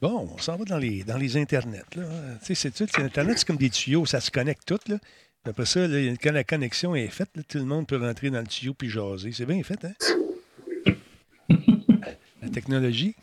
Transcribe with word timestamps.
Bon, 0.00 0.28
on 0.34 0.38
s'en 0.38 0.56
va 0.56 0.64
dans 0.64 0.78
les, 0.78 1.04
dans 1.04 1.16
les 1.16 1.36
internets. 1.36 1.84
Là. 1.94 2.04
Tu 2.40 2.54
sais, 2.54 2.54
c'est 2.54 2.70
tout. 2.72 3.00
Internet, 3.00 3.38
c'est 3.38 3.46
comme 3.46 3.56
des 3.56 3.70
tuyaux, 3.70 4.04
ça 4.04 4.20
se 4.20 4.30
connecte 4.30 4.62
tout. 4.66 4.80
Là. 4.88 4.96
Après 5.44 5.66
ça, 5.66 5.86
là, 5.86 6.14
quand 6.22 6.32
la 6.32 6.44
connexion 6.44 6.94
est 6.94 7.08
faite, 7.08 7.30
là, 7.36 7.42
tout 7.48 7.58
le 7.58 7.64
monde 7.64 7.86
peut 7.86 7.98
rentrer 7.98 8.30
dans 8.30 8.40
le 8.40 8.46
tuyau 8.46 8.74
puis 8.74 8.88
jaser. 8.88 9.32
C'est 9.32 9.46
bien 9.46 9.62
fait, 9.62 9.84
hein? 9.84 9.92
la 12.42 12.48
technologie. 12.48 13.14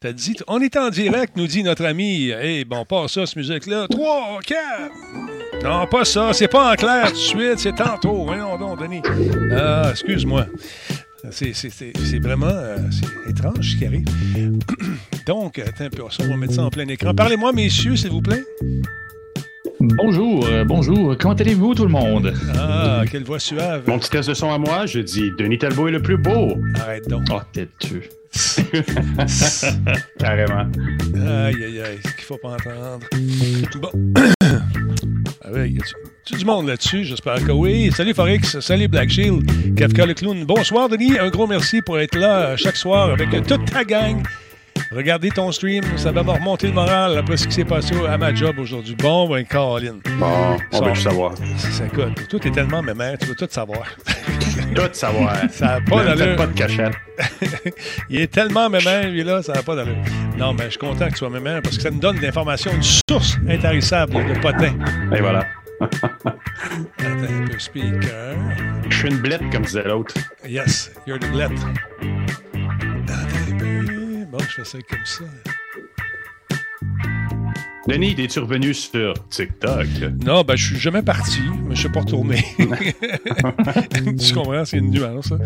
T'as 0.00 0.12
dit, 0.12 0.36
on 0.48 0.60
est 0.60 0.76
en 0.76 0.90
direct, 0.90 1.36
nous 1.36 1.46
dit 1.46 1.62
notre 1.62 1.84
ami. 1.84 2.30
Hey, 2.30 2.64
bon, 2.64 2.84
pas 2.84 3.06
ça, 3.06 3.24
cette 3.24 3.36
musique-là. 3.36 3.86
3, 3.88 4.40
4. 4.44 5.62
Non, 5.62 5.86
pas 5.86 6.04
ça. 6.04 6.32
C'est 6.32 6.48
pas 6.48 6.72
en 6.72 6.74
clair 6.74 7.06
tout 7.06 7.12
de 7.12 7.18
suite. 7.18 7.58
C'est 7.58 7.74
tantôt. 7.74 8.24
Voyons 8.24 8.58
donc, 8.58 8.80
Denis. 8.80 9.00
Ah, 9.52 9.88
excuse-moi. 9.90 10.46
C'est, 11.30 12.18
vraiment 12.18 12.46
euh, 12.46 12.78
étrange 13.28 13.74
ce 13.74 13.76
qui 13.76 13.86
arrive. 13.86 14.06
Donc, 15.26 15.58
attends 15.58 15.84
un 15.84 15.90
peu, 15.90 16.02
ça, 16.10 16.24
on 16.24 16.28
va 16.28 16.36
mettre 16.36 16.54
ça 16.54 16.64
en 16.64 16.70
plein 16.70 16.86
écran. 16.88 17.14
Parlez-moi, 17.14 17.52
messieurs, 17.52 17.96
s'il 17.96 18.10
vous 18.10 18.22
plaît. 18.22 18.42
Bonjour, 19.80 20.46
euh, 20.46 20.64
bonjour. 20.64 21.16
Comment 21.18 21.34
allez-vous, 21.34 21.74
tout 21.74 21.84
le 21.84 21.90
monde? 21.90 22.34
Ah, 22.56 23.02
quelle 23.10 23.24
voix 23.24 23.38
suave. 23.38 23.84
Mon 23.86 23.98
petit 23.98 24.10
test 24.10 24.28
de 24.28 24.34
son 24.34 24.52
à 24.52 24.58
moi, 24.58 24.86
je 24.86 25.00
dis 25.00 25.30
Denis 25.38 25.58
Talbot 25.58 25.88
est 25.88 25.92
le 25.92 26.02
plus 26.02 26.16
beau. 26.16 26.56
Arrête 26.80 27.08
donc. 27.08 27.22
Oh, 27.30 27.40
têtu. 27.52 28.08
Carrément. 30.18 30.66
Aïe, 31.14 31.64
aïe, 31.64 31.80
aïe, 31.80 31.98
ce 32.04 32.12
qu'il 32.14 32.24
faut 32.24 32.38
pas 32.38 32.56
entendre. 32.56 33.06
Bon. 33.80 33.90
Ah 35.44 35.48
oui, 35.52 35.76
y 36.30 36.36
du 36.36 36.44
monde 36.44 36.68
là-dessus? 36.68 37.02
J'espère 37.02 37.44
que 37.44 37.50
oui. 37.50 37.90
Salut 37.90 38.14
Forex, 38.14 38.60
salut 38.60 38.86
Black 38.86 39.10
Shield, 39.10 39.74
Kafka 39.74 40.06
le 40.06 40.14
clown. 40.14 40.44
Bonsoir 40.44 40.88
Denis, 40.88 41.18
un 41.18 41.30
gros 41.30 41.48
merci 41.48 41.82
pour 41.82 41.98
être 41.98 42.16
là 42.16 42.42
euh, 42.42 42.56
chaque 42.56 42.76
soir 42.76 43.10
avec 43.10 43.30
toute 43.44 43.64
ta 43.64 43.82
gang. 43.82 44.22
Regardez 44.94 45.30
ton 45.30 45.50
stream, 45.52 45.82
ça 45.96 46.12
va 46.12 46.22
me 46.22 46.30
remonter 46.30 46.66
le 46.66 46.74
moral 46.74 47.16
après 47.16 47.36
ce 47.38 47.46
qui 47.48 47.54
s'est 47.54 47.64
passé 47.64 47.94
à 48.06 48.18
ma 48.18 48.34
job 48.34 48.58
aujourd'hui. 48.58 48.94
Bon, 48.94 49.28
ben, 49.28 49.44
Caroline. 49.44 50.00
Bon, 50.18 50.56
on 50.72 50.78
Ça- 50.78 50.84
veut 50.84 50.92
tout 50.92 51.00
savoir. 51.00 51.32
Ça 51.56 51.84
coûte. 51.86 52.28
Tout 52.28 52.46
est 52.46 52.50
tellement 52.50 52.82
mémère, 52.82 53.16
tu 53.18 53.26
veux 53.26 53.34
tout 53.34 53.48
savoir. 53.50 53.82
Tout 54.74 54.82
savoir. 54.92 55.36
Ça 55.50 55.66
n'a 55.66 55.80
pas 55.80 56.04
d'allure. 56.04 56.36
pas 56.36 56.46
de 56.46 56.52
cachette. 56.52 56.92
Il 58.10 58.20
est 58.20 58.30
tellement 58.30 58.68
mémère, 58.70 59.08
lui, 59.10 59.22
là, 59.22 59.42
ça 59.42 59.52
n'a 59.54 59.62
pas 59.62 59.74
d'allure. 59.76 59.96
Non, 60.38 60.52
mais 60.54 60.64
je 60.64 60.70
suis 60.70 60.78
content 60.78 61.06
que 61.06 61.12
tu 61.12 61.18
sois 61.18 61.28
mémère 61.30 61.60
parce 61.62 61.76
que 61.76 61.82
ça 61.82 61.90
nous 61.90 61.98
donne 61.98 62.16
de 62.16 62.22
l'information, 62.22 62.70
une 62.72 62.82
source 62.82 63.36
intarissable 63.48 64.12
de 64.14 64.38
potin. 64.40 64.72
Et 65.14 65.20
voilà. 65.20 65.46
Attends 65.80 66.30
un 67.04 67.46
peu, 67.50 67.58
speaker. 67.58 68.34
Je 68.88 68.96
suis 68.96 69.08
une 69.08 69.18
blette, 69.18 69.42
comme 69.50 69.62
disait 69.62 69.84
l'autre. 69.84 70.14
Yes, 70.46 70.90
you're 71.06 71.18
the 71.18 71.30
blette. 71.30 71.50
Bon, 74.42 74.48
je 74.48 74.54
fais 74.54 74.64
ça 74.64 74.78
comme 74.88 75.04
ça. 75.04 75.24
Denis, 77.88 78.14
es-tu 78.16 78.38
revenu 78.38 78.72
sur 78.74 79.12
TikTok? 79.28 79.86
Non, 80.24 80.42
ben, 80.42 80.54
je 80.56 80.66
suis 80.66 80.78
jamais 80.78 81.02
parti, 81.02 81.40
mais 81.64 81.74
je 81.74 81.80
suis 81.80 81.88
pas 81.88 82.00
retourné. 82.00 82.44
tu 82.58 84.34
comprends, 84.34 84.64
c'est 84.64 84.78
une 84.78 84.90
nuance. 84.90 85.32
hein. 85.32 85.38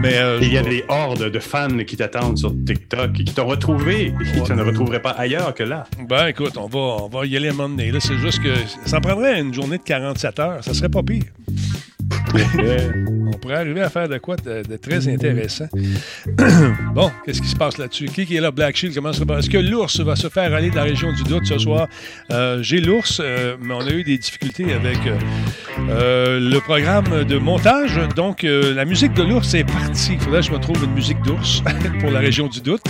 Mais 0.00 0.16
euh, 0.18 0.38
Il 0.40 0.52
y 0.52 0.58
a 0.58 0.62
des 0.62 0.84
hordes 0.88 1.30
de 1.30 1.38
fans 1.40 1.68
qui 1.86 1.96
t'attendent 1.96 2.38
sur 2.38 2.54
TikTok 2.64 3.10
et 3.18 3.24
qui 3.24 3.34
t'ont 3.34 3.46
retrouvé 3.46 4.06
et 4.20 4.32
qui 4.32 4.42
tu 4.44 4.52
ne 4.52 4.62
retrouverais 4.62 5.02
pas 5.02 5.10
ailleurs 5.10 5.52
que 5.52 5.64
là. 5.64 5.84
Ben, 6.08 6.28
écoute, 6.28 6.56
on 6.56 6.68
va, 6.68 6.78
on 7.04 7.08
va 7.08 7.26
y 7.26 7.36
aller 7.36 7.48
à 7.48 7.50
un 7.50 7.54
moment 7.54 7.68
donné. 7.70 7.90
Là, 7.90 7.98
c'est 8.00 8.18
juste 8.18 8.40
que 8.40 8.54
ça 8.86 9.00
prendrait 9.00 9.40
une 9.40 9.52
journée 9.52 9.78
de 9.78 9.82
47 9.82 10.38
heures. 10.38 10.64
Ça 10.64 10.72
serait 10.74 10.88
pas 10.88 11.02
pire. 11.02 11.24
On 12.12 13.30
pourrait 13.38 13.56
arriver 13.56 13.80
à 13.80 13.90
faire 13.90 14.08
de 14.08 14.18
quoi 14.18 14.36
de, 14.36 14.76
très 14.76 15.08
intéressant. 15.08 15.66
bon, 16.94 17.10
qu'est-ce 17.24 17.40
qui 17.40 17.48
se 17.48 17.56
passe 17.56 17.78
là-dessus? 17.78 18.06
Qui, 18.06 18.38
là? 18.38 18.50
Black 18.50 18.76
Shield? 18.76 18.96
Est-ce 18.96 19.50
que 19.50 19.58
l'ours 19.58 20.00
va 20.00 20.16
se 20.16 20.28
faire 20.28 20.52
aller 20.54 20.70
de 20.70 20.76
la 20.76 20.82
région 20.82 21.12
du 21.12 21.22
doute 21.22 21.46
ce 21.46 21.58
soir? 21.58 21.88
Euh, 22.30 22.62
J'ai 22.62 22.80
l'ours, 22.80 23.20
euh, 23.22 23.56
mais 23.60 23.74
on 23.74 23.80
a 23.80 23.90
eu 23.90 24.04
des 24.04 24.18
difficultés 24.18 24.72
avec 24.72 24.98
euh, 25.06 25.16
euh, 25.88 26.40
le 26.40 26.60
programme 26.60 27.24
de 27.24 27.38
montage. 27.38 28.00
Donc, 28.16 28.44
euh, 28.44 28.74
la 28.74 28.84
musique 28.84 29.14
de 29.14 29.22
l'ours 29.22 29.54
est 29.54 29.64
partie. 29.64 30.14
Il 30.14 30.20
faudrait 30.20 30.40
que 30.40 30.46
je 30.46 30.52
me 30.52 30.58
trouve 30.58 30.82
une 30.84 30.92
musique 30.92 31.20
d'ours 31.22 31.62
pour 32.00 32.10
la 32.10 32.20
région 32.20 32.48
du 32.48 32.60
doute. 32.60 32.82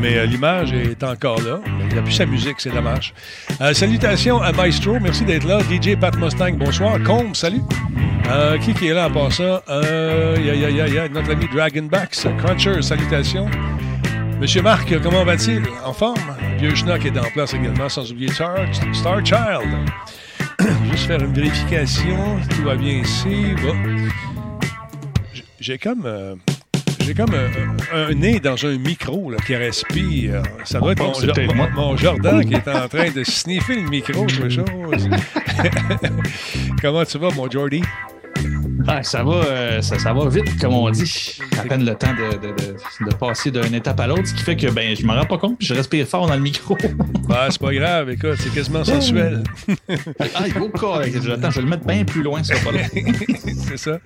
Mais 0.00 0.16
euh, 0.16 0.24
l'image 0.24 0.72
est 0.72 1.02
encore 1.04 1.40
là. 1.42 1.60
Il 1.66 1.88
n'y 1.88 1.98
a 1.98 2.02
plus 2.02 2.12
sa 2.12 2.24
musique, 2.24 2.56
c'est 2.58 2.70
dommage. 2.70 3.12
Euh, 3.60 3.74
salutations 3.74 4.40
à 4.40 4.50
Maestro, 4.50 4.98
merci 4.98 5.24
d'être 5.24 5.46
là. 5.46 5.58
DJ 5.60 5.94
Pat 5.94 6.16
Mustang, 6.16 6.52
bonsoir. 6.56 7.02
Combe, 7.02 7.36
salut. 7.36 7.60
Euh, 8.30 8.56
qui 8.58 8.72
qui 8.72 8.86
est 8.86 8.94
là 8.94 9.08
en 9.08 9.10
passant? 9.12 9.60
Euh, 9.68 11.08
notre 11.12 11.30
ami 11.32 11.46
Dragonbacks. 11.52 12.26
Cruncher, 12.38 12.80
salutations. 12.80 13.48
Monsieur 14.40 14.62
Marc, 14.62 14.98
comment 15.02 15.22
va-t-il? 15.24 15.62
En 15.84 15.92
forme? 15.92 16.34
Vieux 16.58 16.74
Schnock 16.74 17.04
est 17.04 17.18
en 17.18 17.30
place 17.34 17.52
également, 17.52 17.90
sans 17.90 18.10
oublier 18.10 18.32
Star, 18.32 18.56
Star 18.94 19.24
Child. 19.24 19.68
Juste 20.90 21.06
faire 21.06 21.20
une 21.22 21.34
vérification, 21.34 22.38
tout 22.48 22.62
va 22.62 22.74
bien 22.74 23.02
ici. 23.02 23.54
Bon. 23.62 23.76
J'ai 25.60 25.76
comme... 25.76 26.08
euh, 27.10 27.14
j'ai 27.14 27.14
comme 27.14 27.34
un, 27.34 27.96
un- 27.96 28.08
un 28.10 28.14
nez 28.14 28.40
dans 28.40 28.64
un 28.64 28.76
micro 28.78 29.30
là, 29.30 29.36
qui 29.46 29.56
respire. 29.56 30.42
Ça 30.64 30.78
doit 30.80 30.92
être 30.92 31.02
mon, 31.02 31.12
Jo- 31.14 31.32
mon- 31.74 31.96
Jordan 31.96 32.44
qui 32.44 32.54
est 32.54 32.68
en 32.68 32.88
train 32.88 33.10
de 33.10 33.24
sniffer 33.24 33.76
le 33.76 33.88
micro, 33.88 34.24
quelque 34.26 34.48
chose. 34.48 34.64
Comment 36.82 37.04
tu 37.04 37.18
vas, 37.18 37.30
mon 37.30 37.50
Jordy? 37.50 37.82
Ah, 38.88 39.02
ça, 39.02 39.22
va, 39.22 39.32
euh, 39.34 39.82
ça, 39.82 39.98
ça 39.98 40.12
va 40.14 40.26
vite, 40.30 40.58
comme 40.58 40.72
on 40.72 40.90
dit. 40.90 41.38
À 41.58 41.62
peine 41.64 41.84
le 41.84 41.94
temps 41.94 42.14
de, 42.14 42.38
de- 42.38 42.54
de- 42.54 43.10
de 43.10 43.14
passer 43.14 43.50
d'une 43.50 43.74
étape 43.74 44.00
à 44.00 44.06
l'autre, 44.06 44.26
ce 44.26 44.34
qui 44.34 44.42
fait 44.42 44.56
que 44.56 44.68
ben, 44.70 44.96
je 44.96 45.04
me 45.04 45.12
rends 45.12 45.26
pas 45.26 45.36
compte, 45.36 45.58
puis 45.58 45.66
je 45.66 45.74
respire 45.74 46.06
fort 46.06 46.26
dans 46.26 46.34
le 46.34 46.40
micro. 46.40 46.76
Bah, 47.28 47.46
c'est 47.50 47.60
pas 47.60 47.72
grave, 47.72 48.10
écoute, 48.10 48.34
c'est 48.40 48.52
quasiment 48.52 48.82
sensuel. 48.82 49.44
ah, 50.34 50.42
il 50.46 50.52
faut 50.52 50.68
quoi? 50.70 51.02
Attends, 51.02 51.50
je 51.50 51.56
vais 51.56 51.62
le 51.62 51.68
mettre 51.68 51.84
bien 51.86 52.04
plus 52.04 52.22
loin, 52.24 52.42
ça 52.42 52.54
va 52.54 52.60
pas 52.72 52.76
là. 52.76 52.82
c'est 53.68 53.76
ça. 53.76 53.98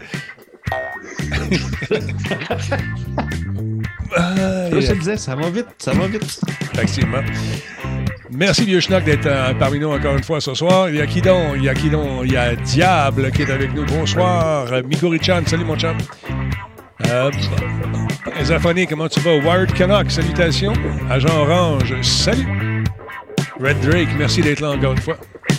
Ah, 4.16 4.68
Je 4.70 4.86
te 4.86 4.92
disais, 4.94 5.16
ça 5.16 5.34
va 5.34 5.50
vite, 5.50 5.66
ça 5.78 5.92
va 5.92 6.06
vite. 6.06 6.40
Effectivement. 6.74 7.22
Merci, 8.30 8.64
vieux 8.64 8.80
schnock, 8.80 9.04
d'être 9.04 9.26
euh, 9.26 9.54
parmi 9.54 9.78
nous 9.78 9.90
encore 9.90 10.16
une 10.16 10.24
fois 10.24 10.40
ce 10.40 10.54
soir. 10.54 10.88
Il 10.88 10.96
y 10.96 11.00
a 11.00 11.06
qui 11.06 11.20
donc? 11.20 11.54
Il 11.56 11.64
y 11.64 11.68
a 11.68 11.74
qui 11.74 11.90
donc? 11.90 12.22
Il 12.24 12.32
y 12.32 12.36
a 12.36 12.56
Diable 12.56 13.30
qui 13.30 13.42
est 13.42 13.50
avec 13.50 13.74
nous. 13.74 13.84
Bonsoir. 13.84 14.72
Euh, 14.72 14.82
Mikori-chan, 14.82 15.42
salut 15.46 15.64
mon 15.64 15.76
chum. 15.76 15.96
Euh, 17.10 17.30
comment 18.88 19.08
tu 19.08 19.20
vas? 19.20 19.36
Wired 19.36 19.72
Canuck, 19.72 20.10
salutations. 20.10 20.72
Agent 21.10 21.36
Orange, 21.36 21.94
salut. 22.02 22.84
Red 23.60 23.80
Drake, 23.80 24.08
merci 24.18 24.40
d'être 24.40 24.60
là 24.60 24.70
encore 24.70 24.92
une 24.92 25.00
fois. 25.00 25.16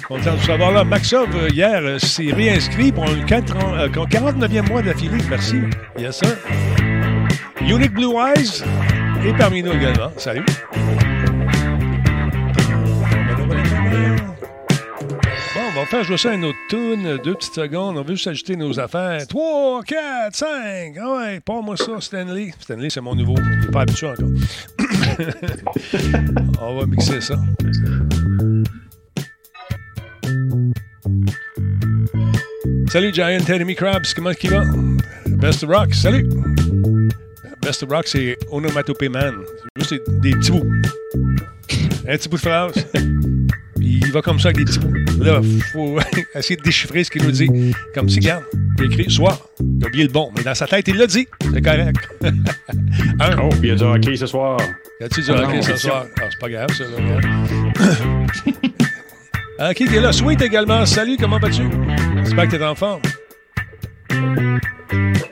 Content 0.07 0.35
de 0.35 0.39
savoir 0.41 0.71
là. 0.71 0.83
Maxov, 0.83 1.29
euh, 1.35 1.49
hier, 1.49 1.79
euh, 1.81 1.97
s'est 1.97 2.31
réinscrit 2.31 2.91
pour 2.91 3.05
un 3.09 3.21
4 3.25 3.55
ans- 3.57 3.73
euh, 3.75 3.89
49e 3.89 4.67
mois 4.67 4.81
d'affilée. 4.83 5.17
Merci. 5.29 5.61
Yes, 5.97 6.19
sir. 6.19 6.38
Unique 7.61 7.93
Blue 7.93 8.13
Eyes 8.16 8.61
est 9.27 9.35
parmi 9.38 9.63
nous 9.63 9.71
également. 9.71 10.11
Salut. 10.17 10.45
Bon, 15.55 15.61
on 15.71 15.79
va 15.79 15.85
faire 15.88 16.03
jouer 16.03 16.17
ça 16.17 16.33
une 16.33 16.45
autre 16.45 16.57
tune. 16.69 17.17
Deux 17.23 17.33
petites 17.33 17.55
secondes. 17.55 17.97
On 17.97 18.03
veut 18.03 18.13
juste 18.16 18.27
ajouter 18.27 18.55
nos 18.55 18.79
affaires. 18.79 19.25
3, 19.27 19.81
4, 19.83 20.35
5. 20.35 20.47
Ah 21.01 21.13
ouais, 21.17 21.39
pas 21.39 21.61
moi 21.61 21.77
ça, 21.77 21.99
Stanley. 21.99 22.53
Stanley, 22.59 22.89
c'est 22.91 23.01
mon 23.01 23.16
nouveau. 23.16 23.35
Je 23.63 23.67
pas 23.69 23.81
habitué 23.81 24.07
encore. 24.07 24.29
on 26.61 26.75
va 26.79 26.85
mixer 26.85 27.22
ça. 27.22 27.35
Salut 32.95 33.13
Giant 33.13 33.50
Enemy 33.50 33.75
Crabs, 33.75 34.13
comment 34.16 34.31
il 34.41 34.50
va? 34.50 34.63
Best 35.28 35.66
of 35.66 35.69
Rock, 35.69 35.94
salut! 35.94 36.29
Best 37.61 37.83
of 37.83 37.89
Rock, 37.89 38.07
c'est 38.07 38.38
Onomatopée 38.50 39.09
Man. 39.09 39.33
Juste 39.75 39.95
des, 40.22 40.31
petits 40.31 40.51
bouts. 40.51 40.72
Un 42.08 42.16
petit 42.16 42.29
bout 42.29 42.37
de 42.37 42.41
phrase. 42.41 42.87
Il 43.81 44.09
va 44.14 44.22
comme 44.22 44.40
ça 44.40 44.47
avec 44.47 44.59
des 44.59 44.64
petits 44.64 44.79
bouts. 44.79 44.93
Là, 45.22 45.41
il 45.43 45.61
faut 45.61 45.99
essayer 46.35 46.55
de 46.55 46.61
déchiffrer 46.61 47.03
ce 47.03 47.11
qu'il 47.11 47.23
nous 47.23 47.31
dit. 47.31 47.49
Comme 47.93 48.08
si, 48.08 48.22
regarde, 48.22 48.46
il 48.78 48.84
a 48.84 48.85
écrit 48.85 49.11
soir. 49.11 49.41
Il 49.59 49.84
a 49.84 49.87
oublié 49.87 50.05
le 50.05 50.11
bon. 50.11 50.31
Mais 50.37 50.43
dans 50.43 50.55
sa 50.55 50.66
tête, 50.66 50.87
il 50.87 50.96
l'a 50.96 51.08
dit. 51.08 51.28
C'est 51.53 51.61
correct. 51.61 51.97
Un. 53.20 53.37
Oh, 53.43 53.49
il 53.61 53.67
y 53.67 53.72
a 53.72 53.75
du 53.75 53.84
hockey 53.84 54.16
ce 54.16 54.25
soir. 54.25 54.58
Y 55.02 55.03
a-tu 55.03 55.22
du 55.22 55.31
Ah, 55.31 55.43
hockey 55.43 55.58
non, 55.58 55.61
ce 55.61 55.75
soir? 55.75 56.05
Ah, 56.22 56.28
c'est 56.31 56.40
pas 56.40 56.49
grave, 56.49 56.70
ça, 56.73 56.85
là. 56.85 56.91
Ah, 59.57 59.73
qui 59.73 59.84
est 59.84 60.02
là? 60.02 60.11
Sweet 60.11 60.41
également. 60.41 60.85
Salut, 60.85 61.17
comment 61.19 61.40
vas-tu? 61.40 61.63
J'espère 62.23 62.47
que 62.47 62.55
t'es 62.57 62.63
en 62.63 62.75
forme. 62.75 63.02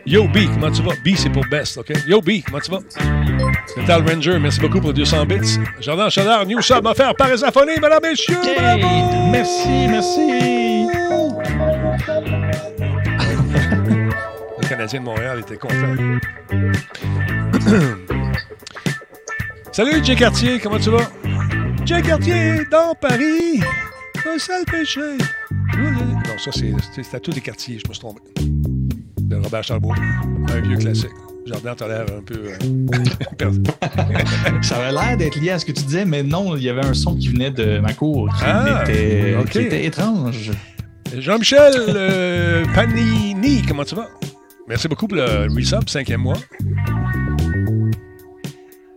Yo, 0.06 0.28
B, 0.28 0.38
comment 0.54 0.72
tu 0.72 0.82
vas? 0.82 0.94
B, 1.04 1.10
c'est 1.16 1.30
pour 1.30 1.46
best, 1.48 1.78
OK? 1.78 1.92
Yo, 2.08 2.22
B, 2.22 2.32
comment 2.46 2.60
tu 2.60 2.72
vas? 2.72 2.80
Metal 3.78 4.04
Ranger, 4.08 4.40
merci 4.40 4.60
beaucoup 4.60 4.80
pour 4.80 4.94
200 4.94 5.26
bits. 5.26 5.60
Jordan 5.82 6.10
Chadard, 6.10 6.46
New 6.46 6.62
Sub 6.62 6.86
offert 6.86 7.16
par 7.16 7.32
Esaphonie, 7.32 7.80
mesdames, 7.82 8.00
messieurs, 8.04 8.36
Hey, 8.44 8.82
bravo! 8.82 9.30
merci, 9.32 9.88
merci. 9.90 10.22
Le 14.62 14.68
Canadien 14.70 15.00
de 15.00 15.06
Montréal 15.06 15.40
était 15.40 15.58
content. 15.58 15.96
Salut, 19.72 20.04
Jay 20.04 20.16
Cartier, 20.16 20.60
comment 20.60 20.78
tu 20.80 20.90
vas? 20.92 21.10
Jay 21.86 22.02
Cartier, 22.02 22.66
dans 22.70 22.94
Paris, 22.94 23.62
un 24.26 24.38
sale 24.38 24.66
péché. 24.66 25.18
Non, 25.78 26.38
ça, 26.38 26.52
c'est 26.52 27.16
à 27.16 27.20
tous 27.20 27.32
les 27.32 27.42
quartiers, 27.42 27.80
je 27.84 27.88
me 27.90 27.94
suis 27.94 28.02
trompé. 28.02 28.22
De 29.22 29.36
Robert 29.36 29.64
Charbois, 29.64 29.96
un 30.50 30.62
vieux 30.62 30.78
classique. 30.78 31.10
Jardin, 31.46 31.76
t'as 31.76 31.88
l'air 31.88 32.06
un 32.18 32.22
peu 32.22 32.52
perdu. 33.38 33.64
ça 34.62 34.78
avait 34.78 34.92
l'air 34.92 35.18
d'être 35.18 35.40
lié 35.40 35.52
à 35.52 35.60
ce 35.60 35.66
que 35.66 35.74
tu 35.74 35.84
disais, 35.84 36.06
mais 36.06 36.24
non, 36.24 36.56
il 36.56 36.64
y 36.64 36.70
avait 36.70 36.86
un 36.86 36.94
son 36.94 37.16
qui 37.16 37.30
venait 37.30 37.52
de 37.52 37.80
ma 37.80 37.94
cour 37.94 38.30
qui, 38.38 38.44
ah, 38.46 38.84
était, 38.84 39.36
qui 39.52 39.60
était, 39.60 39.86
étrange. 39.86 40.52
Jean-Michel 41.18 41.74
euh, 41.90 42.66
Panini, 42.74 43.62
comment 43.68 43.84
tu 43.84 43.96
vas? 43.96 44.10
Merci 44.68 44.88
beaucoup 44.88 45.08
pour 45.08 45.18
le 45.18 45.54
resub, 45.54 45.90
cinquième 45.90 46.22
mois. 46.22 46.38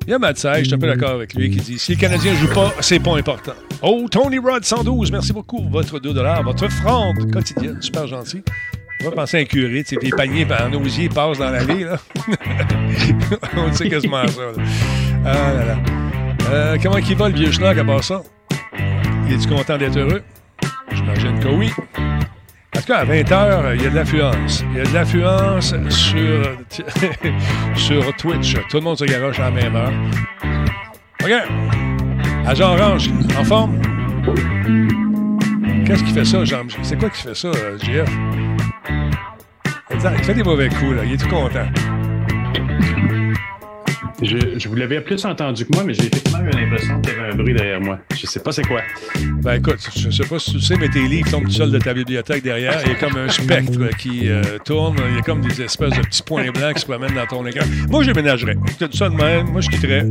Il 0.07 0.11
y 0.11 0.15
a 0.15 0.21
Matt 0.21 0.37
je 0.41 0.65
suis 0.65 0.75
un 0.75 0.79
peu 0.79 0.87
d'accord 0.87 1.11
avec 1.11 1.35
lui, 1.35 1.51
qui 1.51 1.57
dit 1.57 1.79
Si 1.81 1.93
les 1.93 1.97
Canadiens 1.97 2.33
ne 2.33 2.39
jouent 2.39 2.55
pas, 2.55 2.73
c'est 2.81 3.01
pas 3.01 3.17
important. 3.17 3.55
Oh, 3.83 4.07
Tony 4.09 4.39
Rod 4.39 4.65
112, 4.65 5.11
merci 5.11 5.33
beaucoup 5.33 5.57
pour 5.57 5.71
votre 5.71 5.99
2 5.99 6.13
votre 6.45 6.69
fronde 6.71 7.29
quotidienne, 7.33 7.83
super 7.83 8.07
gentil. 8.07 8.43
On 9.03 9.07
va 9.07 9.11
penser 9.11 9.39
à 9.39 9.41
un 9.41 9.45
curé, 9.45 9.83
tu 9.83 9.97
sais, 9.97 10.01
les 10.01 10.11
paniers 10.11 10.47
en 10.49 10.73
osier 10.75 11.09
passent 11.09 11.39
dans 11.39 11.51
l'allée, 11.51 11.85
là. 11.85 11.99
On 13.57 13.73
sait 13.73 13.89
quasiment 13.89 14.27
ça, 14.29 14.43
là. 14.43 14.65
Ah 15.25 15.53
là 15.53 15.65
là. 15.65 15.77
Euh, 16.51 16.77
comment 16.81 16.99
il 16.99 17.17
va, 17.17 17.29
le 17.29 17.35
vieux 17.35 17.51
schnock, 17.51 17.77
à 17.77 17.85
part 17.85 18.05
ça? 18.05 18.23
Il 19.27 19.35
est-tu 19.35 19.49
content 19.49 19.77
d'être 19.77 19.99
heureux? 19.99 20.23
J'imagine 20.93 21.41
que 21.41 21.49
oui. 21.49 21.71
En 22.77 22.81
tout 22.81 22.87
cas, 22.89 22.99
à 22.99 23.05
20 23.05 23.23
h, 23.23 23.75
il 23.75 23.83
y 23.83 23.87
a 23.87 23.91
de 23.91 23.95
l'affluence. 23.95 24.63
Il 24.73 24.77
y 24.77 24.81
a 24.81 24.85
de 24.85 24.93
l'affluence 24.93 25.75
sur, 25.89 26.57
sur 27.77 28.17
Twitch. 28.17 28.55
Tout 28.69 28.77
le 28.77 28.83
monde 28.83 28.99
se 28.99 29.05
garoche 29.05 29.41
à 29.41 29.45
la 29.45 29.51
même 29.51 29.75
heure. 29.75 29.93
OK. 31.25 31.33
Agent 32.47 32.75
Orange, 32.75 33.11
en 33.39 33.45
forme? 33.45 33.81
Qu'est-ce 35.87 36.05
qui 36.05 36.13
fait 36.13 36.25
ça, 36.25 36.45
Jean? 36.45 36.67
C'est 36.83 36.99
quoi 36.99 37.09
qui 37.09 37.23
fait 37.23 37.35
ça, 37.35 37.51
JF? 37.79 38.11
Il 39.91 40.25
fait 40.25 40.35
des 40.35 40.43
mauvais 40.43 40.69
coups, 40.69 40.97
là. 40.97 41.05
Il 41.05 41.15
est 41.15 41.17
tout 41.17 41.29
content. 41.29 41.67
Je, 44.23 44.69
vous 44.69 44.75
l'avais 44.75 45.03
plus 45.03 45.23
entendu 45.27 45.67
que 45.67 45.75
moi, 45.75 45.85
mais 45.85 45.93
j'ai 45.93 46.07
effectivement 46.07 46.41
eu 46.41 46.51
l'impression 46.51 47.01
qu'il 47.03 47.13
y 47.13 47.17
avait 47.17 47.33
un 47.33 47.35
bruit 47.35 47.53
derrière 47.53 47.81
moi. 47.81 47.99
Je 48.19 48.27
sais 48.27 48.41
pas 48.41 48.51
c'est 48.51 48.67
quoi. 48.67 48.81
Ben 49.43 49.57
écoute, 49.57 49.79
je 49.95 50.11
sais 50.11 50.27
pas 50.27 50.39
si 50.39 50.53
tu 50.53 50.61
sais, 50.61 50.77
mais 50.77 50.89
tes 50.89 51.07
livres 51.07 51.31
tombent 51.31 51.45
tout 51.45 51.51
seuls 51.51 51.71
de 51.71 51.79
ta 51.79 51.93
bibliothèque 51.93 52.43
derrière. 52.43 52.81
Il 52.85 52.93
y 52.93 52.95
a 52.95 52.95
comme 52.95 53.17
un 53.17 53.29
spectre 53.29 53.95
qui 53.99 54.29
euh, 54.29 54.43
tourne. 54.65 54.97
Il 55.11 55.17
y 55.17 55.19
a 55.19 55.23
comme 55.23 55.43
des 55.43 55.61
espèces 55.61 55.91
de 55.91 56.01
petits 56.01 56.23
points 56.23 56.51
blancs 56.51 56.75
qui 56.75 56.81
se 56.81 56.87
promènent 56.87 57.15
dans 57.15 57.27
ton 57.27 57.45
écran. 57.47 57.67
Moi, 57.91 58.05
j'aménagerais. 58.05 58.57
Je 58.81 58.87
ça 58.97 59.11
de 59.11 59.15
même. 59.15 59.51
Moi, 59.51 59.61
je 59.61 59.69
quitterais. 59.69 60.07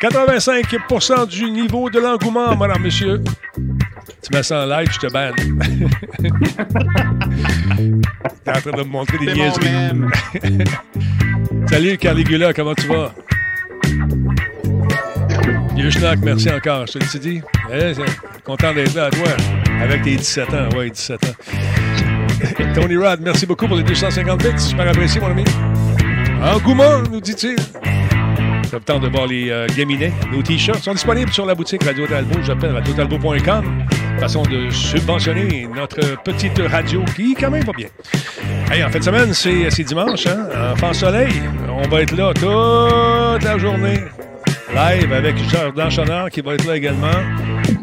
85% 0.00 1.28
du 1.28 1.50
niveau 1.50 1.88
de 1.88 2.00
l'engouement, 2.00 2.54
madame, 2.54 2.82
monsieur. 2.82 3.22
Tu 3.56 4.32
mets 4.32 4.42
ça 4.42 4.64
en 4.64 4.66
live, 4.66 4.88
je 4.92 4.98
te 4.98 5.10
banne. 5.10 5.34
T'es 8.44 8.50
en 8.50 8.60
train 8.60 8.70
de 8.72 8.76
me 8.76 8.84
montrer 8.84 9.18
des 9.18 9.32
niaiseries. 9.32 10.02
Salut, 11.70 11.96
Carligula, 11.96 12.52
comment 12.52 12.74
tu 12.74 12.86
vas? 12.86 13.14
Vieux 15.74 15.90
schnack, 15.90 16.18
merci 16.22 16.50
encore. 16.50 16.86
Je 16.86 16.98
te 16.98 17.18
dit. 17.18 17.40
Eh, 17.72 17.92
content 18.44 18.74
d'être 18.74 18.94
là 18.94 19.04
à 19.06 19.10
toi. 19.10 19.28
Avec 19.80 20.02
tes 20.02 20.16
17 20.16 20.54
ans. 20.54 20.68
Oui, 20.76 20.90
17 20.90 21.24
ans. 21.24 22.74
Tony 22.74 22.96
Rod, 22.96 23.20
merci 23.20 23.46
beaucoup 23.46 23.66
pour 23.66 23.76
les 23.76 23.82
250 23.82 24.42
bits. 24.42 24.58
Super 24.58 24.88
apprécié, 24.88 25.20
mon 25.20 25.28
ami. 25.28 25.44
Engouement, 26.42 27.02
nous 27.10 27.20
dit-il. 27.20 27.56
C'est 28.64 28.76
le 28.76 28.80
temps 28.80 28.98
de 28.98 29.08
voir 29.08 29.26
les 29.26 29.50
euh, 29.50 29.66
gaminets. 29.76 30.12
Nos 30.30 30.42
t-shirts 30.42 30.82
sont 30.82 30.92
disponibles 30.92 31.32
sur 31.32 31.46
la 31.46 31.54
boutique 31.54 31.84
Radio 31.84 32.06
Talbot. 32.06 32.42
J'appelle 32.42 32.72
radiotalbot.com. 32.72 33.86
Façon 34.20 34.42
de 34.42 34.68
subventionner 34.70 35.68
notre 35.74 36.22
petite 36.22 36.58
radio 36.58 37.02
qui, 37.16 37.34
quand 37.34 37.50
même, 37.50 37.64
va 37.64 37.72
bien. 37.72 37.88
Hey, 38.70 38.84
en 38.84 38.90
fin 38.90 38.98
de 38.98 39.04
semaine, 39.04 39.32
c'est 39.32 39.82
dimanche, 39.84 40.26
hein? 40.26 40.46
Enfant 40.72 40.92
Soleil. 40.92 41.32
On 41.70 41.88
va 41.88 42.02
être 42.02 42.14
là 42.14 42.34
toute 42.34 43.42
la 43.42 43.56
journée. 43.56 44.00
Live 44.74 45.10
avec 45.10 45.36
Jordan 45.48 45.90
Chonard 45.90 46.28
qui 46.28 46.42
va 46.42 46.52
être 46.52 46.66
là 46.66 46.76
également. 46.76 47.06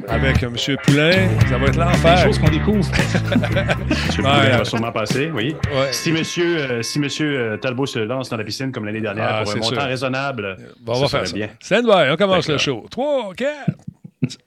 Avec 0.07 0.43
M. 0.43 0.55
Poulain. 0.85 1.27
Ça 1.49 1.57
va 1.57 1.67
être 1.67 1.77
l'enfer. 1.77 2.17
Des 2.17 2.23
choses 2.23 2.37
qu'on 2.37 2.51
découvre. 2.51 2.87
M. 3.33 4.15
Poulain 4.15 4.57
va 4.57 4.65
sûrement 4.65 4.91
passer, 4.91 5.31
oui. 5.33 5.55
Si 5.91 6.09
M. 6.09 6.17
Monsieur, 6.19 6.57
euh, 6.59 6.81
si 6.83 6.99
monsieur 6.99 7.39
euh, 7.39 7.57
Talbot 7.57 7.87
se 7.87 7.99
lance 7.99 8.29
dans 8.29 8.37
la 8.37 8.43
piscine 8.43 8.71
comme 8.71 8.85
l'année 8.85 9.01
dernière 9.01 9.27
ah, 9.27 9.43
pour 9.43 9.53
un 9.53 9.55
montant 9.55 9.85
raisonnable, 9.85 10.55
bon, 10.81 10.93
on 10.97 11.01
va 11.01 11.07
faire 11.07 11.27
ça. 11.27 11.33
bien. 11.33 11.49
Stand 11.59 11.85
by, 11.85 12.11
on 12.11 12.15
commence 12.15 12.47
le 12.47 12.59
show. 12.59 12.85
3, 12.91 13.33
4, 13.35 13.71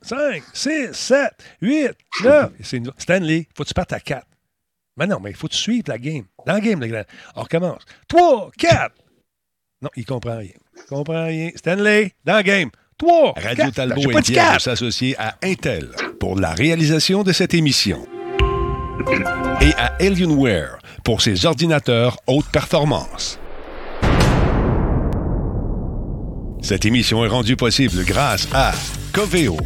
5, 0.03 0.43
6, 0.53 0.89
7, 0.93 1.33
8, 1.63 1.91
9. 2.23 2.51
Stanley, 2.97 3.49
faut 3.57 3.65
que 3.65 3.69
tu 3.69 3.75
partes 3.75 3.93
à 3.93 3.99
4. 3.99 4.28
Mais 4.99 5.07
non, 5.07 5.19
mais 5.23 5.31
il 5.31 5.37
faut 5.37 5.49
tu 5.49 5.57
suives 5.57 5.85
la 5.87 5.99
game. 5.99 6.25
Dans 6.47 6.55
la 6.55 6.61
game, 6.61 6.81
le 6.81 6.89
grand. 6.89 7.05
On 7.37 7.43
recommence. 7.43 7.83
3, 8.09 8.51
4. 8.59 8.95
Non, 9.83 9.91
il 9.97 10.05
comprend 10.05 10.39
rien. 10.39 10.51
Il 10.77 10.83
comprend 10.89 11.25
rien. 11.25 11.51
Stanley, 11.55 12.13
dans 12.25 12.35
la 12.35 12.43
game. 12.43 12.71
3, 12.99 13.35
Radio 13.37 13.71
Talbot 13.71 14.11
est 14.11 14.27
fier 14.27 14.55
de 14.55 14.61
s'associer 14.61 15.15
à 15.19 15.37
Intel 15.43 15.89
pour 16.19 16.39
la 16.39 16.51
réalisation 16.51 17.23
de 17.23 17.33
cette 17.33 17.55
émission. 17.55 18.05
Et 19.61 19.73
à 19.75 19.95
Alienware 20.01 20.79
pour 21.05 21.23
ses 21.23 21.47
ordinateurs 21.47 22.17
haute 22.27 22.51
performance. 22.51 23.39
Cette 26.61 26.85
émission 26.85 27.25
est 27.25 27.29
rendue 27.29 27.57
possible 27.57 28.05
grâce 28.05 28.49
à 28.53 28.73
Coveo. 29.13 29.57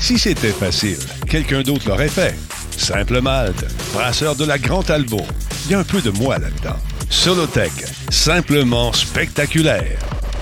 Si 0.00 0.18
c'était 0.18 0.50
facile, 0.50 0.98
quelqu'un 1.28 1.62
d'autre 1.62 1.88
l'aurait 1.88 2.08
fait. 2.08 2.34
Simple 2.80 3.20
Malte, 3.20 3.66
brasseur 3.92 4.34
de 4.34 4.44
la 4.46 4.56
Grande 4.56 4.86
Talbot. 4.86 5.26
Il 5.66 5.72
y 5.72 5.74
a 5.74 5.80
un 5.80 5.84
peu 5.84 6.00
de 6.00 6.10
moi 6.10 6.38
là-dedans. 6.38 6.76
Solotech, 7.10 7.70
simplement 8.08 8.92
spectaculaire. 8.94 9.98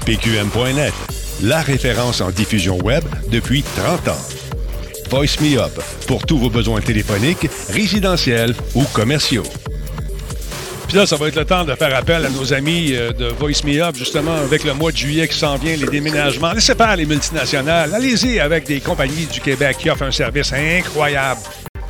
PQM.net, 0.06 0.94
la 1.42 1.60
référence 1.60 2.20
en 2.20 2.30
diffusion 2.30 2.78
web 2.78 3.02
depuis 3.30 3.64
30 3.76 4.08
ans. 4.08 4.28
Voice 5.10 5.40
Me 5.40 5.58
Up, 5.58 5.72
pour 6.06 6.24
tous 6.24 6.38
vos 6.38 6.48
besoins 6.48 6.80
téléphoniques, 6.80 7.48
résidentiels 7.70 8.54
ou 8.74 8.84
commerciaux. 8.92 9.42
Puis 10.86 10.96
là, 10.96 11.06
ça 11.06 11.16
va 11.16 11.28
être 11.28 11.36
le 11.36 11.44
temps 11.44 11.64
de 11.64 11.74
faire 11.74 11.94
appel 11.94 12.24
à 12.24 12.30
nos 12.30 12.54
amis 12.54 12.92
euh, 12.94 13.12
de 13.12 13.26
Voice 13.26 13.64
Me 13.64 13.82
Up, 13.82 13.96
justement, 13.96 14.36
avec 14.36 14.64
le 14.64 14.74
mois 14.74 14.92
de 14.92 14.96
juillet 14.96 15.28
qui 15.28 15.36
s'en 15.36 15.56
vient, 15.56 15.76
les 15.76 15.86
déménagements. 15.86 16.52
Laissez 16.52 16.74
faire 16.74 16.96
les 16.96 17.04
multinationales. 17.04 17.92
Allez-y 17.94 18.38
avec 18.38 18.64
des 18.64 18.80
compagnies 18.80 19.26
du 19.26 19.40
Québec 19.40 19.76
qui 19.78 19.90
offrent 19.90 20.04
un 20.04 20.12
service 20.12 20.52
incroyable. 20.52 21.40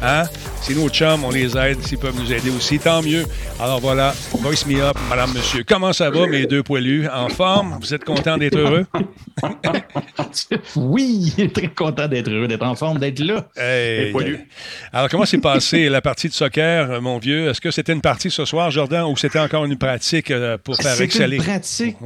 Hein? 0.02 0.24
C'est 0.60 0.74
nos 0.74 0.88
chums, 0.88 1.24
on 1.24 1.30
les 1.30 1.56
aide. 1.56 1.82
S'ils 1.82 1.98
peuvent 1.98 2.16
nous 2.16 2.32
aider 2.32 2.50
aussi, 2.50 2.78
tant 2.78 3.02
mieux. 3.02 3.24
Alors 3.60 3.80
voilà, 3.80 4.14
voice 4.32 4.66
me 4.66 4.80
up, 4.80 4.96
madame, 5.08 5.32
monsieur. 5.32 5.64
Comment 5.66 5.92
ça 5.92 6.10
va, 6.10 6.26
mes 6.26 6.46
deux 6.46 6.62
poilus? 6.62 7.08
En 7.08 7.28
forme? 7.28 7.78
Vous 7.80 7.92
êtes 7.92 8.04
content 8.04 8.36
d'être 8.38 8.56
heureux? 8.56 8.86
oui, 10.76 11.32
très 11.52 11.68
content 11.68 12.06
d'être 12.06 12.30
heureux, 12.30 12.46
d'être 12.46 12.64
en 12.64 12.74
forme, 12.74 12.98
d'être 12.98 13.18
là. 13.20 13.48
Hey, 13.56 14.14
Alors, 14.92 15.08
comment 15.08 15.24
s'est 15.24 15.38
passée 15.38 15.88
la 15.88 16.00
partie 16.00 16.28
de 16.28 16.34
soccer, 16.34 17.00
mon 17.02 17.18
vieux? 17.18 17.48
Est-ce 17.48 17.60
que 17.60 17.70
c'était 17.70 17.92
une 17.92 18.00
partie 18.00 18.30
ce 18.30 18.44
soir, 18.44 18.70
Jordan, 18.70 19.04
ou 19.04 19.16
c'était 19.16 19.40
encore 19.40 19.64
une 19.64 19.76
pratique 19.76 20.30
euh, 20.30 20.58
pour 20.58 20.76
faire 20.76 21.00
exceller? 21.00 21.38
C'est 21.38 21.44
une 21.44 21.50
pratique. 21.50 21.96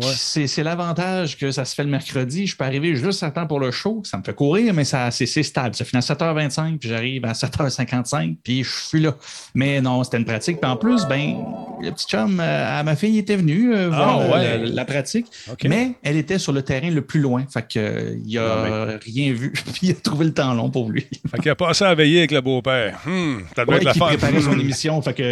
C'est 0.46 0.62
l'avantage 0.62 1.36
que 1.36 1.50
ça 1.50 1.64
se 1.64 1.74
fait 1.74 1.84
le 1.84 1.90
mercredi. 1.90 2.46
Je 2.46 2.56
peux 2.56 2.64
arriver 2.64 2.96
juste 2.96 3.22
à 3.22 3.30
temps 3.30 3.46
pour 3.46 3.60
le 3.60 3.70
show. 3.70 4.02
Ça 4.04 4.16
me 4.16 4.22
fait 4.22 4.34
courir, 4.34 4.72
mais 4.72 4.84
c'est 4.84 5.26
stable. 5.42 5.74
Ça 5.74 5.84
finit 5.84 6.02
à 6.02 6.14
7h25, 6.14 6.78
puis 6.78 6.88
j'arrive 6.88 7.24
à 7.24 7.32
7h55 7.84 8.36
puis 8.42 8.64
je 8.64 8.70
suis 8.70 9.00
là. 9.00 9.16
Mais 9.54 9.80
non, 9.80 10.04
c'était 10.04 10.18
une 10.18 10.24
pratique. 10.24 10.60
Puis 10.60 10.70
en 10.70 10.76
plus, 10.76 11.06
ben, 11.06 11.36
le 11.80 11.90
petit 11.90 12.06
chum 12.06 12.40
euh, 12.40 12.80
à 12.80 12.82
ma 12.82 12.96
fille 12.96 13.18
était 13.18 13.36
venu 13.36 13.74
euh, 13.74 13.88
voir 13.88 14.20
ah, 14.20 14.38
euh, 14.38 14.70
la, 14.70 14.84
pratique, 14.84 15.26
mais 15.64 15.92
elle 16.02 16.16
était 16.16 16.38
sur 16.38 16.52
le 16.52 16.62
terrain 16.62 16.90
le 16.90 17.02
plus 17.02 17.20
loin. 17.20 17.44
Fait 17.52 17.66
qu'il 17.66 18.22
il 18.24 18.38
a 18.38 18.98
rien 19.04 19.32
vu, 19.32 19.52
puis 19.72 19.88
il 19.88 19.90
a 19.90 19.94
trouvé 19.94 20.26
le 20.26 20.34
temps 20.34 20.54
long 20.54 20.70
pour 20.70 20.90
lui. 20.90 21.06
Fait 21.30 21.40
qu'il 21.40 21.50
a 21.50 21.54
passé 21.54 21.84
à 21.84 21.94
veiller 21.94 22.18
avec 22.18 22.30
le 22.30 22.40
beau-père. 22.40 23.00
La 23.56 23.64
Il 23.68 23.88
préparait 23.88 24.40
son 24.40 24.52
émission, 24.58 25.00
fait 25.02 25.14
que 25.14 25.22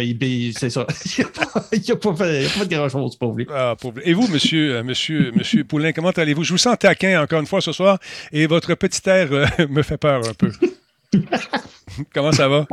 c'est 0.57 0.69
ça. 0.69 0.85
il 1.71 1.83
n'a 1.89 1.95
pas, 1.95 2.15
fait, 2.15 2.47
pas 2.57 2.65
de 2.65 2.75
grand-chose 2.75 3.15
pour 3.15 3.33
lui. 3.33 3.47
Ah, 3.53 3.75
Et 4.03 4.13
vous, 4.13 4.27
monsieur, 4.27 4.83
monsieur, 4.83 5.31
monsieur 5.35 5.63
Poulain, 5.63 5.91
comment 5.91 6.09
allez-vous? 6.09 6.43
Je 6.43 6.51
vous 6.51 6.57
sens 6.57 6.77
taquin 6.79 7.21
encore 7.21 7.39
une 7.39 7.47
fois 7.47 7.61
ce 7.61 7.71
soir, 7.71 7.97
et 8.31 8.47
votre 8.47 8.75
petit 8.75 9.01
air 9.09 9.29
me 9.69 9.81
fait 9.81 9.97
peur 9.97 10.21
un 10.27 10.33
peu. 10.33 10.51
Comment 12.13 12.31
ça 12.31 12.47
va? 12.47 12.65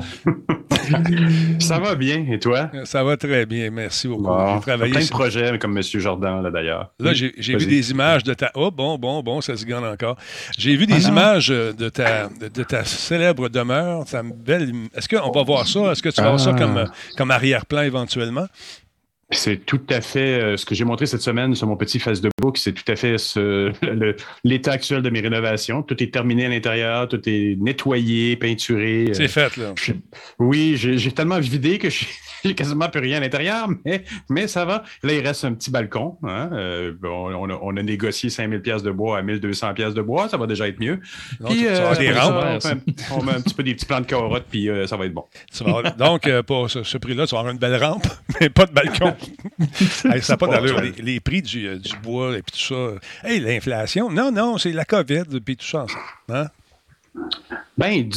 ça 1.59 1.79
va 1.79 1.95
bien. 1.95 2.25
Et 2.31 2.39
toi? 2.39 2.71
Ça 2.85 3.03
va 3.03 3.17
très 3.17 3.47
bien. 3.47 3.71
Merci 3.71 4.09
beaucoup. 4.09 4.23
Bon, 4.25 4.61
plein 4.61 4.77
de 4.77 5.11
projets 5.11 5.59
comme 5.59 5.77
M. 5.77 5.83
Jordan, 5.83 6.43
là, 6.43 6.51
d'ailleurs. 6.51 6.93
Là, 6.99 7.13
j'ai 7.13 7.57
vu 7.57 7.67
des 7.67 7.91
images 7.91 8.25
de 8.25 8.35
ta. 8.35 8.51
Oh, 8.55 8.71
bon, 8.71 8.99
bon, 8.99 9.23
bon, 9.23 9.41
ça 9.41 9.57
se 9.57 9.65
gagne 9.65 9.85
encore. 9.85 10.17
J'ai 10.57 10.77
vu 10.77 10.87
des 10.87 11.07
ah 11.07 11.09
images 11.09 11.49
de 11.49 11.89
ta, 11.89 12.29
de, 12.29 12.63
ta 12.63 12.85
célèbre 12.85 13.49
demeure. 13.49 14.05
Belle... 14.37 14.73
Est-ce 14.95 15.09
qu'on 15.09 15.31
va 15.31 15.43
voir 15.43 15.67
ça? 15.67 15.93
Est-ce 15.93 16.03
que 16.03 16.09
tu 16.11 16.21
vas 16.21 16.29
voir 16.29 16.41
ça 16.41 16.53
comme, 16.53 16.79
ah. 16.79 16.93
comme 17.17 17.31
arrière-plan 17.31 17.83
éventuellement? 17.83 18.47
C'est 19.31 19.67
tout 19.67 19.81
à 19.91 20.01
fait 20.01 20.41
euh, 20.41 20.57
ce 20.57 20.65
que 20.65 20.75
j'ai 20.75 20.85
montré 20.85 21.05
cette 21.05 21.21
semaine 21.21 21.55
sur 21.55 21.67
mon 21.67 21.77
petit 21.77 21.99
Facebook, 21.99 22.57
c'est 22.57 22.73
tout 22.73 22.91
à 22.91 22.97
fait 22.97 23.17
l'état 24.45 24.73
actuel 24.73 25.03
de 25.03 25.11
mes 25.11 25.21
rénovations. 25.21 25.83
Tout 25.83 26.03
est 26.03 26.11
terminé 26.11 26.47
à 26.47 26.49
l'intérieur, 26.49 27.09
tout 27.09 27.21
est 27.29 27.57
nettoyé, 27.61 28.37
peinturé. 28.37 29.11
C'est 29.13 29.29
fait, 29.29 29.59
là. 29.59 29.75
oui, 30.39 30.77
j'ai 30.77 31.13
tellement 31.13 31.41
vidé 31.41 31.79
que 31.79 31.89
j'ai 32.45 32.55
quasiment 32.55 32.89
plus 32.89 33.01
rien 33.01 33.19
à 33.19 33.21
l'intérieur, 33.21 33.69
mais, 33.85 34.03
mais 34.31 34.49
ça 34.49 34.65
va. 34.65 34.83
Là, 35.03 35.13
il 35.13 35.27
reste 35.27 35.45
un 35.45 35.53
petit 35.53 35.71
balcon. 35.71 36.17
Hein. 36.23 36.49
Euh, 36.55 36.95
on, 37.05 37.51
a, 37.51 37.59
on, 37.61 37.77
a, 37.77 37.83
négocié 37.83 38.31
5000 38.31 38.63
pièces 38.63 38.83
de 38.83 38.91
bois 38.91 39.19
à 39.19 39.23
1200 39.23 39.75
pièces 39.75 39.93
de 39.93 40.03
bois, 40.03 40.31
ça 40.31 40.39
va 40.39 40.47
déjà 40.47 40.69
être 40.69 40.81
mieux. 40.81 41.01
puis, 41.47 41.67
euh, 41.67 41.95
des 41.97 42.15
on, 43.13 43.23
met 43.23 43.33
un 43.33 43.41
petit 43.43 43.55
peu 43.55 43.63
des 43.63 43.75
petits 43.75 43.87
plants 43.87 44.01
de 44.01 44.07
carottes, 44.07 44.47
puis 44.51 44.71
ça 44.87 44.97
va 44.97 45.05
être 45.05 45.13
bon. 45.13 45.25
donc, 45.99 46.29
pour 46.47 46.71
ce, 46.71 46.97
prix-là, 46.97 47.27
tu 47.27 47.35
vas 47.35 47.41
avoir 47.41 47.53
une 47.53 47.59
belle 47.59 47.77
rampe, 47.77 48.07
mais 48.41 48.49
pas 48.49 48.65
de 48.65 48.73
balcon. 48.73 49.15
ça 49.73 50.09
n'a 50.09 50.37
pas 50.37 50.47
d'allure. 50.47 50.81
Les, 50.99 51.21
prix 51.21 51.43
euh, 51.57 51.79
du, 51.79 51.97
bois 52.03 52.37
et 52.37 52.43
tout 52.43 52.59
ça. 52.59 52.95
Hey, 53.25 53.41
l'inflation. 53.41 54.11
Non, 54.11 54.31
non, 54.31 54.59
c'est 54.59 54.73
la 54.73 54.85
COVID 54.85 55.25
et 55.35 55.57
tout 55.57 55.67
ça 55.67 55.87
Hein? 56.29 56.47
Ben, 57.77 58.09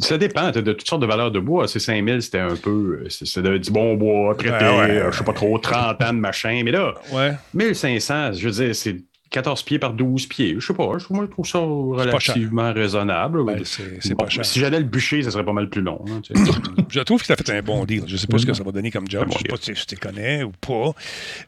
ça 0.00 0.16
dépend. 0.16 0.50
de 0.50 0.60
toutes 0.60 0.88
sortes 0.88 1.02
de 1.02 1.06
valeurs 1.06 1.30
de 1.30 1.40
bois. 1.40 1.68
C'est 1.68 1.80
5000, 1.80 2.22
c'était 2.22 2.38
un 2.38 2.56
peu. 2.56 3.04
C'était 3.08 3.58
du 3.58 3.70
bon 3.70 3.94
bois, 3.94 4.34
traité, 4.34 4.64
euh, 4.64 5.10
je 5.12 5.18
sais 5.18 5.24
pas 5.24 5.32
trop, 5.32 5.58
30 5.58 6.02
ans 6.02 6.12
de 6.12 6.18
machin. 6.18 6.62
Mais 6.64 6.70
là, 6.70 6.94
ouais. 7.12 7.32
1500, 7.54 8.32
je 8.34 8.48
veux 8.48 8.64
dire, 8.64 8.74
c'est 8.74 8.96
14 9.30 9.62
pieds 9.62 9.78
par 9.78 9.92
12 9.92 10.26
pieds. 10.26 10.56
Je 10.58 10.66
sais 10.66 10.74
pas, 10.74 10.90
je 10.98 11.26
trouve 11.26 11.46
ça 11.46 11.58
relativement 11.58 12.72
raisonnable. 12.72 13.44
Ben, 13.44 13.62
c'est 13.64 14.14
pas 14.14 14.28
cher. 14.28 14.44
Si 14.44 14.58
j'allais 14.58 14.78
le 14.78 14.84
bûcher, 14.84 15.22
ça 15.22 15.30
serait 15.30 15.44
pas 15.44 15.52
mal 15.52 15.68
plus 15.68 15.82
long. 15.82 16.04
Hein, 16.08 16.20
je 16.88 17.00
trouve 17.00 17.22
que 17.22 17.32
as 17.32 17.36
fait 17.36 17.50
un 17.50 17.62
bon 17.62 17.84
deal. 17.84 18.04
Je 18.06 18.16
sais 18.16 18.26
pas 18.26 18.38
ce 18.38 18.46
que 18.46 18.54
ça 18.54 18.62
va 18.62 18.72
donner 18.72 18.90
comme 18.90 19.08
job. 19.08 19.28
je 19.30 19.38
sais 19.38 19.44
pas 19.44 19.56
si 19.60 19.72
tu 19.72 19.96
te 19.96 20.00
connais 20.00 20.42
ou 20.42 20.52
pas. 20.52 20.92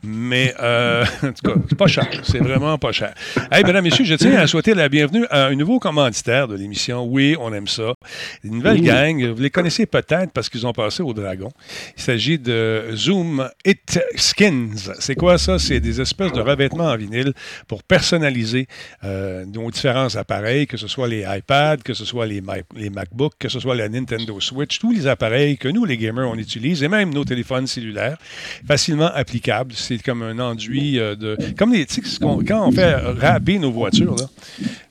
Mais 0.02 0.54
euh, 0.60 1.04
en 1.22 1.32
tout 1.32 1.50
cas, 1.50 1.60
c'est 1.68 1.78
pas 1.78 1.86
cher. 1.86 2.08
C'est 2.22 2.38
vraiment 2.38 2.76
pas 2.78 2.92
cher. 2.92 3.14
Hey, 3.50 3.64
mesdames, 3.64 3.84
messieurs, 3.84 4.04
je 4.04 4.14
tiens 4.14 4.36
à 4.36 4.46
souhaiter 4.46 4.74
la 4.74 4.88
bienvenue 4.88 5.24
à 5.30 5.46
un 5.46 5.54
nouveau 5.54 5.78
commanditaire 5.78 6.48
de 6.48 6.56
l'émission. 6.56 7.04
Oui, 7.04 7.36
on 7.40 7.52
aime 7.52 7.68
ça. 7.68 7.94
Une 8.44 8.56
nouvelle 8.56 8.82
gang. 8.82 9.24
Vous 9.24 9.42
les 9.42 9.50
connaissez 9.50 9.86
peut-être 9.86 10.32
parce 10.32 10.48
qu'ils 10.48 10.66
ont 10.66 10.72
passé 10.72 11.02
au 11.02 11.14
Dragon. 11.14 11.50
Il 11.96 12.02
s'agit 12.02 12.38
de 12.38 12.90
Zoom 12.94 13.48
It 13.64 14.00
Skins. 14.16 14.92
C'est 14.98 15.14
quoi 15.14 15.38
ça? 15.38 15.58
C'est 15.58 15.80
des 15.80 16.00
espèces 16.00 16.32
de 16.32 16.40
revêtements 16.40 16.84
en 16.84 16.96
vinyle 16.96 17.32
pour 17.70 17.84
personnaliser 17.84 18.66
euh, 19.04 19.44
nos 19.44 19.70
différents 19.70 20.16
appareils, 20.16 20.66
que 20.66 20.76
ce 20.76 20.88
soit 20.88 21.06
les 21.06 21.24
iPads, 21.24 21.76
que 21.84 21.94
ce 21.94 22.04
soit 22.04 22.26
les, 22.26 22.42
les 22.74 22.90
MacBooks, 22.90 23.34
que 23.38 23.48
ce 23.48 23.60
soit 23.60 23.76
la 23.76 23.88
Nintendo 23.88 24.40
Switch, 24.40 24.80
tous 24.80 24.90
les 24.90 25.06
appareils 25.06 25.56
que 25.56 25.68
nous, 25.68 25.84
les 25.84 25.96
gamers, 25.96 26.28
on 26.28 26.34
utilise, 26.34 26.82
et 26.82 26.88
même 26.88 27.14
nos 27.14 27.24
téléphones 27.24 27.68
cellulaires, 27.68 28.18
facilement 28.66 29.12
applicables. 29.14 29.72
C'est 29.76 30.02
comme 30.02 30.24
un 30.24 30.40
enduit 30.40 30.98
euh, 30.98 31.14
de... 31.14 31.38
Comme 31.56 31.72
les, 31.72 31.86
quand 32.20 32.66
on 32.66 32.72
fait 32.72 32.92
râper 32.92 33.60
nos 33.60 33.70
voitures, 33.70 34.16
là, 34.16 34.26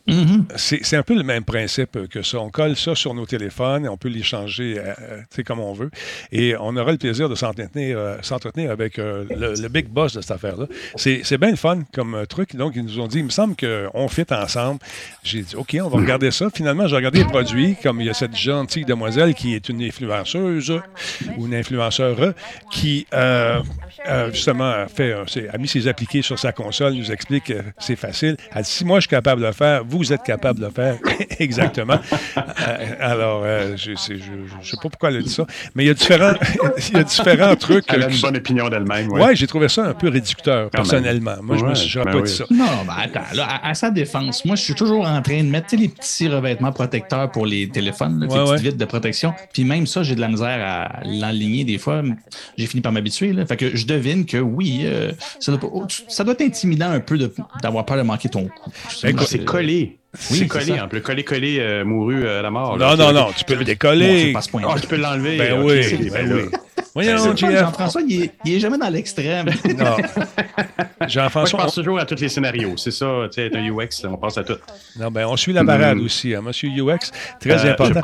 Mm-hmm. 0.10 0.82
C'est 0.82 0.98
un 0.98 1.04
peu 1.04 1.16
le 1.16 1.24
même 1.24 1.44
principe 1.44 2.08
que 2.08 2.22
ça. 2.22 2.39
On 2.39 2.50
colle 2.50 2.75
ça 2.75 2.96
sur 2.96 3.13
nos 3.13 3.25
téléphones 3.25 3.86
et 3.86 3.89
on 3.89 3.98
peut 3.98 4.10
les 4.10 4.24
changer 4.24 4.78
euh, 4.78 4.94
euh, 5.38 5.44
comme 5.44 5.60
on 5.60 5.74
veut. 5.74 5.92
Et 6.32 6.56
on 6.60 6.75
aura 6.75 6.92
le 6.92 6.98
plaisir 6.98 7.30
de 7.30 7.36
s'entretenir 7.36 7.98
euh, 7.98 8.72
avec 8.72 8.98
le, 8.98 9.68
big 9.70 9.88
boss 9.88 10.13
de 10.13 10.22
cette 10.22 10.32
affaire-là. 10.32 10.66
C'est 10.96 11.38
bien 11.38 11.51
le 11.51 11.56
fun 11.56 11.84
comme 11.94 12.25
truc. 12.28 12.56
Donc, 12.56 12.74
ils 12.75 12.84
nous 12.84 13.00
ont 13.00 13.08
dit, 13.08 13.20
il 13.20 13.25
me 13.25 13.30
semble 13.30 13.56
qu'on 13.56 14.08
fit 14.08 14.25
ensemble. 14.32 14.80
J'ai 15.24 15.42
dit, 15.42 15.56
OK, 15.56 15.78
on 15.82 15.89
va 15.89 15.98
regarder 15.98 16.32
ça. 16.32 16.50
Finalement, 16.54 16.88
j'ai 16.88 16.96
regardé 16.96 17.20
les 17.20 17.25
produits, 17.25 17.75
comme 17.82 18.01
il 18.01 18.08
y 18.08 18.10
a 18.10 18.13
cette 18.13 18.36
gentille 18.36 18.86
demoiselle 18.86 19.34
qui 19.34 19.56
est 19.56 19.70
une 19.70 19.82
influenceuse 19.82 20.74
ou 21.38 21.46
une 21.46 21.56
influenceur 21.56 22.34
qui, 22.72 23.06
justement, 24.32 24.86
fait, 24.88 25.13
a 25.13 25.58
mis 25.58 25.68
ses 25.68 25.88
appliqués 25.88 26.22
sur 26.22 26.38
sa 26.39 26.51
console, 26.51 26.94
nous 26.94 27.12
explique 27.12 27.46
que 27.46 27.62
c'est 27.77 27.96
facile. 27.96 28.38
Elle 28.53 28.63
dit, 28.63 28.70
si 28.70 28.86
moi, 28.86 29.00
je 29.00 29.01
suis 29.01 29.10
capable 29.10 29.41
de 29.41 29.48
le 29.48 29.53
faire, 29.53 29.84
vous, 29.86 30.13
êtes 30.13 30.24
capable 30.24 30.60
de 30.60 30.65
le 30.65 30.72
faire 30.72 30.98
exactement. 31.39 32.00
Euh, 32.38 32.96
alors, 33.00 33.41
euh, 33.44 33.75
je 33.75 33.91
ne 33.91 33.96
sais 33.96 34.77
pas 34.82 34.89
pourquoi 34.89 35.10
elle 35.10 35.18
a 35.18 35.22
dit 35.22 35.29
ça, 35.29 35.46
mais 35.75 35.84
il 35.84 35.88
y 35.88 35.89
a 35.89 35.94
différents, 35.94 36.34
il 36.89 36.98
y 36.98 36.98
a 36.98 37.03
différents 37.03 37.56
trucs. 37.56 37.86
Elle 37.89 38.03
a 38.03 38.10
une 38.10 38.22
bonne 38.22 38.38
opinion 38.38 38.70
d'elle-même. 38.70 39.12
Oui, 39.12 39.22
ouais, 39.22 39.36
j'ai 39.36 39.48
trouvé 39.48 39.70
ça 39.70 39.86
un 39.86 39.94
peu 39.94 40.10
réducteur, 40.10 40.70
personnellement. 40.70 41.36
Moi, 41.41 41.58
je 41.58 41.98
n'aurais 41.98 42.12
ben 42.12 42.20
pas 42.20 42.25
dit 42.25 42.34
ça. 42.34 42.46
Non, 42.50 42.65
ben 42.86 42.94
attends, 42.98 43.36
là, 43.36 43.60
à, 43.63 43.74
sa 43.74 43.91
défense, 43.91 44.46
moi, 44.46 44.56
je 44.56 44.63
suis 44.63 44.75
toujours 44.75 45.06
en 45.08 45.22
train 45.22 45.44
de 45.44 45.50
mettre 45.50 45.75
les 45.75 45.89
petits 45.89 46.27
revêtements 46.27 46.72
protecteurs 46.72 47.32
pour 47.32 47.46
les 47.46 47.70
téléphones, 47.70 48.22
les 48.22 48.27
petites 48.27 48.63
vitres 48.63 48.77
de 48.77 48.86
protection. 48.86 49.34
Puis 49.53 49.63
même 49.63 49.88
ça, 49.88 50.03
j'ai 50.03 50.15
de 50.15 50.22
la 50.22 50.27
misère 50.27 50.60
à 50.62 51.01
l'enligner 51.06 51.63
des 51.63 51.77
fois. 51.77 52.01
J'ai 52.58 52.65
fini 52.65 52.82
par 52.82 52.91
m'habituer. 52.91 53.34
Fait 53.46 53.58
que 53.58 53.75
je 53.75 53.86
devine 53.89 54.25
que 54.25 54.38
oui, 54.38 54.81
euh, 54.84 55.12
ça, 55.39 55.51
doit, 56.24 56.34
être 56.34 56.41
intimidant 56.41 56.91
un 56.91 57.00
peu 57.00 57.17
d'avoir 57.62 57.86
peur 57.86 57.98
de 57.98 58.03
manquer 58.03 58.29
ton 58.29 58.48
coup. 58.48 58.72
C'est 58.89 59.46
collé 59.46 60.00
c'est 60.13 60.48
collé, 60.48 60.72
un 60.72 60.88
peu. 60.88 61.01
Collé-collé 61.01 61.58
euh, 61.60 61.86
mouru 61.86 62.27
à 62.27 62.41
la 62.41 62.50
mort. 62.50 62.77
Non, 62.77 62.96
non, 62.96 63.13
non, 63.13 63.27
tu 63.36 63.46
peux 63.46 63.53
le 63.53 63.63
décoller. 63.63 64.34
Ah, 64.36 64.75
tu 64.81 64.88
peux 64.88 64.96
l'enlever. 64.96 65.38
Ben 65.38 65.62
oui, 65.62 66.10
ben 66.12 66.34
oui. 66.34 66.58
Voyons, 66.93 67.36
Jean-François, 67.36 68.01
il, 68.08 68.31
est 68.46 68.60
jamais 68.60 68.77
dans 68.77 68.89
l'extrême. 68.89 69.50
Non. 69.77 69.98
Jean-François. 71.08 71.60
je 71.60 71.63
pense 71.63 71.75
toujours 71.75 72.00
à 72.00 72.05
tous 72.05 72.19
les 72.19 72.29
scénarios. 72.29 72.75
C'est 72.77 72.91
ça, 72.91 73.05
tu 73.31 73.41
sais, 73.41 73.55
un 73.55 73.63
UX, 73.63 74.05
on 74.05 74.17
pense 74.17 74.38
à 74.38 74.43
tout. 74.43 74.58
Non, 75.00 75.12
ben, 75.12 75.25
on 75.27 75.38
suit 75.38 75.53
la 75.53 75.63
parade 75.63 75.98
mm. 75.98 76.05
aussi, 76.05 76.36
hein, 76.36 76.41
monsieur 76.41 76.69
UX. 76.69 77.12
Très 77.39 77.65
euh, 77.65 77.72
important. 77.72 78.01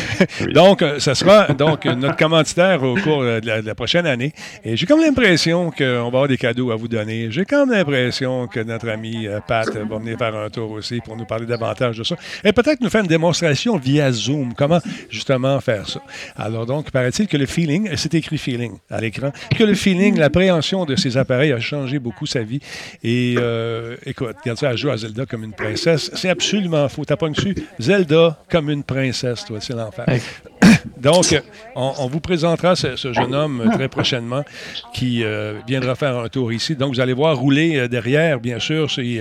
donc, 0.54 0.82
euh, 0.82 0.98
ça 0.98 1.14
sera 1.14 1.48
donc 1.48 1.84
notre 1.84 2.16
commanditaire 2.16 2.82
au 2.82 2.94
cours 2.96 3.22
de 3.22 3.40
la, 3.44 3.74
prochaine 3.74 4.06
année. 4.06 4.32
Et 4.64 4.76
j'ai 4.76 4.86
comme 4.86 5.00
l'impression 5.00 5.70
qu'on 5.70 5.84
va 5.84 6.06
avoir 6.06 6.28
des 6.28 6.36
cadeaux 6.36 6.70
à 6.70 6.76
vous 6.76 6.88
donner. 6.88 7.30
J'ai 7.30 7.44
comme 7.44 7.70
l'impression 7.70 8.46
que 8.46 8.60
notre 8.60 8.88
ami 8.88 9.26
euh, 9.26 9.40
Pat 9.46 9.68
va 9.68 9.98
venir 9.98 10.16
faire 10.16 10.34
un 10.34 10.48
tour 10.48 10.70
aussi 10.70 11.00
pour 11.00 11.16
nous 11.16 11.26
parler 11.26 11.46
davantage 11.46 11.98
de 11.98 12.04
ça. 12.04 12.16
Et 12.44 12.52
peut-être 12.52 12.80
nous 12.80 12.90
faire 12.90 13.02
une 13.02 13.08
démonstration 13.08 13.76
via 13.76 14.10
Zoom. 14.12 14.54
Comment, 14.54 14.80
justement, 15.10 15.60
faire 15.60 15.88
ça. 15.88 16.00
Alors, 16.36 16.66
donc, 16.66 16.90
paraît-il 16.90 17.26
que 17.26 17.36
le 17.36 17.46
feeling, 17.46 17.90
c'est 17.96 18.14
écrit 18.14 18.27
feeling 18.36 18.78
à 18.90 19.00
l'écran, 19.00 19.32
que 19.56 19.64
le 19.64 19.74
feeling, 19.74 20.18
l'appréhension 20.18 20.84
de 20.84 20.96
ces 20.96 21.16
appareils 21.16 21.52
a 21.52 21.60
changé 21.60 21.98
beaucoup 21.98 22.26
sa 22.26 22.42
vie. 22.42 22.60
Et 23.02 23.36
euh, 23.38 23.96
écoute, 24.04 24.36
regarde 24.42 24.58
ça, 24.58 24.70
elle 24.70 24.76
joue 24.76 24.90
à 24.90 24.96
Zelda 24.96 25.24
comme 25.24 25.44
une 25.44 25.52
princesse. 25.52 26.10
C'est 26.14 26.28
absolument 26.28 26.88
faux. 26.88 27.04
T'as 27.04 27.16
pas 27.16 27.28
dessus. 27.28 27.54
Zelda 27.78 28.38
comme 28.50 28.70
une 28.70 28.82
princesse, 28.82 29.44
toi, 29.44 29.58
c'est 29.60 29.74
l'enfer. 29.74 30.06
Donc, 30.96 31.40
on, 31.74 32.08
vous 32.08 32.20
présentera 32.20 32.74
ce, 32.74 33.12
jeune 33.12 33.34
homme 33.34 33.70
très 33.72 33.88
prochainement 33.88 34.44
qui 34.92 35.22
euh, 35.22 35.54
viendra 35.66 35.94
faire 35.94 36.18
un 36.18 36.28
tour 36.28 36.52
ici. 36.52 36.74
Donc, 36.74 36.94
vous 36.94 37.00
allez 37.00 37.12
voir 37.12 37.36
rouler 37.38 37.76
euh, 37.76 37.88
derrière, 37.88 38.40
bien 38.40 38.58
sûr, 38.58 38.90
c'est 38.90 39.20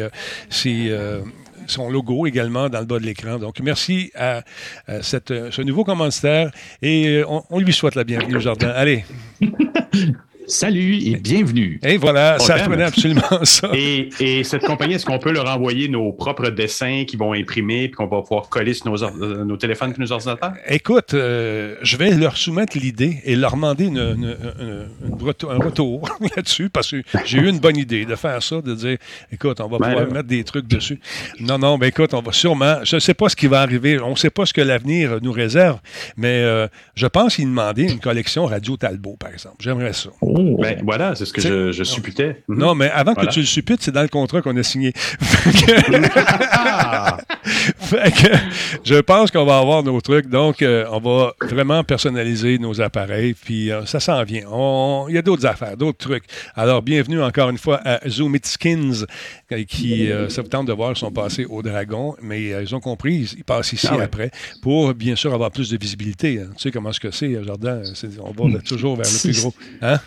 son 1.68 1.90
logo 1.90 2.26
également 2.26 2.70
dans 2.70 2.80
le 2.80 2.86
bas 2.86 3.00
de 3.00 3.06
l'écran. 3.06 3.38
Donc, 3.38 3.60
merci 3.60 4.12
à, 4.16 4.44
ce 4.88 5.62
nouveau 5.62 5.84
commanditaire 5.84 6.52
et 6.82 7.24
on, 7.28 7.44
on, 7.50 7.60
lui 7.60 7.74
souhaite 7.74 7.96
la 7.96 8.04
bienvenue 8.04 8.38
au 8.38 8.40
jardin. 8.40 8.70
Allez. 8.70 9.06
Salut 10.50 10.96
et 11.04 11.18
bienvenue. 11.18 11.78
Et 11.84 11.98
voilà, 11.98 12.40
ça 12.40 12.56
prenait 12.60 12.86
absolument 12.86 13.44
ça. 13.44 13.70
Et, 13.74 14.08
et 14.22 14.46
cette 14.46 14.62
compagnie, 14.62 14.94
est-ce 14.94 15.06
qu'on 15.06 15.20
peut 15.20 15.34
leur 15.34 15.50
envoyer 15.50 15.90
nos 15.90 16.14
propres 16.14 16.48
dessins 16.48 17.04
qui 17.06 17.18
vont 17.18 17.34
imprimer 17.34 17.84
et 17.84 17.92
qu'on 17.92 18.08
va 18.08 18.22
pouvoir 18.22 18.48
coller 18.48 18.74
sur 18.74 18.90
nos, 18.90 19.04
euh, 19.04 19.44
nos 19.44 19.58
téléphones 19.58 19.94
et 19.98 20.00
nos 20.00 20.10
ordinateurs? 20.14 20.54
Écoute, 20.70 21.14
euh, 21.14 21.76
je 21.82 21.98
vais 21.98 22.12
leur 22.12 22.38
soumettre 22.38 22.78
l'idée 22.78 23.18
et 23.26 23.36
leur 23.36 23.56
demander 23.56 23.88
une, 23.88 24.00
un 24.00 25.58
retour 25.58 26.10
là-dessus 26.38 26.70
parce 26.70 26.92
que 26.92 27.02
j'ai 27.26 27.40
eu 27.40 27.50
une 27.50 27.60
bonne 27.60 27.76
idée 27.76 28.06
de 28.06 28.16
faire 28.16 28.42
ça, 28.42 28.62
de 28.62 28.74
dire, 28.74 28.98
écoute, 29.34 29.60
on 29.60 29.68
va 29.68 29.80
ben 29.80 29.90
pouvoir 29.90 30.12
mettre 30.14 30.30
des 30.30 30.46
trucs 30.46 30.68
dessus. 30.68 31.02
Non, 31.42 31.58
non, 31.58 31.78
ben 31.78 31.88
écoute, 31.88 32.14
on 32.14 32.22
va 32.22 32.32
sûrement, 32.32 32.78
je 32.86 32.96
ne 32.96 33.02
sais 33.02 33.14
pas 33.14 33.28
ce 33.28 33.36
qui 33.36 33.48
va 33.48 33.60
arriver, 33.60 34.00
on 34.00 34.12
ne 34.12 34.16
sait 34.16 34.30
pas 34.30 34.46
ce 34.46 34.54
que 34.54 34.62
l'avenir 34.62 35.20
nous 35.22 35.34
réserve, 35.34 35.80
mais 36.16 36.42
euh, 36.42 36.70
je 36.96 37.08
pense 37.08 37.36
qu'ils 37.36 37.50
demandaient 37.50 37.92
une 37.92 38.00
collection 38.00 38.46
Radio 38.46 38.78
Talbot, 38.78 39.18
par 39.20 39.34
exemple. 39.34 39.58
J'aimerais 39.60 39.92
ça. 39.92 40.10
Oh. 40.22 40.37
Ben, 40.38 40.80
voilà, 40.84 41.16
c'est 41.16 41.26
ce 41.26 41.34
que 41.34 41.42
je, 41.42 41.72
je, 41.72 41.84
supputais. 41.84 42.44
Mhm. 42.48 42.58
Non, 42.58 42.76
mais 42.76 42.90
avant 42.90 43.14
que 43.16 43.26
tu 43.28 43.40
le 43.40 43.46
supputes, 43.46 43.82
c'est 43.82 43.92
dans 43.92 44.02
le 44.02 44.08
contrat 44.08 44.42
qu'on 44.42 44.56
a 44.58 44.64
signé. 44.64 44.94
Ah! 46.60 47.18
je 48.84 49.00
pense 49.00 49.32
qu'on 49.32 49.46
va 49.46 49.60
avoir 49.60 49.84
nos 49.84 50.00
trucs. 50.02 50.28
Donc, 50.28 50.62
euh, 50.62 50.86
on 50.92 51.00
va 51.00 51.34
vraiment 51.42 51.84
personnaliser 51.84 52.58
nos 52.58 52.82
appareils. 52.82 53.34
Puis, 53.34 53.72
euh, 53.72 53.86
ça 53.86 54.00
s'en 54.00 54.24
vient. 54.24 54.44
Il 55.08 55.16
y 55.16 55.18
a 55.18 55.22
d'autres 55.22 55.46
affaires, 55.46 55.78
d'autres 55.78 55.98
trucs. 55.98 56.24
Alors, 56.56 56.82
bienvenue 56.82 57.22
encore 57.22 57.50
une 57.50 57.58
fois 57.58 57.80
à 57.86 58.08
Zoom 58.10 58.36
It 58.36 58.46
Skins, 58.46 59.06
euh, 59.52 59.64
qui, 59.64 60.10
ça 60.30 60.42
vous 60.42 60.50
tente 60.50 60.68
de 60.68 60.74
voir, 60.74 60.96
sont 60.98 61.12
passés 61.12 61.46
au 61.46 61.62
Dragon. 61.62 62.16
Mais 62.22 62.50
ils 62.64 62.76
ont 62.76 62.82
compris, 62.82 63.34
ils 63.38 63.44
passent 63.44 63.74
ici 63.74 63.88
ah 63.90 63.98
après 64.02 64.32
pour, 64.62 64.94
bien 64.94 65.16
sûr, 65.16 65.34
avoir 65.34 65.52
plus 65.52 65.70
de 65.70 65.78
visibilité. 65.78 66.42
Hein. 66.42 66.50
Tu 66.56 66.64
sais 66.64 66.72
comment 66.72 66.90
est-ce 66.90 67.00
que 67.00 67.12
c'est, 67.12 67.44
Jardin? 67.44 67.82
On 68.20 68.50
va 68.50 68.60
toujours 68.60 68.96
vers 68.96 69.08
le 69.08 69.22
plus 69.22 69.42
gros. 69.42 69.54
Hein? 69.82 70.00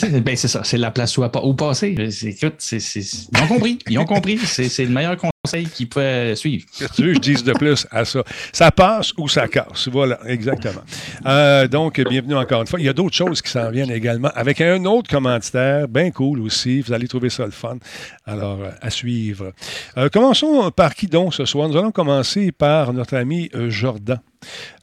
Ben, 0.24 0.36
c'est 0.36 0.48
ça, 0.48 0.64
c'est 0.64 0.78
la 0.78 0.90
place 0.90 1.16
où, 1.18 1.24
où 1.24 1.54
passer. 1.54 1.94
Écoute, 2.24 2.72
ils 2.72 3.42
ont 3.42 3.46
compris. 3.46 3.78
Ils 3.88 3.98
ont 3.98 4.04
compris. 4.04 4.38
C'est 4.38 4.84
le 4.84 4.90
meilleur 4.90 5.16
conseil 5.44 5.66
qu'ils 5.66 5.88
peuvent 5.88 6.34
suivre. 6.34 6.64
Qu'est-ce 6.76 6.90
que 6.90 6.96
tu 6.96 7.02
veux 7.02 7.08
que 7.10 7.16
je 7.16 7.20
dise 7.20 7.44
de 7.44 7.52
plus 7.52 7.86
à 7.90 8.04
ça? 8.04 8.24
Ça 8.52 8.70
passe 8.70 9.12
ou 9.18 9.28
ça 9.28 9.46
casse. 9.46 9.88
Voilà, 9.88 10.18
exactement. 10.26 10.80
Euh, 11.26 11.68
donc, 11.68 12.00
bienvenue 12.08 12.34
encore 12.34 12.62
une 12.62 12.66
fois. 12.66 12.80
Il 12.80 12.86
y 12.86 12.88
a 12.88 12.94
d'autres 12.94 13.14
choses 13.14 13.42
qui 13.42 13.50
s'en 13.50 13.70
viennent 13.70 13.90
également 13.90 14.30
avec 14.34 14.62
un 14.62 14.82
autre 14.86 15.10
commanditaire, 15.10 15.86
bien 15.86 16.10
cool 16.10 16.40
aussi. 16.40 16.80
Vous 16.80 16.94
allez 16.94 17.08
trouver 17.08 17.28
ça 17.28 17.44
le 17.44 17.50
fun. 17.50 17.76
Alors, 18.24 18.58
à 18.80 18.88
suivre. 18.88 19.52
Euh, 19.98 20.08
commençons 20.08 20.70
par 20.70 20.94
qui 20.94 21.08
donc 21.08 21.34
ce 21.34 21.44
soir? 21.44 21.68
Nous 21.68 21.76
allons 21.76 21.92
commencer 21.92 22.50
par 22.50 22.94
notre 22.94 23.14
ami 23.14 23.50
Jordan. 23.68 24.20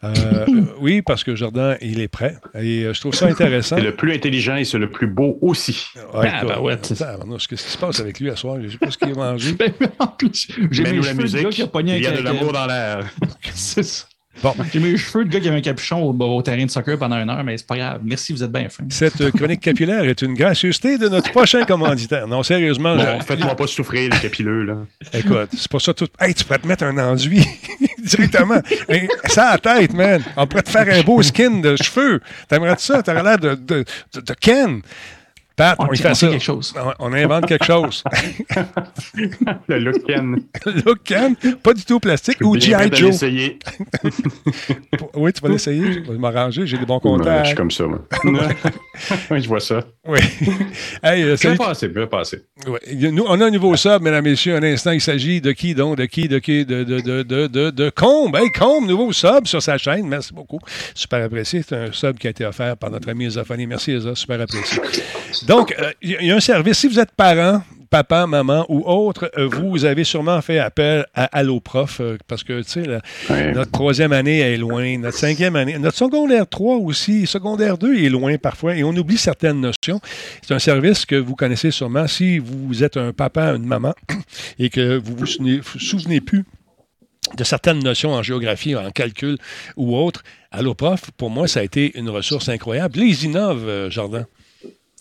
Euh, 0.03 0.45
oui, 0.79 1.01
parce 1.01 1.23
que 1.23 1.35
Jordan, 1.35 1.77
il 1.81 1.99
est 1.99 2.07
prêt. 2.07 2.37
Et 2.55 2.83
euh, 2.83 2.93
je 2.93 2.99
trouve 2.99 3.13
ça 3.13 3.27
intéressant. 3.27 3.77
C'est 3.77 3.83
le 3.83 3.95
plus 3.95 4.13
intelligent 4.13 4.55
et 4.55 4.65
c'est 4.65 4.77
le 4.77 4.89
plus 4.89 5.07
beau 5.07 5.37
aussi. 5.41 5.87
Ouais, 6.13 6.29
ah, 6.31 6.45
ben 6.45 6.59
ouais, 6.59 6.77
Qu'est-ce 6.77 7.47
qui 7.47 7.57
se 7.57 7.77
passe 7.77 7.99
avec 7.99 8.19
lui 8.19 8.29
à 8.29 8.35
soir? 8.35 8.57
Je 8.59 8.65
ne 8.65 8.69
sais 8.69 8.77
pas 8.77 8.91
ce 8.91 8.97
qu'il 8.97 9.11
a 9.11 9.15
mangé. 9.15 9.55
J'ai 10.71 10.83
mis 10.91 10.99
la 11.05 11.13
musique. 11.13 11.47
Il 11.57 11.99
y 11.99 12.07
a 12.07 12.11
de 12.11 12.21
l'amour 12.21 12.53
dans 12.53 12.65
l'air. 12.65 13.09
c'est 13.53 13.83
ça. 13.83 14.05
Bon. 14.41 14.55
J'ai 14.73 14.79
mis 14.79 14.91
les 14.91 14.97
cheveux 14.97 15.25
de 15.25 15.29
gars 15.29 15.39
qui 15.39 15.49
avait 15.49 15.57
un 15.57 15.61
capuchon 15.61 16.03
au, 16.09 16.41
terrain 16.41 16.65
de 16.65 16.71
soccer 16.71 16.97
pendant 16.97 17.17
une 17.17 17.29
heure, 17.29 17.43
mais 17.43 17.57
c'est 17.57 17.67
pas 17.67 17.77
grave. 17.77 18.01
Merci, 18.03 18.31
vous 18.31 18.41
êtes 18.41 18.51
bien 18.51 18.69
fin. 18.69 18.85
Cette 18.89 19.29
chronique 19.31 19.59
capillaire 19.59 20.03
est 20.05 20.21
une 20.21 20.33
gracieuseté 20.33 20.97
de 20.97 21.09
notre 21.09 21.31
prochain 21.31 21.63
commanditaire. 21.65 22.27
Non, 22.27 22.41
sérieusement. 22.41 22.95
Bon, 22.95 23.19
Faites-moi 23.19 23.55
pas 23.55 23.67
souffrir, 23.67 24.09
les 24.09 24.19
capilleux, 24.19 24.63
là. 24.63 24.77
Écoute, 25.13 25.49
c'est 25.55 25.69
pas 25.69 25.79
ça 25.79 25.93
tout. 25.93 26.07
Hey, 26.19 26.33
tu 26.33 26.45
pourrais 26.45 26.59
te 26.59 26.67
mettre 26.67 26.85
un 26.85 26.97
enduit 26.97 27.45
directement. 28.03 28.61
ça 29.25 29.49
à 29.49 29.51
la 29.51 29.57
tête, 29.57 29.93
man. 29.93 30.23
On 30.37 30.47
pourrait 30.47 30.63
te 30.63 30.71
faire 30.71 30.87
un 30.89 31.01
beau 31.01 31.21
skin 31.21 31.59
de 31.59 31.75
cheveux. 31.75 32.21
T'aimerais 32.47 32.75
ça? 32.79 33.03
T'aurais 33.03 33.23
l'air 33.23 33.37
de, 33.37 33.55
de, 33.55 33.85
de, 34.13 34.21
de 34.21 34.33
Ken 34.39 34.81
on, 35.79 35.87
quelque 35.87 36.39
chose. 36.39 36.73
On, 36.99 37.13
invente 37.13 37.45
quelque 37.45 37.65
chose. 37.65 38.03
le 39.67 39.79
look 39.79 40.01
le 40.07 40.81
look 40.85 41.03
Ken, 41.03 41.35
pas 41.61 41.73
du 41.73 41.83
tout 41.83 41.99
plastique. 41.99 42.37
Ou 42.41 42.59
G.I. 42.59 42.89
Joe. 42.91 43.11
l'essayer. 43.11 43.59
oui, 45.15 45.33
tu 45.33 45.41
vas 45.41 45.49
l'essayer. 45.49 45.93
Je 45.93 46.11
vais 46.11 46.17
m'arranger. 46.17 46.65
J'ai 46.65 46.77
des 46.77 46.85
bons 46.85 46.99
contacts. 46.99 47.43
je 47.43 47.47
suis 47.47 47.55
comme 47.55 47.71
ça, 47.71 47.85
moi. 47.85 47.99
oui, 49.31 49.41
je 49.41 49.47
vois 49.47 49.59
ça. 49.59 49.83
Oui. 50.07 50.19
Hey, 51.03 51.23
euh, 51.23 51.35
bien 51.39 51.55
passé, 51.55 51.87
bien 51.87 52.07
passé. 52.07 52.43
Nous, 52.93 53.23
on 53.27 53.39
a 53.39 53.45
un 53.45 53.51
nouveau 53.51 53.75
sub, 53.75 54.01
mesdames 54.01 54.25
et 54.25 54.31
messieurs. 54.31 54.55
Un 54.55 54.63
instant, 54.63 54.91
il 54.91 55.01
s'agit 55.01 55.41
de 55.41 55.51
qui 55.51 55.75
donc? 55.75 55.97
De 55.97 56.05
qui? 56.05 56.27
De 56.27 56.39
qui? 56.39 56.65
De, 56.65 56.83
de, 56.83 56.99
de, 56.99 57.23
de, 57.23 57.47
de, 57.47 57.69
de 57.69 57.89
Combe. 57.89 58.35
Hey, 58.35 58.49
Combe, 58.51 58.87
nouveau 58.87 59.11
sub 59.11 59.45
sur 59.45 59.61
sa 59.61 59.77
chaîne. 59.77 60.07
Merci 60.07 60.33
beaucoup. 60.33 60.59
Super 60.93 61.23
apprécié. 61.23 61.63
C'est 61.67 61.75
un 61.75 61.91
sub 61.91 62.17
qui 62.17 62.27
a 62.27 62.29
été 62.29 62.45
offert 62.45 62.77
par 62.77 62.89
notre 62.89 63.09
ami 63.09 63.25
Ezophonie. 63.25 63.67
Merci, 63.67 63.91
Eza. 63.91 64.15
Super 64.15 64.41
apprécié. 64.41 64.81
Donc, 65.45 65.75
il 66.01 66.15
euh, 66.15 66.21
y 66.21 66.31
a 66.31 66.35
un 66.35 66.39
service. 66.39 66.79
Si 66.79 66.87
vous 66.87 66.99
êtes 66.99 67.11
parent, 67.11 67.63
papa, 67.91 68.25
maman 68.25 68.65
ou 68.69 68.83
autre, 68.85 69.29
euh, 69.37 69.47
vous 69.47 69.83
avez 69.83 70.05
sûrement 70.05 70.41
fait 70.41 70.59
appel 70.59 71.05
à 71.13 71.25
Alloprof 71.37 71.99
euh, 71.99 72.17
parce 72.27 72.43
que, 72.43 72.61
tu 72.61 72.83
sais, 72.83 73.53
notre 73.53 73.71
troisième 73.71 74.13
année 74.13 74.39
est 74.39 74.57
loin, 74.57 74.97
notre 74.97 75.17
cinquième 75.17 75.57
année, 75.57 75.77
notre 75.77 75.97
secondaire 75.97 76.47
3 76.47 76.77
aussi, 76.77 77.27
secondaire 77.27 77.77
2 77.77 78.03
est 78.03 78.09
loin 78.09 78.37
parfois 78.37 78.75
et 78.75 78.83
on 78.83 78.91
oublie 78.91 79.17
certaines 79.17 79.59
notions. 79.59 79.99
C'est 80.41 80.53
un 80.53 80.59
service 80.59 81.05
que 81.05 81.15
vous 81.15 81.35
connaissez 81.35 81.69
sûrement 81.69 82.07
si 82.07 82.39
vous 82.39 82.83
êtes 82.83 82.95
un 82.95 83.11
papa, 83.11 83.53
une 83.55 83.65
maman 83.65 83.93
et 84.57 84.69
que 84.69 84.97
vous 84.97 85.15
vous 85.17 85.25
souvenez, 85.25 85.57
vous 85.59 85.79
souvenez 85.79 86.21
plus 86.21 86.45
de 87.35 87.43
certaines 87.43 87.79
notions 87.79 88.13
en 88.13 88.23
géographie, 88.23 88.75
en 88.75 88.89
calcul 88.91 89.37
ou 89.75 89.97
autre. 89.97 90.23
Alloprof, 90.51 91.11
pour 91.17 91.29
moi, 91.29 91.47
ça 91.47 91.59
a 91.59 91.63
été 91.63 91.97
une 91.97 92.09
ressource 92.09 92.47
incroyable. 92.49 92.99
Les 92.99 93.25
innoves, 93.25 93.89
Jardin. 93.89 94.25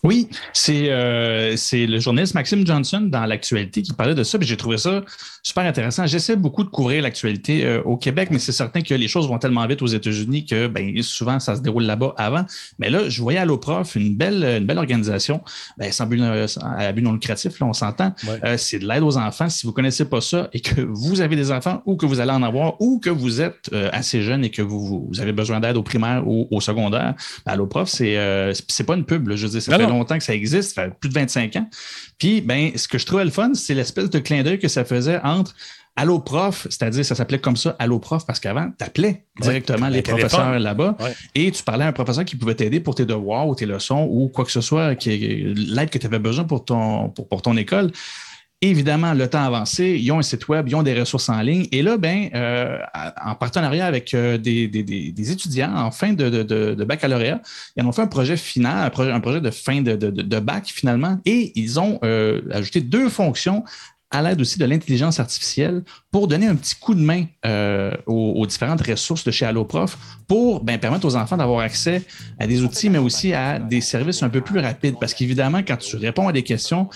Oui, 0.02 0.28
c'est 0.54 0.90
euh, 0.90 1.57
le 1.73 1.99
journaliste 1.99 2.35
Maxime 2.35 2.66
Johnson 2.66 3.02
dans 3.02 3.26
l'actualité 3.26 3.83
qui 3.83 3.92
parlait 3.92 4.14
de 4.14 4.25
ça, 4.25 4.38
j'ai 4.40 4.57
trouvé 4.57 4.78
ça 4.78 5.04
super 5.42 5.64
intéressant. 5.64 6.06
J'essaie 6.06 6.37
beaucoup 6.37 6.64
de 6.64 6.68
couvrir 6.68 7.02
l'actualité 7.02 7.64
euh, 7.64 7.82
au 7.82 7.97
Québec, 7.97 8.28
mais 8.30 8.38
c'est 8.38 8.52
certain 8.52 8.80
que 8.80 8.94
les 8.94 9.09
choses 9.09 9.28
vont 9.28 9.38
tellement 9.38 9.66
vite 9.66 9.82
aux 9.82 9.87
États-Unis 9.87 10.47
que 10.47 10.66
ben, 10.66 11.00
souvent 11.02 11.38
ça 11.40 11.56
se 11.56 11.61
déroule 11.61 11.85
là-bas 11.85 12.14
avant. 12.16 12.44
Mais 12.78 12.90
là, 12.90 13.09
je 13.09 13.20
voyais 13.20 13.38
à 13.38 13.44
l'OPROF 13.44 13.97
une 13.97 14.16
belle, 14.16 14.42
une 14.44 14.66
belle 14.66 14.78
organisation, 14.78 15.42
ben, 15.78 15.92
sans 15.92 16.06
but, 16.06 16.20
à 16.23 16.92
but 16.92 17.02
non 17.02 17.12
lucratif, 17.12 17.59
là, 17.61 17.66
on 17.66 17.73
s'entend. 17.73 18.14
Euh, 18.44 18.56
c'est 18.56 18.78
de 18.78 18.87
l'aide 18.87 19.02
aux 19.02 19.16
enfants. 19.16 19.49
Si 19.49 19.66
vous 19.66 19.73
connaissez 19.73 20.04
pas 20.04 20.20
ça 20.20 20.49
et 20.52 20.61
que 20.61 20.80
vous 20.80 21.20
avez 21.20 21.37
des 21.37 21.52
enfants 21.52 21.82
ou 21.87 21.97
que 21.97 22.06
vous 22.06 22.20
allez 22.20 22.32
en 22.32 22.42
avoir 22.42 22.80
ou 22.80 22.99
que 22.99 23.11
vous 23.11 23.40
êtes 23.40 23.70
assez 23.92 24.23
jeune 24.23 24.44
et 24.44 24.50
que 24.50 24.62
vous, 24.62 25.09
vous 25.11 25.20
avez 25.20 25.32
besoin 25.32 25.61
d'aide 25.61 25.76
au 25.76 25.82
primaire 25.82 26.26
ou 26.26 26.49
au 26.50 26.61
secondaire, 26.61 27.15
ben, 27.45 27.52
à 27.52 27.56
l'OPROF, 27.56 27.88
c'est 27.88 28.17
c'est 28.69 28.84
pas 28.84 28.95
une 28.95 29.04
pub. 29.04 29.28
Là, 29.28 29.36
je 29.36 29.47
veux 29.47 29.52
dire, 29.52 29.62
ça 29.62 29.76
longtemps 29.78 30.19
que 30.19 30.25
ça 30.25 30.34
existe, 30.34 30.75
ça 30.75 30.84
fait 30.84 30.95
plus 30.99 31.08
de 31.08 31.15
25 31.15 31.56
ans. 31.56 31.69
Puis, 32.19 32.41
ben, 32.41 32.71
ce 32.76 32.88
que 32.88 32.99
je 32.99 33.06
trouvais 33.06 33.25
le 33.25 33.30
fun, 33.30 33.52
c'est 33.54 33.75
l'espèce 33.75 34.10
de 34.10 34.19
clin 34.19 34.43
d'œil 34.43 34.58
que 34.58 34.69
ça 34.69 34.84
faisait 34.84 35.21
entre 35.30 35.54
Allo 35.97 36.19
Prof, 36.19 36.66
c'est-à-dire 36.71 37.04
ça 37.04 37.14
s'appelait 37.14 37.40
comme 37.40 37.56
ça 37.56 37.76
Allo 37.78 37.99
Prof 37.99 38.25
parce 38.25 38.40
qu'avant, 38.40 38.71
tu 38.78 38.84
appelais 38.84 39.25
directement 39.40 39.88
les 39.88 40.02
professeurs 40.02 40.58
là-bas 40.58 40.97
et 41.34 41.50
tu 41.50 41.62
parlais 41.62 41.84
à 41.84 41.88
un 41.88 41.93
professeur 41.93 42.25
qui 42.25 42.36
pouvait 42.36 42.54
t'aider 42.54 42.80
pour 42.80 42.95
tes 42.95 43.04
devoirs 43.04 43.47
ou 43.49 43.54
tes 43.54 43.66
leçons 43.66 44.06
ou 44.10 44.28
quoi 44.28 44.45
que 44.45 44.52
ce 44.52 44.60
soit, 44.60 44.95
l'aide 45.04 45.90
que 45.90 45.99
tu 45.99 46.06
avais 46.06 46.19
besoin 46.19 46.45
pour 46.45 46.64
ton, 46.64 47.10
pour 47.10 47.43
ton 47.43 47.56
école. 47.56 47.90
Évidemment, 48.62 49.14
le 49.14 49.26
temps 49.26 49.43
avancé, 49.43 49.99
ils 49.99 50.12
ont 50.12 50.19
un 50.19 50.23
site 50.23 50.47
web, 50.49 50.69
ils 50.69 50.75
ont 50.75 50.82
des 50.82 50.99
ressources 50.99 51.30
en 51.30 51.40
ligne. 51.40 51.66
Et 51.73 51.80
là, 51.80 51.97
ben, 51.97 52.28
euh, 52.34 52.78
en 53.25 53.34
partenariat 53.34 53.86
avec 53.86 54.12
euh, 54.12 54.36
des, 54.36 55.32
étudiants 55.32 55.75
en 55.75 55.90
fin 55.90 56.12
de, 56.12 56.84
baccalauréat, 56.84 57.40
ils 57.76 57.84
ont 57.86 57.93
fait 57.93 58.02
un 58.02 58.06
projet 58.06 58.36
final, 58.36 58.84
un 58.86 58.90
projet, 58.90 59.12
un 59.12 59.21
projet 59.21 59.40
de 59.40 59.50
fin 59.50 59.80
de, 59.80 60.38
bac 60.40 60.66
finalement, 60.66 61.19
et 61.25 61.52
ils 61.58 61.80
ont 61.80 62.00
euh, 62.04 62.43
ajouté 62.52 62.82
deux 62.82 63.08
fonctions 63.08 63.64
à 64.10 64.23
l'aide 64.23 64.40
aussi 64.40 64.58
de 64.58 64.64
l'intelligence 64.64 65.20
artificielle 65.20 65.82
pour 66.10 66.26
donner 66.26 66.46
un 66.46 66.56
petit 66.56 66.75
coup 66.75 66.94
de 66.94 67.00
main 67.00 67.26
aux, 68.06 68.46
différentes 68.46 68.84
ressources 68.86 69.25
de 69.25 69.30
chez 69.30 69.46
AlloProf 69.46 69.96
pour 70.26 70.64
ben, 70.64 70.78
permettre 70.78 71.06
aux 71.06 71.16
enfants 71.16 71.36
d'avoir 71.36 71.60
accès 71.60 72.02
à 72.38 72.46
des 72.46 72.62
outils, 72.62 72.90
mais 72.90 72.99
aussi 72.99 73.32
à 73.32 73.58
des 73.58 73.80
services 73.80 74.23
un 74.23 74.28
peu 74.28 74.40
plus 74.40 74.58
rapides. 74.58 74.96
Parce 74.99 75.14
qu'évidemment, 75.14 75.60
quand 75.66 75.76
tu 75.76 75.96
réponds 75.96 76.28
à 76.28 76.32
des 76.32 76.42
questions, 76.42 76.88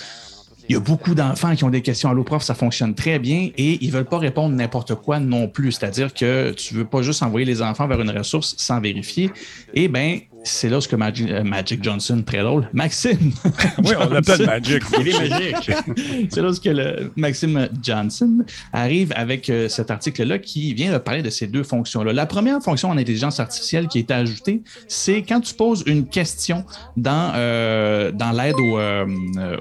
il 0.68 0.72
y 0.72 0.76
a 0.76 0.80
beaucoup 0.80 1.14
d'enfants 1.14 1.54
qui 1.54 1.64
ont 1.64 1.70
des 1.70 1.82
questions 1.82 2.10
à 2.10 2.40
ça 2.40 2.54
fonctionne 2.54 2.94
très 2.94 3.18
bien 3.18 3.50
et 3.56 3.84
ils 3.84 3.90
veulent 3.90 4.06
pas 4.06 4.18
répondre 4.18 4.54
n'importe 4.54 4.94
quoi 4.94 5.20
non 5.20 5.46
plus. 5.46 5.72
C'est-à-dire 5.72 6.14
que 6.14 6.52
tu 6.52 6.74
veux 6.74 6.86
pas 6.86 7.02
juste 7.02 7.22
envoyer 7.22 7.44
les 7.44 7.60
enfants 7.60 7.86
vers 7.86 8.00
une 8.00 8.10
ressource 8.10 8.54
sans 8.56 8.80
vérifier. 8.80 9.30
Eh 9.74 9.88
bien, 9.88 10.20
c'est 10.44 10.68
là 10.68 10.80
ce 10.80 10.94
Magic, 10.94 11.30
euh, 11.30 11.42
Magic, 11.42 11.82
Johnson, 11.82 12.22
très 12.24 12.42
drôle, 12.42 12.68
Maxime. 12.72 13.32
oui, 13.78 13.94
on 13.98 14.10
l'appelle 14.10 14.44
Magic. 14.44 14.82
Il 15.00 15.08
est 15.08 15.28
magique. 15.28 15.70
c'est 16.30 16.42
là 16.42 16.50
que 16.62 16.68
le 16.68 17.12
Maxime 17.16 17.68
Johnson 17.82 18.44
arrive 18.72 19.12
avec 19.16 19.48
euh, 19.48 19.68
cet 19.68 19.90
article-là 19.90 20.38
qui 20.38 20.74
vient 20.74 20.92
de 20.92 20.98
parler 20.98 21.22
de 21.22 21.30
ces 21.30 21.46
deux 21.46 21.62
fonctions-là. 21.62 22.12
La 22.12 22.26
première 22.26 22.62
fonction 22.62 22.90
en 22.90 22.98
intelligence 22.98 23.40
artificielle 23.40 23.88
qui 23.88 23.98
est 23.98 24.10
ajoutée, 24.10 24.62
c'est 24.86 25.22
quand 25.22 25.40
tu 25.40 25.54
poses 25.54 25.82
une 25.86 26.06
question 26.06 26.64
dans, 26.96 27.32
euh, 27.34 28.12
dans 28.12 28.32
l'aide 28.32 28.56
au, 28.58 28.78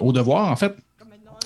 au 0.05 0.11
devoir, 0.11 0.51
en 0.51 0.55
fait, 0.57 0.75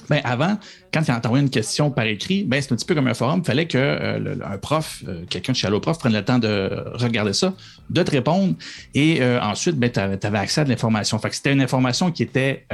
ben, 0.09 0.21
avant, 0.23 0.57
quand 0.93 1.01
tu 1.03 1.11
envoyé 1.11 1.43
une 1.43 1.49
question 1.49 1.91
par 1.91 2.05
écrit, 2.05 2.43
ben, 2.43 2.61
c'est 2.61 2.71
un 2.71 2.75
petit 2.75 2.85
peu 2.85 2.95
comme 2.95 3.07
un 3.07 3.13
forum. 3.13 3.41
Il 3.43 3.45
fallait 3.45 3.67
qu'un 3.67 3.79
euh, 3.79 4.57
prof, 4.61 5.03
euh, 5.07 5.23
quelqu'un 5.29 5.51
de 5.51 5.57
chez 5.57 5.67
Alloprof, 5.67 5.99
prenne 5.99 6.13
le 6.13 6.23
temps 6.23 6.39
de 6.39 6.69
regarder 6.93 7.33
ça, 7.33 7.53
de 7.89 8.03
te 8.03 8.11
répondre. 8.11 8.55
Et 8.93 9.21
euh, 9.21 9.41
ensuite, 9.41 9.75
ben, 9.75 9.91
tu 9.91 9.99
avais, 9.99 10.37
accès 10.37 10.61
à 10.61 10.63
de 10.63 10.69
l'information. 10.69 11.19
Fait 11.19 11.33
c'était 11.33 11.53
une 11.53 11.61
information 11.61 12.11
qui 12.11 12.23
était 12.23 12.65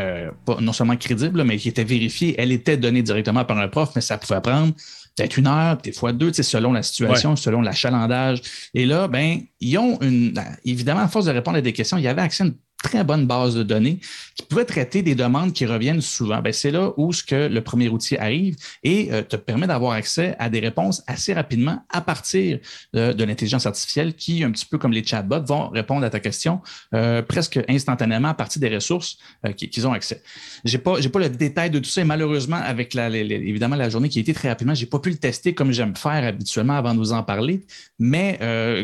pas, 0.46 0.58
non 0.62 0.74
seulement 0.74 0.96
crédible, 0.98 1.44
mais 1.44 1.58
qui 1.58 1.70
était 1.70 1.84
vérifiée. 1.84 2.36
Elle 2.38 2.52
était 2.52 2.78
donnée 2.78 3.02
directement 3.02 3.46
par 3.46 3.58
un 3.58 3.68
prof, 3.68 3.92
mais 3.96 4.02
ça 4.02 4.18
pouvait 4.18 4.42
prendre 4.42 4.74
peut-être 5.16 5.38
une 5.38 5.48
heure, 5.48 5.78
des 5.78 5.92
fois 5.92 6.12
deux, 6.12 6.34
selon 6.34 6.72
la 6.72 6.84
situation, 6.84 7.36
selon 7.36 7.62
l'achalandage. 7.62 8.42
Et 8.74 8.86
là, 8.86 9.08
ben, 9.08 9.42
ils 9.60 9.78
ont 9.78 10.00
une. 10.02 10.34
Évidemment, 10.66 11.02
à 11.02 11.08
force 11.08 11.26
de 11.26 11.32
répondre 11.32 11.58
à 11.58 11.62
des 11.62 11.74
questions, 11.74 11.98
il 11.98 12.04
y 12.04 12.08
avait 12.08 12.22
accès 12.22 12.44
à 12.44 12.48
une 12.48 12.56
très 12.84 13.04
bonne 13.04 13.26
base 13.26 13.56
de 13.56 13.64
données 13.64 14.00
qui 14.36 14.44
pouvait 14.44 14.66
traiter 14.66 15.02
des 15.02 15.16
demandes 15.16 15.54
qui 15.54 15.66
reviennent 15.66 16.02
souvent. 16.02 16.42
Ben, 16.42 16.54
c'est 16.54 16.70
là 16.70 16.92
où 16.98 17.14
ce 17.14 17.24
que 17.24 17.48
le 17.48 17.62
premier 17.62 17.90
outil 17.90 18.18
arrive 18.18 18.56
et 18.84 19.12
euh, 19.12 19.24
te 19.24 19.36
permet 19.36 19.66
d'avoir 19.66 19.94
accès 19.94 20.36
à 20.38 20.50
des 20.50 20.60
réponses 20.60 21.02
assez 21.08 21.34
rapidement 21.34 21.84
à 21.90 22.02
partir 22.02 22.60
de, 22.94 23.24
l'intelligence 23.24 23.66
artificielle 23.66 24.14
qui, 24.14 24.44
un 24.44 24.52
petit 24.52 24.66
peu 24.66 24.78
comme 24.78 24.92
les 24.92 25.04
chatbots, 25.04 25.44
vont 25.46 25.70
répondre 25.70 26.06
à 26.06 26.10
ta 26.10 26.20
question 26.20 26.62
euh, 26.94 27.22
presque 27.22 27.60
instantanément 27.70 28.28
à 28.30 28.34
partir 28.34 28.60
des 28.60 28.70
ressources 28.70 29.18
euh, 29.46 29.54
qu'ils 29.54 29.88
ont 29.88 29.94
accès. 29.94 30.22
J'ai 30.66 30.78
pas, 30.78 31.00
j'ai 31.00 31.10
pas 31.10 31.20
le 31.20 31.30
détail 31.30 31.70
de 31.70 31.80
tout 31.80 31.90
ça 31.90 32.02
et 32.02 32.04
malheureusement, 32.04 32.58
avec 32.58 32.94
la, 32.94 33.10
évidemment 33.10 33.78
la 33.78 33.90
journée 33.90 34.10
qui 34.10 34.20
a 34.20 34.22
été 34.22 34.34
très 34.34 34.50
rapidement, 34.50 34.74
j'ai 34.76 34.88
pas 34.88 35.00
pu 35.00 35.10
le 35.10 35.18
tester 35.18 35.54
comme 35.54 35.72
j'aime 35.72 35.96
faire 35.96 36.26
habituellement 36.26 36.76
avant 36.76 36.94
de 36.94 37.00
vous 37.00 37.14
en 37.14 37.24
parler, 37.24 37.62
mais 37.98 38.40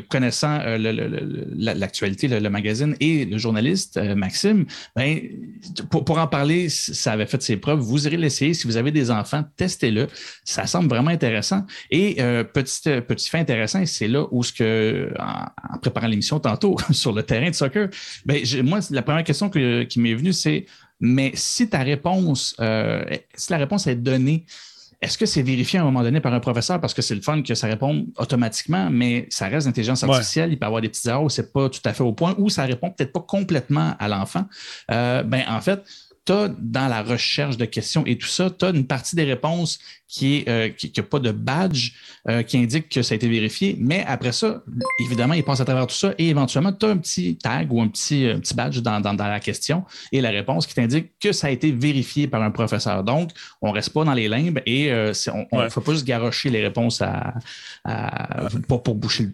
connaissant 0.09 0.59
l'actualité, 0.77 2.27
le 2.27 2.49
magazine 2.49 2.95
et 2.99 3.25
le 3.25 3.37
journaliste, 3.37 3.88
journaliste 3.93 4.19
Maxime, 4.19 4.65
ben, 4.95 5.19
pour, 5.89 6.17
en 6.17 6.27
parler, 6.27 6.69
ça 6.69 7.13
avait 7.13 7.25
fait 7.25 7.41
ses 7.41 7.57
preuves. 7.57 7.79
Vous 7.79 8.07
irez 8.07 8.17
l'essayer. 8.17 8.53
Si 8.53 8.67
vous 8.67 8.77
avez 8.77 8.91
des 8.91 9.11
enfants, 9.11 9.43
testez-le. 9.55 10.07
Ça 10.43 10.65
semble 10.65 10.89
vraiment 10.89 11.11
intéressant. 11.11 11.65
Et 11.89 12.15
petit, 12.53 12.81
petit 13.01 13.29
fait 13.29 13.39
intéressant, 13.39 13.85
c'est 13.85 14.07
là 14.07 14.25
où 14.31 14.43
ce 14.43 14.53
que, 14.53 15.13
en, 15.19 15.77
préparant 15.79 16.07
l'émission 16.07 16.39
tantôt 16.39 16.77
sur 16.91 17.13
le 17.13 17.23
terrain 17.23 17.49
de 17.49 17.55
soccer, 17.55 17.89
ben, 18.25 18.41
moi, 18.63 18.79
la 18.91 19.01
première 19.01 19.23
question 19.23 19.49
qui 19.49 19.99
m'est 19.99 20.15
venue, 20.15 20.33
c'est 20.33 20.65
mais 20.99 21.31
si 21.33 21.69
ta 21.69 21.79
réponse, 21.79 22.55
si 23.35 23.51
la 23.51 23.57
réponse 23.57 23.87
est 23.87 23.95
donnée 23.95 24.45
est-ce 25.01 25.17
que 25.17 25.25
c'est 25.25 25.41
vérifié 25.41 25.79
à 25.79 25.81
un 25.81 25.85
moment 25.85 26.03
donné 26.03 26.19
par 26.19 26.33
un 26.33 26.41
professeur? 26.41 26.81
Parce 26.81 26.93
que 26.93 27.01
c'est 27.01 27.15
le 27.15 27.21
fun 27.21 27.41
que 27.41 27.55
ça 27.55 27.67
répond 27.67 28.07
automatiquement, 28.17 28.89
mais 28.89 29.27
ça 29.29 29.47
reste 29.47 29.65
l'intelligence 29.65 30.03
artificielle, 30.03 30.51
il 30.51 30.59
peut 30.59 30.65
y 30.65 30.67
avoir 30.67 30.81
des 30.81 30.89
petites 30.89 31.05
erreurs 31.05 31.23
où 31.23 31.29
c'est 31.29 31.53
pas 31.53 31.69
tout 31.69 31.81
à 31.85 31.93
fait 31.93 32.03
au 32.03 32.11
point, 32.11 32.35
ou 32.37 32.49
ça 32.49 32.65
répond 32.65 32.91
peut-être 32.91 33.13
pas 33.13 33.21
complètement 33.21 33.95
à 33.97 34.07
l'enfant. 34.09 34.45
Euh, 34.91 35.23
ben, 35.23 35.43
en 35.47 35.61
fait, 35.61 35.81
dans 36.31 36.87
la 36.87 37.01
recherche 37.01 37.57
de 37.57 37.65
questions 37.65 38.03
et 38.05 38.17
tout 38.17 38.27
ça, 38.27 38.49
tu 38.49 38.65
as 38.65 38.69
une 38.69 38.85
partie 38.85 39.15
des 39.15 39.23
réponses 39.23 39.79
qui 40.07 40.43
n'a 40.45 40.53
euh, 40.53 40.69
qui, 40.69 40.89
pas 40.89 41.19
de 41.19 41.31
badge 41.31 41.91
euh, 42.27 42.41
qui 42.41 42.57
indique 42.57 42.89
que 42.89 43.01
ça 43.01 43.13
a 43.13 43.15
été 43.15 43.27
vérifié, 43.27 43.75
mais 43.79 44.03
après 44.07 44.31
ça, 44.31 44.63
évidemment, 44.99 45.35
il 45.35 45.43
passe 45.43 45.61
à 45.61 45.65
travers 45.65 45.87
tout 45.87 45.95
ça 45.95 46.13
et 46.17 46.29
éventuellement, 46.29 46.73
tu 46.73 46.85
as 46.85 46.89
un 46.89 46.97
petit 46.97 47.37
tag 47.37 47.71
ou 47.71 47.81
un 47.81 47.87
petit, 47.87 48.27
petit 48.41 48.53
badge 48.55 48.79
dans, 48.79 48.99
la 49.17 49.39
question 49.39 49.83
et 50.11 50.21
la 50.21 50.29
réponse 50.29 50.65
qui 50.65 50.73
t'indique 50.73 51.11
que 51.19 51.31
ça 51.31 51.47
a 51.47 51.49
été 51.51 51.71
vérifié 51.71 52.27
par 52.27 52.41
un 52.41 52.51
professeur. 52.51 53.03
Donc, 53.03 53.31
on 53.61 53.69
ne 53.69 53.73
reste 53.73 53.91
pas 53.91 54.03
dans 54.03 54.13
les 54.13 54.27
limbes 54.27 54.61
et 54.65 54.91
euh, 54.91 55.13
on 55.51 55.63
ne 55.63 55.69
faut 55.69 55.81
pas 55.81 55.93
juste 55.93 56.05
garocher 56.05 56.49
les 56.49 56.61
réponses 56.61 57.01
à, 57.01 57.35
pour, 58.67 58.83
pour 58.83 58.95
boucher 58.95 59.29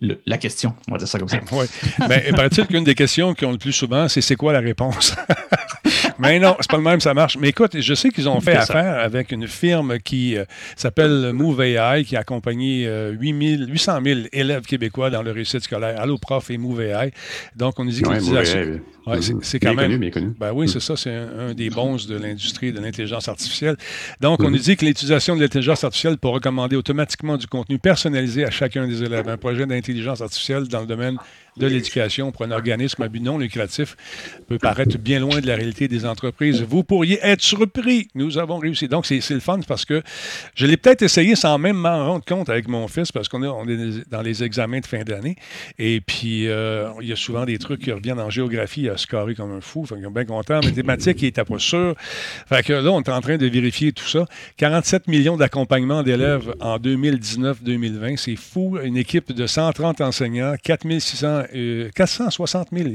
le 0.00 0.20
la 0.26 0.38
question, 0.38 0.74
on 0.88 0.92
va 0.92 0.98
dire 0.98 1.08
ça 1.08 1.18
comme 1.18 1.28
ça. 1.28 1.38
oui. 1.52 1.66
Ben, 2.08 2.20
il 2.26 2.34
paraît-il 2.34 2.66
qu'une 2.66 2.84
des 2.84 2.94
questions 2.94 3.32
qu'ils 3.32 3.46
ont 3.46 3.52
le 3.52 3.58
plus 3.58 3.72
souvent, 3.72 4.08
c'est 4.08 4.20
c'est 4.20 4.36
quoi 4.36 4.52
la 4.52 4.60
réponse? 4.60 5.14
Mais 6.18 6.38
non, 6.38 6.56
c'est 6.60 6.70
pas 6.70 6.76
le 6.76 6.82
même, 6.82 7.00
ça 7.00 7.14
marche. 7.14 7.36
Mais 7.38 7.48
écoute, 7.48 7.80
je 7.80 7.94
sais 7.94 8.10
qu'ils 8.10 8.28
ont 8.28 8.40
fait 8.40 8.56
affaire 8.56 8.98
avec 8.98 9.32
une 9.32 9.46
firme 9.46 9.98
qui 9.98 10.36
euh, 10.36 10.44
s'appelle 10.76 11.32
Move 11.32 11.60
AI, 11.60 12.04
qui 12.04 12.16
a 12.16 12.20
accompagné 12.20 12.88
800 13.18 14.00
000 14.04 14.20
élèves 14.32 14.62
québécois 14.62 15.10
dans 15.10 15.22
leur 15.22 15.34
réussite 15.34 15.60
scolaire. 15.60 16.00
Allo 16.00 16.18
Prof 16.18 16.50
et 16.50 16.58
Move 16.58 16.80
AI. 16.80 17.12
Donc, 17.54 17.78
on 17.78 17.84
nous 17.84 17.90
dit 17.90 18.02
que 18.02 18.10
l'utilisation... 18.10 18.80
Ouais, 19.06 19.18
c'est 19.42 19.60
quand 19.60 19.74
même. 19.74 19.92
Connu, 19.92 20.10
connu. 20.10 20.34
Ben 20.38 20.52
oui, 20.52 20.68
c'est 20.68 20.80
ça. 20.80 20.96
C'est 20.96 21.14
un, 21.14 21.54
des 21.54 21.70
bons 21.70 22.06
de 22.08 22.16
l'industrie 22.16 22.72
de 22.72 22.80
l'intelligence 22.80 23.28
artificielle. 23.28 23.76
Donc, 24.20 24.42
on 24.42 24.50
nous 24.50 24.58
dit 24.58 24.76
que 24.76 24.84
l'utilisation 24.84 25.36
de 25.36 25.40
l'intelligence 25.40 25.84
artificielle 25.84 26.18
pour 26.18 26.34
recommander 26.34 26.74
automatiquement 26.74 27.36
du 27.36 27.46
contenu 27.46 27.78
personnalisé 27.78 28.44
à 28.44 28.50
chacun 28.50 28.88
des 28.88 29.04
élèves. 29.04 29.28
Un 29.28 29.36
projet 29.36 29.64
d'intelligence 29.64 30.20
artificielle 30.20 30.66
dans 30.66 30.80
le 30.80 30.86
domaine 30.86 31.18
de 31.56 31.66
l'éducation 31.66 32.32
pour 32.32 32.44
un 32.44 32.50
organisme 32.50 33.02
à 33.02 33.08
but 33.08 33.20
non 33.20 33.38
lucratif 33.38 33.96
peut 34.48 34.58
paraître 34.58 34.98
bien 34.98 35.20
loin 35.20 35.40
de 35.40 35.46
la 35.46 35.56
réalité 35.56 35.88
des 35.88 36.04
entreprises. 36.04 36.62
Vous 36.62 36.84
pourriez 36.84 37.18
être 37.22 37.42
surpris. 37.42 38.08
Nous 38.14 38.38
avons 38.38 38.58
réussi. 38.58 38.88
Donc, 38.88 39.06
c'est 39.06 39.30
le 39.30 39.40
fun 39.40 39.60
parce 39.66 39.84
que 39.84 40.02
je 40.54 40.66
l'ai 40.66 40.76
peut-être 40.76 41.02
essayé 41.02 41.34
sans 41.34 41.58
même 41.58 41.76
m'en 41.76 42.06
rendre 42.06 42.24
compte 42.24 42.48
avec 42.48 42.68
mon 42.68 42.88
fils 42.88 43.12
parce 43.12 43.28
qu'on 43.28 43.42
est, 43.42 44.08
dans 44.10 44.22
les 44.22 44.44
examens 44.44 44.80
de 44.80 44.86
fin 44.86 45.02
d'année. 45.02 45.36
Et 45.78 46.00
puis, 46.00 46.48
euh, 46.48 46.90
il 47.00 47.08
y 47.08 47.12
a 47.12 47.16
souvent 47.16 47.44
des 47.44 47.58
trucs 47.58 47.82
qui 47.82 47.92
reviennent 47.92 48.20
en 48.20 48.30
géographie 48.30 48.88
à 48.88 48.96
scorer 48.96 49.34
comme 49.34 49.52
un 49.52 49.60
fou. 49.60 49.86
Fait 49.86 49.96
est 49.96 50.10
bien 50.10 50.24
content. 50.24 50.58
En 50.58 50.64
mathématiques, 50.64 51.22
il 51.22 51.26
n'était 51.26 51.44
pas 51.44 51.58
sûr. 51.58 51.94
Fait 52.48 52.62
que 52.62 52.72
là, 52.72 52.90
on 52.90 53.00
est 53.00 53.08
en 53.08 53.20
train 53.20 53.36
de 53.36 53.46
vérifier 53.46 53.92
tout 53.92 54.06
ça. 54.06 54.26
47 54.56 55.08
millions 55.08 55.36
d'accompagnements 55.36 56.02
d'élèves 56.02 56.54
en 56.60 56.78
2019-2020. 56.78 58.16
C'est 58.16 58.36
fou. 58.36 58.78
Une 58.82 58.96
équipe 58.96 59.32
de 59.32 59.46
130 59.46 60.00
enseignants, 60.00 60.54
4600 60.62 61.45
460 61.94 62.68
000 62.72 62.88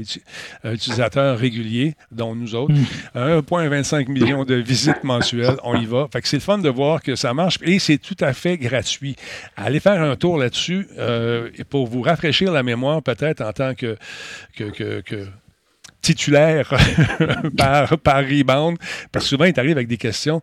euh, 0.64 0.74
utilisateurs 0.74 1.38
réguliers, 1.38 1.94
dont 2.10 2.34
nous 2.34 2.54
autres. 2.54 2.74
1,25 3.14 4.08
hmm. 4.08 4.12
million 4.12 4.44
de 4.44 4.54
visites 4.54 5.04
mensuelles. 5.04 5.56
On 5.64 5.74
y 5.80 5.86
va. 5.86 6.08
Fait 6.12 6.20
que 6.20 6.28
c'est 6.28 6.36
le 6.36 6.42
fun 6.42 6.58
de 6.58 6.68
voir 6.68 7.02
que 7.02 7.16
ça 7.16 7.34
marche 7.34 7.58
et 7.62 7.78
c'est 7.78 7.98
tout 7.98 8.16
à 8.20 8.32
fait 8.32 8.56
gratuit. 8.56 9.16
Allez 9.56 9.80
faire 9.80 10.00
un 10.02 10.16
tour 10.16 10.38
là-dessus 10.38 10.88
euh, 10.98 11.50
pour 11.70 11.86
vous 11.86 12.02
rafraîchir 12.02 12.52
la 12.52 12.62
mémoire, 12.62 13.02
peut-être 13.02 13.40
en 13.42 13.52
tant 13.52 13.74
que, 13.74 13.96
que, 14.56 15.26
titulaire 16.00 16.68
par, 17.56 17.98
par 17.98 18.24
rebound, 18.24 18.76
parce 19.12 19.24
que 19.24 19.28
souvent, 19.28 19.44
il 19.44 19.52
t'arrive 19.52 19.76
avec 19.76 19.88
des 19.88 19.96
questions. 19.96 20.42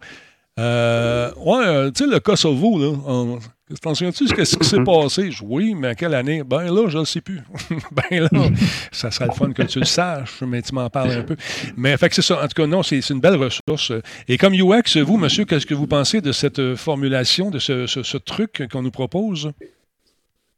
Euh, 0.59 1.31
ouais, 1.37 1.91
tu 1.91 2.03
sais, 2.03 2.11
le 2.11 2.19
Kosovo, 2.19 2.77
là, 2.77 3.39
T'en 3.83 3.93
souviens-tu 3.93 4.27
ce, 4.27 4.45
ce 4.45 4.57
qui 4.57 4.65
s'est 4.65 4.83
passé? 4.83 5.29
Oui, 5.43 5.75
mais 5.75 5.89
à 5.89 5.95
quelle 5.95 6.15
année? 6.15 6.41
Ben 6.43 6.63
là, 6.63 6.87
je 6.87 6.95
ne 6.95 7.01
le 7.01 7.05
sais 7.05 7.21
plus. 7.21 7.39
ben 7.91 8.27
là, 8.31 8.49
ça 8.91 9.11
serait 9.11 9.27
le 9.27 9.31
fun 9.31 9.53
que 9.53 9.61
tu 9.61 9.79
le 9.79 9.85
saches, 9.85 10.41
mais 10.41 10.63
tu 10.63 10.73
m'en 10.73 10.89
parles 10.89 11.11
un 11.11 11.21
peu. 11.21 11.35
Mais 11.77 11.95
fait 11.97 12.09
que 12.09 12.15
c'est 12.15 12.23
ça. 12.23 12.43
En 12.43 12.47
tout 12.47 12.55
cas, 12.55 12.65
non, 12.65 12.81
c'est 12.81 13.07
une 13.11 13.19
belle 13.19 13.35
ressource. 13.35 13.91
Et 14.27 14.39
comme 14.39 14.55
UX, 14.55 14.97
vous, 15.03 15.17
monsieur, 15.17 15.45
qu'est-ce 15.45 15.67
que 15.67 15.75
vous 15.75 15.85
pensez 15.85 16.19
de 16.19 16.31
cette 16.31 16.57
euh, 16.57 16.75
formulation, 16.75 17.51
de 17.51 17.59
ce 17.59 18.17
truc 18.17 18.63
qu'on 18.71 18.81
nous 18.81 18.89
propose? 18.89 19.51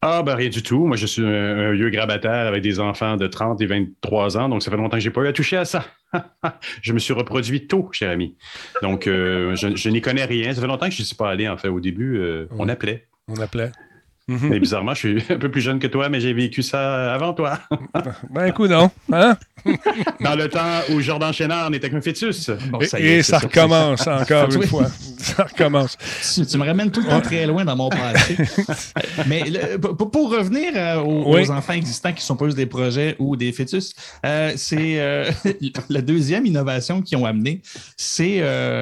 Ah, 0.04 0.24
ben 0.24 0.34
rien 0.34 0.50
du 0.50 0.64
tout. 0.64 0.88
Moi, 0.88 0.98
je 0.98 1.06
suis 1.06 1.24
un, 1.24 1.74
vieux 1.74 1.92
grabataire 1.92 2.48
avec 2.48 2.64
des 2.64 2.80
enfants 2.80 3.18
de 3.18 3.28
30 3.28 3.62
et 3.62 3.68
23 3.68 4.36
ans, 4.38 4.50
donc 4.50 4.64
ça 4.64 4.72
fait 4.72 4.78
longtemps 4.78 4.98
que 4.98 5.04
je 5.04 5.10
n'ai 5.10 5.14
pas 5.14 5.22
eu 5.22 5.28
à 5.28 5.34
toucher 5.34 5.58
à 5.58 5.66
ça. 5.66 5.86
je 6.82 6.92
me 6.92 6.98
suis 6.98 7.14
reproduit 7.14 7.68
tôt, 7.68 7.88
cher 7.92 8.10
ami. 8.10 8.36
Donc, 8.82 9.06
euh, 9.06 9.56
je, 9.56 9.90
n'y 9.90 10.02
connais 10.02 10.26
rien. 10.26 10.54
Ça 10.54 10.62
fait 10.62 10.68
longtemps 10.68 10.88
que 10.88 10.96
je 10.96 11.04
ne 11.04 11.06
suis 11.06 11.16
pas 11.16 11.30
allé, 11.30 11.48
en 11.48 11.56
fait. 11.56 11.68
Au 11.68 11.80
début, 11.80 12.18
euh, 12.18 12.48
on 12.58 12.68
appelait. 12.68 13.08
On 13.28 13.40
appelait. 13.40 13.72
Mhm. 14.28 14.50
Mais 14.50 14.60
bizarrement, 14.60 14.94
je 14.94 15.00
suis 15.00 15.24
un 15.34 15.38
peu 15.38 15.50
plus 15.50 15.62
jeune 15.62 15.80
que 15.80 15.88
toi, 15.88 16.10
mais 16.10 16.20
j'ai 16.20 16.34
vécu 16.34 16.62
ça 16.62 17.14
avant 17.14 17.34
toi. 17.34 17.60
ben, 18.30 18.46
écoute, 18.46 18.70
non. 18.70 18.92
Hein? 19.12 19.38
Dans 20.20 20.36
le 20.36 20.48
temps 20.48 20.82
où 20.92 21.02
Jordan 21.02 21.34
Chénard 21.34 21.70
n'était 21.70 21.90
qu'un 21.90 22.02
fœtus. 22.02 22.50
et, 22.98 23.22
ça, 23.24 23.40
recommence 23.40 24.08
encore 24.08 24.52
une 24.52 24.64
fois. 24.64 24.88
Ça 25.18 25.44
recommence. 25.44 25.98
Tu, 26.50 26.58
me 26.58 26.66
ramènes 26.66 26.92
tout 26.92 27.02
le 27.02 27.08
temps 27.08 27.22
très 27.22 27.46
loin 27.46 27.64
dans 27.64 27.76
mon 27.76 27.90
passé. 27.90 28.38
mais 29.28 29.44
pour, 29.78 30.32
revenir 30.32 30.72
euh, 30.76 31.02
aux, 31.02 31.52
enfants 31.52 31.74
existants 31.74 32.14
qui 32.14 32.24
sont 32.24 32.36
pas 32.36 32.46
juste 32.46 32.58
des 32.58 32.66
projets 32.66 33.16
ou 33.20 33.36
des 33.36 33.52
fœtus, 33.52 33.94
euh, 34.26 34.54
c'est 34.56 35.00
euh, 35.00 35.30
la 35.90 36.02
deuxième 36.02 36.46
innovation 36.46 37.02
qu'ils 37.02 37.18
ont 37.18 37.26
amené. 37.26 37.62
C'est, 37.98 38.42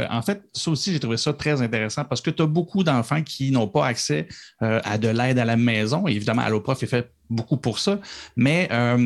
en 0.09 0.21
fait, 0.21 0.41
ça 0.53 0.71
aussi, 0.71 0.93
j'ai 0.93 0.99
trouvé 0.99 1.17
ça 1.17 1.33
très 1.33 1.61
intéressant 1.61 2.05
parce 2.05 2.21
que 2.21 2.29
tu 2.29 2.41
as 2.41 2.47
beaucoup 2.47 2.83
d'enfants 2.83 3.21
qui 3.21 3.51
n'ont 3.51 3.67
pas 3.67 3.85
accès 3.85 4.27
à 4.61 4.97
de 4.97 5.09
l'aide 5.09 5.28
à 5.37 5.45
la 5.45 5.57
maison. 5.57 6.07
évidemment, 6.07 6.41
AlloProf 6.41 6.81
est 6.83 6.87
fait 6.87 7.11
beaucoup 7.29 7.57
pour 7.57 7.79
ça. 7.79 7.99
Mais 8.35 8.67
euh, 8.71 8.97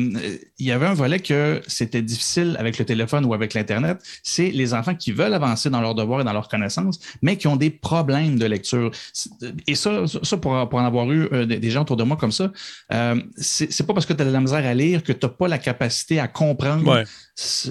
il 0.58 0.66
y 0.66 0.72
avait 0.72 0.86
un 0.86 0.94
volet 0.94 1.20
que 1.20 1.60
c'était 1.66 2.02
difficile 2.02 2.56
avec 2.58 2.78
le 2.78 2.84
téléphone 2.84 3.24
ou 3.24 3.34
avec 3.34 3.54
l'Internet, 3.54 3.98
c'est 4.22 4.50
les 4.50 4.74
enfants 4.74 4.94
qui 4.94 5.12
veulent 5.12 5.34
avancer 5.34 5.70
dans 5.70 5.80
leurs 5.80 5.94
devoirs 5.94 6.22
et 6.22 6.24
dans 6.24 6.32
leurs 6.32 6.48
connaissances, 6.48 6.98
mais 7.22 7.36
qui 7.36 7.46
ont 7.46 7.56
des 7.56 7.70
problèmes 7.70 8.38
de 8.38 8.46
lecture. 8.46 8.90
Et 9.66 9.74
ça, 9.74 10.04
ça 10.06 10.36
pour, 10.36 10.52
en 10.52 10.84
avoir 10.84 11.10
eu 11.10 11.28
euh, 11.32 11.44
des 11.46 11.70
gens 11.70 11.82
autour 11.82 11.96
de 11.96 12.04
moi 12.04 12.16
comme 12.16 12.32
ça, 12.32 12.52
euh, 12.92 13.20
c'est 13.36 13.86
pas 13.86 13.92
parce 13.92 14.06
que 14.06 14.12
tu 14.12 14.22
as 14.22 14.24
de 14.24 14.30
la 14.30 14.40
misère 14.40 14.64
à 14.64 14.74
lire 14.74 15.02
que 15.02 15.12
tu 15.12 15.26
n'as 15.26 15.32
pas 15.32 15.48
la 15.48 15.58
capacité 15.58 16.18
à 16.18 16.28
comprendre 16.28 17.04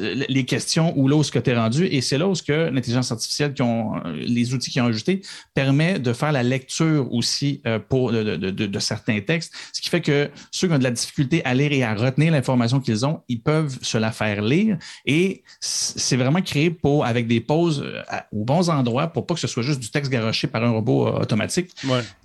les 0.03 0.45
questions 0.45 0.93
ou 0.97 1.07
là 1.07 1.15
où 1.15 1.23
ce 1.23 1.31
que 1.31 1.39
tu 1.39 1.49
es 1.49 1.57
rendu. 1.57 1.85
Et 1.85 2.01
c'est 2.01 2.17
là 2.17 2.27
où 2.27 2.33
que 2.33 2.69
l'intelligence 2.69 3.11
artificielle, 3.11 3.53
qui 3.53 3.61
ont, 3.61 3.93
les 4.13 4.53
outils 4.53 4.71
qui 4.71 4.81
ont 4.81 4.87
ajouté, 4.87 5.21
permet 5.53 5.99
de 5.99 6.11
faire 6.11 6.31
la 6.31 6.43
lecture 6.43 7.11
aussi 7.13 7.61
pour, 7.87 8.11
de, 8.11 8.35
de 8.35 8.79
certains 8.79 9.21
textes, 9.21 9.53
ce 9.71 9.81
qui 9.81 9.89
fait 9.89 10.01
que 10.01 10.29
ceux 10.51 10.67
qui 10.67 10.73
ont 10.73 10.77
de 10.77 10.83
la 10.83 10.91
difficulté 10.91 11.43
à 11.45 11.53
lire 11.53 11.71
et 11.71 11.83
à 11.83 11.93
retenir 11.93 12.31
l'information 12.31 12.79
qu'ils 12.79 13.05
ont, 13.05 13.21
ils 13.27 13.41
peuvent 13.41 13.77
se 13.81 13.97
la 13.97 14.11
faire 14.11 14.41
lire. 14.41 14.77
Et 15.05 15.43
c'est 15.59 16.17
vraiment 16.17 16.41
créé 16.41 16.69
pour, 16.69 17.05
avec 17.05 17.27
des 17.27 17.39
pauses 17.39 17.83
euh, 17.85 18.01
aux 18.31 18.43
bons 18.43 18.69
endroits 18.69 19.07
pour 19.07 19.25
pas 19.25 19.33
que 19.33 19.39
ce 19.39 19.47
soit 19.47 19.63
juste 19.63 19.79
du 19.79 19.89
texte 19.89 20.11
garoché 20.11 20.47
par 20.47 20.63
un 20.63 20.71
robot 20.71 21.07
euh, 21.07 21.21
automatique. 21.21 21.71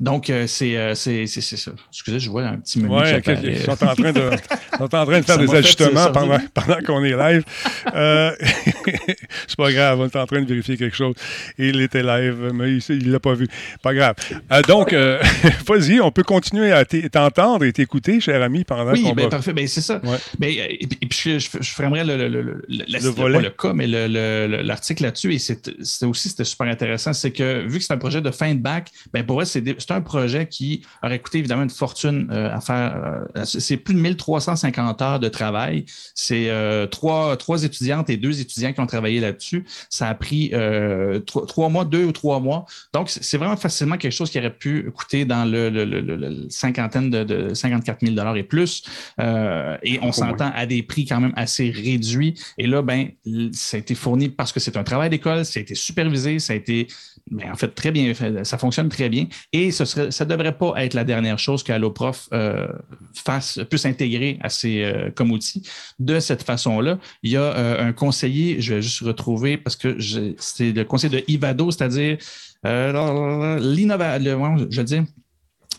Donc, 0.00 0.30
euh, 0.30 0.46
c'est 0.46 0.94
ça. 0.94 1.70
Excusez, 1.90 2.20
je 2.20 2.30
vois 2.30 2.44
un 2.44 2.58
petit 2.58 2.80
menu. 2.80 2.94
Ouais, 2.94 3.20
ils, 3.20 3.58
sont 3.60 3.72
en 3.72 3.94
train 3.94 4.12
de, 4.12 4.30
sont 4.76 4.94
en 4.94 5.06
train 5.06 5.20
de 5.20 5.22
faire 5.26 5.38
des 5.38 5.54
ajustements 5.54 6.10
pendant, 6.12 6.38
pendant 6.54 6.80
qu'on 6.86 7.04
est 7.04 7.16
live. 7.16 7.44
c'est 9.46 9.56
pas 9.56 9.72
grave, 9.72 10.00
on 10.00 10.06
est 10.06 10.16
en 10.16 10.26
train 10.26 10.40
de 10.42 10.46
vérifier 10.46 10.76
quelque 10.76 10.96
chose. 10.96 11.14
Il 11.58 11.80
était 11.80 12.02
live, 12.02 12.50
mais 12.54 12.76
il 12.76 13.06
ne 13.06 13.12
l'a 13.12 13.20
pas 13.20 13.34
vu. 13.34 13.48
Pas 13.82 13.94
grave. 13.94 14.14
donc, 14.66 14.92
vas-y, 15.66 16.00
on 16.00 16.10
peut 16.10 16.22
continuer 16.22 16.72
à 16.72 16.84
t'entendre 16.84 17.64
et 17.64 17.72
t'écouter 17.72 18.20
cher 18.20 18.42
ami, 18.42 18.64
pendant 18.64 18.92
oui, 18.92 19.12
ben, 19.14 19.28
parfait. 19.28 19.52
Ben, 19.52 19.66
c'est 19.66 19.80
ça. 19.80 20.00
Ben, 20.38 20.50
et, 20.50 20.86
puis, 20.86 21.18
je, 21.22 21.38
je, 21.38 21.70
ferai 21.70 22.04
le, 22.04 22.16
le, 22.16 22.28
le, 22.28 22.62
le, 22.68 23.50
cas, 23.50 23.72
mais 23.72 23.86
l'article 23.86 25.04
là-dessus, 25.04 25.34
et 25.34 25.38
c'est 25.38 26.04
aussi 26.04 26.28
c'était 26.28 26.44
super 26.44 26.66
intéressant, 26.66 27.12
c'est 27.12 27.32
que 27.32 27.66
vu 27.66 27.78
que 27.78 27.84
c'est 27.84 27.92
un 27.92 27.98
projet 27.98 28.20
de 28.20 28.30
fin 28.30 28.54
de 28.54 28.60
bac, 28.60 28.90
ben, 29.12 29.24
pour 29.24 29.42
c'est 29.44 29.90
un 29.90 30.00
projet 30.00 30.46
qui 30.46 30.82
aurait 31.02 31.18
coûté 31.18 31.38
évidemment 31.38 31.62
une 31.62 31.70
fortune 31.70 32.28
euh, 32.30 32.54
à 32.54 32.60
faire. 32.60 33.24
Euh, 33.36 33.44
c'est 33.44 33.76
plus 33.76 33.94
de 33.94 34.00
1350 34.00 35.02
heures 35.02 35.20
de 35.20 35.28
travail. 35.28 35.84
C'est 36.14 36.50
euh, 36.50 36.86
trois, 36.86 37.36
trois 37.36 37.64
étudiantes 37.64 38.10
et 38.10 38.16
deux 38.16 38.40
étudiants 38.40 38.72
qui 38.72 38.80
ont 38.80 38.86
travaillé 38.86 39.17
là-dessus. 39.20 39.64
Ça 39.90 40.08
a 40.08 40.14
pris 40.14 40.50
euh, 40.52 41.20
trois, 41.20 41.68
mois, 41.68 41.84
deux 41.84 42.04
ou 42.04 42.12
trois 42.12 42.40
mois. 42.40 42.66
Donc, 42.92 43.08
c'est 43.10 43.38
vraiment 43.38 43.56
facilement 43.56 43.96
quelque 43.96 44.12
chose 44.12 44.30
qui 44.30 44.38
aurait 44.38 44.54
pu 44.54 44.90
coûter 44.94 45.24
dans 45.24 45.44
le, 45.44 46.46
cinquantaine 46.50 47.10
de, 47.10 47.54
54 47.54 48.06
000 48.06 48.34
et 48.34 48.42
plus. 48.42 48.82
Euh, 49.20 49.76
et 49.82 49.98
on 50.02 50.12
s'entend 50.12 50.50
à 50.54 50.66
des 50.66 50.82
prix 50.82 51.06
quand 51.06 51.20
même 51.20 51.32
assez 51.36 51.70
réduits. 51.70 52.34
Et 52.58 52.66
là, 52.66 52.82
ben, 52.82 53.08
ça 53.52 53.76
a 53.76 53.80
été 53.80 53.94
fourni 53.94 54.28
parce 54.28 54.52
que 54.52 54.60
c'est 54.60 54.76
un 54.76 54.84
travail 54.84 55.10
d'école, 55.10 55.44
ça 55.44 55.60
a 55.60 55.62
été 55.62 55.74
supervisé, 55.74 56.38
ça 56.38 56.52
a 56.52 56.56
été 56.56 56.88
ben, 57.30 57.52
en 57.52 57.56
fait 57.56 57.68
très 57.68 57.90
bien 57.90 58.12
fait, 58.14 58.44
ça 58.44 58.58
fonctionne 58.58 58.88
très 58.88 59.08
bien. 59.08 59.26
Et 59.52 59.70
ce 59.70 59.84
serait, 59.84 60.10
ça 60.10 60.24
ne 60.24 60.30
devrait 60.30 60.56
pas 60.56 60.74
être 60.76 60.94
la 60.94 61.04
dernière 61.04 61.38
chose 61.38 61.62
qu'AlloProf 61.62 62.28
euh, 62.32 62.68
fasse, 63.14 63.60
puisse 63.68 63.86
intégrer 63.86 64.38
à 64.40 64.48
ses, 64.48 64.82
euh, 64.82 65.10
comme 65.14 65.30
outil 65.30 65.62
de 65.98 66.20
cette 66.20 66.42
façon-là. 66.42 66.98
Il 67.22 67.32
y 67.32 67.36
a 67.36 67.78
un 67.80 67.92
conseiller, 67.92 68.60
je 68.60 68.74
vais 68.74 68.82
juste 68.82 69.02
retrouver 69.08 69.56
parce 69.56 69.76
que 69.76 69.98
c'est 70.38 70.72
le 70.72 70.84
conseiller 70.84 71.20
de 71.20 71.24
Ivado, 71.28 71.70
c'est-à-dire 71.70 72.18
euh, 72.66 73.58
l'innovation, 73.60 74.66
je 74.70 74.78
veux 74.78 74.84
dire, 74.84 75.04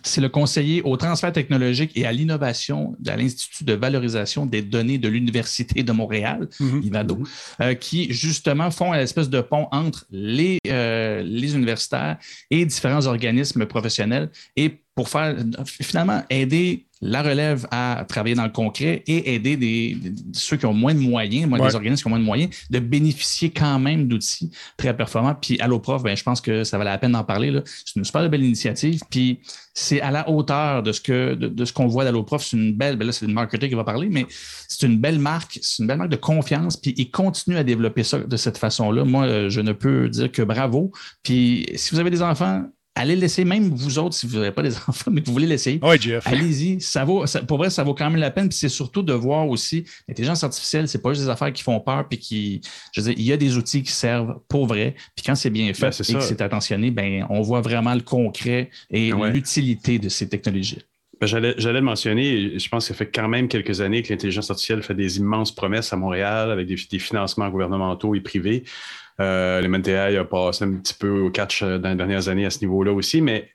c'est 0.04 0.22
le 0.22 0.30
conseiller 0.30 0.82
au 0.84 0.98
transfert 0.98 1.32
technologique 1.32 1.92
et 1.96 2.06
à 2.06 2.12
l'innovation 2.12 2.96
de 3.00 3.12
l'Institut 3.12 3.64
de 3.64 3.74
valorisation 3.74 4.46
des 4.46 4.62
données 4.62 4.98
de 4.98 5.10
l'Université 5.10 5.84
de 5.84 5.92
Montréal, 5.92 6.48
mhm. 6.60 6.82
IVADO, 6.84 7.16
mhm. 7.16 7.26
euh, 7.62 7.74
qui 7.74 8.12
justement 8.14 8.72
font 8.72 8.94
une 8.94 9.00
espèce 9.02 9.30
de 9.30 9.42
pont 9.42 9.68
entre 9.72 10.06
les, 10.12 10.60
euh, 10.68 11.22
les 11.24 11.56
universitaires 11.56 12.18
et 12.50 12.66
différents 12.66 13.06
organismes 13.08 13.66
professionnels 13.66 14.30
et 14.56 14.82
pour 14.96 15.10
faire 15.10 15.36
finalement 15.66 16.24
aider 16.30 16.89
la 17.02 17.22
relève 17.22 17.66
à 17.72 18.06
travailler 18.08 18.36
dans 18.36 18.44
le 18.44 18.52
concret 18.52 19.04
et 19.08 19.36
aider 19.36 19.56
des, 19.56 19.98
ceux 20.34 20.58
qui 20.58 20.66
ont 20.66 20.74
moins 20.74 20.94
de 20.94 21.00
moyens, 21.00 21.48
moi, 21.48 21.60
des 21.60 21.76
organismes 21.76 22.02
qui 22.02 22.08
ont 22.08 22.10
moins 22.10 22.20
de 22.20 22.26
moyens, 22.26 22.54
de 22.70 22.80
bénéficier 22.80 23.52
quand 23.52 23.80
même 23.80 24.08
d'outils 24.08 24.52
très 24.76 24.96
performants. 24.96 25.36
Puis 25.36 25.60
AlloProf, 25.62 26.04
ben, 26.04 26.16
je 26.16 26.24
pense 26.24 26.42
que 26.42 26.66
ça 26.66 26.78
valait 26.78 26.90
la 26.90 26.98
peine 26.98 27.14
d'en 27.14 27.24
parler. 27.24 27.58
C'est 27.86 27.96
une 27.96 28.04
super 28.04 28.30
belle 28.30 28.44
initiative. 28.44 29.00
Puis 29.10 29.40
c'est 29.74 30.02
à 30.02 30.12
la 30.12 30.30
hauteur 30.30 30.84
de 30.84 30.92
ce 30.92 31.00
que 31.00 31.36
de, 31.36 31.66
ce 31.66 31.72
qu'on 31.72 31.88
voit 31.88 32.04
d'AlloProf. 32.04 32.44
C'est 32.44 32.58
une 32.58 32.74
belle, 32.74 32.98
ben 32.98 33.06
là, 33.06 33.14
c'est 33.14 33.26
le 33.26 33.34
marketing 33.34 33.70
qui 33.70 33.76
va 33.76 33.86
parler, 33.86 34.10
mais 34.10 34.26
c'est 34.68 34.86
une 34.86 34.98
belle 34.98 35.20
marque, 35.20 35.58
c'est 35.62 35.82
une 35.82 35.88
belle 35.88 36.00
marque 36.00 36.12
de 36.12 36.18
confiance. 36.18 36.76
Puis 36.76 36.94
ils 36.98 37.10
continuent 37.10 37.58
à 37.58 37.64
développer 37.64 38.04
ça 38.04 38.20
de 38.20 38.38
cette 38.38 38.58
façon-là. 38.58 39.06
Moi, 39.06 39.48
je 39.48 39.62
ne 39.62 39.72
peux 39.72 40.10
dire 40.10 40.32
que 40.32 40.42
bravo. 40.42 40.92
Puis 41.24 41.66
si 41.76 41.94
vous 41.94 42.00
avez 42.00 42.10
des 42.10 42.22
enfants, 42.22 42.66
allez 43.00 43.16
laisser, 43.16 43.46
même 43.46 43.70
vous 43.70 43.98
autres, 43.98 44.16
si 44.16 44.28
vous 44.28 44.38
n'avez 44.38 44.52
pas 44.52 44.62
des 44.62 44.76
enfants, 44.88 45.12
mais 45.12 45.22
que 45.22 45.28
vous 45.28 45.34
voulez 45.34 45.48
l'essayer. 45.48 45.80
Allez-y. 46.26 46.82
Ça 46.82 47.06
vaut, 47.06 47.26
pour 47.48 47.58
vrai, 47.58 47.70
ça 47.70 47.84
vaut 47.84 47.94
quand 47.94 48.10
même 48.10 48.20
la 48.20 48.32
peine. 48.32 48.50
Puis 48.50 48.58
c'est 48.58 48.70
surtout 48.70 49.02
de 49.02 49.14
voir 49.14 49.48
aussi 49.48 49.86
l'intelligence 50.08 50.44
artificielle, 50.44 50.88
c'est 50.88 51.02
pas 51.02 51.14
juste 51.14 51.24
des 51.24 51.30
affaires 51.30 51.54
qui 51.54 51.64
font 51.64 51.80
peur, 51.80 52.08
puis 52.08 52.20
qui. 52.20 52.62
Je 52.94 53.02
veux 53.02 53.08
dire, 53.10 53.16
il 53.18 53.26
y 53.26 53.32
a 53.32 53.38
des 53.38 53.58
outils 53.58 53.84
qui 53.84 53.92
servent 53.92 54.40
pour 54.48 54.68
vrai. 54.68 54.96
Puis 55.16 55.26
quand 55.26 55.36
c'est 55.36 55.50
bien 55.50 55.74
fait 55.74 55.90
ben, 55.90 56.06
et 56.10 56.14
que 56.14 56.22
c'est 56.22 56.42
attentionné, 56.42 56.92
ben, 56.92 57.26
on 57.30 57.42
voit 57.42 57.62
vraiment 57.62 57.94
le 57.94 58.02
concret 58.02 58.70
et 58.90 59.12
l'utilité 59.12 60.00
de 60.00 60.10
ces 60.10 60.28
technologies. 60.28 60.80
Ben, 61.20 61.28
j'allais, 61.28 61.54
le 61.58 61.82
mentionner, 61.82 62.58
je 62.58 62.70
pense 62.70 62.88
que 62.88 62.94
ça 62.94 62.98
fait 62.98 63.12
quand 63.12 63.28
même 63.28 63.50
quelques 63.50 63.82
années 63.82 64.02
que 64.02 64.14
l'intelligence 64.14 64.50
artificielle 64.50 64.82
fait 64.82 64.94
des 64.94 65.18
immenses 65.18 65.54
promesses 65.54 65.92
à 65.92 65.98
Montréal 65.98 66.50
avec 66.50 66.66
des, 66.66 66.78
des 66.90 67.00
financements 67.00 67.50
gouvernementaux 67.50 68.16
et 68.16 68.22
privés. 68.22 68.64
Euh, 69.20 69.62
le 69.62 69.68
MNTI 69.68 70.18
a 70.18 70.26
passé 70.26 70.66
un 70.66 70.76
petit 70.76 70.94
peu 70.94 71.10
au 71.10 71.30
catch 71.30 71.62
euh, 71.62 71.78
dans 71.78 71.90
les 71.90 71.96
dernières 71.96 72.30
années 72.30 72.46
à 72.46 72.50
ce 72.50 72.62
niveau-là 72.62 72.94
aussi, 72.94 73.22
mais 73.22 73.50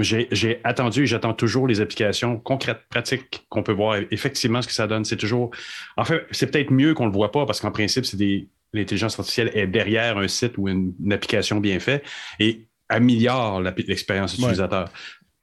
j'ai 0.00 0.60
attendu 0.64 1.04
et 1.04 1.06
j'attends 1.06 1.32
toujours 1.32 1.68
les 1.68 1.80
applications 1.80 2.38
concrètes, 2.38 2.82
pratiques, 2.90 3.46
qu'on 3.48 3.62
peut 3.62 3.72
voir 3.72 3.98
effectivement 4.10 4.62
ce 4.62 4.66
que 4.66 4.74
ça 4.74 4.86
donne. 4.86 5.04
C'est 5.04 5.16
toujours. 5.16 5.50
En 5.96 6.04
fait, 6.04 6.26
c'est 6.32 6.50
peut-être 6.50 6.72
mieux 6.72 6.92
qu'on 6.94 7.04
ne 7.04 7.10
le 7.10 7.14
voit 7.14 7.30
pas 7.30 7.46
parce 7.46 7.60
qu'en 7.60 7.70
principe, 7.70 8.04
c'est 8.04 8.16
des. 8.16 8.48
L'intelligence 8.72 9.18
artificielle 9.18 9.50
est 9.54 9.66
derrière 9.66 10.16
un 10.16 10.28
site 10.28 10.56
ou 10.56 10.68
une, 10.68 10.94
application 11.12 11.58
bien 11.58 11.80
faite 11.80 12.04
et 12.38 12.68
améliore 12.88 13.60
l'expérience 13.60 14.34
utilisateur. 14.34 14.88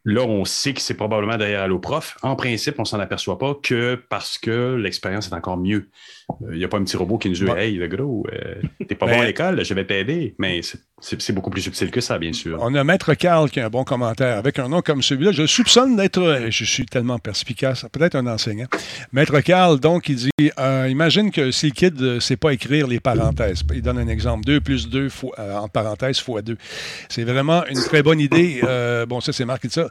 Là, 0.08 0.24
on 0.24 0.46
sait 0.46 0.74
que 0.74 0.80
c'est 0.80 0.94
probablement 0.94 1.36
derrière 1.36 1.64
AlloProf. 1.64 2.18
En 2.22 2.38
principe, 2.38 2.80
on 2.80 2.86
s'en 2.86 2.98
aperçoit 2.98 3.38
pas 3.38 3.60
que 3.62 3.96
parce 4.08 4.38
que 4.38 4.76
l'expérience 4.76 5.28
est 5.28 5.34
encore 5.34 5.58
mieux. 5.58 5.90
Il 6.40 6.48
euh, 6.48 6.56
n'y 6.56 6.64
a 6.64 6.70
pas 6.70 6.78
un 6.78 6.86
petit 6.86 6.96
robot 6.96 7.18
qui 7.18 7.28
nous 7.28 7.36
dit 7.36 7.52
Hey, 7.58 7.76
le 7.76 7.90
gros, 7.90 8.26
euh, 8.32 8.62
t'es 8.88 8.96
pas 8.96 9.06
bon 9.06 9.20
à 9.20 9.26
l'école, 9.26 9.66
je 9.66 9.74
vais 9.74 9.86
t'aider. 9.86 10.34
Mais 10.40 10.62
c'est 10.62 10.80
beaucoup 11.32 11.50
plus 11.52 11.62
subtil 11.62 11.92
que 11.92 12.02
ça, 12.02 12.18
bien 12.18 12.34
sûr. 12.34 12.58
On 12.62 12.74
a 12.74 12.84
Maître 12.84 13.14
Carl 13.14 13.50
qui 13.52 13.60
a 13.60 13.68
un 13.68 13.70
bon 13.70 13.84
commentaire. 13.84 14.38
Avec 14.38 14.58
un 14.58 14.68
nom 14.68 14.82
comme 14.82 15.04
celui-là, 15.04 15.32
je 15.32 15.46
soupçonne 15.46 15.96
d'être, 15.96 16.20
euh, 16.20 16.48
je 16.50 16.66
suis 16.66 16.86
tellement 16.86 17.20
perspicace, 17.20 17.86
peut-être 17.92 18.16
un 18.16 18.26
enseignant. 18.26 18.66
Maître 19.12 19.40
Carl, 19.42 19.80
donc, 19.80 20.10
il 20.10 20.16
dit 20.16 20.30
Imagine 20.58 21.32
que 21.32 21.52
si 21.52 21.68
le 21.68 21.72
kid 21.74 22.00
ne 22.00 22.20
sait 22.20 22.36
pas 22.36 22.52
écrire 22.52 22.88
les 22.88 23.00
parenthèses, 23.00 23.64
il 23.74 23.82
donne 23.82 24.00
un 24.00 24.08
exemple 24.08 24.44
2 24.46 24.60
plus 24.62 24.90
2 24.90 25.10
en 25.38 25.68
parenthèse 25.68 26.20
fois 26.20 26.42
2. 26.42 26.58
C'est 27.10 27.24
vraiment 27.24 27.64
une 27.68 27.80
très 27.84 28.02
bonne 28.02 28.20
idée. 28.20 28.62
bon, 29.08 29.22
ça, 29.22 29.34
c'est 29.34 29.46
marqué 29.46 29.68
de 29.68 29.74
ça. 29.74 29.90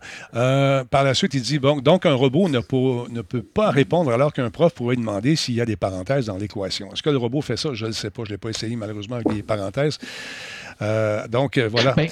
par 0.90 1.04
la 1.04 1.14
suite, 1.14 1.34
il 1.34 1.42
dit 1.42 1.58
bon, 1.58 1.80
donc, 1.80 2.04
un 2.06 2.14
robot 2.14 2.48
ne, 2.48 2.58
ne 2.58 3.20
peut 3.22 3.42
pas 3.42 3.70
répondre 3.70 4.12
alors 4.12 4.32
qu'un 4.32 4.50
prof 4.50 4.74
pourrait 4.74 4.96
demander 4.96 5.36
s'il 5.36 5.54
y 5.54 5.60
a 5.60 5.66
des 5.66 5.76
parenthèses 5.76 6.26
dans 6.26 6.36
l'équation. 6.36 6.92
Est-ce 6.92 7.02
que 7.02 7.10
le 7.10 7.18
robot 7.18 7.42
fait 7.42 7.56
ça? 7.56 7.70
Je 7.74 7.86
ne 7.86 7.92
sais 7.92 8.10
pas. 8.10 8.22
Je 8.24 8.30
ne 8.30 8.34
l'ai 8.34 8.38
pas 8.38 8.50
essayé 8.50 8.74
malheureusement 8.74 9.16
avec 9.16 9.32
des 9.32 9.42
parenthèses. 9.42 9.98
Euh, 10.82 11.26
donc, 11.28 11.56
euh, 11.56 11.68
voilà. 11.68 11.94
Ben, 11.94 12.08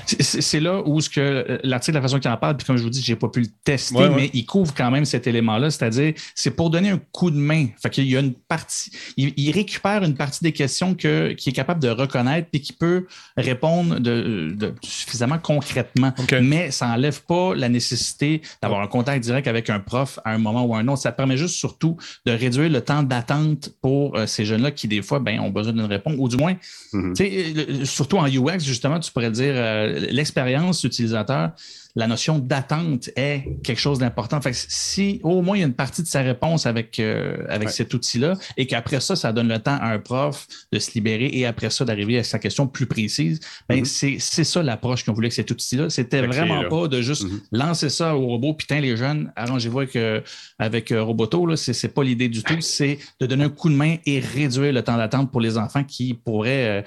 c'est 0.00 0.60
là 0.60 0.82
où 0.84 1.00
ce 1.00 1.08
que 1.08 1.20
euh, 1.20 1.58
l'article, 1.62 1.96
la 1.96 2.02
façon 2.02 2.18
qu'il 2.18 2.30
en 2.30 2.36
parle, 2.36 2.56
puis 2.56 2.66
comme 2.66 2.76
je 2.76 2.82
vous 2.82 2.90
dis, 2.90 3.02
je 3.02 3.12
n'ai 3.12 3.16
pas 3.16 3.28
pu 3.28 3.40
le 3.40 3.46
tester, 3.64 4.08
mais 4.08 4.30
il 4.32 4.46
couvre 4.46 4.74
quand 4.74 4.90
même 4.90 5.04
cet 5.04 5.26
élément-là, 5.26 5.70
c'est-à-dire, 5.70 6.14
c'est 6.34 6.50
pour 6.50 6.70
donner 6.70 6.90
un 6.90 7.00
coup 7.12 7.30
de 7.30 7.36
main. 7.36 7.66
Fait 7.80 7.90
qu'il 7.90 8.08
y 8.08 8.16
a 8.16 8.20
une 8.20 8.34
partie, 8.34 8.90
il, 9.16 9.50
récupère 9.50 10.04
une 10.04 10.14
partie 10.14 10.44
des 10.44 10.52
questions 10.52 10.94
que, 10.94 11.32
qui 11.32 11.50
est 11.50 11.52
capable 11.52 11.80
de 11.80 11.88
reconnaître 11.88 12.48
puis 12.50 12.60
qui 12.60 12.72
peut 12.72 13.06
répondre 13.36 13.98
de, 13.98 14.74
suffisamment 14.82 15.38
concrètement. 15.38 16.12
Mais 16.40 16.70
ça 16.70 16.86
n'enlève 16.86 17.22
pas 17.22 17.54
la 17.54 17.68
nécessité 17.68 18.42
d'avoir 18.62 18.80
un 18.80 18.86
contact 18.86 19.24
direct 19.24 19.48
avec 19.48 19.70
un 19.70 19.80
prof 19.80 20.18
à 20.24 20.32
un 20.32 20.38
moment 20.38 20.64
ou 20.64 20.74
à 20.74 20.78
un 20.78 20.88
autre. 20.88 21.02
Ça 21.02 21.12
permet 21.12 21.36
juste 21.36 21.56
surtout 21.56 21.96
de 22.26 22.32
réduire 22.32 22.70
le 22.70 22.80
temps 22.80 23.02
d'attente 23.02 23.70
pour 23.80 24.16
ces 24.26 24.44
jeunes-là 24.44 24.70
qui, 24.70 24.88
des 24.88 25.02
fois, 25.02 25.18
ben, 25.18 25.40
ont 25.40 25.50
besoin 25.50 25.72
d'une 25.72 25.84
réponse, 25.84 26.14
ou 26.16 26.28
du 26.28 26.36
moins, 26.36 26.54
tu 26.92 27.14
sais, 27.16 27.84
surtout 28.00 28.16
en 28.16 28.26
UX, 28.26 28.60
justement, 28.60 28.98
tu 28.98 29.12
pourrais 29.12 29.30
dire 29.30 29.52
euh, 29.54 30.06
l'expérience 30.10 30.84
utilisateur 30.84 31.50
la 31.96 32.06
notion 32.06 32.38
d'attente 32.38 33.10
est 33.16 33.44
quelque 33.62 33.78
chose 33.78 33.98
d'important. 33.98 34.40
Fait 34.40 34.54
si 34.54 35.20
au 35.22 35.42
moins 35.42 35.56
il 35.56 35.60
y 35.60 35.62
a 35.62 35.66
une 35.66 35.74
partie 35.74 36.02
de 36.02 36.06
sa 36.06 36.20
réponse 36.20 36.66
avec, 36.66 36.98
euh, 37.00 37.44
avec 37.48 37.70
cet 37.70 37.92
outil-là 37.94 38.34
et 38.56 38.66
qu'après 38.66 39.00
ça, 39.00 39.16
ça 39.16 39.32
donne 39.32 39.48
le 39.48 39.58
temps 39.58 39.78
à 39.80 39.88
un 39.92 39.98
prof 39.98 40.46
de 40.72 40.78
se 40.78 40.92
libérer 40.92 41.30
et 41.32 41.46
après 41.46 41.70
ça 41.70 41.84
d'arriver 41.84 42.18
à 42.18 42.24
sa 42.24 42.38
question 42.38 42.66
plus 42.66 42.86
précise, 42.86 43.40
ben 43.68 43.82
mm-hmm. 43.82 44.18
c'est 44.20 44.44
ça 44.44 44.62
l'approche 44.62 45.04
qu'on 45.04 45.12
voulait 45.12 45.26
avec 45.26 45.32
cet 45.32 45.50
outil-là. 45.50 45.90
C'était 45.90 46.22
vraiment 46.26 46.68
pas 46.68 46.88
de 46.88 47.00
juste 47.02 47.24
mm-hmm. 47.24 47.40
lancer 47.52 47.88
ça 47.88 48.16
au 48.16 48.26
robot, 48.26 48.54
putain 48.54 48.80
les 48.80 48.96
jeunes, 48.96 49.32
arrangez-vous 49.36 49.80
avec, 49.80 49.96
euh, 49.96 50.20
avec 50.58 50.92
euh, 50.92 51.02
Roboto, 51.02 51.56
c'est 51.56 51.94
pas 51.94 52.04
l'idée 52.04 52.28
du 52.28 52.42
tout, 52.42 52.60
c'est 52.60 52.98
de 53.20 53.26
donner 53.26 53.44
un 53.44 53.48
coup 53.48 53.68
de 53.68 53.74
main 53.74 53.96
et 54.06 54.20
réduire 54.20 54.72
le 54.72 54.82
temps 54.82 54.96
d'attente 54.96 55.30
pour 55.30 55.40
les 55.40 55.58
enfants 55.58 55.84
qui 55.84 56.14
pourraient 56.14 56.84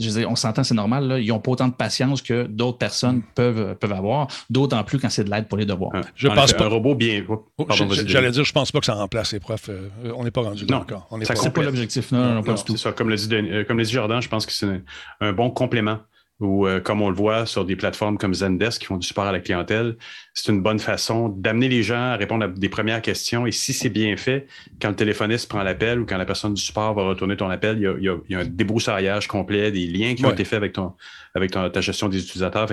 je 0.00 0.10
veux 0.10 0.26
on 0.26 0.36
s'entend, 0.36 0.64
c'est 0.64 0.74
normal, 0.74 1.18
ils 1.20 1.28
n'ont 1.28 1.38
pas 1.38 1.52
autant 1.52 1.68
de 1.68 1.74
patience 1.74 2.22
que 2.22 2.44
d'autres 2.46 2.78
personnes 2.78 3.22
peuvent, 3.34 3.76
peuvent 3.76 3.92
avoir 3.92 4.28
d'autant 4.50 4.82
plus 4.84 4.98
quand 4.98 5.10
c'est 5.10 5.24
de 5.24 5.30
l'aide 5.30 5.48
pour 5.48 5.58
les 5.58 5.66
devoirs. 5.66 5.92
je 6.14 6.28
pense 6.28 6.52
pas. 6.52 6.64
Un 6.64 6.68
robot 6.68 6.94
bien. 6.94 7.24
Oh, 7.28 7.66
j'allais 8.06 8.30
dire, 8.30 8.44
je 8.44 8.52
pense 8.52 8.72
pas 8.72 8.80
que 8.80 8.86
ça 8.86 8.94
remplace 8.94 9.32
les 9.32 9.40
profs. 9.40 9.68
Euh, 9.68 9.90
on 10.16 10.24
n'est 10.24 10.30
pas 10.30 10.42
rendu 10.42 10.66
là 10.66 10.78
encore. 10.80 11.08
Ce 11.10 11.16
n'est 11.16 11.50
pas, 11.50 11.62
l'objectif. 11.62 12.12
Non, 12.12 12.34
non, 12.34 12.42
pas 12.42 12.54
du 12.54 12.64
tout. 12.64 12.76
Ça. 12.76 12.92
Comme 12.92 13.08
le 13.08 13.16
dit, 13.16 13.28
euh, 13.32 13.64
comme 13.64 13.78
le 13.78 13.84
dit 13.84 13.92
Jordan, 13.92 14.20
je 14.20 14.28
pense 14.28 14.46
que 14.46 14.52
c'est 14.52 14.82
un 15.20 15.32
bon 15.32 15.50
complément 15.50 15.98
ou 16.40 16.66
euh, 16.66 16.80
comme 16.80 17.00
on 17.00 17.10
le 17.10 17.14
voit 17.14 17.46
sur 17.46 17.64
des 17.64 17.76
plateformes 17.76 18.18
comme 18.18 18.34
Zendesk 18.34 18.80
qui 18.80 18.86
font 18.86 18.96
du 18.96 19.06
support 19.06 19.24
à 19.24 19.32
la 19.32 19.38
clientèle, 19.38 19.96
c'est 20.32 20.50
une 20.50 20.62
bonne 20.62 20.80
façon 20.80 21.28
d'amener 21.28 21.68
les 21.68 21.84
gens 21.84 22.10
à 22.12 22.16
répondre 22.16 22.44
à 22.44 22.48
des 22.48 22.68
premières 22.68 23.02
questions. 23.02 23.46
Et 23.46 23.52
si 23.52 23.72
c'est 23.72 23.88
bien 23.88 24.16
fait, 24.16 24.48
quand 24.82 24.88
le 24.88 24.96
téléphoniste 24.96 25.48
prend 25.48 25.62
l'appel 25.62 26.00
ou 26.00 26.06
quand 26.06 26.18
la 26.18 26.24
personne 26.24 26.54
du 26.54 26.60
support 26.60 26.94
va 26.94 27.04
retourner 27.04 27.36
ton 27.36 27.48
appel, 27.50 27.78
il 27.78 28.02
y 28.02 28.34
a, 28.34 28.40
un 28.40 28.44
débroussaillage 28.44 29.28
complet 29.28 29.70
des 29.70 29.86
liens 29.86 30.16
qui 30.16 30.26
ont 30.26 30.32
été 30.32 30.44
faits 30.44 30.56
avec, 30.56 30.72
ton, 30.72 30.94
avec 31.36 31.52
ta 31.52 31.80
gestion 31.80 32.08
des 32.08 32.20
utilisateurs. 32.20 32.68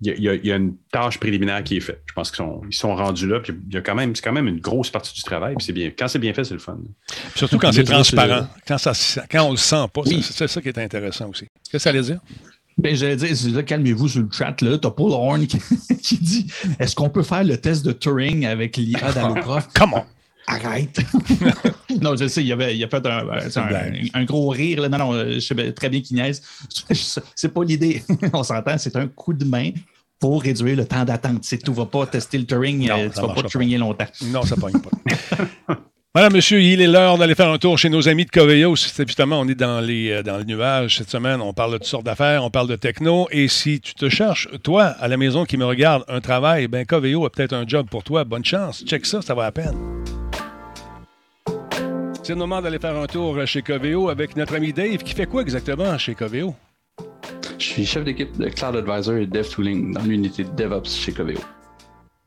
il, 0.00 0.22
y 0.22 0.50
a, 0.50 0.56
une 0.56 0.76
tâche 0.90 1.18
préliminaire 1.18 1.62
qui 1.62 1.76
est 1.76 1.80
faite. 1.80 2.02
Je 2.06 2.14
pense 2.14 2.30
qu'ils 2.30 2.38
sont, 2.38 2.62
ils 2.66 2.74
sont 2.74 2.94
rendus 2.94 3.28
là. 3.28 3.40
Puis 3.40 3.52
il 3.68 3.74
y 3.74 3.76
a 3.76 3.82
quand 3.82 3.94
même, 3.94 4.16
c'est 4.16 4.22
quand 4.22 4.32
même 4.32 4.48
une 4.48 4.60
grosse 4.60 4.88
partie 4.88 5.12
du 5.12 5.22
travail. 5.22 5.54
c'est 5.58 5.74
bien. 5.74 5.90
Quand 5.96 6.08
c'est 6.08 6.18
bien 6.18 6.32
fait, 6.32 6.44
c'est 6.44 6.54
le 6.54 6.60
fun. 6.60 6.78
surtout 7.34 7.58
quand 7.58 7.72
c'est 7.72 7.84
transparent, 7.84 8.48
quand, 8.66 8.78
ça, 8.78 8.92
quand 9.30 9.44
on 9.44 9.50
le 9.50 9.58
sent 9.58 9.84
pas. 9.92 10.00
C'est 10.22 10.48
ça 10.48 10.62
qui 10.62 10.68
est 10.68 10.78
intéressant 10.78 11.28
aussi. 11.28 11.44
Qu'est-ce 11.44 11.72
que 11.72 11.78
ça 11.78 11.90
allait 11.90 12.00
dire? 12.00 12.20
Ben, 12.78 12.96
j'allais 12.96 13.16
dire, 13.16 13.64
calmez-vous 13.64 14.08
sur 14.08 14.20
le 14.22 14.28
chat. 14.30 14.60
Là. 14.62 14.78
T'as 14.78 14.90
Paul 14.90 15.12
Horn 15.12 15.46
qui, 16.02 16.18
dit 16.18 16.46
Est-ce 16.78 16.94
qu'on 16.94 17.10
peut 17.10 17.22
faire 17.22 17.44
le 17.44 17.56
test 17.56 17.84
de 17.84 17.92
Turing 17.92 18.46
avec 18.46 18.76
l'IA 18.76 19.12
d'Alloprof 19.12 19.68
Comment 19.74 20.06
Arrête 20.46 21.00
Non, 22.00 22.16
je 22.16 22.26
sais, 22.26 22.42
il, 22.42 22.52
avait, 22.52 22.76
il 22.76 22.82
a 22.82 22.88
fait 22.88 23.06
un, 23.06 23.24
un, 24.14 24.24
gros 24.24 24.48
rire. 24.48 24.80
Là. 24.80 24.88
Non, 24.88 24.98
non, 24.98 25.24
je 25.34 25.38
sais 25.38 25.72
très 25.72 25.88
bien 25.88 26.00
qu'il 26.00 26.16
niaise. 26.16 26.42
C'est 27.34 27.52
pas 27.52 27.62
l'idée. 27.62 28.02
On 28.32 28.42
s'entend, 28.42 28.76
c'est 28.78 28.96
un 28.96 29.06
coup 29.06 29.34
de 29.34 29.44
main 29.44 29.70
pour 30.18 30.42
réduire 30.42 30.76
le 30.76 30.84
temps 30.84 31.04
d'attente. 31.04 31.42
Tu 31.42 31.58
ne 31.68 31.74
vas 31.74 31.86
pas 31.86 32.06
tester 32.06 32.38
le 32.38 32.46
Turing, 32.46 32.86
tu 32.86 32.90
ne 32.90 33.26
vas 33.26 33.34
pas 33.34 33.42
Turinguer 33.44 33.78
longtemps. 33.78 34.06
Non, 34.26 34.42
ça 34.42 34.56
ne 34.56 34.60
pogne 34.60 34.80
pas. 34.80 35.76
Voilà, 36.14 36.28
monsieur, 36.28 36.60
il 36.60 36.82
est 36.82 36.86
l'heure 36.86 37.16
d'aller 37.16 37.34
faire 37.34 37.48
un 37.48 37.56
tour 37.56 37.78
chez 37.78 37.88
nos 37.88 38.06
amis 38.06 38.26
de 38.26 38.30
Coveo. 38.30 38.76
Justement, 38.76 39.40
on 39.40 39.48
est 39.48 39.54
dans, 39.54 39.80
les, 39.80 40.10
euh, 40.10 40.22
dans 40.22 40.86
cette 40.86 41.08
semaine. 41.08 41.40
On 41.40 41.54
parle 41.54 41.72
de 41.72 41.78
toutes 41.78 41.86
sortes 41.86 42.04
d'affaires, 42.04 42.44
on 42.44 42.50
parle 42.50 42.68
de 42.68 42.76
techno. 42.76 43.28
Et 43.30 43.48
si 43.48 43.80
tu 43.80 43.94
te 43.94 44.10
cherches, 44.10 44.46
toi, 44.62 44.84
à 45.00 45.08
la 45.08 45.16
maison 45.16 45.46
qui 45.46 45.56
me 45.56 45.64
regarde, 45.64 46.04
un 46.08 46.20
travail, 46.20 46.68
ben 46.68 46.84
Coveo 46.84 47.24
a 47.24 47.30
peut-être 47.30 47.54
un 47.54 47.66
job 47.66 47.86
pour 47.90 48.04
toi. 48.04 48.24
Bonne 48.24 48.44
chance. 48.44 48.84
Check 48.84 49.06
ça, 49.06 49.22
ça 49.22 49.34
va 49.34 49.46
à 49.46 49.52
peine. 49.52 49.74
C'est 52.22 52.34
le 52.34 52.38
moment 52.38 52.60
d'aller 52.60 52.78
faire 52.78 52.98
un 52.98 53.06
tour 53.06 53.46
chez 53.46 53.62
Coveo 53.62 54.10
avec 54.10 54.36
notre 54.36 54.54
ami 54.54 54.74
Dave 54.74 54.98
qui 54.98 55.14
fait 55.14 55.24
quoi 55.24 55.40
exactement 55.40 55.96
chez 55.96 56.14
Coveo? 56.14 56.54
Je 57.58 57.64
suis 57.64 57.86
chef 57.86 58.04
d'équipe 58.04 58.36
de 58.36 58.50
Cloud 58.50 58.76
Advisor 58.76 59.16
et 59.16 59.26
Dev 59.26 59.48
Tooling 59.48 59.94
dans 59.94 60.02
l'unité 60.02 60.44
de 60.44 60.50
DevOps 60.50 60.94
chez 60.94 61.12
Coveo. 61.12 61.40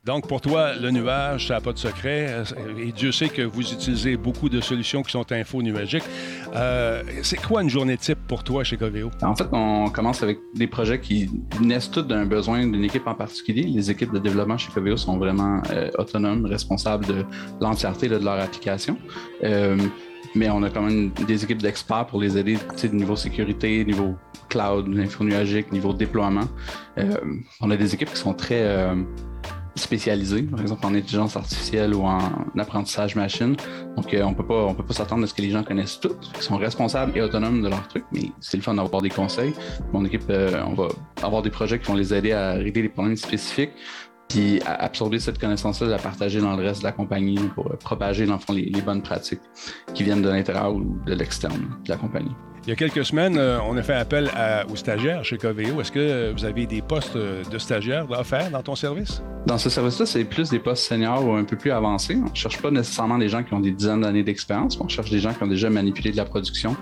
Donc, 0.06 0.28
pour 0.28 0.40
toi, 0.40 0.76
le 0.76 0.92
nuage, 0.92 1.48
ça 1.48 1.56
n'a 1.56 1.62
pas 1.62 1.74
de 1.74 1.80
secret. 1.80 2.44
Et 2.78 2.92
Dieu 2.92 3.12
sait 3.12 3.28
que 3.28 3.42
vous 3.42 3.74
utilisez 3.74 4.18
beaucoup 4.18 4.50
de 4.50 4.62
solutions 4.62 5.02
qui 5.02 5.12
sont 5.12 5.32
info-nuagiques. 5.32 6.04
Euh, 6.56 7.02
c'est 7.24 7.42
quoi 7.42 7.64
une 7.64 7.72
journée 7.72 7.98
type 7.98 8.20
pour 8.28 8.44
toi 8.44 8.64
chez 8.64 8.78
Coveo? 8.78 9.10
En 9.24 9.36
fait, 9.36 9.48
on 9.52 9.90
commence 9.90 10.22
avec 10.22 10.38
des 10.54 10.68
projets 10.68 11.00
qui 11.00 11.32
naissent 11.60 11.90
tous 11.90 12.04
d'un 12.04 12.28
besoin 12.28 12.68
d'une 12.68 12.84
équipe 12.84 13.08
en 13.08 13.16
particulier. 13.16 13.64
Les 13.64 13.90
équipes 13.90 14.14
de 14.14 14.20
développement 14.20 14.60
chez 14.60 14.72
Coveo 14.72 14.96
sont 14.96 15.18
vraiment 15.18 15.64
euh, 15.72 15.90
autonomes, 15.98 16.46
responsables 16.46 17.08
de 17.08 17.26
l'entièreté 17.60 18.08
de 18.08 18.18
leur 18.18 18.40
application. 18.40 19.00
Euh, 19.44 19.76
mais 20.36 20.52
on 20.52 20.62
a 20.62 20.70
quand 20.70 20.84
même 20.84 21.10
des 21.28 21.44
équipes 21.44 21.64
d'experts 21.64 22.06
pour 22.06 22.22
les 22.22 22.38
aider, 22.38 22.60
sais, 22.76 22.90
niveau 22.90 23.16
sécurité, 23.16 23.84
niveau 23.84 24.14
cloud, 24.50 24.88
info-nuagique, 25.00 25.72
niveau 25.72 25.94
déploiement. 25.94 26.48
on 27.62 27.72
a 27.72 27.78
des 27.78 27.96
équipes 27.96 28.12
qui 28.12 28.20
sont 28.20 28.34
très 28.34 28.94
spécialisés, 29.76 30.44
par 30.44 30.62
exemple 30.62 30.86
en 30.86 30.96
intelligence 30.96 31.36
artificielle 31.36 31.94
ou 31.94 32.04
en 32.04 32.20
apprentissage 32.58 33.16
machine. 33.16 33.56
Donc, 33.96 34.14
euh, 34.14 34.24
on 34.24 34.34
peut 34.34 34.46
pas, 34.46 34.74
peut 34.74 34.84
pas 34.84 34.94
s'attendre 34.94 35.24
à 35.24 35.28
ce 35.28 35.34
que 35.34 35.42
les 35.42 35.50
gens 35.50 35.64
connaissent 35.64 36.00
tout, 36.00 36.16
qu'ils 36.34 36.44
sont 36.44 36.58
responsables 36.58 37.18
et 37.18 37.22
autonomes 37.22 37.62
de 37.62 37.70
leur 37.70 37.88
truc, 37.88 38.06
mais 38.12 38.32
c'est 38.40 38.58
le 38.58 38.64
fun 38.64 38.74
d'avoir 38.74 39.02
des 39.02 39.10
conseils. 39.10 39.54
Mon 39.92 40.06
équipe, 40.06 40.24
euh, 40.30 40.64
on 40.68 40.74
va 40.74 40.88
avoir 41.22 41.42
des 41.42 41.50
projets 41.50 41.80
qui 41.80 41.88
vont 41.88 41.96
les 41.96 42.14
aider 42.14 42.32
à 42.32 42.54
régler 42.54 42.84
des 42.84 42.90
problèmes 42.90 43.18
spécifiques, 43.18 43.72
puis 44.28 44.60
absorber 44.66 45.20
cette 45.20 45.40
connaissance-là, 45.40 45.88
la 45.88 45.98
partager 45.98 46.42
dans 46.42 46.56
le 46.56 46.64
reste 46.64 46.82
de 46.82 46.86
la 46.86 46.92
compagnie 46.92 47.40
pour 47.54 47.72
euh, 47.72 47.76
propager, 47.76 48.26
dans 48.26 48.40
le 48.50 48.56
les, 48.56 48.66
les 48.66 48.82
bonnes 48.82 49.02
pratiques 49.02 49.42
qui 49.94 50.04
viennent 50.04 50.22
de 50.22 50.30
l'intérieur 50.30 50.74
ou 50.74 50.98
de 51.06 51.14
l'externe 51.14 51.78
de 51.84 51.90
la 51.90 51.98
compagnie. 51.98 52.36
Il 52.66 52.70
y 52.70 52.72
a 52.72 52.76
quelques 52.76 53.06
semaines, 53.06 53.38
euh, 53.38 53.60
on 53.70 53.78
a 53.78 53.84
fait 53.84 53.94
appel 53.94 54.28
aux 54.72 54.76
stagiaires 54.76 55.24
chez 55.24 55.38
Coveo. 55.38 55.80
Est-ce 55.80 55.92
que 55.92 56.34
vous 56.36 56.46
avez 56.46 56.66
des 56.66 56.82
postes 56.82 57.16
euh, 57.16 57.44
de 57.44 57.60
stagiaires 57.60 58.08
à 58.12 58.24
faire 58.24 58.50
dans 58.50 58.64
ton 58.64 58.74
service? 58.74 59.22
Dans 59.46 59.60
ce 59.60 59.70
service-là, 59.70 60.08
c'est 60.08 60.24
plus 60.24 60.50
des 60.50 60.58
postes 60.58 60.88
seniors 60.88 61.24
ou 61.24 61.34
un 61.34 61.44
peu 61.44 61.58
plus 61.58 61.70
avancés. 61.70 62.18
On 62.20 62.32
ne 62.32 62.36
cherche 62.36 62.60
pas 62.60 62.72
nécessairement 62.72 63.20
des 63.20 63.30
gens 63.30 63.44
qui 63.44 63.54
ont 63.54 63.60
des 63.60 63.70
dizaines 63.70 64.02
d'années 64.02 64.24
d'expérience. 64.24 64.80
On 64.82 64.88
cherche 64.88 65.12
des 65.12 65.20
gens 65.20 65.32
qui 65.32 65.44
ont 65.44 65.48
déjà 65.48 65.70
manipulé 65.70 66.12
de 66.12 66.18
la 66.18 66.26
production, 66.26 66.76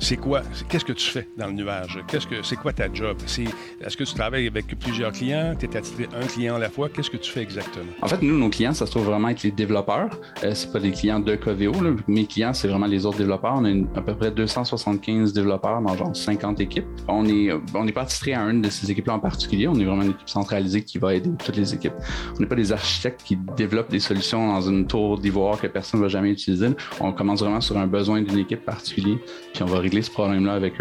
c'est 0.00 0.16
quoi? 0.16 0.42
Qu'est-ce 0.68 0.84
que 0.84 0.92
tu 0.92 1.10
fais 1.10 1.28
dans 1.36 1.46
le 1.46 1.52
nuage? 1.52 2.02
Qu'est-ce 2.08 2.26
que 2.26 2.42
c'est 2.42 2.56
quoi 2.56 2.72
ta 2.72 2.92
job? 2.92 3.18
est-ce 3.26 3.96
que 3.96 4.04
tu 4.04 4.14
travailles 4.14 4.46
avec 4.46 4.66
plusieurs 4.78 5.12
clients? 5.12 5.54
Tu 5.58 5.66
es 5.66 5.76
attitré 5.76 6.08
un 6.20 6.26
client 6.26 6.56
à 6.56 6.58
la 6.58 6.70
fois? 6.70 6.88
Qu'est-ce 6.88 7.10
que 7.10 7.16
tu 7.16 7.30
fais 7.30 7.42
exactement? 7.42 7.92
En 8.00 8.08
fait, 8.08 8.22
nous, 8.22 8.38
nos 8.38 8.48
clients, 8.48 8.72
ça 8.72 8.86
se 8.86 8.90
trouve 8.90 9.04
vraiment 9.04 9.28
être 9.28 9.42
les 9.42 9.50
développeurs. 9.50 10.08
Euh, 10.42 10.54
c'est 10.54 10.72
pas 10.72 10.80
des 10.80 10.90
clients 10.90 11.20
de 11.20 11.36
Coveo. 11.36 11.72
Mes 12.08 12.26
clients, 12.26 12.54
c'est 12.54 12.68
vraiment 12.68 12.86
les 12.86 13.04
autres 13.06 13.18
développeurs. 13.18 13.54
On 13.56 13.64
a 13.64 13.98
à 13.98 14.00
peu 14.00 14.14
près 14.16 14.30
275 14.30 15.32
développeurs 15.32 15.80
dans 15.82 15.96
genre 15.96 16.16
50 16.16 16.60
équipes. 16.60 16.86
On 17.06 17.26
est, 17.26 17.50
on 17.74 17.84
n'est 17.84 17.92
pas 17.92 18.02
attitré 18.02 18.34
à 18.34 18.42
une 18.42 18.62
de 18.62 18.70
ces 18.70 18.90
équipes-là 18.90 19.14
en 19.14 19.20
particulier. 19.20 19.68
On 19.68 19.74
est 19.74 19.84
vraiment 19.84 20.02
une 20.02 20.10
équipe 20.10 20.28
centralisée 20.28 20.82
qui 20.82 20.98
va 20.98 21.14
aider 21.14 21.30
toutes 21.44 21.56
les 21.56 21.74
équipes. 21.74 21.94
On 22.36 22.40
n'est 22.40 22.48
pas 22.48 22.56
des 22.56 22.72
architectes 22.72 23.22
qui 23.22 23.36
développent 23.56 23.90
des 23.90 24.00
solutions 24.00 24.48
dans 24.48 24.62
une 24.62 24.86
tour 24.86 25.18
d'ivoire 25.18 25.60
que 25.60 25.66
personne 25.66 26.00
ne 26.00 26.06
va 26.06 26.08
jamais 26.08 26.30
utiliser. 26.30 26.68
On 27.00 27.12
commence 27.12 27.40
vraiment 27.40 27.60
sur 27.60 27.76
un 27.76 27.86
besoin 27.86 28.22
d'une 28.22 28.38
équipe 28.38 28.64
particulière, 28.64 29.18
puis 29.52 29.62
on 29.62 29.66
va 29.66 29.78
ce 29.90 30.10
problème-là 30.10 30.54
avec 30.54 30.74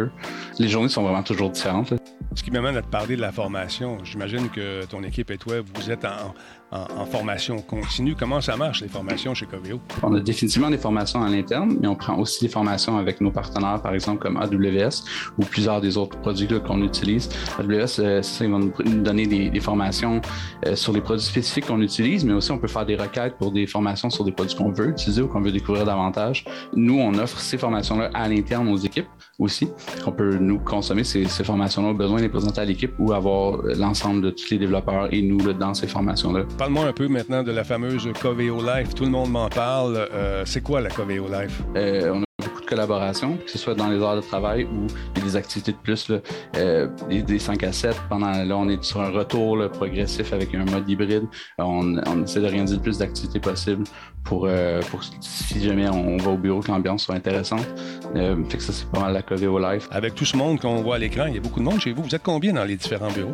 les 0.59 0.67
journées 0.67 0.89
sont 0.89 1.03
vraiment 1.03 1.23
toujours 1.23 1.49
différentes. 1.49 1.93
Ce 2.35 2.43
qui 2.43 2.51
m'amène 2.51 2.77
à 2.77 2.81
te 2.81 2.87
parler 2.87 3.15
de 3.15 3.21
la 3.21 3.31
formation. 3.31 3.97
J'imagine 4.03 4.49
que 4.49 4.85
ton 4.85 5.03
équipe 5.03 5.31
et 5.31 5.37
toi, 5.37 5.55
vous 5.73 5.89
êtes 5.89 6.05
en, 6.05 6.33
en, 6.71 7.05
formation 7.05 7.61
continue. 7.61 8.15
Comment 8.15 8.41
ça 8.41 8.55
marche, 8.55 8.81
les 8.81 8.87
formations 8.87 9.33
chez 9.33 9.45
Coveo? 9.45 9.79
On 10.03 10.13
a 10.13 10.19
définitivement 10.19 10.69
des 10.69 10.77
formations 10.77 11.23
à 11.23 11.29
l'interne, 11.29 11.77
mais 11.81 11.87
on 11.87 11.95
prend 11.95 12.17
aussi 12.17 12.45
des 12.45 12.51
formations 12.51 12.97
avec 12.97 13.21
nos 13.21 13.31
partenaires, 13.31 13.81
par 13.81 13.93
exemple 13.93 14.19
comme 14.19 14.37
AWS 14.37 15.03
ou 15.37 15.45
plusieurs 15.45 15.81
des 15.81 15.97
autres 15.97 16.17
produits 16.19 16.47
qu'on 16.65 16.81
utilise. 16.83 17.29
AWS, 17.57 17.99
euh, 17.99 18.21
ça, 18.21 18.45
ils 18.45 18.51
vont 18.51 18.59
nous 18.59 19.01
donner 19.01 19.25
des, 19.25 19.59
formations 19.59 20.21
euh, 20.65 20.75
sur 20.75 20.93
les 20.93 21.01
produits 21.01 21.25
spécifiques 21.25 21.65
qu'on 21.65 21.81
utilise, 21.81 22.23
mais 22.23 22.33
aussi 22.33 22.51
on 22.51 22.57
peut 22.57 22.67
faire 22.67 22.85
des 22.85 22.95
requêtes 22.95 23.35
pour 23.37 23.51
des 23.51 23.67
formations 23.67 24.09
sur 24.09 24.23
des 24.23 24.31
produits 24.31 24.55
qu'on 24.55 24.71
veut 24.71 24.89
utiliser 24.89 25.21
ou 25.21 25.27
qu'on 25.27 25.41
veut 25.41 25.51
découvrir 25.51 25.85
davantage. 25.85 26.45
Nous, 26.75 26.97
on 26.97 27.13
offre 27.15 27.39
ces 27.39 27.57
formations-là 27.57 28.09
à 28.13 28.27
l'interne 28.29 28.69
aux 28.69 28.77
équipes 28.77 29.07
aussi. 29.37 29.69
On 30.05 30.11
peut 30.11 30.37
nous 30.37 30.59
consommer 30.59 31.03
ces, 31.03 31.25
formations-là 31.25 31.89
au 31.89 31.93
besoin 31.93 32.19
les 32.19 32.29
présenter 32.29 32.61
à 32.61 32.65
l'équipe 32.65 32.93
ou 32.99 33.13
avoir 33.13 33.61
l'ensemble 33.63 34.21
de 34.21 34.29
tous 34.29 34.49
les 34.51 34.57
développeurs 34.57 35.13
et 35.13 35.21
nous 35.21 35.39
dans 35.53 35.73
ces 35.73 35.87
formations-là. 35.87 36.43
Parle-moi 36.59 36.87
un 36.87 36.91
peu 36.91 37.07
maintenant 37.07 37.41
de 37.41 37.53
la 37.53 37.63
fameuse 37.63 38.09
Coveo 38.21 38.61
Life. 38.61 38.93
Tout 38.93 39.05
le 39.05 39.11
monde 39.11 39.31
m'en 39.31 39.47
parle. 39.47 39.95
Euh, 39.95 40.43
c'est 40.45 40.59
quoi 40.59 40.81
la 40.81 40.89
Coveo 40.89 41.25
Life? 41.29 41.61
Euh, 41.77 42.11
on 42.13 42.21
a 42.23 42.25
beaucoup 42.43 42.59
de 42.59 42.65
collaborations, 42.65 43.37
que 43.37 43.49
ce 43.49 43.57
soit 43.57 43.75
dans 43.75 43.87
les 43.87 43.97
heures 44.01 44.17
de 44.17 44.21
travail 44.21 44.65
ou 44.65 44.87
des 45.21 45.37
activités 45.37 45.71
de 45.71 45.77
plus, 45.77 46.11
euh, 46.57 46.89
des, 47.09 47.39
5 47.39 47.63
à 47.63 47.71
7. 47.71 47.95
Pendant, 48.09 48.31
là, 48.31 48.57
on 48.57 48.67
est 48.67 48.83
sur 48.83 48.99
un 48.99 49.09
retour 49.09 49.69
progressif 49.71 50.33
avec 50.33 50.53
un 50.53 50.65
mode 50.65 50.89
hybride. 50.89 51.27
On, 51.59 51.95
essaie 52.25 52.41
d'organiser 52.41 52.75
le 52.75 52.81
plus 52.81 52.97
d'activités 52.97 53.39
possibles 53.39 53.85
pour, 54.25 54.49
pour, 54.91 55.01
si 55.21 55.61
jamais 55.61 55.87
on 55.87 56.17
va 56.17 56.31
au 56.31 56.37
bureau, 56.37 56.59
que 56.59 56.69
l'ambiance 56.69 57.05
soit 57.05 57.15
intéressante. 57.15 57.65
fait 58.13 58.57
que 58.57 58.63
ça, 58.63 58.73
c'est 58.73 58.91
pas 58.91 58.99
mal 58.99 59.13
la 59.13 59.21
Coveo 59.21 59.59
Life. 59.59 59.87
Avec 59.91 60.13
tout 60.13 60.25
ce 60.25 60.35
monde 60.35 60.59
qu'on 60.59 60.81
voit 60.81 60.95
à 60.95 60.99
l'écran, 60.99 61.27
il 61.27 61.35
y 61.35 61.37
a 61.37 61.41
beaucoup 61.41 61.61
de 61.61 61.65
monde 61.65 61.79
chez 61.79 61.93
vous. 61.93 62.03
Vous 62.03 62.13
êtes 62.13 62.23
combien 62.23 62.51
dans 62.51 62.65
les 62.65 62.75
différents 62.75 63.11
bureaux? 63.11 63.33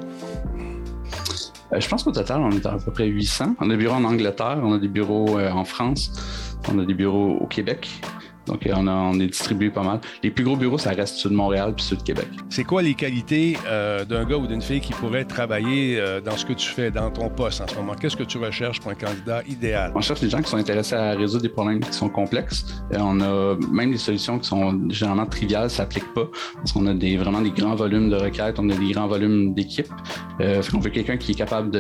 Euh, 1.73 1.79
je 1.79 1.87
pense 1.87 2.03
qu'au 2.03 2.11
total, 2.11 2.41
on 2.41 2.51
est 2.51 2.65
à 2.65 2.77
peu 2.77 2.91
près 2.91 3.07
800. 3.07 3.55
On 3.59 3.69
a 3.69 3.73
des 3.73 3.77
bureaux 3.77 3.95
en 3.95 4.03
Angleterre, 4.03 4.59
on 4.61 4.73
a 4.73 4.77
des 4.77 4.87
bureaux 4.87 5.37
euh, 5.39 5.51
en 5.51 5.65
France, 5.65 6.11
on 6.71 6.79
a 6.79 6.85
des 6.85 6.93
bureaux 6.93 7.37
au 7.39 7.47
Québec. 7.47 7.89
Donc, 8.47 8.65
euh, 8.67 8.73
on, 8.75 8.87
on, 8.87 9.19
est 9.19 9.27
distribué 9.27 9.69
pas 9.69 9.83
mal. 9.83 9.99
Les 10.23 10.31
plus 10.31 10.43
gros 10.43 10.55
bureaux, 10.55 10.77
ça 10.77 10.91
reste 10.91 11.15
ceux 11.15 11.29
de 11.29 11.35
Montréal 11.35 11.73
puis 11.75 11.83
ceux 11.83 11.95
de 11.95 12.03
Québec. 12.03 12.27
C'est 12.49 12.63
quoi 12.63 12.81
les 12.81 12.93
qualités 12.93 13.57
euh, 13.67 14.05
d'un 14.05 14.25
gars 14.25 14.37
ou 14.37 14.47
d'une 14.47 14.61
fille 14.61 14.81
qui 14.81 14.93
pourrait 14.93 15.25
travailler 15.25 15.99
euh, 15.99 16.21
dans 16.21 16.37
ce 16.37 16.45
que 16.45 16.53
tu 16.53 16.67
fais, 16.67 16.91
dans 16.91 17.09
ton 17.11 17.29
poste 17.29 17.61
en 17.61 17.67
ce 17.67 17.75
moment? 17.75 17.93
Qu'est-ce 17.99 18.15
que 18.15 18.23
tu 18.23 18.37
recherches 18.37 18.79
pour 18.79 18.91
un 18.91 18.95
candidat 18.95 19.41
idéal? 19.47 19.91
On 19.95 20.01
cherche 20.01 20.21
des 20.21 20.29
gens 20.29 20.41
qui 20.41 20.49
sont 20.49 20.57
intéressés 20.57 20.95
à 20.95 21.11
résoudre 21.11 21.43
des 21.43 21.49
problèmes 21.49 21.79
qui 21.79 21.93
sont 21.93 22.09
complexes. 22.09 22.65
Et 22.91 22.97
on 22.99 23.19
a 23.21 23.55
même 23.71 23.91
des 23.91 23.97
solutions 23.97 24.39
qui 24.39 24.47
sont 24.47 24.89
généralement 24.89 25.25
triviales, 25.25 25.69
ça 25.69 25.77
s'applique 25.77 26.13
pas, 26.13 26.27
parce 26.55 26.71
qu'on 26.71 26.85
a 26.87 26.93
des, 26.93 27.17
vraiment 27.17 27.41
des 27.41 27.51
grands 27.51 27.75
volumes 27.75 28.09
de 28.09 28.15
requêtes, 28.15 28.59
on 28.59 28.69
a 28.69 28.75
des 28.75 28.91
grands 28.91 29.07
volumes 29.07 29.53
d'équipes. 29.53 29.91
Euh, 30.41 30.61
on 30.73 30.79
veut 30.79 30.89
quelqu'un 30.89 31.17
qui 31.17 31.31
est 31.31 31.35
capable 31.35 31.71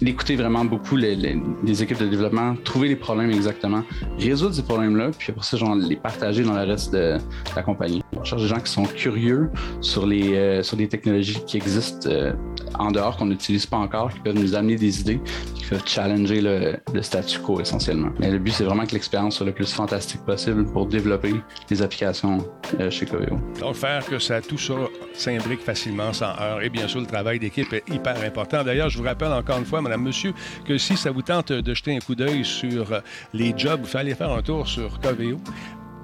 d'écouter 0.00 0.36
vraiment 0.36 0.64
beaucoup 0.64 0.96
les, 0.96 1.16
les, 1.16 1.82
équipes 1.82 1.98
de 1.98 2.06
développement, 2.06 2.54
trouver 2.64 2.88
les 2.88 2.96
problèmes 2.96 3.30
exactement, 3.30 3.82
résoudre 4.18 4.54
ces 4.54 4.62
problèmes-là, 4.62 5.10
puis 5.18 5.30
après 5.30 5.44
ça, 5.44 5.56
genre, 5.56 5.74
les 5.74 5.96
partager 6.06 6.44
dans 6.44 6.54
le 6.54 6.62
reste 6.62 6.92
de, 6.92 7.18
la 7.56 7.62
compagnie. 7.62 8.00
On 8.16 8.22
cherche 8.22 8.42
des 8.42 8.48
gens 8.48 8.60
qui 8.60 8.70
sont 8.70 8.84
curieux 8.84 9.50
sur 9.80 10.06
les, 10.06 10.36
euh, 10.36 10.62
sur 10.62 10.76
les 10.76 10.88
technologies 10.88 11.42
qui 11.44 11.56
existent 11.56 12.08
euh, 12.08 12.32
en 12.78 12.92
dehors, 12.92 13.16
qu'on 13.16 13.26
n'utilise 13.26 13.66
pas 13.66 13.78
encore, 13.78 14.12
qui 14.12 14.20
peuvent 14.20 14.38
nous 14.38 14.54
amener 14.54 14.76
des 14.76 15.00
idées, 15.00 15.20
qui 15.56 15.64
peuvent 15.64 15.82
challenger 15.84 16.40
le, 16.40 17.02
statu 17.02 17.40
quo 17.40 17.60
essentiellement. 17.60 18.10
Mais 18.20 18.30
le 18.30 18.38
but, 18.38 18.52
c'est 18.52 18.64
vraiment 18.64 18.86
que 18.86 18.92
l'expérience 18.92 19.36
soit 19.36 19.46
le 19.46 19.52
plus 19.52 19.72
fantastique 19.72 20.20
possible 20.24 20.64
pour 20.66 20.86
développer 20.86 21.34
les 21.70 21.82
applications 21.82 22.38
euh, 22.78 22.88
chez 22.88 23.06
Coveo. 23.06 23.38
Donc, 23.60 23.74
faire 23.74 24.04
que 24.06 24.20
ça, 24.20 24.40
tout 24.40 24.58
ça 24.58 24.74
s'imbrique 25.12 25.60
facilement, 25.60 26.12
sans 26.12 26.38
heure. 26.40 26.62
Et 26.62 26.68
bien 26.68 26.86
sûr, 26.86 27.00
le 27.00 27.06
travail 27.06 27.40
d'équipe 27.40 27.72
est 27.72 27.82
hyper 27.92 28.22
important. 28.22 28.62
D'ailleurs, 28.62 28.90
je 28.90 28.98
vous 28.98 29.04
rappelle 29.04 29.32
encore 29.32 29.58
une 29.58 29.66
fois, 29.66 29.80
Madame, 29.80 30.02
Monsieur, 30.02 30.32
que 30.64 30.78
si 30.78 30.96
ça 30.96 31.10
vous 31.10 31.22
tente 31.22 31.50
de 31.50 31.74
jeter 31.74 31.96
un 31.96 32.00
coup 32.00 32.14
d'œil 32.14 32.44
sur 32.44 33.02
les 33.34 33.52
jobs, 33.56 33.80
vous 33.82 33.96
allez 33.96 34.14
faire 34.14 34.30
un 34.30 34.42
tour 34.42 34.68
sur 34.68 35.00
Coveo. 35.00 35.40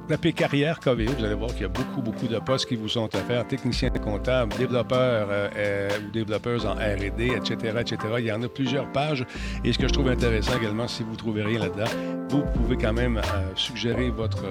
Tapez 0.08 0.32
carrière 0.32 0.80
KVO, 0.80 1.12
vous 1.16 1.24
allez 1.24 1.34
voir 1.34 1.50
qu'il 1.52 1.62
y 1.62 1.64
a 1.64 1.68
beaucoup, 1.68 2.02
beaucoup 2.02 2.26
de 2.26 2.38
postes 2.38 2.66
qui 2.66 2.76
vous 2.76 2.88
sont 2.88 3.08
offerts. 3.14 3.46
Technicien 3.46 3.88
comptable, 3.90 4.54
développeur 4.56 5.28
euh, 5.30 5.48
euh, 5.56 5.88
ou 6.06 6.10
développeuse 6.10 6.66
en 6.66 6.74
RD, 6.74 7.20
etc., 7.36 7.54
etc. 7.80 7.96
Il 8.18 8.26
y 8.26 8.32
en 8.32 8.42
a 8.42 8.48
plusieurs 8.48 8.90
pages. 8.90 9.24
Et 9.64 9.72
ce 9.72 9.78
que 9.78 9.86
je 9.86 9.92
trouve 9.92 10.08
intéressant 10.08 10.58
également, 10.58 10.88
si 10.88 11.04
vous 11.04 11.14
trouvez 11.14 11.42
rien 11.42 11.60
là-dedans, 11.60 11.90
vous 12.28 12.42
pouvez 12.42 12.76
quand 12.76 12.92
même 12.92 13.18
euh, 13.18 13.20
suggérer 13.54 14.10
votre, 14.10 14.44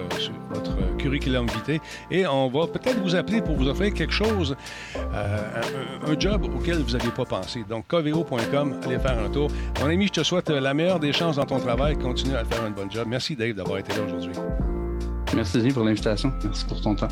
votre 0.49 0.97
curriculum 0.97 1.47
vitae 1.47 1.81
et 2.09 2.25
on 2.25 2.47
va 2.47 2.67
peut-être 2.67 3.01
vous 3.01 3.15
appeler 3.15 3.41
pour 3.41 3.55
vous 3.55 3.67
offrir 3.67 3.93
quelque 3.93 4.13
chose, 4.13 4.55
un, 5.13 6.19
job 6.19 6.45
auquel 6.55 6.77
vous 6.77 6.91
n'aviez 6.91 7.11
pas 7.11 7.25
pensé. 7.25 7.65
Donc, 7.67 7.87
KVO.com, 7.87 8.79
allez 8.83 8.99
faire 8.99 9.19
un 9.19 9.29
tour. 9.29 9.49
Mon 9.79 9.87
ami, 9.87 10.07
je 10.07 10.13
te 10.13 10.23
souhaite 10.23 10.49
la 10.49 10.73
meilleure 10.73 10.99
des 10.99 11.13
chances 11.13 11.35
dans 11.37 11.45
ton 11.45 11.59
travail. 11.59 11.97
Continue 11.97 12.35
à 12.35 12.45
faire 12.45 12.63
un 12.63 12.69
bon 12.69 12.89
job. 12.89 13.05
Merci, 13.07 13.35
Dave, 13.35 13.53
d'avoir 13.53 13.79
été 13.79 13.93
là 13.93 14.03
aujourd'hui. 14.05 14.33
Merci 15.35 15.69
pour 15.69 15.83
l'invitation. 15.83 16.33
Merci 16.43 16.65
pour 16.65 16.81
ton 16.81 16.95
temps. 16.95 17.07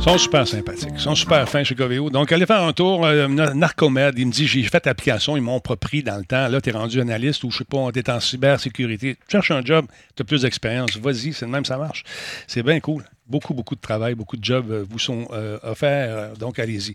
Ils 0.00 0.04
sont 0.04 0.16
super 0.16 0.48
sympathiques. 0.48 0.88
Ils 0.94 1.00
sont 1.00 1.14
super 1.14 1.46
fins 1.46 1.62
chez 1.62 1.74
Coveo. 1.74 2.08
Donc, 2.08 2.32
allez 2.32 2.46
faire 2.46 2.62
un 2.62 2.72
tour. 2.72 3.04
Euh, 3.04 3.28
Narcomed, 3.28 4.14
il 4.16 4.28
me 4.28 4.32
dit 4.32 4.46
j'ai 4.46 4.62
fait 4.62 4.84
l'application, 4.86 5.36
ils 5.36 5.42
m'ont 5.42 5.60
pas 5.60 5.76
pris 5.76 6.02
dans 6.02 6.16
le 6.16 6.24
temps. 6.24 6.48
Là, 6.48 6.58
tu 6.62 6.70
es 6.70 6.72
rendu 6.72 7.02
analyste 7.02 7.44
ou 7.44 7.50
je 7.50 7.58
sais 7.58 7.64
pas, 7.64 7.92
tu 7.92 7.98
es 7.98 8.10
en 8.10 8.18
cybersécurité. 8.18 9.16
Tu 9.16 9.32
cherches 9.32 9.50
un 9.50 9.62
job, 9.62 9.84
tu 10.16 10.22
as 10.22 10.24
plus 10.24 10.40
d'expérience. 10.40 10.96
Vas-y, 10.96 11.34
c'est 11.34 11.44
le 11.44 11.50
même, 11.50 11.66
ça 11.66 11.76
marche. 11.76 12.04
C'est 12.46 12.62
bien 12.62 12.80
cool. 12.80 13.04
Beaucoup, 13.26 13.52
beaucoup 13.52 13.74
de 13.74 13.80
travail, 13.80 14.14
beaucoup 14.14 14.38
de 14.38 14.44
jobs 14.44 14.70
euh, 14.70 14.86
vous 14.88 14.98
sont 14.98 15.28
euh, 15.32 15.58
offerts. 15.62 16.32
donc, 16.38 16.58
allez-y. 16.58 16.94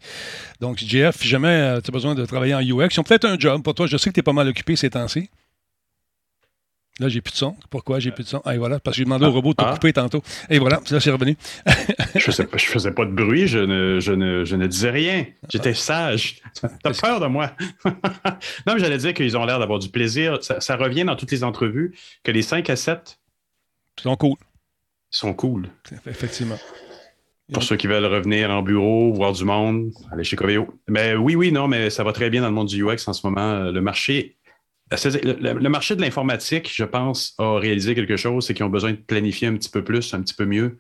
Donc, 0.59 0.79
JF, 0.79 1.15
si 1.15 1.27
jamais 1.27 1.79
tu 1.83 1.91
as 1.91 1.93
besoin 1.93 2.15
de 2.15 2.25
travailler 2.25 2.55
en 2.55 2.61
UX, 2.61 2.87
ils 2.91 2.99
ont 2.99 3.03
peut-être 3.03 3.25
un 3.25 3.37
job 3.37 3.61
pour 3.61 3.75
toi. 3.75 3.85
Je 3.85 3.97
sais 3.97 4.09
que 4.09 4.15
tu 4.15 4.21
es 4.21 4.23
pas 4.23 4.33
mal 4.33 4.47
occupé 4.47 4.75
ces 4.75 4.89
temps-ci. 4.89 5.29
Là, 6.99 7.09
j'ai 7.09 7.19
plus 7.19 7.33
de 7.33 7.37
son. 7.37 7.57
Pourquoi 7.69 7.99
j'ai 7.99 8.11
plus 8.11 8.23
de 8.23 8.29
son? 8.29 8.41
Ah, 8.45 8.55
et 8.55 8.57
voilà, 8.57 8.79
parce 8.79 8.95
que 8.95 8.99
j'ai 8.99 9.03
demandé 9.03 9.25
au 9.25 9.31
robot 9.31 9.49
de 9.49 9.55
te 9.57 9.63
ah. 9.65 9.73
couper 9.73 9.91
tantôt. 9.91 10.23
Et 10.49 10.59
voilà, 10.59 10.79
là, 10.89 10.99
c'est 11.01 11.11
revenu. 11.11 11.35
je, 12.15 12.19
faisais, 12.21 12.47
je 12.55 12.65
faisais 12.65 12.91
pas 12.91 13.03
de 13.05 13.11
bruit, 13.11 13.47
je 13.47 13.59
ne, 13.59 13.99
je 13.99 14.13
ne, 14.13 14.45
je 14.45 14.55
ne 14.55 14.65
disais 14.65 14.91
rien. 14.91 15.25
J'étais 15.49 15.73
sage. 15.73 16.41
T'as 16.81 16.93
peur 16.93 17.19
de 17.19 17.27
moi? 17.27 17.51
non, 17.85 18.75
mais 18.75 18.79
j'allais 18.79 18.97
dire 18.97 19.13
qu'ils 19.13 19.35
ont 19.35 19.43
l'air 19.43 19.59
d'avoir 19.59 19.79
du 19.79 19.89
plaisir. 19.89 20.39
Ça, 20.41 20.75
revient 20.77 21.03
dans 21.03 21.17
toutes 21.17 21.31
les 21.31 21.43
entrevues 21.43 21.93
que 22.23 22.31
les 22.31 22.41
5 22.41 22.69
à 22.69 22.77
7 22.77 23.19
sont 24.01 24.15
cool. 24.15 24.37
sont 25.09 25.33
cool. 25.33 25.69
Effectivement. 26.07 26.57
Pour 27.51 27.63
ceux 27.63 27.75
qui 27.75 27.87
veulent 27.87 28.05
revenir 28.05 28.49
en 28.49 28.61
bureau, 28.61 29.13
voir 29.13 29.33
du 29.33 29.43
monde, 29.43 29.91
aller 30.11 30.23
chez 30.23 30.37
Coveo. 30.37 30.67
Mais 30.87 31.13
oui, 31.15 31.35
oui, 31.35 31.51
non, 31.51 31.67
mais 31.67 31.89
ça 31.89 32.05
va 32.05 32.13
très 32.13 32.29
bien 32.29 32.41
dans 32.41 32.47
le 32.47 32.53
monde 32.53 32.67
du 32.69 32.83
UX 32.83 33.07
en 33.07 33.13
ce 33.13 33.27
moment. 33.27 33.69
Le 33.69 33.81
marché 33.81 34.37
le, 34.91 35.69
marché 35.69 35.95
de 35.95 36.01
l'informatique, 36.01 36.71
je 36.73 36.83
pense, 36.83 37.33
a 37.37 37.57
réalisé 37.57 37.95
quelque 37.95 38.17
chose, 38.17 38.45
c'est 38.45 38.53
qu'ils 38.53 38.65
ont 38.65 38.69
besoin 38.69 38.91
de 38.91 38.97
planifier 38.97 39.47
un 39.47 39.55
petit 39.55 39.69
peu 39.69 39.83
plus, 39.83 40.13
un 40.13 40.21
petit 40.21 40.35
peu 40.35 40.45
mieux, 40.45 40.77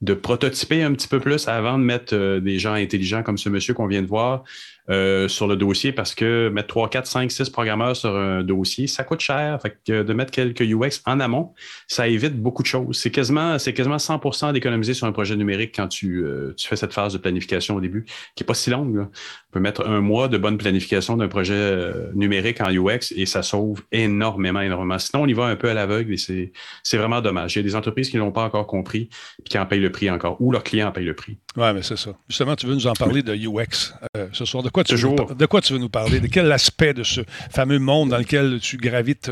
de 0.00 0.14
prototyper 0.14 0.82
un 0.82 0.92
petit 0.92 1.08
peu 1.08 1.20
plus 1.20 1.48
avant 1.48 1.78
de 1.78 1.84
mettre 1.84 2.14
euh, 2.14 2.40
des 2.40 2.58
gens 2.58 2.74
intelligents 2.74 3.22
comme 3.22 3.38
ce 3.38 3.48
monsieur 3.48 3.74
qu'on 3.74 3.86
vient 3.86 4.02
de 4.02 4.08
voir 4.08 4.42
euh, 4.90 5.28
sur 5.28 5.46
le 5.46 5.56
dossier 5.56 5.92
parce 5.92 6.14
que 6.14 6.50
mettre 6.50 6.68
3, 6.68 6.90
4, 6.90 7.06
5, 7.06 7.30
6 7.30 7.48
programmeurs 7.48 7.96
sur 7.96 8.14
un 8.14 8.42
dossier, 8.42 8.86
ça 8.86 9.02
coûte 9.02 9.20
cher. 9.20 9.58
Fait 9.62 9.78
que 9.86 10.02
de 10.02 10.12
mettre 10.12 10.30
quelques 10.30 10.60
UX 10.60 11.00
en 11.06 11.20
amont, 11.20 11.54
ça 11.88 12.06
évite 12.06 12.36
beaucoup 12.36 12.62
de 12.62 12.66
choses. 12.66 12.98
C'est 12.98 13.10
quasiment, 13.10 13.58
c'est 13.58 13.72
quasiment 13.72 13.98
100 13.98 14.52
d'économiser 14.52 14.92
sur 14.92 15.06
un 15.06 15.12
projet 15.12 15.36
numérique 15.36 15.72
quand 15.74 15.88
tu, 15.88 16.22
euh, 16.22 16.52
tu, 16.58 16.68
fais 16.68 16.76
cette 16.76 16.92
phase 16.92 17.14
de 17.14 17.18
planification 17.18 17.76
au 17.76 17.80
début, 17.80 18.04
qui 18.34 18.42
n'est 18.42 18.46
pas 18.46 18.52
si 18.52 18.68
longue. 18.68 19.06
On 19.08 19.52
peut 19.52 19.60
mettre 19.60 19.86
un 19.86 20.02
mois 20.02 20.28
de 20.28 20.36
bonne 20.36 20.58
planification 20.58 21.16
d'un 21.16 21.28
projet 21.28 21.54
euh, 21.54 22.10
numérique 22.14 22.60
en 22.60 22.70
UX 22.70 23.14
et 23.16 23.24
ça 23.24 23.42
sauve 23.42 23.80
énormément, 23.90 24.60
énormément. 24.60 24.98
Sinon, 24.98 25.22
on 25.22 25.26
y 25.26 25.32
va 25.32 25.46
un 25.46 25.56
peu 25.56 25.70
à 25.70 25.74
l'aveugle 25.74 26.12
et 26.12 26.18
c'est, 26.18 26.52
c'est 26.82 26.98
vraiment 26.98 27.22
dommage. 27.22 27.54
Il 27.54 27.60
y 27.60 27.60
a 27.60 27.62
des 27.62 27.74
entreprises 27.74 28.10
qui 28.10 28.16
ne 28.16 28.20
l'ont 28.20 28.32
pas 28.32 28.44
encore 28.44 28.66
compris 28.66 29.08
et 29.40 29.48
qui 29.48 29.58
en 29.58 29.64
payent 29.64 29.80
le 29.80 29.90
prix 29.90 30.10
encore, 30.10 30.36
ou 30.42 30.52
leurs 30.52 30.62
clients 30.62 30.88
en 30.88 30.92
payent 30.92 31.06
le 31.06 31.14
prix. 31.14 31.38
Oui, 31.56 31.72
mais 31.72 31.82
c'est 31.82 31.96
ça. 31.96 32.10
Justement, 32.28 32.54
tu 32.54 32.66
veux 32.66 32.74
nous 32.74 32.86
en 32.86 32.92
parler 32.92 33.22
de 33.22 33.34
UX 33.34 33.94
ce 34.32 34.44
soir. 34.44 34.62
De 34.62 34.70
quoi, 34.74 34.84
tu 34.84 34.96
veux, 34.96 35.14
de 35.34 35.46
quoi 35.46 35.60
tu 35.60 35.72
veux 35.72 35.78
nous 35.78 35.88
parler? 35.88 36.20
De 36.20 36.26
quel 36.26 36.50
aspect 36.52 36.92
de 36.92 37.02
ce 37.02 37.22
fameux 37.50 37.78
monde 37.78 38.10
dans 38.10 38.18
lequel 38.18 38.58
tu 38.60 38.76
gravites? 38.76 39.30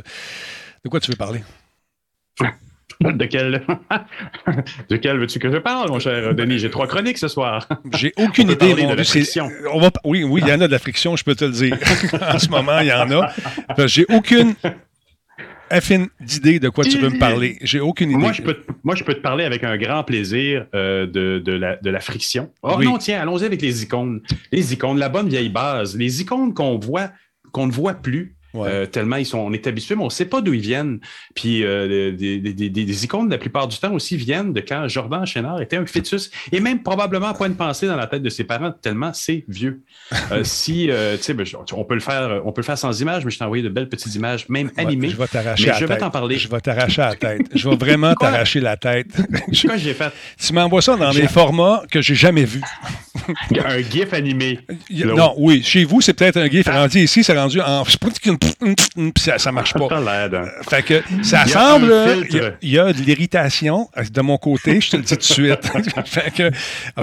De 0.85 0.89
quoi 0.89 1.01
tu 1.01 1.11
veux 1.11 1.17
parler? 1.17 1.43
De 3.01 3.25
quel, 3.25 3.67
de 4.89 4.97
quel 4.97 5.19
veux-tu 5.19 5.41
que 5.41 5.51
je 5.51 5.57
parle, 5.57 5.89
mon 5.89 5.99
cher 5.99 6.37
Denis? 6.37 6.61
J'ai 6.61 6.71
trois 6.71 6.87
chroniques 6.87 7.19
ce 7.19 7.27
soir. 7.27 7.67
J'ai 7.95 8.13
aucune 8.19 8.51
idée. 8.51 8.77
Mon 8.77 8.91
de 8.91 8.95
la 8.95 9.03
friction. 9.03 9.51
On 9.73 9.81
va... 9.81 9.91
Oui, 10.05 10.23
oui, 10.23 10.41
il 10.45 10.49
y 10.49 10.53
en 10.53 10.61
a 10.61 10.69
de 10.69 10.73
la 10.73 10.79
friction, 10.79 11.17
je 11.17 11.25
peux 11.25 11.35
te 11.35 11.45
le 11.45 11.51
dire. 11.51 11.77
en 12.21 12.39
ce 12.39 12.49
moment, 12.49 12.79
il 12.79 12.87
y 12.87 12.93
en 12.93 13.11
a. 13.11 13.33
J'ai 13.89 14.07
aucune 14.09 14.55
affine 15.73 16.09
d'idée 16.21 16.61
de 16.61 16.69
quoi 16.69 16.85
tu 16.85 16.99
veux 16.99 17.09
me 17.09 17.19
parler. 17.19 17.59
J'ai 17.63 17.81
aucune 17.81 18.11
idée. 18.11 18.21
Moi 18.21 18.33
je, 18.33 18.43
peux, 18.43 18.57
moi, 18.85 18.95
je 18.95 19.05
peux 19.05 19.15
te 19.15 19.21
parler 19.21 19.45
avec 19.45 19.65
un 19.65 19.77
grand 19.77 20.05
plaisir 20.05 20.67
euh, 20.75 21.07
de, 21.07 21.39
de, 21.39 21.53
la, 21.53 21.77
de 21.77 21.91
la 21.91 22.01
friction. 22.01 22.51
Oh 22.63 22.81
non, 22.83 22.99
tiens, 22.99 23.21
allons-y 23.21 23.45
avec 23.45 23.63
les 23.63 23.83
icônes. 23.83 24.21
Les 24.53 24.73
icônes, 24.73 24.99
la 24.99 25.09
bonne 25.09 25.29
vieille 25.29 25.49
base. 25.49 25.97
Les 25.97 26.21
icônes 26.21 26.55
qu'on 26.55 26.79
voit, 26.79 27.11
qu'on 27.53 27.67
ne 27.67 27.73
voit 27.73 27.95
plus 27.95 28.37
euh, 28.55 28.87
tellement 28.87 29.17
ils 29.17 29.27
sont, 29.27 29.39
on 29.39 29.53
est 29.53 29.67
habitués, 29.67 29.95
mais 29.95 30.03
on 30.03 30.07
ne 30.07 30.11
sait 30.11 30.27
pas 30.27 30.41
d'où 30.41 30.53
ils 30.53 30.61
viennent. 30.61 31.01
Puis 31.35 31.65
euh, 31.65 32.13
des, 32.13 33.05
icônes, 33.05 33.31
la 33.31 33.39
plupart 33.39 33.69
du 33.69 33.79
temps 33.79 33.93
aussi, 33.93 34.17
viennent 34.17 34.53
de 34.53 34.61
quand 34.61 34.89
Jordan 34.89 35.25
Chénard 35.27 35.61
était 35.61 35.77
un 35.77 35.87
fœtus 35.87 36.31
et 36.51 36.61
même 36.61 36.83
probablement 36.83 37.33
point 37.35 37.49
de 37.49 37.55
pensée 37.55 37.87
dans 37.87 37.97
la 37.97 38.07
tête 38.07 38.23
de 38.23 38.29
ses 38.29 38.45
parents, 38.45 38.73
tellement 38.73 39.13
c'est 39.13 39.45
vieux. 39.49 39.83
Euh, 40.31 40.41
si, 40.45 40.89
tu 40.89 41.23
sais, 41.23 41.35
ben, 41.35 41.47
on, 41.73 41.85
peut 41.85 41.95
le 41.95 42.01
faire, 42.01 42.43
on 42.45 42.53
peut 42.53 42.61
le 42.61 42.67
faire 42.67 42.79
sans 42.79 43.01
images, 43.01 43.25
mais 43.25 43.31
je 43.31 43.39
t'ai 43.39 43.45
envoyé 43.45 43.63
de 43.63 43.69
belles 43.69 43.89
petites 43.89 44.15
images, 44.15 44.49
même 44.49 44.71
animées. 44.77 45.11
Je 45.11 45.17
vais 45.17 45.27
t'arracher 45.27 45.67
la 45.67 45.73
tête. 45.73 45.81
Je 45.81 45.87
vais 45.87 45.99
t'en 45.99 46.11
parler. 46.11 46.39
Je 46.39 46.49
vais 46.49 46.61
t'arracher 46.61 47.03
la 47.03 47.15
tête. 47.15 47.43
Je 47.55 47.69
vais 47.69 47.77
vraiment 47.77 48.15
t'arracher 48.21 48.61
la 48.61 48.77
tête. 48.77 49.09
Quoi 49.65 49.77
j'ai 49.77 49.95
fait? 49.95 50.13
Tu 50.39 50.53
m'envoies 50.53 50.83
ça 50.83 50.97
dans 50.97 51.13
des 51.13 51.29
formats 51.29 51.83
que 51.91 52.01
j'ai 52.03 52.15
jamais 52.15 52.45
vus. 52.45 52.63
un 53.65 53.81
GIF 53.81 54.13
animé. 54.13 54.61
Non, 54.91 55.35
oui. 55.39 55.63
Chez 55.63 55.85
vous, 55.85 56.01
c'est 56.01 56.13
peut-être 56.13 56.37
un 56.37 56.49
GIF 56.49 56.67
ah. 56.69 56.83
rendu 56.83 56.99
ici, 56.99 57.25
c'est 57.25 57.39
rendu 57.39 57.61
en 57.61 57.85
ça, 59.17 59.39
ça 59.39 59.53
marche 59.53 59.75
pas. 59.75 59.89
Euh, 59.91 60.47
fait 60.69 60.83
que 60.83 61.03
ça 61.23 61.47
semble, 61.47 61.93
il 62.63 62.71
y, 62.71 62.79
a 62.79 62.93
de 62.93 63.01
l'irritation 63.01 63.89
euh, 63.97 64.03
de 64.03 64.21
mon 64.21 64.39
côté, 64.39 64.81
je 64.81 64.91
te 64.91 64.97
le 64.97 65.03
dis 65.03 65.13
tout 65.13 65.19
de 65.19 65.23
suite. 65.23 65.73
fait 66.07 66.31
que 66.33 66.51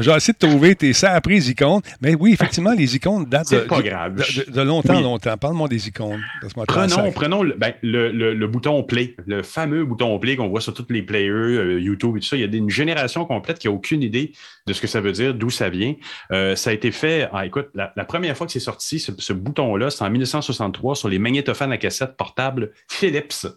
j'ai 0.01 0.11
essayé 0.11 0.33
de 0.39 0.47
trouver 0.47 0.75
tes 0.75 0.93
ça 0.93 1.13
après 1.13 1.33
les 1.33 1.51
icônes. 1.51 1.81
Mais 2.01 2.15
oui, 2.15 2.33
effectivement, 2.33 2.73
les 2.73 2.95
icônes 2.95 3.25
datent 3.25 3.51
de, 3.51 4.51
de, 4.51 4.61
longtemps, 4.61 4.99
longtemps. 4.99 5.37
Parle-moi 5.37 5.67
des 5.67 5.87
icônes. 5.87 6.21
Prenons, 6.67 7.11
prenons 7.11 7.43
ben, 7.57 7.73
le, 7.81 8.11
le, 8.11 8.47
bouton 8.47 8.83
play, 8.83 9.15
le 9.25 9.43
fameux 9.43 9.85
bouton 9.85 10.17
play 10.19 10.35
qu'on 10.35 10.47
voit 10.47 10.61
sur 10.61 10.73
tous 10.73 10.87
les 10.89 11.01
players, 11.01 11.29
euh, 11.29 11.79
YouTube 11.79 12.17
et 12.17 12.19
tout 12.19 12.27
ça. 12.27 12.35
Il 12.35 12.41
y 12.41 12.43
a 12.43 12.57
une 12.57 12.69
génération 12.69 13.25
complète 13.25 13.59
qui 13.59 13.67
n'a 13.67 13.73
aucune 13.73 14.03
idée 14.03 14.33
de 14.69 14.73
ce 14.73 14.81
que 14.81 14.87
ça 14.87 15.01
veut 15.01 15.11
dire, 15.11 15.33
d'où 15.33 15.49
ça 15.49 15.69
vient. 15.69 15.95
ça 16.29 16.69
a 16.69 16.73
été 16.73 16.91
fait, 16.91 17.27
ah, 17.33 17.45
écoute, 17.45 17.69
la, 17.73 18.05
première 18.05 18.37
fois 18.37 18.47
que 18.47 18.53
c'est 18.53 18.59
sorti, 18.59 18.99
ce, 18.99 19.11
ce 19.17 19.33
bouton-là, 19.33 19.89
c'est 19.89 20.03
en 20.03 20.09
1963 20.09 20.95
sur 20.95 21.09
les 21.09 21.19
magnétophones 21.19 21.71
à 21.71 21.77
cassette 21.77 22.15
portable 22.15 22.71
Philips. 22.87 23.47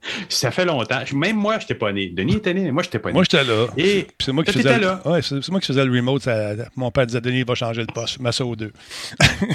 Ça 0.28 0.50
fait 0.50 0.64
longtemps. 0.64 1.00
Même 1.14 1.36
moi, 1.36 1.54
je 1.54 1.64
n'étais 1.64 1.74
pas 1.74 1.92
né. 1.92 2.08
Denis 2.08 2.36
était 2.36 2.54
né, 2.54 2.62
mais 2.62 2.70
moi, 2.70 2.82
je 2.82 2.88
n'étais 2.88 2.98
pas 2.98 3.10
né. 3.10 3.14
Moi, 3.14 3.24
j'étais 3.24 3.44
là. 3.44 3.66
Et 3.76 4.06
c'est 4.20 4.32
moi, 4.32 4.44
qui 4.44 4.52
faisais 4.52 4.78
ouais, 5.04 5.22
c'est 5.22 5.48
moi 5.48 5.60
qui 5.60 5.66
faisais 5.66 5.84
le 5.84 5.92
remote. 5.92 6.28
Mon 6.76 6.90
père 6.90 7.06
disait 7.06 7.20
Denis, 7.20 7.40
il 7.40 7.44
va 7.44 7.54
changer 7.54 7.82
le 7.82 7.92
poste. 7.92 8.20
Mets 8.20 8.32
ça 8.32 8.44
aux 8.44 8.56
deux. 8.56 8.72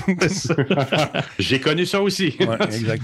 J'ai 1.40 1.60
connu 1.60 1.86
ça 1.86 2.02
aussi. 2.02 2.38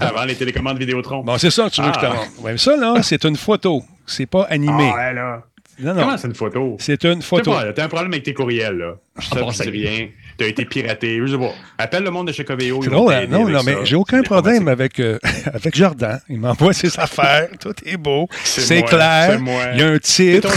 Avant 0.00 0.24
les 0.24 0.36
télécommandes 0.36 0.78
Vidéotron. 0.78 1.22
Bon, 1.22 1.38
c'est 1.38 1.50
ça 1.50 1.68
que 1.68 1.74
tu 1.74 1.82
veux 1.82 1.88
que 1.88 1.94
je 1.94 2.00
te 2.00 2.06
ah. 2.06 2.14
montre. 2.14 2.42
Ouais, 2.42 2.58
ça, 2.58 2.76
là, 2.76 3.02
c'est 3.02 3.24
une 3.24 3.36
photo. 3.36 3.82
C'est 4.06 4.26
pas 4.26 4.42
animé. 4.44 4.90
Ah, 4.92 4.96
ouais, 4.96 5.14
là. 5.14 5.42
Non, 5.80 5.94
non. 5.94 6.00
Comment 6.02 6.18
c'est 6.18 6.28
une 6.28 6.34
photo? 6.34 6.76
C'est 6.78 7.04
une 7.04 7.22
photo. 7.22 7.52
Tu 7.74 7.80
as 7.80 7.84
un 7.84 7.88
problème 7.88 8.12
avec 8.12 8.24
tes 8.24 8.34
courriels, 8.34 8.76
là. 8.76 8.96
Je 9.18 9.26
sais 9.26 9.36
ah, 9.36 9.70
rien 9.70 10.08
tu 10.40 10.44
as 10.44 10.48
été 10.48 10.64
piraté. 10.64 11.20
Je 11.20 11.32
sais 11.32 11.38
pas. 11.38 11.52
Appelle 11.76 12.02
le 12.02 12.10
monde 12.10 12.28
de 12.28 12.32
chez 12.32 12.44
Coveo. 12.44 12.82
Hein? 12.82 13.26
non, 13.28 13.46
non, 13.48 13.62
mais 13.62 13.76
j'ai 13.84 13.96
aucun 13.96 14.22
problème 14.22 14.68
avec, 14.68 14.98
euh, 14.98 15.18
avec 15.52 15.76
Jordan. 15.76 16.18
Il 16.30 16.40
m'envoie 16.40 16.72
ses 16.72 16.98
affaires. 16.98 17.48
Tout 17.60 17.74
est 17.84 17.98
beau. 17.98 18.26
C'est 18.44 18.82
clair. 18.82 19.38
Il 19.74 19.80
y 19.80 19.82
a 19.82 19.88
un 19.88 19.98
titre. 19.98 20.50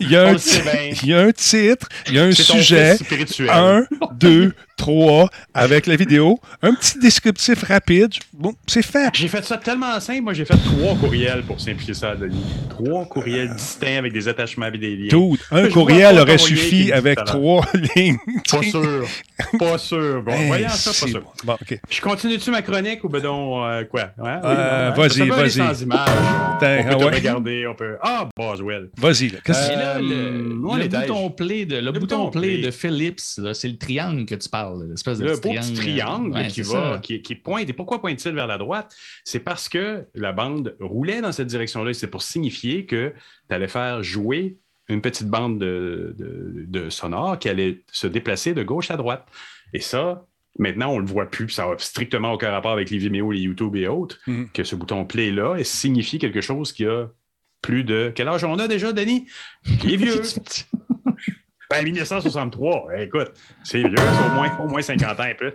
il, 0.00 0.10
y 0.10 0.16
a 0.16 0.28
un 0.28 0.36
il 1.02 1.08
y 1.08 1.14
a 1.14 1.20
un 1.22 1.32
titre. 1.32 1.88
Il 2.06 2.14
y 2.14 2.18
a 2.20 2.24
un 2.24 2.32
sujet. 2.32 2.96
Un, 3.48 3.84
deux, 4.12 4.54
3 4.80 5.28
avec 5.52 5.86
la 5.86 5.94
vidéo, 5.94 6.40
un 6.62 6.74
petit 6.74 6.98
descriptif 6.98 7.64
rapide. 7.64 8.12
Bon, 8.32 8.54
c'est 8.66 8.82
fait. 8.82 9.10
J'ai 9.12 9.28
fait 9.28 9.44
ça 9.44 9.58
tellement 9.58 10.00
simple. 10.00 10.22
Moi, 10.22 10.32
j'ai 10.32 10.46
fait 10.46 10.56
trois 10.56 10.94
courriels 10.96 11.42
pour 11.42 11.60
simplifier 11.60 11.92
ça, 11.92 12.16
Denis. 12.16 12.42
Trois 12.70 13.04
courriels 13.04 13.54
distincts 13.54 13.98
avec 13.98 14.14
des 14.14 14.26
attachements 14.26 14.68
et 14.72 14.78
des 14.78 14.96
liens. 14.96 15.08
Tout. 15.10 15.36
Un 15.50 15.68
courriel 15.68 16.18
aurait 16.18 16.38
suffi 16.38 16.92
avec 16.92 17.22
trois 17.26 17.66
lignes. 17.94 18.16
Pas 18.50 18.62
sûr. 18.62 19.06
Pas 19.58 19.76
sûr. 19.76 20.22
Bon, 20.22 20.34
voyons 20.46 20.68
ça, 20.70 20.90
pas 20.90 21.10
sûr. 21.10 21.22
Bon, 21.44 21.52
OK. 21.60 21.78
Je 21.90 22.00
continue-tu 22.00 22.50
ma 22.50 22.62
chronique 22.62 23.04
ou 23.04 23.10
ben 23.10 23.20
donc, 23.20 23.62
euh, 23.62 23.84
quoi? 23.84 24.12
Ouais, 24.16 24.38
euh, 24.42 24.92
vas-y, 24.96 25.28
vas-y. 25.28 25.50
sans 25.50 25.82
image. 25.82 26.08
on 26.08 26.58
peut 26.58 26.66
ah, 26.66 27.14
regarder. 27.14 27.66
On 27.66 27.74
peut... 27.74 27.98
Ah, 28.00 28.28
Boswell. 28.34 28.88
Vas-y. 28.96 29.28
Là, 29.28 30.00
le, 30.00 30.30
le, 30.30 30.88
bouton 30.88 31.30
play 31.30 31.66
de, 31.66 31.76
le, 31.76 31.92
bouton 31.92 32.30
play 32.30 32.58
de 32.58 32.70
Philips, 32.70 33.20
c'est 33.52 33.68
le 33.68 33.76
triangle 33.76 34.24
que 34.24 34.34
tu 34.34 34.48
parles 34.48 34.69
le 34.76 35.40
beau 35.40 35.52
petit 35.52 35.74
triangle 35.74 36.46
qui, 36.48 36.62
va, 36.62 36.98
qui, 36.98 37.34
pointe. 37.34 37.68
Et 37.68 37.72
pourquoi 37.72 38.00
pointe-t-il 38.00 38.34
vers 38.34 38.46
la 38.46 38.58
droite? 38.58 38.94
C'est 39.24 39.40
parce 39.40 39.68
que 39.68 40.06
la 40.14 40.32
bande 40.32 40.76
roulait 40.80 41.20
dans 41.20 41.32
cette 41.32 41.48
direction-là. 41.48 41.92
C'est 41.94 42.08
pour 42.08 42.22
signifier 42.22 42.86
que 42.86 43.12
tu 43.48 43.54
allais 43.54 43.68
faire 43.68 44.02
jouer 44.02 44.58
une 44.88 45.00
petite 45.00 45.28
bande 45.28 45.58
de, 45.58 46.14
de, 46.18 46.90
sonore 46.90 47.38
qui 47.38 47.48
allait 47.48 47.84
se 47.92 48.06
déplacer 48.06 48.54
de 48.54 48.62
gauche 48.62 48.90
à 48.90 48.96
droite. 48.96 49.26
Et 49.72 49.80
ça, 49.80 50.26
Maintenant, 50.58 50.90
on 50.90 50.96
ne 50.96 51.02
le 51.02 51.06
voit 51.06 51.30
plus, 51.30 51.48
ça 51.48 51.64
n'a 51.64 51.78
strictement 51.78 52.32
aucun 52.32 52.50
rapport 52.50 52.72
avec 52.72 52.90
les 52.90 52.98
Vimeo, 52.98 53.30
les 53.30 53.40
YouTube 53.40 53.76
et 53.76 53.86
autres, 53.86 54.18
mm-hmm. 54.26 54.50
que 54.52 54.64
ce 54.64 54.74
bouton 54.74 55.04
play-là 55.04 55.56
signifie 55.62 56.18
quelque 56.18 56.40
chose 56.40 56.72
qui 56.72 56.84
a 56.86 57.06
plus 57.62 57.84
de. 57.84 58.12
Quel 58.14 58.28
âge 58.28 58.44
on 58.44 58.58
a 58.58 58.66
déjà, 58.68 58.92
Denis? 58.92 59.26
Il 59.84 59.94
est 59.94 59.96
vieux. 59.96 60.20
Ben, 61.70 61.84
1963, 61.84 62.98
écoute, 62.98 63.30
c'est 63.62 63.78
vieux, 63.78 63.94
c'est 63.96 64.26
au 64.26 64.34
moins, 64.34 64.58
au 64.58 64.66
moins 64.66 64.82
50 64.82 65.20
ans 65.20 65.22
un 65.22 65.34
peu. 65.34 65.54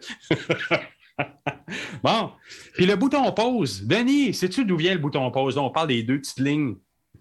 bon, 2.04 2.32
puis 2.74 2.86
le 2.86 2.96
bouton 2.96 3.30
pause. 3.34 3.84
Denis, 3.86 4.34
sais-tu 4.34 4.64
d'où 4.64 4.78
vient 4.78 4.94
le 4.94 5.00
bouton 5.00 5.30
pause? 5.30 5.58
on 5.58 5.70
parle 5.70 5.90
des 5.90 6.04
deux 6.04 6.20
petites 6.20 6.40
lignes. 6.40 6.76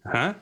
Hein? 0.05 0.37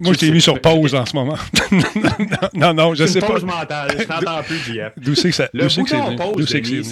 Moi, 0.00 0.14
je 0.14 0.18
t'ai 0.18 0.30
mis 0.30 0.40
sur 0.40 0.60
pause 0.60 0.94
en 0.94 1.04
ce 1.06 1.14
moment. 1.14 1.36
non, 2.54 2.74
non, 2.74 2.94
je 2.94 3.06
sais 3.06 3.20
pas. 3.20 3.26
pause 3.28 3.44
mentale. 3.44 3.96
Je 3.98 4.04
t'entends 4.04 4.42
plus, 4.42 4.56
JF. 4.56 4.92
D'où 4.96 5.14
c'est 5.14 5.28
que 5.30 5.34
ça 5.34 5.48
Le 5.52 5.64
d'où 5.64 5.68
c'est 5.68 5.82
que 5.82 5.90
c'est 5.90 5.96
bouton 6.00 6.32
pause, 6.32 6.48
ça, 6.48 6.58
vient, 6.58 6.82
ça. 6.82 6.90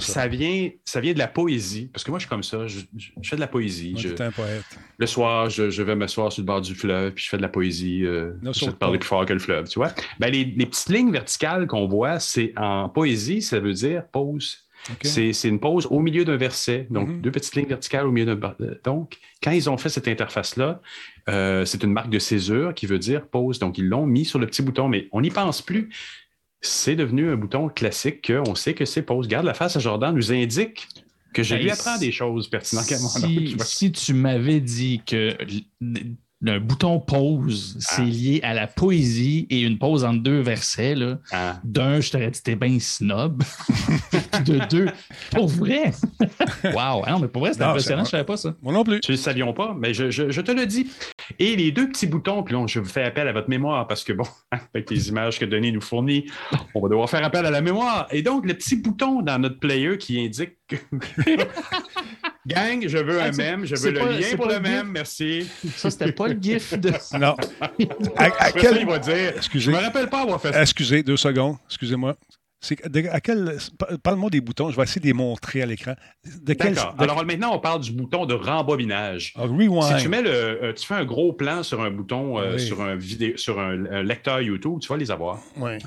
ça, 0.00 0.26
vient, 0.28 0.70
ça 0.84 1.00
vient 1.00 1.12
de 1.12 1.18
la 1.18 1.28
poésie. 1.28 1.90
Parce 1.92 2.02
que 2.04 2.10
moi, 2.10 2.18
je 2.18 2.22
suis 2.24 2.28
comme 2.30 2.42
ça. 2.42 2.66
Je, 2.66 2.78
je- 2.96 3.10
je 3.20 3.28
fais 3.28 3.36
de 3.36 3.40
la 3.40 3.46
poésie. 3.46 3.92
Moi, 3.92 4.00
Je- 4.02 4.22
un 4.22 4.30
poète. 4.30 4.64
le 4.98 5.06
soir, 5.06 5.50
je, 5.50 5.70
je 5.70 5.82
vais 5.82 5.94
m'asseoir 5.94 6.32
sur 6.32 6.42
le 6.42 6.46
bord 6.46 6.60
du 6.60 6.74
fleuve, 6.74 7.12
puis 7.12 7.24
je 7.24 7.30
fais 7.30 7.36
de 7.36 7.42
la 7.42 7.48
poésie. 7.48 8.04
Euh, 8.04 8.32
J'essaie 8.42 8.66
de 8.66 8.70
saute 8.70 8.78
parler 8.78 8.98
plus 8.98 9.08
fort 9.08 9.24
que 9.26 9.32
le 9.32 9.38
fleuve, 9.38 9.68
tu 9.68 9.78
vois? 9.78 9.92
Ben, 10.18 10.30
les, 10.30 10.44
les 10.44 10.66
petites 10.66 10.88
lignes 10.88 11.12
verticales 11.12 11.66
qu'on 11.66 11.86
voit, 11.86 12.18
c'est 12.20 12.52
en 12.56 12.88
poésie, 12.88 13.42
ça 13.42 13.60
veut 13.60 13.72
dire 13.74 14.02
pause. 14.12 14.58
C'est 15.02 15.48
une 15.48 15.60
pause 15.60 15.86
au 15.90 16.00
milieu 16.00 16.24
d'un 16.24 16.36
verset. 16.36 16.86
Donc, 16.90 17.08
Mhm. 17.08 17.20
deux 17.20 17.30
petites 17.30 17.54
lignes 17.56 17.66
verticales 17.68 18.06
au 18.06 18.10
milieu 18.12 18.34
d'un. 18.34 18.54
euh, 18.60 18.74
Donc, 18.84 19.18
quand 19.42 19.50
ils 19.50 19.68
ont 19.70 19.76
fait 19.76 19.88
cette 19.88 20.08
interface-là, 20.08 20.80
euh, 21.28 21.64
c'est 21.64 21.82
une 21.82 21.92
marque 21.92 22.10
de 22.10 22.18
césure 22.18 22.74
qui 22.74 22.86
veut 22.86 22.98
dire 22.98 23.26
pause. 23.26 23.58
Donc, 23.58 23.78
ils 23.78 23.86
l'ont 23.88 24.06
mis 24.06 24.24
sur 24.24 24.38
le 24.38 24.46
petit 24.46 24.62
bouton, 24.62 24.88
mais 24.88 25.08
on 25.12 25.20
n'y 25.20 25.30
pense 25.30 25.62
plus. 25.62 25.90
C'est 26.62 26.96
devenu 26.96 27.30
un 27.30 27.36
bouton 27.36 27.68
classique 27.68 28.26
qu'on 28.30 28.54
sait 28.54 28.74
que 28.74 28.84
c'est 28.84 29.02
pause. 29.02 29.28
Garde 29.28 29.46
la 29.46 29.54
face 29.54 29.76
à 29.76 29.80
Jordan 29.80 30.14
nous 30.14 30.32
indique 30.32 30.88
que 31.32 31.42
je 31.42 31.54
Ben, 31.54 31.62
lui 31.62 31.70
apprends 31.70 31.96
des 31.98 32.12
choses 32.12 32.48
pertinentes. 32.48 32.84
Si, 32.86 33.56
si 33.64 33.92
tu 33.92 34.12
m'avais 34.14 34.60
dit 34.60 35.00
que 35.06 35.36
le 36.42 36.58
bouton 36.58 36.98
pause, 37.00 37.76
c'est 37.80 38.02
Ah. 38.02 38.04
lié 38.04 38.40
à 38.42 38.54
la 38.54 38.66
poésie 38.66 39.46
et 39.50 39.60
une 39.60 39.78
pause 39.78 40.04
entre 40.04 40.22
deux 40.22 40.40
versets, 40.40 40.94
là, 40.94 41.18
Ah. 41.32 41.60
d'un, 41.64 42.00
je 42.00 42.10
t'aurais 42.10 42.30
dit 42.30 42.42
t'es 42.42 42.56
bien 42.56 42.78
snob. 42.80 43.42
De 44.46 44.58
deux, 44.70 44.86
pour 45.32 45.48
vrai. 45.48 45.92
wow, 46.64 47.04
hein, 47.06 47.18
mais 47.20 47.28
pour 47.28 47.42
vrai, 47.42 47.52
c'est 47.52 47.60
Non, 47.60 47.66
impressionnant, 47.70 48.04
c'est 48.04 48.08
je 48.08 48.10
savais 48.12 48.24
pas 48.24 48.36
ça. 48.38 48.54
Moi 48.62 48.72
non 48.72 48.84
plus. 48.84 49.00
Tu 49.00 49.10
ne 49.10 49.16
le 49.16 49.20
savions 49.22 49.52
pas, 49.52 49.74
mais 49.78 49.92
je, 49.92 50.10
je- 50.10 50.30
je 50.30 50.40
te 50.40 50.50
le 50.50 50.64
dis. 50.66 50.90
Et 51.38 51.56
les 51.56 51.72
deux 51.72 51.88
petits 51.90 52.06
boutons, 52.06 52.42
puis 52.42 52.54
là, 52.54 52.64
je 52.66 52.78
vous 52.80 52.88
fais 52.88 53.02
appel 53.04 53.28
à 53.28 53.32
votre 53.32 53.50
mémoire 53.50 53.86
parce 53.86 54.02
que, 54.02 54.12
bon, 54.14 54.24
avec 54.74 54.90
les 54.90 55.08
images 55.10 55.38
que 55.38 55.44
Denis 55.44 55.72
nous 55.72 55.80
fournit, 55.82 56.24
on 56.74 56.80
va 56.80 56.88
devoir 56.88 57.10
faire 57.10 57.24
appel 57.24 57.44
à 57.44 57.50
la 57.50 57.60
mémoire. 57.60 58.06
Et 58.12 58.22
donc, 58.22 58.46
le 58.46 58.54
petit 58.54 58.76
bouton 58.76 59.20
dans 59.20 59.38
notre 59.38 59.58
player 59.58 59.98
qui 59.98 60.18
indique 60.24 60.52
que. 60.68 60.76
Gang, 62.54 62.86
je 62.88 62.98
veux 62.98 63.20
Ah, 63.20 63.26
un 63.26 63.32
mème, 63.32 63.64
je 63.64 63.74
veux 63.76 63.90
le 63.92 63.98
pas- 64.00 64.12
lien 64.12 64.36
pour 64.36 64.46
le 64.46 64.54
le 64.54 64.60
mème, 64.60 64.88
merci. 64.88 65.48
Ça, 65.76 65.90
c'était 65.90 66.12
pas 66.12 66.28
le 66.28 66.38
gif 66.40 66.74
de. 66.78 66.90
Non. 67.18 67.36
À, 68.16 68.50
quel- 68.52 68.74
ça, 68.74 68.80
il 68.80 68.86
va 68.86 68.98
dire 68.98 69.32
Excusez. 69.36 69.66
Je 69.72 69.76
me 69.76 69.82
rappelle 69.82 70.08
pas 70.08 70.22
avoir 70.22 70.40
fait 70.40 70.52
ça. 70.52 70.62
Excusez, 70.62 71.02
deux 71.02 71.16
secondes. 71.16 71.56
Excusez-moi. 71.68 72.16
De- 72.90 73.08
à 73.08 73.20
quel... 73.20 73.56
Parle-moi 74.02 74.28
des 74.28 74.42
boutons. 74.42 74.68
Je 74.70 74.76
vais 74.76 74.82
essayer 74.82 75.00
de 75.00 75.06
les 75.06 75.14
montrer 75.14 75.62
à 75.62 75.66
l'écran. 75.66 75.94
D'accord. 76.42 76.94
de- 76.94 77.02
Alors 77.02 77.24
maintenant, 77.24 77.54
on 77.54 77.58
parle 77.58 77.80
du 77.80 77.90
bouton 77.90 78.26
de 78.26 78.34
rembobinage. 78.34 79.32
Ah, 79.36 79.44
rewind. 79.44 79.96
Si 79.96 80.02
tu 80.02 80.08
mets 80.10 80.20
le, 80.20 80.28
euh, 80.30 80.72
tu 80.74 80.86
fais 80.86 80.92
un 80.94 81.06
gros 81.06 81.32
plan 81.32 81.62
sur 81.62 81.80
un 81.80 81.90
bouton, 81.90 82.38
euh, 82.38 82.56
Oui. 82.56 82.60
sur 82.60 82.82
un 82.82 82.96
vidéo, 82.96 83.34
sur 83.38 83.58
un, 83.58 83.86
un 83.86 84.02
lecteur 84.02 84.42
YouTube, 84.42 84.78
tu 84.82 84.88
vas 84.88 84.98
les 84.98 85.10
avoir. 85.10 85.38
Ouais. 85.56 85.78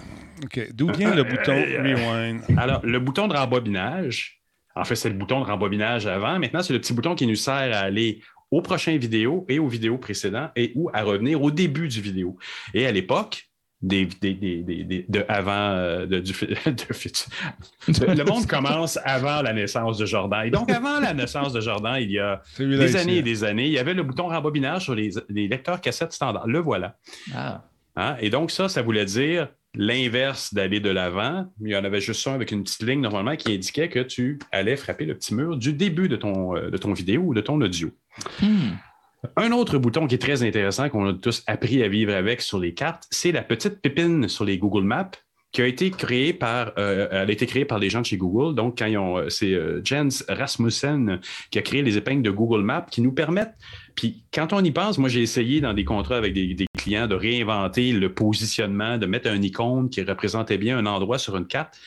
OK. 0.44 0.68
D'où 0.74 0.92
vient 0.92 1.14
le 1.14 1.24
bouton 1.24 1.54
rewind? 1.54 2.42
Alors, 2.58 2.82
le 2.84 3.00
bouton 3.00 3.28
de 3.28 3.36
rembobinage, 3.36 4.42
en 4.76 4.84
fait, 4.86 4.96
c'est 4.96 5.10
le 5.10 5.16
bouton 5.16 5.40
de 5.42 5.46
rembobinage 5.46 6.08
avant. 6.08 6.40
Maintenant, 6.40 6.62
c'est 6.64 6.74
le 6.74 6.80
petit 6.80 6.94
bouton 6.94 7.16
qui 7.16 7.28
nous 7.28 7.36
sert 7.36 7.54
à 7.54 7.80
aller 7.80 8.22
aux 8.52 8.62
prochaines 8.62 8.98
vidéos 8.98 9.46
et 9.50 9.60
aux 9.60 9.68
vidéos 9.68 9.98
précédentes 9.98 10.52
et 10.56 10.72
ou 10.76 10.90
à 10.94 11.04
revenir 11.04 11.42
au 11.42 11.52
début 11.52 11.88
du 11.88 12.02
vidéo. 12.02 12.38
Et 12.74 12.86
à 12.86 12.92
l'époque, 12.92 13.50
des, 13.82 14.06
des- 14.06 14.34
des- 14.34 14.62
des- 14.64 14.84
des- 14.86 15.06
de 15.10 15.26
avant 15.28 15.52
euh, 15.72 16.06
de, 16.06 16.20
du, 16.20 16.34
fi- 16.34 16.48
de 16.66 16.94
futur- 16.94 17.28
de- 17.90 18.06
le 18.18 18.24
monde 18.24 18.46
commence 18.48 18.98
avant 19.04 19.42
la 19.42 19.52
naissance 19.54 19.98
de 19.98 20.06
Jordan. 20.06 20.46
Et 20.46 20.52
donc, 20.52 20.72
avant 20.72 21.00
la 21.02 21.14
naissance 21.14 21.52
de 21.52 21.60
Jordan, 21.60 21.98
il 22.00 22.12
y 22.12 22.20
a 22.20 22.42
des 22.58 22.86
ici. 22.86 22.98
années 22.98 23.18
et 23.18 23.22
des 23.22 23.44
années, 23.44 23.66
il 23.66 23.74
y 23.74 23.80
avait 23.80 23.94
le 23.94 24.04
bouton 24.04 24.28
rembobinage 24.28 24.84
sur 24.84 24.96
les, 24.96 25.10
les 25.30 25.48
lecteurs 25.50 25.82
cassettes 25.82 26.14
standards. 26.14 26.48
Le 26.48 26.60
voilà. 26.60 26.96
Ah. 27.36 27.66
Hein? 27.98 28.16
Et 28.22 28.30
donc, 28.30 28.52
ça, 28.52 28.70
ça 28.70 28.82
voulait 28.82 29.06
dire 29.06 29.50
l'inverse 29.76 30.54
d'aller 30.54 30.80
de 30.80 30.90
l'avant. 30.90 31.48
Il 31.62 31.70
y 31.70 31.76
en 31.76 31.84
avait 31.84 32.02
juste 32.02 32.28
un 32.28 32.34
avec 32.34 32.52
une 32.52 32.64
petite 32.64 32.84
ligne 32.84 33.02
normalement 33.02 33.36
qui 33.36 33.54
indiquait 33.54 33.90
que 33.90 34.00
tu 34.00 34.40
allais 34.52 34.76
frapper 34.76 35.06
le 35.06 35.16
petit 35.16 35.34
mur 35.34 35.58
du 35.58 35.74
début 35.74 36.08
de 36.08 36.16
ton, 36.16 36.56
euh, 36.56 36.70
de 36.70 36.78
ton 36.78 36.94
vidéo 36.94 37.22
ou 37.22 37.34
de 37.34 37.42
ton 37.42 37.60
audio. 37.62 37.90
Hmm. 38.42 38.72
Un 39.38 39.52
autre 39.52 39.78
bouton 39.78 40.06
qui 40.06 40.16
est 40.16 40.20
très 40.20 40.44
intéressant 40.44 40.90
qu'on 40.90 41.08
a 41.08 41.14
tous 41.14 41.44
appris 41.48 41.82
à 41.82 41.88
vivre 41.88 42.14
avec 42.14 42.42
sur 42.42 42.60
les 42.60 42.74
cartes, 42.74 43.06
c'est 43.10 43.32
la 43.32 43.42
petite 43.42 43.82
pépine 43.82 44.28
sur 44.28 44.44
les 44.44 44.58
Google 44.58 44.84
Maps 44.84 45.12
qui 45.54 45.62
a 45.62 45.68
été 45.68 45.92
créée 45.92 46.34
par, 46.34 46.74
euh, 46.80 47.08
elle 47.12 47.30
a 47.30 47.32
été 47.32 47.46
créée 47.46 47.64
par 47.64 47.78
les 47.78 47.90
gens 47.90 48.02
de 48.02 48.08
chez 48.08 48.18
Google. 48.18 48.56
Donc, 48.56 48.80
quand 48.80 48.88
ils 48.88 48.98
ont, 48.98 49.18
euh, 49.18 49.30
c'est 49.30 49.54
euh, 49.54 49.82
Jens 49.84 50.26
Rasmussen 50.28 51.20
qui 51.52 51.60
a 51.60 51.62
créé 51.62 51.84
les 51.84 51.96
épingles 51.96 52.24
de 52.24 52.32
Google 52.32 52.64
Maps 52.64 52.88
qui 52.90 53.02
nous 53.02 53.12
permettent. 53.12 53.54
Puis, 53.96 54.26
quand 54.34 54.52
on 54.52 54.64
y 54.64 54.72
pense, 54.72 54.98
moi, 54.98 55.10
j'ai 55.10 55.22
essayé 55.22 55.62
dans 55.62 55.74
des 55.74 55.86
contrats 55.86 56.18
avec 56.18 56.34
des, 56.34 56.56
des 56.56 56.66
de 56.92 57.16
réinventer 57.16 57.94
le 57.94 58.14
positionnement, 58.14 58.98
de 58.98 59.06
mettre 59.06 59.30
un 59.30 59.42
icône 59.42 59.90
qui 59.90 60.02
représentait 60.02 60.58
bien 60.58 60.78
un 60.78 60.86
endroit 60.86 61.18
sur 61.18 61.38
une 61.38 61.48
carte. 61.48 61.78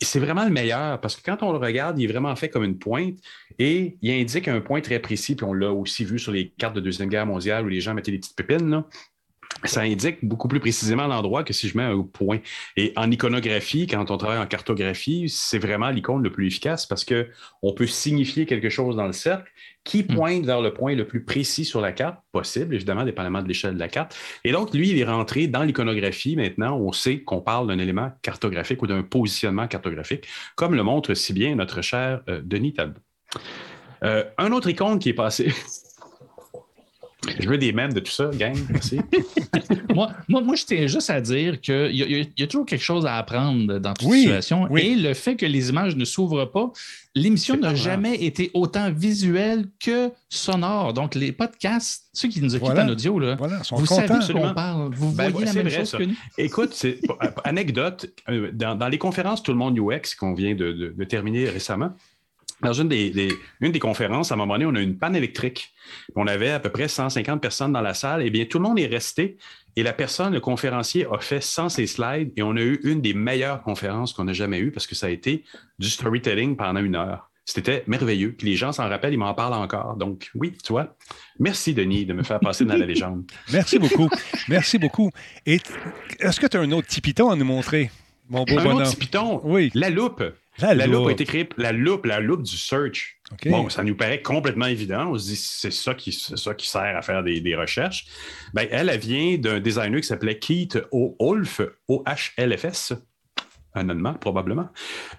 C'est 0.00 0.18
vraiment 0.18 0.44
le 0.44 0.50
meilleur 0.50 1.00
parce 1.00 1.16
que 1.16 1.22
quand 1.22 1.42
on 1.42 1.52
le 1.52 1.58
regarde, 1.58 1.98
il 1.98 2.04
est 2.04 2.12
vraiment 2.12 2.34
fait 2.34 2.48
comme 2.48 2.64
une 2.64 2.78
pointe 2.78 3.16
et 3.58 3.96
il 4.02 4.10
indique 4.10 4.48
un 4.48 4.60
point 4.60 4.80
très 4.80 4.98
précis. 4.98 5.36
Puis 5.36 5.44
on 5.44 5.52
l'a 5.52 5.70
aussi 5.70 6.04
vu 6.04 6.18
sur 6.18 6.32
les 6.32 6.50
cartes 6.50 6.74
de 6.74 6.80
Deuxième 6.80 7.08
Guerre 7.08 7.26
mondiale 7.26 7.64
où 7.64 7.68
les 7.68 7.80
gens 7.80 7.94
mettaient 7.94 8.10
des 8.10 8.18
petites 8.18 8.36
pépines. 8.36 8.82
Ça 9.62 9.82
indique 9.82 10.24
beaucoup 10.24 10.48
plus 10.48 10.60
précisément 10.60 11.06
l'endroit 11.06 11.44
que 11.44 11.52
si 11.52 11.68
je 11.68 11.76
mets 11.76 11.84
un 11.84 12.02
point. 12.02 12.38
Et 12.76 12.92
en 12.96 13.10
iconographie, 13.10 13.86
quand 13.86 14.10
on 14.10 14.16
travaille 14.16 14.38
en 14.38 14.46
cartographie, 14.46 15.28
c'est 15.28 15.58
vraiment 15.58 15.90
l'icône 15.90 16.22
le 16.22 16.30
plus 16.30 16.48
efficace 16.48 16.86
parce 16.86 17.04
qu'on 17.04 17.72
peut 17.72 17.86
signifier 17.86 18.46
quelque 18.46 18.68
chose 18.68 18.96
dans 18.96 19.06
le 19.06 19.12
cercle 19.12 19.50
qui 19.84 20.02
pointe 20.02 20.44
vers 20.44 20.62
le 20.62 20.72
point 20.72 20.94
le 20.94 21.06
plus 21.06 21.24
précis 21.24 21.64
sur 21.64 21.80
la 21.80 21.92
carte 21.92 22.18
possible, 22.32 22.74
évidemment, 22.74 23.04
dépendamment 23.04 23.42
de 23.42 23.48
l'échelle 23.48 23.74
de 23.74 23.78
la 23.78 23.88
carte. 23.88 24.16
Et 24.42 24.50
donc, 24.50 24.72
lui, 24.72 24.88
il 24.88 24.98
est 24.98 25.04
rentré 25.04 25.46
dans 25.46 25.62
l'iconographie. 25.62 26.36
Maintenant, 26.36 26.78
on 26.78 26.90
sait 26.92 27.20
qu'on 27.20 27.42
parle 27.42 27.68
d'un 27.68 27.78
élément 27.78 28.10
cartographique 28.22 28.82
ou 28.82 28.86
d'un 28.86 29.02
positionnement 29.02 29.68
cartographique, 29.68 30.26
comme 30.56 30.74
le 30.74 30.82
montre 30.82 31.12
si 31.14 31.34
bien 31.34 31.54
notre 31.54 31.82
cher 31.82 32.22
euh, 32.28 32.40
Denis 32.42 32.72
Talbot. 32.72 33.00
Euh, 34.04 34.24
un 34.38 34.52
autre 34.52 34.68
icône 34.68 34.98
qui 34.98 35.10
est 35.10 35.14
passé. 35.14 35.52
Je 37.40 37.48
veux 37.48 37.58
des 37.58 37.72
mèmes 37.72 37.92
de 37.92 38.00
tout 38.00 38.10
ça, 38.12 38.30
gang. 38.34 38.56
Merci. 38.70 39.00
moi, 39.94 40.10
moi, 40.28 40.40
moi, 40.42 40.54
je 40.56 40.64
tiens 40.64 40.86
juste 40.86 41.10
à 41.10 41.20
dire 41.20 41.60
qu'il 41.60 41.90
y, 41.92 41.98
y 41.98 42.02
a- 42.02 42.06
il 42.18 42.28
y 42.36 42.42
a 42.42 42.46
toujours 42.46 42.66
quelque 42.66 42.82
chose 42.82 43.06
à 43.06 43.16
apprendre 43.16 43.78
dans 43.78 43.94
toute 43.94 44.08
Oui, 44.08 44.20
situation. 44.22 44.66
oui. 44.70 44.80
Et 44.82 44.94
le 44.96 45.14
fait 45.14 45.36
que 45.36 45.46
les 45.46 45.68
images 45.70 45.96
ne 45.96 46.04
s'ouvrent 46.04 46.44
pas, 46.46 46.70
l'émission 47.14 47.56
n'a 47.56 47.74
jamais 47.74 48.14
été 48.24 48.50
autant 48.54 48.90
visuelle 48.92 49.66
que 49.82 50.10
sonore. 50.28 50.92
Donc, 50.92 51.14
les 51.14 51.32
podcasts, 51.32 52.06
ceux 52.12 52.28
qui 52.28 52.40
nous 52.40 52.54
écoutent 52.54 52.68
Voilà. 52.70 52.84
en 52.84 52.88
audio, 52.90 53.18
là, 53.18 53.36
Voilà, 53.36 53.58
ils 53.60 53.64
sont 53.64 53.76
vous 53.76 53.86
savez 53.86 54.02
contents. 54.08 54.14
de 54.14 54.18
quoi 54.18 54.24
absolument. 54.24 54.50
on 54.50 54.54
parle. 54.54 54.94
Vous 54.94 55.12
Ben, 55.12 55.30
voyez 55.30 55.46
la 55.46 55.52
même 55.54 55.68
vrai, 55.68 55.78
chose 55.78 55.90
ça. 55.90 55.98
que 55.98 56.02
nous. 56.04 56.14
Écoute, 56.38 56.78
euh, 56.84 56.94
anecdote. 57.44 58.06
euh, 58.28 58.50
Dans, 58.52 58.74
dans 58.76 58.88
les 58.88 58.98
conférences 58.98 59.42
Tout 59.42 59.52
le 59.52 59.58
monde 59.58 59.78
UX 59.78 60.14
qu'on 60.18 60.34
vient 60.34 60.54
de, 60.54 60.72
de- 60.72 60.94
de 60.96 61.04
terminer 61.04 61.48
récemment, 61.48 61.90
dans 62.62 62.72
une 62.72 62.88
des, 62.88 63.10
des- 63.10 63.34
une 63.60 63.72
des 63.72 63.78
conférences, 63.78 64.30
à 64.30 64.34
un 64.34 64.38
moment 64.38 64.54
donné, 64.54 64.66
on 64.66 64.74
a 64.74 64.80
eu 64.80 64.84
une 64.84 64.96
panne 64.98 65.16
électrique. 65.16 65.72
On 66.16 66.26
avait 66.26 66.50
à 66.50 66.60
peu 66.60 66.70
près 66.70 66.88
150 66.88 67.40
personnes 67.40 67.72
dans 67.72 67.80
la 67.82 67.94
salle. 67.94 68.22
Eh 68.24 68.30
bien, 68.30 68.44
tout 68.46 68.58
le 68.58 68.64
monde 68.64 68.78
est 68.78 68.86
resté 68.86 69.36
et 69.76 69.82
la 69.82 69.92
personne, 69.92 70.32
le 70.32 70.40
conférencier, 70.40 71.06
a 71.12 71.18
fait 71.18 71.42
sans 71.42 71.68
ses 71.68 71.86
slides 71.86 72.32
et 72.36 72.42
on 72.42 72.56
a 72.56 72.60
eu 72.60 72.80
une 72.84 73.00
des 73.00 73.12
meilleures 73.14 73.62
conférences 73.62 74.12
qu'on 74.12 74.28
a 74.28 74.32
jamais 74.32 74.60
eues 74.60 74.70
parce 74.70 74.86
que 74.86 74.94
ça 74.94 75.06
a 75.06 75.10
été 75.10 75.44
du 75.78 75.90
storytelling 75.90 76.56
pendant 76.56 76.80
une 76.80 76.94
heure. 76.94 77.28
C'était 77.46 77.84
merveilleux. 77.86 78.32
Puis 78.32 78.48
les 78.48 78.56
gens 78.56 78.72
s'en 78.72 78.88
rappellent, 78.88 79.12
ils 79.12 79.18
m'en 79.18 79.34
parlent 79.34 79.52
encore. 79.52 79.96
Donc, 79.96 80.30
oui, 80.34 80.54
tu 80.64 80.72
vois. 80.72 80.96
Merci, 81.38 81.74
Denis, 81.74 82.06
de 82.06 82.14
me 82.14 82.22
faire 82.22 82.40
passer 82.40 82.64
dans 82.64 82.76
la 82.76 82.86
légende. 82.86 83.24
Merci 83.52 83.78
beaucoup. 83.78 84.08
Merci 84.48 84.78
beaucoup. 84.78 85.10
Et 85.44 85.58
est-ce 86.20 86.40
que 86.40 86.46
tu 86.46 86.56
as 86.56 86.60
un 86.60 86.72
autre 86.72 86.86
petit 86.86 87.02
piton 87.02 87.28
à 87.30 87.36
nous 87.36 87.44
montrer, 87.44 87.90
mon 88.30 88.44
beau 88.44 88.58
Un 88.58 88.62
bonhomme? 88.62 88.76
autre 88.78 88.90
petit 88.92 88.96
piton, 88.96 89.40
Oui. 89.44 89.70
la 89.74 89.90
loupe. 89.90 90.22
La 90.58 90.74
La 90.74 90.86
loupe 90.86 90.94
loupe. 90.94 91.08
a 91.08 91.12
été 91.12 91.24
créée, 91.24 91.48
la 91.56 91.72
loupe, 91.72 92.06
la 92.06 92.20
loupe 92.20 92.42
du 92.42 92.56
search. 92.56 93.16
Bon, 93.46 93.68
ça 93.68 93.82
nous 93.82 93.96
paraît 93.96 94.22
complètement 94.22 94.66
évident. 94.66 95.10
On 95.10 95.18
se 95.18 95.26
dit, 95.26 95.36
c'est 95.36 95.72
ça 95.72 95.94
qui, 95.94 96.12
c'est 96.12 96.36
ça 96.36 96.54
qui 96.54 96.68
sert 96.68 96.96
à 96.96 97.02
faire 97.02 97.22
des, 97.24 97.40
des 97.40 97.56
recherches. 97.56 98.06
Ben, 98.52 98.68
elle, 98.70 98.88
elle 98.88 99.00
vient 99.00 99.36
d'un 99.38 99.58
designer 99.60 100.00
qui 100.00 100.06
s'appelait 100.06 100.38
Keith 100.38 100.78
O'Olf, 100.92 101.60
O-H-L-F-S, 101.88 102.92
anonymat 103.74 104.14
probablement, 104.14 104.68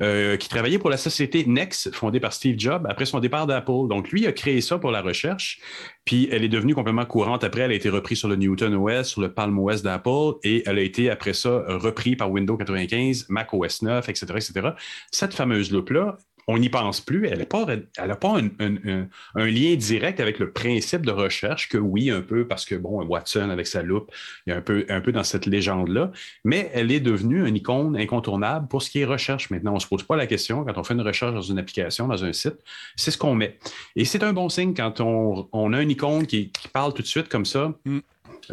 euh, 0.02 0.38
qui 0.38 0.50
travaillait 0.50 0.80
pour 0.80 0.90
la 0.90 0.98
société 0.98 1.46
Next, 1.46 1.94
fondée 1.94 2.20
par 2.20 2.34
Steve 2.34 2.56
Jobs 2.58 2.86
après 2.90 3.06
son 3.06 3.20
départ 3.20 3.48
d'Apple. 3.48 3.88
Donc, 3.90 4.10
lui 4.10 4.28
a 4.28 4.32
créé 4.32 4.62
ça 4.62 4.78
pour 4.78 4.92
la 4.92 5.02
recherche, 5.02 5.60
puis 6.06 6.28
elle 6.32 6.44
est 6.44 6.50
devenue 6.50 6.74
complètement 6.74 7.06
courante 7.06 7.44
après. 7.44 7.62
Elle 7.62 7.72
a 7.72 7.76
été 7.76 7.90
reprise 7.90 8.20
sur 8.20 8.28
le 8.28 8.36
Newton 8.36 8.74
OS, 8.76 9.08
sur 9.08 9.22
le 9.22 9.34
Palm 9.34 9.58
OS 9.60 9.82
d'Apple, 9.82 10.40
et 10.44 10.64
elle 10.66 10.78
a 10.78 10.82
été 10.82 11.10
après 11.10 11.34
ça 11.34 11.64
reprise 11.68 12.16
par 12.16 12.32
Windows 12.32 12.58
95, 12.58 13.28
Mac 13.30 13.54
OS 13.54 13.82
9, 13.82 14.10
etc., 14.10 14.26
etc. 14.36 14.70
Cette 15.12 15.34
fameuse 15.34 15.72
loupe-là, 15.72 16.18
on 16.48 16.58
n'y 16.60 16.70
pense 16.70 17.02
plus. 17.02 17.28
Elle 17.28 17.40
n'a 17.40 17.46
pas, 17.46 17.66
elle 17.98 18.12
a 18.12 18.16
pas 18.16 18.38
un, 18.38 18.46
un- 18.60 18.76
un- 18.88 19.08
un 19.36 19.46
lien 19.48 19.76
direct 19.76 20.20
avec 20.20 20.38
le 20.40 20.52
principe 20.52 21.06
de 21.06 21.12
recherche, 21.12 21.70
que 21.70 21.78
oui, 21.78 22.12
un 22.12 22.22
peu, 22.22 22.48
parce 22.48 22.66
que, 22.66 22.76
bon, 22.76 23.04
Watson 23.06 23.50
avec 23.50 23.68
sa 23.68 23.82
loupe, 23.82 24.12
il 24.46 24.52
y 24.52 24.54
a 24.54 24.58
un 24.58 24.62
peu, 24.62 24.86
un 24.90 25.02
peu 25.02 25.12
dans 25.12 25.24
cette 25.24 25.46
légende-là, 25.48 26.12
mais 26.44 26.70
elle 26.74 26.92
est 26.92 27.00
devenue 27.00 27.48
une 27.48 27.56
icône 27.56 27.98
incontournable 27.98 28.68
pour 28.68 28.82
ce 28.84 28.90
qui 28.90 29.00
est 29.00 29.06
recherche. 29.06 29.50
Maintenant, 29.50 29.72
on 29.72 29.76
ne 29.76 29.80
se 29.80 29.88
pose 29.88 30.04
pas 30.04 30.16
la 30.16 30.28
question 30.28 30.64
quand 30.64 30.78
on 30.78 30.84
fait 30.84 30.94
une 30.94 31.02
recherche 31.02 31.34
dans 31.34 31.42
une 31.42 31.58
application, 31.58 32.08
dans 32.08 32.24
un 32.24 32.34
site, 32.34 32.58
c'est 32.96 33.12
ce 33.12 33.18
qu'on 33.18 33.34
met. 33.36 33.58
Et 33.96 34.06
c'est 34.06 34.24
un 34.24 34.34
bon 34.34 34.50
signe 34.50 34.74
quand 34.76 35.02
on, 35.02 35.48
on 35.52 35.74
a 35.74 35.82
une 35.82 35.90
icône 35.92 36.28
qui, 36.28 36.52
qui 36.52 36.68
parle 36.68 36.94
tout 36.94 37.02
de 37.02 37.08
suite 37.08 37.28
comme 37.30 37.46
ça. 37.46 37.74
Mm. 37.86 38.00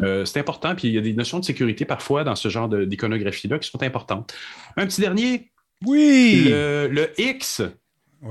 Euh, 0.01 0.25
c'est 0.25 0.39
important, 0.39 0.73
puis 0.73 0.87
il 0.87 0.93
y 0.95 0.97
a 0.97 1.01
des 1.01 1.13
notions 1.13 1.37
de 1.39 1.45
sécurité 1.45 1.85
parfois 1.85 2.23
dans 2.23 2.35
ce 2.35 2.49
genre 2.49 2.67
d'iconographie-là 2.67 3.59
qui 3.59 3.69
sont 3.69 3.83
importantes. 3.83 4.33
Un 4.77 4.87
petit 4.87 5.01
dernier. 5.01 5.51
Oui! 5.85 6.45
Le, 6.47 6.87
le 6.91 7.09
X. 7.21 7.61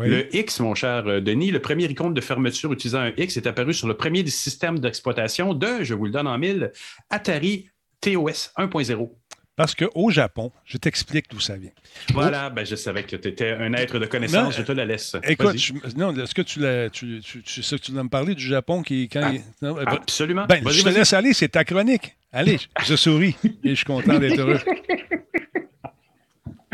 Le 0.01 0.35
X, 0.35 0.61
mon 0.61 0.75
cher 0.75 1.07
euh, 1.07 1.21
Denis, 1.21 1.51
le 1.51 1.61
premier 1.61 1.85
icône 1.85 2.15
de 2.15 2.21
fermeture 2.21 2.73
utilisant 2.73 3.01
un 3.01 3.13
X 3.17 3.37
est 3.37 3.47
apparu 3.47 3.75
sur 3.75 3.89
le 3.89 3.97
premier 3.97 4.23
des 4.23 4.31
systèmes 4.31 4.79
d'exploitation 4.79 5.55
de, 5.55 5.83
je 5.83 5.95
vous 5.95 6.07
le 6.07 6.11
donne 6.11 6.27
en 6.27 6.39
mille, 6.39 6.73
Atari 7.11 7.69
TOS 8.01 8.51
1.0. 8.57 9.11
Parce 9.55 9.75
qu'au 9.75 10.11
Japon, 10.11 10.51
je 10.65 10.79
t'explique 10.79 11.27
d'où 11.31 11.39
ça 11.39 11.57
vient. 11.57 11.71
Voilà, 12.15 12.49
ben, 12.49 12.65
je 12.65 12.75
savais 12.75 13.03
que 13.03 13.17
tu 13.17 13.29
étais 13.29 13.51
un 13.51 13.75
être 13.75 13.99
de 13.99 14.07
connaissance, 14.07 14.57
je 14.57 14.63
te 14.63 14.73
la 14.73 14.87
laisse. 14.87 15.15
Écoute, 15.25 15.57
non, 15.95 16.17
est-ce 16.17 16.35
que 16.35 16.41
tu, 16.41 16.61
tu, 16.91 17.21
tu, 17.21 17.43
tu, 17.43 17.63
sais 17.63 17.77
que 17.77 17.83
tu 17.83 17.93
vas 17.93 18.03
me 18.03 18.09
parler 18.09 18.35
du 18.35 18.45
Japon 18.45 18.83
qui. 18.83 19.11
Quand 19.11 19.21
ah, 19.23 19.33
il, 19.35 19.43
non, 19.61 19.75
ben, 19.75 19.85
absolument. 19.87 20.47
Ben, 20.47 20.67
je 20.67 20.83
te 20.83 20.89
laisse 20.89 21.13
aller, 21.13 21.35
c'est 21.35 21.51
ta 21.51 21.65
chronique. 21.65 22.17
Allez, 22.33 22.59
je 22.87 22.97
souris 22.97 23.37
et 23.45 23.71
je 23.71 23.75
suis 23.75 23.85
content 23.85 24.19
d'être 24.19 24.39
heureux. 24.39 24.59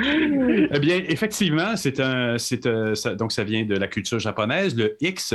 eh 0.01 0.79
bien, 0.79 1.03
effectivement, 1.09 1.77
c'est 1.77 1.99
un, 2.01 2.37
euh, 2.67 2.95
ça, 2.95 3.15
donc 3.15 3.37
vient 3.39 3.65
de 3.65 3.77
la 3.77 3.89
culture 3.89 4.19
japonaise. 4.19 4.77
Le 4.77 4.97
X 5.01 5.35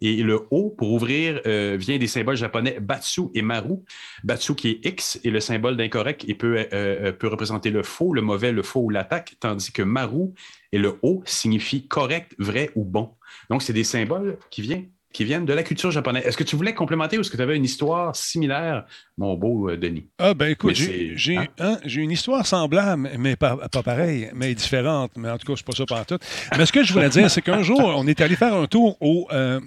et 0.00 0.22
le 0.22 0.40
O 0.50 0.70
pour 0.70 0.92
ouvrir 0.92 1.40
euh, 1.46 1.76
vient 1.78 1.98
des 1.98 2.06
symboles 2.06 2.36
japonais 2.36 2.78
Batsu 2.80 3.22
et 3.34 3.42
Maru. 3.42 3.78
Batsu 4.22 4.54
qui 4.54 4.68
est 4.68 4.86
X 4.86 5.20
et 5.24 5.30
le 5.30 5.40
symbole 5.40 5.76
d'incorrect 5.76 6.24
et 6.28 6.34
peut, 6.34 6.66
euh, 6.72 7.12
représenter 7.22 7.70
le 7.70 7.82
faux, 7.82 8.12
le 8.12 8.22
mauvais, 8.22 8.52
le 8.52 8.62
faux 8.62 8.82
ou 8.82 8.90
l'attaque, 8.90 9.34
tandis 9.40 9.72
que 9.72 9.82
Maru 9.82 10.30
et 10.70 10.78
le 10.78 10.96
O 11.02 11.22
signifie 11.24 11.86
correct, 11.88 12.34
vrai 12.38 12.70
ou 12.76 12.84
bon. 12.84 13.10
Donc, 13.50 13.62
c'est 13.62 13.72
des 13.72 13.84
symboles 13.84 14.38
qui 14.50 14.62
viennent 14.62 14.88
qui 15.14 15.24
viennent 15.24 15.46
de 15.46 15.52
la 15.54 15.62
culture 15.62 15.92
japonaise. 15.92 16.26
Est-ce 16.26 16.36
que 16.36 16.44
tu 16.44 16.56
voulais 16.56 16.74
complémenter 16.74 17.16
ou 17.16 17.20
est-ce 17.20 17.30
que 17.30 17.36
tu 17.36 17.42
avais 17.42 17.56
une 17.56 17.64
histoire 17.64 18.14
similaire, 18.14 18.84
mon 19.16 19.34
beau 19.36 19.70
euh, 19.70 19.76
Denis? 19.76 20.08
Ah, 20.18 20.34
ben 20.34 20.50
écoute, 20.50 20.74
j'ai 20.74 21.38
hein? 21.58 21.78
une 21.86 22.10
histoire 22.10 22.44
semblable, 22.46 23.08
mais 23.16 23.36
pas, 23.36 23.56
pas 23.68 23.82
pareille, 23.84 24.28
mais 24.34 24.52
différente. 24.54 25.12
Mais 25.16 25.30
en 25.30 25.38
tout 25.38 25.46
cas, 25.46 25.54
je 25.56 25.62
ne 25.62 25.72
suis 25.72 25.86
pas 25.86 25.96
ça 25.96 26.04
tout. 26.04 26.18
Mais 26.58 26.66
ce 26.66 26.72
que 26.72 26.82
je 26.82 26.92
voulais 26.92 27.08
dire, 27.08 27.30
c'est 27.30 27.42
qu'un 27.42 27.62
jour, 27.62 27.80
on 27.80 28.06
est 28.08 28.20
allé 28.20 28.34
faire 28.34 28.54
un 28.54 28.66
tour 28.66 28.96
au, 29.00 29.28
euh, 29.32 29.60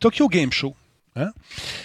Tokyo 0.00 0.26
Game 0.28 0.50
Show. 0.50 0.74
Hein? 1.16 1.32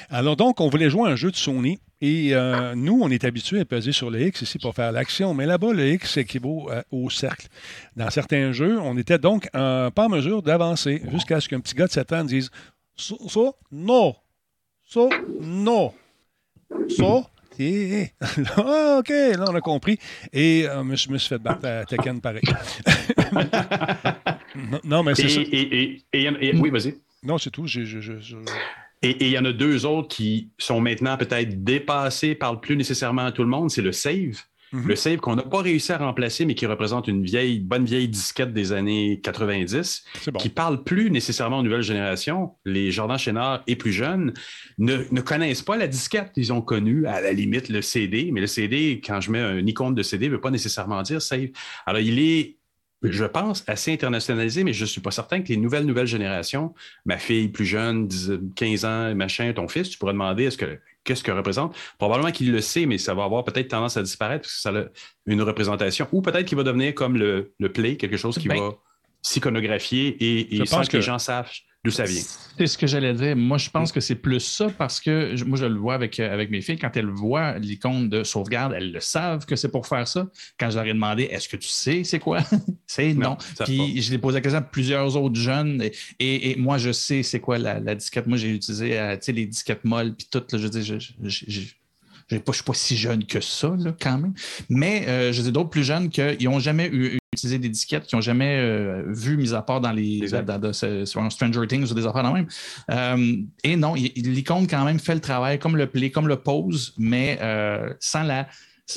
Alors 0.10 0.38
donc, 0.38 0.62
on 0.62 0.70
voulait 0.70 0.90
jouer 0.90 1.10
à 1.10 1.12
un 1.12 1.16
jeu 1.18 1.30
de 1.30 1.36
Sony. 1.36 1.78
Et 2.02 2.34
euh, 2.34 2.74
nous, 2.76 3.00
on 3.02 3.10
est 3.10 3.24
habitués 3.24 3.60
à 3.60 3.66
peser 3.66 3.92
sur 3.92 4.10
le 4.10 4.22
X 4.22 4.42
ici 4.42 4.58
pour 4.58 4.74
faire 4.74 4.92
l'action, 4.92 5.34
mais 5.34 5.46
là-bas, 5.46 5.74
le 5.74 5.94
X 5.94 6.18
équivaut 6.18 6.70
au 6.92 7.10
cercle. 7.10 7.48
Dans 7.96 8.10
certains 8.10 8.52
jeux, 8.52 8.80
on 8.80 8.98
était 8.98 9.20
donc 9.20 9.50
pas 9.52 9.92
en 9.96 10.10
mesure 10.10 10.42
d'avancer 10.42 11.02
jusqu'à 11.12 11.40
ce 11.40 11.48
qu'un 11.48 11.60
petit 11.60 11.76
gars 11.76 11.88
de 11.88 11.92
7 11.92 12.14
ans 12.14 12.24
dise 12.24 12.50
Ça, 12.96 13.16
non. 13.72 14.16
Ça, 14.88 15.08
non. 15.40 15.94
Ça, 16.90 17.24
ah, 18.58 18.98
OK, 19.00 19.10
là, 19.10 19.46
on 19.50 19.56
a 19.56 19.62
compris. 19.62 19.98
Et 20.34 20.68
euh, 20.68 20.84
je 20.96 21.10
me 21.10 21.18
suis 21.18 21.30
fait 21.30 21.38
battre 21.38 21.66
à 21.68 21.86
Tekken 21.86 22.20
pareil. 22.22 22.44
non, 24.84 25.04
mais 25.04 25.16
c'est 25.16 25.30
ça. 25.30 25.42
Et, 25.52 26.02
oui, 26.14 26.70
vas-y. 26.70 26.96
Non, 27.24 27.38
c'est 27.38 27.52
tout. 27.52 27.68
je, 27.68 27.84
et 29.04 29.26
il 29.26 29.32
y 29.32 29.38
en 29.38 29.46
a 29.46 29.54
deux 29.54 29.86
autres 29.86 30.10
qui 30.10 30.52
sont 30.58 30.80
maintenant 30.80 31.18
peut-être 31.18 31.64
dépassés, 31.64 32.36
parlent 32.36 32.60
plus 32.60 32.78
nécessairement 32.78 33.26
à 33.26 33.32
tout 33.32 33.44
le 33.44 33.50
monde, 33.50 33.72
c'est 33.72 33.82
le 33.82 33.92
save. 33.92 34.44
Mhm. 34.74 34.88
Le 34.88 34.96
save 34.96 35.18
qu'on 35.18 35.36
n'a 35.36 35.44
pas 35.44 35.62
réussi 35.62 35.92
à 35.92 35.98
remplacer, 35.98 36.46
mais 36.46 36.56
qui 36.56 36.66
représente 36.66 37.08
une 37.08 37.24
vieille, 37.24 37.60
bonne 37.60 37.84
vieille 37.84 38.08
disquette 38.08 38.54
des 38.54 38.72
années 38.72 39.20
90, 39.22 40.06
qui 40.40 40.50
parle 40.50 40.84
plus 40.84 41.12
nécessairement 41.12 41.60
aux 41.60 41.64
nouvelles 41.64 41.82
générations. 41.82 42.52
Les 42.64 42.90
Jordan 42.92 43.18
Chénard 43.18 43.64
et 43.68 43.76
plus 43.76 43.92
jeunes 43.92 44.34
ne, 44.78 45.04
ne, 45.12 45.22
connaissent 45.22 45.62
pas 45.62 45.76
la 45.76 45.88
disquette. 45.88 46.32
Ils 46.38 46.54
ont 46.54 46.62
connu, 46.62 47.06
à 47.06 47.20
la 47.20 47.34
limite, 47.34 47.68
le 47.68 47.82
CD, 47.82 48.30
mais 48.32 48.40
le 48.40 48.48
CD, 48.48 49.02
quand 49.06 49.20
je 49.20 49.32
mets 49.32 49.42
un 49.42 49.66
icône 49.66 49.94
de 49.94 50.04
CD, 50.04 50.28
ne 50.28 50.34
veut 50.34 50.42
pas 50.42 50.52
nécessairement 50.52 51.02
dire 51.02 51.22
save. 51.22 51.50
Alors, 51.86 52.02
il 52.02 52.20
est 52.20 52.61
je 53.04 53.26
pense, 53.26 53.64
assez 53.68 53.92
internationalisé, 53.92 54.64
mais 54.64 54.74
je 54.74 54.84
ne 54.84 54.88
suis 54.88 55.02
pas 55.02 55.12
certain 55.12 55.42
que 55.42 55.48
les 55.50 55.58
nouvelles, 55.58 55.86
nouvelles 55.86 56.08
générations, 56.08 56.74
ma 57.06 57.18
fille 57.18 57.48
plus 57.48 57.66
jeune, 57.66 58.08
15 58.56 58.86
ans, 58.86 59.16
machin, 59.16 59.52
ton 59.54 59.68
fils, 59.68 59.90
tu 59.90 59.98
pourrais 59.98 60.14
demander 60.14 60.46
est-ce 60.46 60.58
que 60.58 60.80
qu'est-ce 61.04 61.24
que 61.24 61.32
représente. 61.32 61.76
Probablement 61.98 62.32
qu'il 62.32 62.52
le 62.52 62.62
sait, 62.62 62.86
mais 62.86 63.00
ça 63.00 63.16
va 63.16 63.24
avoir 63.24 63.44
peut-être 63.44 63.70
tendance 63.70 63.98
à 63.98 64.04
disparaître 64.04 64.44
parce 64.44 64.54
que 64.54 64.62
ça 64.62 64.70
a 64.70 64.84
une 65.26 65.42
représentation. 65.42 66.08
Ou 66.12 66.22
peut-être 66.22 66.46
qu'il 66.46 66.58
va 66.58 66.64
devenir 66.64 66.94
comme 66.94 67.18
le, 67.18 67.54
le 67.58 67.72
play, 67.72 67.98
quelque 67.98 68.18
chose 68.18 68.38
qui 68.38 68.48
ben, 68.48 68.60
va 68.60 68.70
s'iconographier 69.24 70.08
et, 70.20 70.58
et 70.58 70.66
sans 70.66 70.84
que 70.84 70.98
les 70.98 71.02
gens 71.02 71.18
sachent 71.18 71.66
d'où 71.84 71.92
ça 71.92 72.04
vient? 72.04 72.22
C'est 72.58 72.68
ce 72.68 72.78
que 72.78 72.86
j'allais 72.88 73.14
dire. 73.14 73.36
Moi, 73.36 73.58
je 73.58 73.70
pense 73.70 73.92
que 73.92 74.00
c'est 74.00 74.16
plus 74.16 74.40
ça 74.40 74.70
parce 74.70 75.00
que 75.00 75.42
moi, 75.46 75.58
je 75.58 75.66
le 75.66 75.80
vois 75.80 75.96
avec, 75.96 76.20
euh, 76.20 76.32
avec 76.32 76.52
mes 76.52 76.62
filles. 76.62 76.78
Quand 76.78 76.96
elles 76.96 77.10
voient 77.10 77.58
l'icône 77.58 78.10
de 78.10 78.24
sauvegarde, 78.24 78.74
elles 78.74 78.92
le 78.92 79.00
savent 79.00 79.46
que 79.46 79.56
c'est 79.56 79.70
pour 79.70 79.88
faire 79.88 80.08
ça. 80.08 80.28
Quand 80.60 80.70
je 80.70 80.76
leur 80.76 80.86
ai 80.86 80.94
demandé 80.94 81.24
est-ce 81.24 81.50
que 81.50 81.58
tu 81.58 81.70
sais 81.70 82.04
c'est 82.04 82.20
quoi? 82.20 82.40
C'est 82.88 83.14
non. 83.14 83.38
Puis 83.64 84.02
je 84.02 84.12
l'ai 84.12 84.18
posé 84.18 84.36
la 84.36 84.42
question 84.42 84.60
à 84.60 84.62
plusieurs 84.62 85.16
autres 85.16 85.40
jeunes 85.40 85.82
et, 86.20 86.56
moi, 86.58 86.78
je 86.78 86.92
sais 86.92 87.24
c'est 87.24 87.40
quoi 87.40 87.58
la, 87.58 87.96
disquette. 87.96 88.28
Moi, 88.28 88.38
j'ai 88.38 88.50
utilisé 88.50 89.00
euh, 89.00 89.16
les 89.28 89.46
disquettes 89.46 89.86
molles 89.86 90.14
puis 90.14 90.28
tout. 90.30 90.44
je 90.52 90.68
dis, 90.68 90.84
je, 90.84 90.96
je 92.32 92.36
ne 92.38 92.54
suis 92.54 92.64
pas 92.64 92.74
si 92.74 92.98
jeune 92.98 93.26
que 93.26 93.42
ça, 93.42 93.74
quand 94.02 94.18
même. 94.18 94.34
Mais 94.70 95.08
euh, 95.08 95.34
je 95.34 95.42
dis 95.42 95.52
d'autres 95.52 95.70
plus 95.70 95.84
jeunes 95.84 96.10
qui 96.10 96.46
n'ont 96.46 96.60
jamais 96.60 96.90
eu, 96.92 97.21
utilisé 97.34 97.60
des 97.60 97.70
disquettes, 97.70 98.08
qui 98.08 98.16
n'ont 98.16 98.22
jamais 98.22 98.58
euh, 98.60 99.04
vu, 99.08 99.38
mis 99.38 99.54
à 99.54 99.62
part 99.62 99.80
dans 99.80 99.94
les 99.94 100.28
dans, 100.30 100.74
Stranger 101.30 101.66
Things 101.66 101.90
ou 101.90 101.94
des 101.94 102.06
affaires 102.06 102.24
dans 102.24 102.34
même. 102.34 102.48
Euh, 102.90 103.38
et 103.64 103.78
non, 103.78 103.94
l'icône 103.94 104.68
quand 104.68 104.84
même 104.84 105.00
fait 105.00 105.14
le 105.14 105.22
travail 105.22 105.58
comme 105.58 105.78
le 105.78 105.88
play, 105.88 106.12
comme 106.12 106.28
le 106.28 106.36
pose, 106.36 106.94
mais 106.98 107.40
sans 108.00 108.24
la 108.24 108.48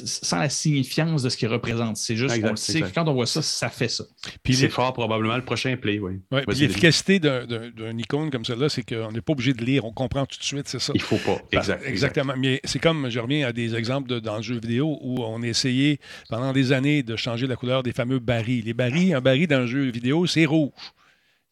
sans 0.04 0.38
la 0.38 0.48
signifiance 0.48 1.22
de 1.22 1.28
ce 1.28 1.36
qu'il 1.36 1.48
représente. 1.48 1.96
C'est 1.96 2.16
juste 2.16 2.40
qu'on 2.40 2.56
sait 2.56 2.80
que 2.80 2.94
quand 2.94 3.08
on 3.08 3.14
voit 3.14 3.26
ça, 3.26 3.42
ça 3.42 3.68
fait 3.68 3.88
ça. 3.88 4.04
Puis 4.42 4.54
c'est 4.54 4.68
fort 4.68 4.92
probablement 4.92 5.36
le 5.36 5.44
prochain 5.44 5.76
play, 5.76 5.98
oui. 5.98 6.20
l'efficacité 6.48 7.18
d'un 7.18 7.98
icône 7.98 8.30
comme 8.30 8.44
celle-là, 8.44 8.68
c'est 8.68 8.82
qu'on 8.82 9.12
n'est 9.12 9.20
pas 9.20 9.32
obligé 9.32 9.52
de 9.52 9.64
lire, 9.64 9.84
on 9.84 9.92
comprend 9.92 10.26
tout 10.26 10.38
de 10.38 10.44
suite, 10.44 10.68
c'est 10.68 10.80
ça. 10.80 10.92
Il 10.94 11.02
faut 11.02 11.18
pas, 11.18 11.38
exact, 11.52 11.84
Exactement. 11.84 12.34
Mais 12.36 12.60
c'est 12.64 12.78
comme, 12.78 13.08
je 13.10 13.20
reviens 13.20 13.46
à 13.48 13.52
des 13.52 13.74
exemples 13.74 14.20
dans 14.20 14.36
le 14.36 14.42
jeu 14.42 14.58
vidéo 14.58 14.98
où 15.00 15.22
on 15.22 15.42
a 15.42 15.46
essayé 15.46 16.00
pendant 16.28 16.52
des 16.52 16.72
années 16.72 17.02
de 17.02 17.16
changer 17.16 17.46
la 17.46 17.56
couleur 17.56 17.82
des 17.82 17.92
fameux 17.92 18.18
barils. 18.18 18.64
Les 18.64 18.74
barils, 18.74 19.14
un 19.14 19.20
baril 19.20 19.46
dans 19.46 19.60
le 19.60 19.66
jeu 19.66 19.90
vidéo, 19.90 20.26
c'est 20.26 20.44
rouge. 20.44 20.72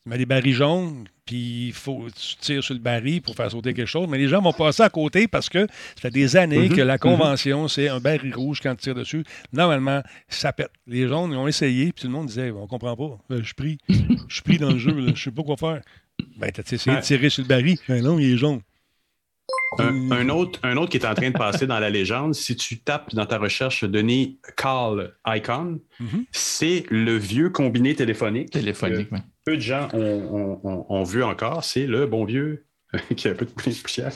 Tu 0.04 0.10
mets 0.10 0.18
des 0.18 0.26
barils 0.26 0.52
jaunes, 0.52 1.06
puis 1.24 1.68
il 1.68 1.72
faut 1.72 2.06
tu 2.10 2.36
tires 2.36 2.64
sur 2.64 2.74
le 2.74 2.80
baril 2.80 3.22
pour 3.22 3.36
faire 3.36 3.50
sauter 3.50 3.72
quelque 3.72 3.86
chose. 3.86 4.08
Mais 4.08 4.18
les 4.18 4.26
gens 4.26 4.42
vont 4.42 4.52
passer 4.52 4.82
à 4.82 4.90
côté 4.90 5.28
parce 5.28 5.48
que 5.48 5.66
ça 5.68 6.00
fait 6.00 6.10
des 6.10 6.36
années 6.36 6.68
mhm. 6.68 6.76
que 6.76 6.80
la 6.80 6.94
mhm. 6.94 7.00
convention, 7.00 7.68
c'est 7.68 7.88
un 7.88 8.00
baril 8.00 8.34
rouge 8.34 8.60
quand 8.60 8.74
tu 8.74 8.82
tires 8.82 8.96
dessus. 8.96 9.22
Normalement, 9.52 10.02
ça 10.28 10.52
pète. 10.52 10.72
Les 10.88 11.06
jaunes, 11.06 11.30
ils 11.30 11.36
ont 11.36 11.46
essayé, 11.46 11.92
puis 11.92 12.02
tout 12.02 12.06
le 12.08 12.12
monde 12.14 12.26
disait 12.26 12.50
On 12.50 12.66
comprend 12.66 12.96
pas. 12.96 13.34
Euh, 13.34 13.38
je 13.40 13.44
suis 13.44 13.54
pris. 13.54 13.78
Je 13.88 14.34
suis 14.34 14.42
pris 14.42 14.58
dans 14.58 14.70
le 14.70 14.78
jeu. 14.78 15.14
Je 15.14 15.22
sais 15.22 15.30
pas 15.30 15.42
quoi 15.42 15.56
faire. 15.56 15.82
Ben, 16.36 16.50
t'as 16.50 16.62
essayé 16.62 16.96
de 16.96 17.02
tirer 17.02 17.30
sur 17.30 17.42
le 17.42 17.48
baril. 17.48 17.78
Ben 17.88 18.02
non, 18.02 18.18
il 18.18 18.32
est 18.32 18.36
jaune. 18.36 18.60
Un, 19.78 20.28
autre, 20.28 20.60
un 20.62 20.76
autre 20.76 20.90
qui 20.90 20.98
est 20.98 21.06
en 21.06 21.14
train 21.14 21.30
de 21.30 21.38
passer 21.38 21.66
dans 21.66 21.78
la 21.78 21.88
légende, 21.88 22.34
si 22.34 22.56
tu 22.56 22.80
tapes 22.80 23.14
dans 23.14 23.24
ta 23.24 23.38
recherche 23.38 23.84
Denis 23.84 24.38
Carl 24.56 25.14
Icon, 25.26 25.80
mhm. 25.98 26.26
c'est 26.30 26.84
le 26.90 27.16
vieux 27.16 27.50
combiné 27.50 27.94
téléphonique. 27.94 28.50
Téléphonique, 28.50 29.08
oui. 29.12 29.18
Peu 29.44 29.56
de 29.56 29.62
gens 29.62 29.88
ont, 29.92 31.02
vu 31.04 31.22
encore, 31.24 31.64
c'est 31.64 31.86
le 31.86 32.06
bon 32.06 32.24
vieux 32.24 32.66
qui 33.16 33.28
a 33.28 33.32
un 33.32 33.34
peu 33.34 33.46
de 33.46 33.50
poussière. 33.50 34.12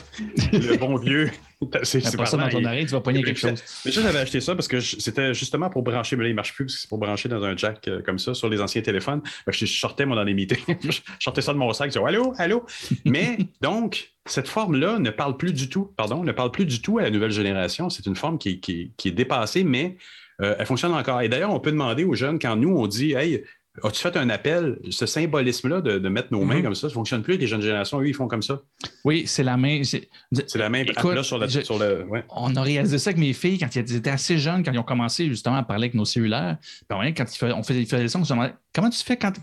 le 0.53 0.77
bon 0.77 0.97
vieux. 0.97 1.31
C'est 1.81 2.01
ça 2.01 2.37
dans 2.37 2.49
ton 2.49 2.63
oreille, 2.63 2.85
tu 2.85 2.91
vas 2.91 3.01
pogner 3.01 3.23
quelque 3.23 3.39
chose. 3.39 3.63
Mais 3.83 3.91
ça, 3.91 4.03
j'avais 4.03 4.19
acheté 4.19 4.39
ça 4.41 4.53
parce 4.53 4.67
que 4.67 4.79
c'était 4.79 5.33
justement 5.33 5.71
pour 5.71 5.81
brancher, 5.81 6.15
mais 6.15 6.23
là, 6.23 6.29
il 6.29 6.33
ne 6.33 6.35
marche 6.35 6.53
plus 6.53 6.65
parce 6.65 6.75
que 6.75 6.81
c'est 6.81 6.87
pour 6.87 6.99
brancher 6.99 7.29
dans 7.29 7.43
un 7.43 7.57
jack 7.57 7.87
euh, 7.87 8.01
comme 8.03 8.19
ça 8.19 8.35
sur 8.35 8.47
les 8.47 8.61
anciens 8.61 8.83
téléphones. 8.83 9.23
Je 9.47 9.65
sortais, 9.65 10.05
les 10.05 10.33
meetings. 10.35 10.77
je 10.87 10.99
sortais 11.19 11.41
ça 11.41 11.53
de 11.53 11.57
mon 11.57 11.73
sac, 11.73 11.87
je 11.91 11.97
disais 11.97 12.05
Allô, 12.07 12.35
allô? 12.37 12.63
Mais 13.05 13.37
donc, 13.59 14.11
cette 14.27 14.47
forme-là 14.47 14.99
ne 14.99 15.09
parle 15.09 15.35
plus 15.35 15.51
du 15.51 15.67
tout, 15.67 15.91
pardon, 15.97 16.23
ne 16.23 16.31
parle 16.31 16.51
plus 16.51 16.65
du 16.65 16.79
tout 16.79 16.99
à 16.99 17.03
la 17.03 17.09
nouvelle 17.09 17.31
génération. 17.31 17.89
C'est 17.89 18.05
une 18.05 18.15
forme 18.15 18.37
qui, 18.37 18.61
est 19.05 19.11
dépassée, 19.11 19.63
mais 19.63 19.97
euh, 20.43 20.55
elle 20.59 20.65
fonctionne 20.67 20.93
encore. 20.93 21.21
Et 21.21 21.29
d'ailleurs, 21.29 21.51
on 21.51 21.59
peut 21.59 21.71
demander 21.71 22.03
aux 22.03 22.13
jeunes, 22.13 22.37
quand 22.37 22.55
nous, 22.55 22.77
on 22.77 22.85
dit 22.85 23.13
Hey, 23.13 23.43
As-tu 23.83 24.01
fait 24.01 24.17
un 24.17 24.29
appel, 24.29 24.79
ce 24.89 25.05
symbolisme-là 25.05 25.81
de, 25.81 26.09
mettre 26.09 26.29
nos 26.31 26.43
mains 26.43 26.57
mhm. 26.57 26.63
comme 26.63 26.75
ça, 26.75 26.81
ça 26.81 26.87
ne 26.87 26.93
fonctionne 26.93 27.21
plus 27.21 27.33
avec 27.33 27.41
les 27.41 27.47
jeunes 27.47 27.61
générations, 27.61 27.99
eux, 27.99 28.07
ils 28.07 28.13
font 28.13 28.27
comme 28.27 28.41
ça? 28.41 28.61
Oui, 29.03 29.23
c'est 29.27 29.43
la 29.43 29.57
main. 29.57 29.81
C'est 29.83 30.09
la 30.55 30.69
main 30.69 30.83
Écoute, 30.83 31.21
sur, 31.23 31.37
le. 31.37 32.07
On 32.29 32.55
a 32.55 32.61
réalisé 32.61 32.97
ça 32.97 33.09
avec 33.09 33.19
mes 33.19 33.33
filles 33.33 33.59
quand 33.59 33.75
ils 33.75 33.95
étaient 33.95 34.09
assez 34.09 34.37
jeunes, 34.37 34.63
quand 34.63 34.71
ils 34.71 34.79
ont 34.79 34.83
commencé 34.83 35.27
justement 35.27 35.57
à 35.57 35.63
parler 35.63 35.85
avec 35.85 35.93
nos 35.93 36.05
cellulaires. 36.05 36.57
Puis, 36.89 37.13
quand 37.13 37.25
ils 37.41 37.53
on 37.53 37.63
faisait, 37.63 37.81
ils 37.81 37.87
faisaient 37.87 38.07
ça, 38.07 38.19
on 38.19 38.23
se 38.23 38.33
demandait 38.33 38.53
comment 38.73 38.89
tu 38.89 39.03
fais 39.03 39.17
quand. 39.17 39.33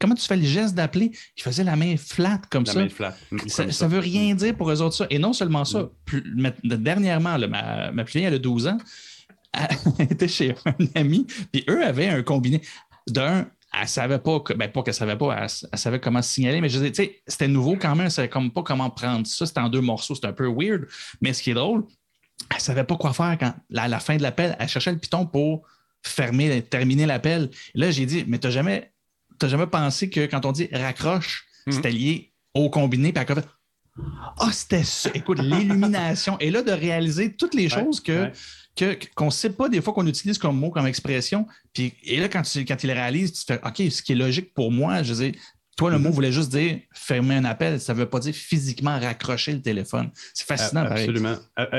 Comment 0.00 0.16
tu 0.16 0.26
fais 0.26 0.36
le 0.36 0.42
geste 0.42 0.74
d'appeler? 0.74 1.12
Ils 1.36 1.42
faisaient 1.42 1.64
la 1.64 1.76
main 1.76 1.96
flat 1.96 2.40
comme 2.50 2.66
ça. 2.66 2.86
Ça, 3.46 3.64
ne 3.64 3.90
veut 3.90 4.00
rien 4.00 4.34
dire 4.34 4.54
pour 4.54 4.70
eux 4.70 4.82
autres 4.82 4.96
ça. 4.96 5.06
Et 5.08 5.18
non 5.18 5.32
seulement 5.32 5.64
ça, 5.64 5.88
mm. 6.12 6.50
dernièrement, 6.62 7.38
ma, 7.38 7.92
ma 7.92 8.04
plus 8.04 8.18
vieille, 8.18 8.24
elle 8.24 8.34
a 8.34 8.38
12 8.38 8.66
ans, 8.66 8.78
elle 9.98 10.12
était 10.12 10.28
chez 10.28 10.54
un 10.66 10.74
ami, 10.94 11.26
puis 11.52 11.64
eux 11.70 11.82
avaient 11.84 12.08
un 12.08 12.22
combiné 12.22 12.60
d'un 13.08 13.46
elle 13.80 13.88
savait 13.88 14.18
pas, 14.18 14.40
que, 14.40 14.52
ben 14.52 14.70
pas 14.70 14.82
qu'elle 14.82 14.94
savait 14.94 15.16
pas, 15.16 15.36
elle, 15.42 15.78
savait 15.78 16.00
comment 16.00 16.22
signaler, 16.22 16.60
mais 16.60 16.68
je 16.68 16.78
disais, 16.78 17.20
c'était 17.26 17.48
nouveau 17.48 17.76
quand 17.76 17.94
même, 17.94 18.06
elle 18.06 18.10
savait 18.10 18.28
comme 18.28 18.50
pas 18.50 18.62
comment 18.62 18.90
prendre 18.90 19.26
ça, 19.26 19.46
c'était 19.46 19.60
en 19.60 19.68
deux 19.68 19.80
morceaux, 19.80 20.14
c'était 20.14 20.28
un 20.28 20.32
peu 20.32 20.46
weird, 20.48 20.86
mais 21.20 21.32
ce 21.32 21.42
qui 21.42 21.50
est 21.50 21.54
drôle, 21.54 21.84
elle 22.50 22.56
ne 22.56 22.60
savait 22.62 22.84
pas 22.84 22.96
quoi 22.96 23.12
faire 23.12 23.36
quand, 23.38 23.54
à 23.76 23.88
la 23.88 24.00
fin 24.00 24.16
de 24.16 24.22
l'appel. 24.22 24.56
Elle 24.58 24.68
cherchait 24.68 24.92
le 24.92 24.98
piton 24.98 25.26
pour 25.26 25.66
fermer, 26.02 26.62
terminer 26.62 27.06
l'appel. 27.06 27.50
Là, 27.74 27.90
j'ai 27.90 28.06
dit, 28.06 28.24
mais 28.26 28.38
tu 28.38 28.46
n'as 28.46 28.52
jamais, 28.52 28.92
jamais 29.42 29.66
pensé 29.66 30.10
que 30.10 30.26
quand 30.26 30.44
on 30.44 30.52
dit 30.52 30.68
raccroche, 30.72 31.46
Mhm. 31.66 31.72
c'était 31.72 31.90
lié 31.92 32.32
au 32.52 32.68
combiné, 32.70 33.12
puis 33.12 33.24
elle 33.26 33.38
a 33.38 33.40
fait 33.40 33.48
Ah, 34.38 34.50
c'était 34.52 34.84
ça. 34.84 35.10
Écoute, 35.14 35.38
l'illumination. 35.42 36.36
Et 36.40 36.50
là, 36.50 36.62
de 36.62 36.72
réaliser 36.72 37.34
toutes 37.34 37.54
les 37.54 37.68
choses 37.68 38.00
que. 38.00 38.24
ouais. 38.24 38.32
Que- 38.76 38.96
qu'on 39.14 39.26
ne 39.26 39.30
sait 39.30 39.50
pas 39.52 39.68
des 39.68 39.80
fois 39.80 39.92
qu'on 39.92 40.06
utilise 40.06 40.38
comme 40.38 40.58
mot, 40.58 40.70
comme 40.70 40.86
expression. 40.86 41.46
Puis, 41.72 41.92
et 42.04 42.18
là, 42.20 42.28
quand, 42.28 42.42
tu, 42.42 42.64
quand 42.64 42.82
il 42.82 42.86
le 42.88 42.92
réalise, 42.94 43.32
tu 43.32 43.44
fais 43.46 43.60
OK, 43.64 43.76
ce 43.90 44.02
qui 44.02 44.12
est 44.12 44.16
logique 44.16 44.52
pour 44.54 44.72
moi, 44.72 45.02
je 45.02 45.12
veux 45.14 45.30
dire, 45.30 45.40
toi, 45.76 45.90
le 45.90 45.98
mot 45.98 46.10
voulait 46.10 46.30
juste 46.30 46.52
dire 46.52 46.78
fermer 46.92 47.34
un 47.34 47.44
appel. 47.44 47.80
Ça 47.80 47.94
ne 47.94 47.98
veut 47.98 48.06
pas 48.06 48.20
dire 48.20 48.32
physiquement 48.34 48.96
raccrocher 49.00 49.52
le 49.54 49.60
téléphone. 49.60 50.10
C'est 50.32 50.46
fascinant. 50.46 50.82
Absolument. 50.82 51.34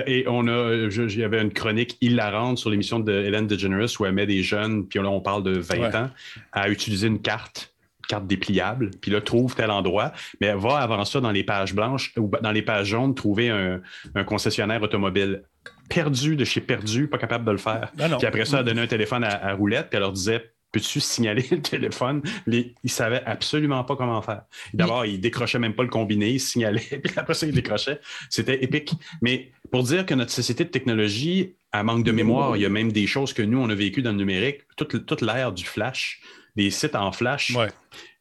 Et 0.06 0.26
on 0.28 0.48
a, 0.50 0.74
il 0.90 1.18
y 1.18 1.24
avait 1.24 1.42
une 1.42 1.54
chronique 1.54 1.96
hilarante 2.02 2.58
sur 2.58 2.70
l'émission 2.70 3.00
de 3.00 3.14
Hélène 3.14 3.48
DeGeneres 3.48 3.88
où 4.00 4.06
elle 4.06 4.12
met 4.12 4.26
des 4.26 4.44
jeunes, 4.44 4.86
puis 4.88 5.00
là, 5.00 5.08
on 5.10 5.22
parle 5.22 5.44
de 5.44 5.58
20 5.60 5.80
Ouais. 5.80 5.96
ans, 5.96 6.10
à 6.52 6.68
utiliser 6.70 7.08
une 7.08 7.22
carte, 7.22 7.74
carte 8.08 8.28
dépliable, 8.28 8.92
puis 9.02 9.12
là, 9.12 9.22
trouve 9.22 9.56
tel 9.56 9.72
endroit, 9.72 10.14
mais 10.42 10.54
va 10.54 10.78
avant 10.78 11.06
ça 11.06 11.22
dans 11.22 11.32
les 11.32 11.44
pages 11.44 11.74
blanches 11.74 12.14
ou 12.18 12.30
dans 12.42 12.52
les 12.52 12.62
pages 12.62 12.88
jaunes 12.88 13.16
trouver 13.16 13.50
un, 13.50 13.82
un 14.16 14.24
concessionnaire 14.24 14.82
automobile 14.82 15.44
perdu 15.90 16.36
de 16.36 16.46
chez 16.46 16.62
perdu, 16.62 17.08
pas 17.08 17.18
capable 17.18 17.46
de 17.46 17.52
le 17.52 17.58
faire. 17.58 17.92
Ben. 17.96 18.18
Puis 18.18 18.28
après 18.28 18.46
ça, 18.46 18.60
elle 18.60 18.66
donnait 18.66 18.82
un 18.82 18.88
téléphone 18.88 19.24
à, 19.24 19.46
à 19.46 19.54
roulette, 19.54 19.90
puis 19.90 19.98
elle 19.98 20.02
leur 20.02 20.12
disait 20.12 20.52
Peux-tu 20.76 21.00
signaler 21.00 21.46
le 21.52 21.62
téléphone? 21.62 22.22
Les, 22.48 22.76
ils 22.84 22.88
ne 22.88 22.90
savaient 22.90 23.24
absolument 23.26 23.86
pas 23.86 23.96
comment 23.96 24.22
faire. 24.22 24.42
D'abord, 24.74 25.06
ils 25.06 25.22
décrochaient 25.22 25.58
même 25.58 25.74
pas 25.74 25.84
le 25.84 25.90
combiné, 25.90 26.32
ils 26.32 26.40
signalaient, 26.40 26.82
puis 27.04 27.14
après 27.16 27.34
ça, 27.34 27.48
ils 27.48 27.54
décrochaient. 27.54 28.02
C'était 28.30 28.62
épique. 28.62 28.92
Mais 29.22 29.52
pour 29.72 29.84
dire 29.84 30.06
que 30.06 30.14
notre 30.14 30.32
société 30.32 30.66
de 30.66 30.70
technologie, 30.70 31.56
elle 31.72 31.84
manque 31.84 32.04
de 32.04 32.12
mémoire, 32.12 32.58
il 32.58 32.64
y 32.64 32.66
a 32.66 32.70
même 32.70 32.92
des 32.92 33.08
choses 33.08 33.32
que 33.32 33.42
nous, 33.42 33.58
on 33.58 33.70
a 33.70 33.76
vécues 33.76 34.02
dans 34.02 34.12
le 34.12 34.18
numérique, 34.18 34.64
toute, 34.76 35.06
toute 35.06 35.22
l'ère 35.22 35.54
du 35.54 35.64
flash, 35.64 36.22
des 36.56 36.70
sites 36.72 36.96
en 36.96 37.12
flash. 37.12 37.54
Ouais. 37.56 37.68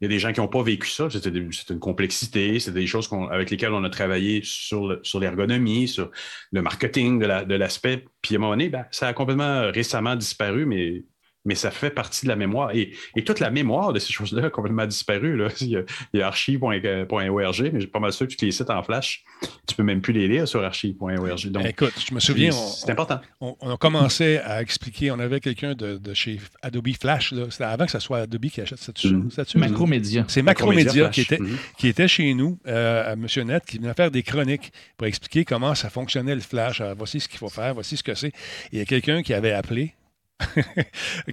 Il 0.01 0.05
y 0.05 0.07
a 0.07 0.09
des 0.09 0.19
gens 0.19 0.33
qui 0.33 0.41
n'ont 0.41 0.49
pas 0.49 0.63
vécu 0.63 0.89
ça. 0.89 1.09
C'est 1.11 1.71
une 1.71 1.79
complexité, 1.81 2.59
c'est 2.59 2.73
des 2.73 2.87
choses 2.87 3.09
avec 3.31 3.51
lesquelles 3.51 3.73
on 3.73 3.85
a 3.85 3.91
travaillé 3.91 4.41
sur, 4.45 4.87
le- 4.89 5.01
sur 5.03 5.21
l'ergonomie, 5.21 5.89
sur 5.89 6.11
le 6.53 6.63
marketing 6.63 7.19
de 7.19 7.27
la- 7.27 7.45
de 7.45 7.55
l'aspect. 7.55 8.05
Puis 8.23 8.35
à 8.35 8.39
un 8.39 8.41
moment 8.41 8.53
donné, 8.53 8.69
ben, 8.69 8.85
ça 8.91 9.09
a 9.09 9.13
complètement 9.13 9.71
récemment 9.71 10.17
disparu, 10.17 10.67
mais, 10.67 11.05
mais 11.45 11.55
ça 11.55 11.71
fait 11.71 11.91
partie 11.91 12.25
de 12.27 12.31
la 12.31 12.37
mémoire. 12.37 12.71
Et, 12.75 12.93
et 13.17 13.25
toute 13.25 13.41
la 13.41 13.51
mémoire 13.51 13.93
de 13.93 13.99
ces 13.99 14.13
choses-là 14.13 14.47
a 14.47 14.51
complètement 14.51 14.87
disparu. 14.87 15.37
Là. 15.37 15.49
Il 15.61 15.69
y 15.69 15.77
a, 15.77 15.83
il 16.13 16.21
y 16.21 16.23
a 16.23 16.27
archive.org, 16.27 17.71
mais 17.73 17.81
j'ai 17.81 17.87
pas 17.87 18.01
mal 18.01 18.13
sûr 18.13 18.27
que 18.29 18.35
tous 18.35 18.45
les 18.45 18.51
sites 18.53 18.71
en 18.71 18.83
flash, 18.83 19.25
tu 19.67 19.75
peux 19.75 19.83
même 19.83 20.01
plus 20.01 20.13
les 20.13 20.29
lire 20.29 20.47
sur 20.49 20.63
archive.org. 20.65 21.47
Donc, 21.51 21.67
Écoute, 21.67 21.93
je 22.09 22.15
me 22.15 22.21
souviens, 22.21 22.51
on- 22.53 22.69
c'est 22.69 22.91
important. 22.91 23.21
on, 23.41 23.57
on 23.61 23.73
a 23.75 23.77
commencé 23.77 24.39
à 24.39 24.63
expliquer, 24.63 25.11
on 25.11 25.19
avait 25.19 25.41
quelqu'un 25.41 25.75
de, 25.75 25.97
de 25.97 26.15
chez 26.15 26.41
Adobe 26.63 26.89
Flash, 27.01 27.35
c'était 27.51 27.65
avant 27.65 27.85
que 27.87 27.93
ce 27.93 27.99
soit 27.99 28.19
Adobe 28.21 28.47
qui 28.47 28.61
achète 28.61 28.79
cette 28.79 29.03
Mhm. 29.05 29.31
ça. 29.31 29.45
Macromédia. 29.57 30.25
C'est 30.29 30.43
Macromédia 30.43 31.09
qui 31.09 31.25
Flash. 31.25 31.33
était, 31.33 31.43
Mhm. 31.43 31.57
qui 31.79 31.89
était 31.89 32.09
chez 32.09 32.33
nous, 32.35 32.59
euh, 32.67 33.13
à 33.13 33.17
Monsieur 33.17 33.43
Net, 33.43 33.65
qui 33.67 33.79
venait 33.79 33.95
faire 33.95 34.11
des 34.11 34.23
chroniques 34.23 34.73
pour 34.97 35.07
expliquer 35.07 35.45
comment 35.45 35.75
ça 35.75 35.91
fonctionnait 35.91 36.35
le 36.35 36.41
flash. 36.41 36.81
Alors, 36.81 36.95
voici 36.97 37.21
ce 37.21 37.29
qu'il 37.29 37.39
faut 37.39 37.49
faire, 37.49 37.75
voici 37.75 37.97
ce 37.97 38.03
que 38.03 38.15
c'est. 38.15 38.33
Il 38.73 38.79
y 38.79 38.83
a 38.83 38.85
quelqu'un 38.85 39.23
qui 39.23 39.35
avait 39.35 39.53
appelé 39.53 39.95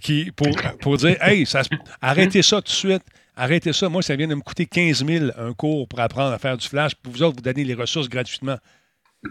qui, 0.01 0.31
pour, 0.31 0.49
pour 0.79 0.97
dire 0.97 1.17
Hey, 1.21 1.45
arrêtez 2.01 2.41
ça 2.41 2.57
tout 2.57 2.63
de 2.63 2.69
suite. 2.69 3.03
Arrêtez 3.35 3.73
ça. 3.73 3.89
Moi, 3.89 4.01
ça 4.01 4.15
vient 4.15 4.27
de 4.27 4.35
me 4.35 4.41
coûter 4.41 4.65
15 4.65 5.05
000 5.05 5.25
un 5.37 5.53
cours 5.53 5.87
pour 5.87 5.99
apprendre 5.99 6.33
à 6.33 6.39
faire 6.39 6.57
du 6.57 6.67
flash. 6.67 6.95
Pour 6.95 7.13
vous 7.13 7.23
autres, 7.23 7.37
vous 7.37 7.41
donnez 7.41 7.63
les 7.63 7.73
ressources 7.73 8.09
gratuitement. 8.09 8.57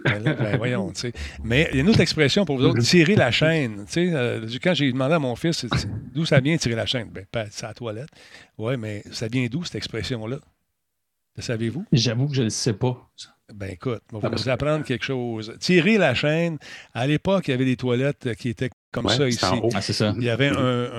Ben 0.04 0.22
ben 0.22 0.56
voyons, 0.56 0.92
tu 0.92 1.00
sais. 1.00 1.12
Mais 1.42 1.68
il 1.72 1.76
y 1.76 1.78
a 1.80 1.82
une 1.82 1.88
autre 1.88 2.00
expression 2.00 2.44
pour 2.44 2.56
vous 2.56 2.64
autres, 2.64 2.80
tirer 2.80 3.16
la 3.16 3.32
chaîne. 3.32 3.84
Tu 3.86 3.92
sais, 3.92 4.10
euh, 4.12 4.46
quand 4.62 4.72
j'ai 4.72 4.90
demandé 4.92 5.14
à 5.14 5.18
mon 5.18 5.34
fils 5.34 5.66
d'où 6.14 6.24
ça 6.24 6.38
vient 6.38 6.56
tirer 6.56 6.76
la 6.76 6.86
chaîne, 6.86 7.10
ben, 7.10 7.48
c'est 7.50 7.64
à 7.64 7.68
la 7.68 7.74
toilette. 7.74 8.08
Oui, 8.56 8.76
mais 8.76 9.02
ça 9.10 9.26
vient 9.26 9.46
d'où 9.50 9.64
cette 9.64 9.74
expression-là? 9.74 10.38
Le 11.36 11.42
savez-vous? 11.42 11.84
J'avoue 11.92 12.28
que 12.28 12.34
je 12.34 12.40
ne 12.40 12.44
le 12.46 12.50
sais 12.50 12.72
pas. 12.72 13.10
Ben 13.54 13.70
écoute, 13.70 14.02
on 14.12 14.18
va 14.18 14.28
vous 14.28 14.48
apprendre 14.48 14.84
quelque 14.84 15.04
chose. 15.04 15.54
Tirer 15.60 15.98
la 15.98 16.14
chaîne, 16.14 16.58
à 16.94 17.06
l'époque, 17.06 17.48
il 17.48 17.50
y 17.52 17.54
avait 17.54 17.64
des 17.64 17.76
toilettes 17.76 18.26
euh, 18.26 18.34
qui 18.34 18.48
étaient 18.48 18.70
comme 18.92 19.06
Ouais, 19.06 19.12
ça 19.12 19.18
c'est 19.18 19.28
ici. 19.28 19.60
Ah, 19.74 19.80
c'est 19.80 19.92
ça. 19.92 20.12
Il 20.16 20.24
y 20.24 20.30
avait 20.30 20.48
un, 20.48 20.56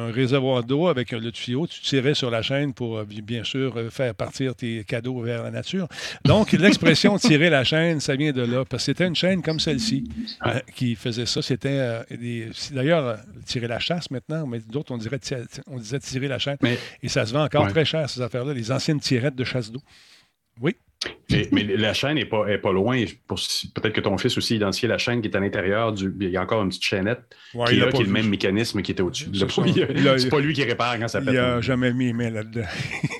un 0.07 0.11
réservoir 0.11 0.63
d'eau 0.63 0.87
avec 0.87 1.11
un- 1.11 1.19
le 1.19 1.29
tuyau. 1.31 1.67
Tu 1.67 1.81
tirais 1.81 2.13
sur 2.13 2.31
la 2.31 2.41
chaîne 2.41 2.73
pour, 2.73 2.97
euh, 2.99 3.03
bi- 3.05 3.21
bien 3.21 3.43
sûr, 3.43 3.73
euh, 3.75 3.89
faire 3.89 4.15
partir 4.15 4.55
tes 4.55 4.83
cadeaux 4.85 5.21
vers 5.21 5.43
la 5.43 5.51
nature. 5.51 5.87
Donc, 6.23 6.51
l'expression 6.53 7.17
tirer 7.17 7.49
la 7.49 7.63
chaîne, 7.65 7.99
ça 7.99 8.15
vient 8.15 8.31
de 8.31 8.41
là. 8.43 8.63
Parce 8.63 8.83
que 8.83 8.85
c'était 8.85 9.07
une 9.07 9.15
chaîne 9.15 9.41
comme 9.41 9.59
celle-ci 9.59 10.05
euh, 10.45 10.59
qui 10.75 10.95
faisait 10.95 11.25
ça. 11.25 11.41
C'était 11.41 11.69
euh, 11.69 12.03
D'ailleurs, 12.71 13.17
tirer 13.45 13.67
la 13.67 13.79
chasse 13.79 14.09
maintenant, 14.09 14.47
mais 14.47 14.59
d'autres, 14.59 14.93
on, 14.93 14.97
dirait, 14.97 15.19
on 15.67 15.77
disait 15.77 15.99
tirer 15.99 16.27
la 16.29 16.39
chaîne. 16.39 16.57
Mais- 16.61 16.77
Et 17.03 17.09
ça 17.09 17.25
se 17.25 17.33
vend 17.33 17.43
encore 17.43 17.65
Ouais. 17.65 17.71
très 17.71 17.85
cher, 17.85 18.09
ces 18.09 18.21
affaires-là, 18.21 18.53
les 18.53 18.71
anciennes 18.71 18.99
tirettes 19.01 19.35
de 19.35 19.43
chasse 19.43 19.69
d'eau. 19.71 19.81
Oui. 20.61 20.75
Mais, 21.31 21.47
mais 21.51 21.63
la 21.63 21.93
chaîne 21.93 22.15
n'est 22.15 22.25
pas, 22.25 22.45
est 22.47 22.57
pas 22.59 22.71
loin. 22.71 23.03
Peut-être 23.27 23.93
que 23.93 24.01
ton 24.01 24.17
fils 24.17 24.37
aussi 24.37 24.55
identifié 24.57 24.87
la 24.87 24.97
chaîne 24.99 25.21
qui 25.21 25.29
est 25.29 25.35
à 25.35 25.39
l'intérieur. 25.39 25.93
Du, 25.93 26.13
il 26.19 26.29
y 26.29 26.37
a 26.37 26.41
encore 26.43 26.61
une 26.61 26.69
petite 26.69 26.83
chaînette 26.83 27.21
Ouais, 27.55 27.65
qui 27.67 27.73
il 27.75 27.79
là, 27.79 27.91
qui 27.91 28.01
est 28.01 28.05
le 28.05 28.11
même 28.11 28.27
mécanisme 28.29 28.81
qui 28.83 28.91
était 28.91 29.01
au-dessus. 29.01 29.29
Il 29.33 29.39
C'est 29.39 29.45
pas- 29.47 29.63
il 29.65 30.39
Il 30.39 30.45
lui 30.45 30.53
qui 30.53 30.63
répare 30.63 30.99
quand 30.99 31.07
ça 31.07 31.19
Il 31.19 31.25
pète. 31.25 31.33
n'a 31.35 31.59
jamais 31.61 31.91
mis 31.93 32.07
les 32.07 32.13
mains 32.13 32.29
là-dedans. 32.29 32.65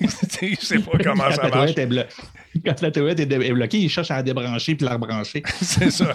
il 0.46 0.50
ne 0.52 0.56
sait 0.56 0.78
pas 0.78 0.98
comment 1.02 1.24
Quand 1.24 1.30
ça 1.30 1.42
la, 1.44 1.48
marche. 1.48 1.74
toilette 1.74 1.78
est 1.78 1.86
blo- 1.86 2.62
Quand 2.66 2.82
la 2.82 2.90
toilette 2.90 3.20
est, 3.20 3.26
dé- 3.26 3.46
est 3.46 3.52
bloquée, 3.52 3.78
il 3.78 3.88
cherche 3.88 4.10
à 4.10 4.16
la 4.16 4.22
débrancher 4.22 4.74
puis 4.74 4.84
la 4.84 4.92
rebrancher. 4.94 5.42
C'est 5.60 5.90
ça. 5.90 6.14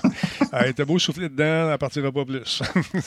Ah, 0.52 0.72
T'as 0.74 0.86
beau 0.86 1.00
souffler 1.00 1.30
dedans, 1.30 1.44
elle 1.66 1.72
ne 1.72 1.78
partira 1.78 2.12
pas 2.12 2.26
plus. 2.26 2.62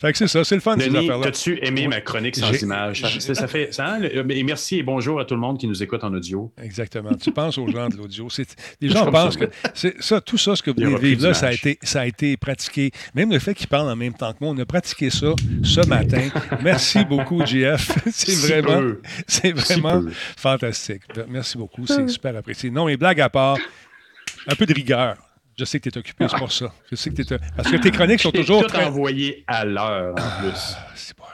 fait 0.00 0.12
que 0.12 0.18
c'est 0.18 0.28
ça, 0.28 0.44
c'est 0.44 0.54
le 0.54 0.60
fun, 0.60 0.76
Denis, 0.76 1.10
as-tu 1.10 1.58
aimé 1.64 1.88
ma 1.88 2.00
chronique 2.00 2.36
sans 2.36 2.52
images? 2.60 3.02
Ça, 3.20 3.46
fait, 3.46 3.72
ça, 3.72 3.86
hein, 3.94 3.98
le- 4.00 4.30
et 4.32 4.42
merci 4.42 4.78
et 4.78 4.82
bonjour 4.82 5.20
à 5.20 5.24
tout 5.24 5.34
le 5.34 5.40
monde 5.40 5.58
qui 5.58 5.66
nous 5.66 5.82
écoute 5.82 6.04
en 6.04 6.12
audio. 6.12 6.52
Exactement. 6.62 7.14
Tu 7.14 7.30
penses 7.32 7.58
aux 7.58 7.68
gens 7.68 7.88
de 7.88 7.96
l'audio. 7.96 8.28
Les 8.80 8.88
gens 8.88 9.10
pensent 9.10 9.34
ça. 9.38 9.46
que 9.46 9.52
c'est 9.74 10.02
ça, 10.02 10.20
tout 10.20 10.38
ça, 10.38 10.56
ce 10.56 10.62
que 10.62 10.70
vous 10.70 10.96
vivre 10.98 11.22
là, 11.28 11.34
ça 11.34 11.46
a, 11.48 11.52
été, 11.52 11.78
ça 11.82 12.02
a 12.02 12.06
été 12.06 12.36
pratiqué. 12.36 12.90
Même 13.14 13.30
le 13.30 13.38
fait 13.38 13.54
qu'ils 13.54 13.68
parlent 13.68 13.88
en 13.88 13.96
même 13.96 14.14
temps 14.14 14.32
que 14.32 14.38
moi, 14.40 14.50
on 14.54 14.58
a 14.58 14.64
pratiqué 14.64 15.10
ça 15.10 15.32
ce 15.62 15.86
matin. 15.86 16.28
Merci 16.62 17.04
beaucoup, 17.04 17.44
JF. 17.44 17.90
C'est 18.12 18.32
Si 18.32 18.46
vraiment, 18.46 18.92
c'est 19.26 19.56
Si 19.58 19.80
vraiment 19.90 20.10
fantastique. 20.36 21.02
Merci 21.28 21.58
beaucoup. 21.58 21.86
C'est 21.86 22.08
super 22.08 22.36
apprécié. 22.36 22.70
Non, 22.70 22.86
mais 22.86 22.96
blague 22.96 23.20
à 23.20 23.28
part, 23.28 23.58
un 24.46 24.54
peu 24.54 24.66
de 24.66 24.74
rigueur. 24.74 25.16
Je 25.56 25.64
sais 25.64 25.78
que 25.78 25.88
tu 25.88 25.96
es 25.96 25.98
occupé, 25.98 26.26
c'est 26.28 26.36
pour 26.36 26.50
ça. 26.50 26.72
Je 26.90 26.96
sais 26.96 27.10
que 27.10 27.22
t'es- 27.22 27.38
Parce 27.56 27.70
que 27.70 27.76
tes 27.76 27.90
chroniques 27.92 28.20
sont 28.20 28.32
toujours 28.32 28.62
tout 28.62 28.68
très. 28.68 28.84
envoyé 28.86 29.44
à 29.46 29.64
l'heure 29.64 30.10
en 30.18 30.40
plus. 30.40 30.74
Ah, 30.76 30.88
c'est 30.96 31.14
pas 31.16 31.28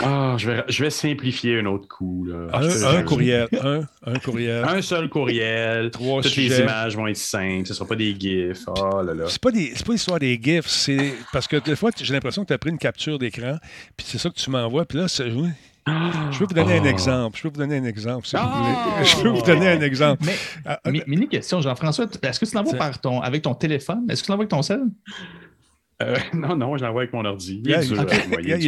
Ah, 0.00 0.36
je, 0.38 0.50
vais, 0.50 0.64
je 0.68 0.84
vais 0.84 0.90
simplifier 0.90 1.58
un 1.58 1.66
autre 1.66 1.88
coup. 1.88 2.24
Là. 2.26 2.48
un, 2.52 3.02
courriel. 3.02 3.48
Un, 3.60 3.80
un 4.04 4.18
courriel. 4.18 4.62
Un 4.64 4.80
seul 4.82 5.08
courriel. 5.08 5.90
Trois 5.90 6.22
Toutes 6.22 6.30
sujets. 6.30 6.56
les 6.58 6.60
images 6.60 6.94
vont 6.96 7.06
être 7.08 7.16
simples. 7.16 7.66
Ce 7.66 7.72
ne 7.72 7.74
sera 7.74 7.88
pas 7.88 7.96
des 7.96 8.14
GIFs. 8.18 8.64
Oh 8.68 9.02
là 9.02 9.14
là. 9.14 9.24
C'est 9.28 9.40
pas, 9.40 9.50
des, 9.50 9.72
c'est 9.74 9.84
pas 9.86 9.92
l'histoire 9.92 10.18
des 10.20 10.38
GIFs, 10.40 10.66
c'est 10.68 11.14
parce 11.32 11.48
que 11.48 11.56
des 11.56 11.74
fois, 11.74 11.90
j'ai 12.00 12.12
l'impression 12.12 12.42
que 12.42 12.48
tu 12.48 12.52
as 12.52 12.58
pris 12.58 12.70
une 12.70 12.78
capture 12.78 13.18
d'écran, 13.18 13.56
puis 13.96 14.06
c'est 14.08 14.18
ça 14.18 14.28
que 14.30 14.34
tu 14.36 14.50
m'envoies, 14.50 14.84
puis 14.84 14.98
là. 14.98 15.06
Je 16.30 16.38
peux 16.38 16.44
vous 16.46 16.54
donner 16.54 16.78
un 16.78 16.84
Ah. 16.84 16.88
exemple. 16.88 17.36
Je 17.36 17.42
peux 17.42 17.48
vous 17.48 17.56
donner 17.58 17.78
un 17.78 17.84
exemple, 17.84 18.26
si 18.26 18.36
vous 18.36 18.42
Ah. 18.44 18.86
voulez. 18.96 19.08
Je 19.08 19.16
peux 19.22 19.28
vous 19.28 19.42
donner 19.42 19.68
un 19.68 19.80
exemple. 19.80 20.22
Mais, 20.26 20.34
Ah, 20.64 20.80
ah, 20.84 20.90
mi- 20.90 21.02
mini 21.06 21.28
question, 21.28 21.60
Jean-François, 21.60 22.06
est-ce 22.22 22.40
que 22.40 22.46
tu 22.46 22.54
l'envoies 22.54 22.72
C'est- 22.72 22.78
par 22.78 23.00
ton, 23.00 23.20
avec 23.20 23.42
ton 23.42 23.54
téléphone? 23.54 24.04
Est-ce 24.08 24.22
que 24.22 24.26
tu 24.26 24.32
l'envoies 24.32 24.44
avec 24.44 24.50
ton 24.50 24.62
cell? 24.62 24.80
Euh, 26.00 26.16
non, 26.32 26.54
non, 26.54 26.76
je 26.76 26.84
l'envoie 26.84 27.02
avec 27.02 27.12
mon 27.12 27.24
ordi. 27.24 27.60
Il 27.64 27.70
est 27.70 27.72
Yeah, 27.72 27.80
dur 27.82 28.06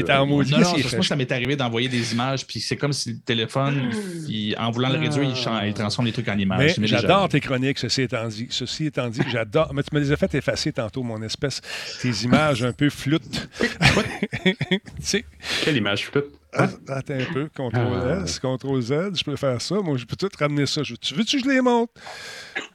il- 0.09 0.13
en 0.13 0.27
maudit. 0.27 0.51
Non, 0.51 0.59
non, 0.59 0.65
parce 0.73 0.83
que 0.91 0.97
moi, 0.97 1.05
ça 1.05 1.15
m'est 1.15 1.31
arrivé 1.31 1.55
d'envoyer 1.55 1.89
des 1.89 2.13
images, 2.13 2.45
puis 2.45 2.59
c'est 2.59 2.77
comme 2.77 2.93
si 2.93 3.13
le 3.13 3.19
téléphone, 3.21 3.89
il- 4.29 4.57
en 4.59 4.73
voulant 4.73 4.89
le 4.89 4.99
réduire, 4.99 5.33
il, 5.65 5.75
transforme 5.75 6.07
les 6.07 6.13
trucs 6.13 6.29
en 6.29 6.37
images. 6.37 6.75
J'adore 6.83 7.29
tes 7.29 7.39
chroniques, 7.39 7.79
ceci 7.79 8.03
étant 8.03 8.27
dit. 8.27 8.49
Ceci 8.51 8.87
étant 8.87 9.09
dit, 9.09 9.21
j'adore. 9.31 9.73
Mais 9.73 9.85
tu 9.85 9.95
me 9.95 10.01
les 10.01 10.11
as 10.11 10.17
fait 10.17 10.35
effacer 10.35 10.73
tantôt, 10.73 11.05
mon 11.05 11.23
espèce. 11.23 11.61
Tes 12.03 12.11
images 12.25 12.65
un 12.65 12.73
peu 12.73 12.91
flûtes. 12.91 13.49
Quelle 15.65 15.77
image 15.77 16.07
flûte? 16.07 16.25
Ah, 16.53 16.69
Attends 16.89 17.15
un 17.15 17.33
peu, 17.33 17.49
CTRL 17.49 18.23
S, 18.25 18.41
CTRL 18.41 18.81
Z, 18.81 19.19
je 19.19 19.25
peux 19.25 19.37
faire 19.37 19.61
ça. 19.61 19.77
Moi, 19.77 19.97
je 19.97 20.05
peux 20.05 20.17
tout 20.17 20.29
ramener 20.39 20.67
ça. 20.67 20.83
Je- 20.83 20.97
tu 20.97 21.15
veux-tu 21.15 21.39
que 21.41 21.45
je 21.45 21.49
les 21.55 21.61
montre? 21.61 21.93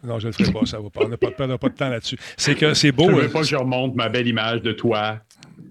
Non, 0.03 0.17
je 0.19 0.27
ne 0.27 0.31
le 0.31 0.37
ferai 0.45 0.51
pas, 0.53 0.65
ça 0.65 0.79
va 0.79 0.89
pas. 0.89 1.01
On 1.03 1.09
n'a 1.09 1.17
pas, 1.17 1.27
on 1.39 1.47
n'a 1.47 1.57
pas 1.57 1.69
de 1.69 1.75
temps 1.75 1.89
là-dessus. 1.89 2.17
C'est 2.37 2.55
que 2.55 2.73
c'est 2.73 2.87
Je 2.87 2.93
beau. 2.93 3.09
ne 3.11 3.15
veux 3.15 3.23
euh, 3.25 3.29
pas 3.29 3.41
que 3.41 3.47
je 3.47 3.55
remonte 3.55 3.95
ma 3.95 4.07
belle 4.09 4.27
image 4.27 4.61
de 4.61 4.71
toi, 4.71 5.19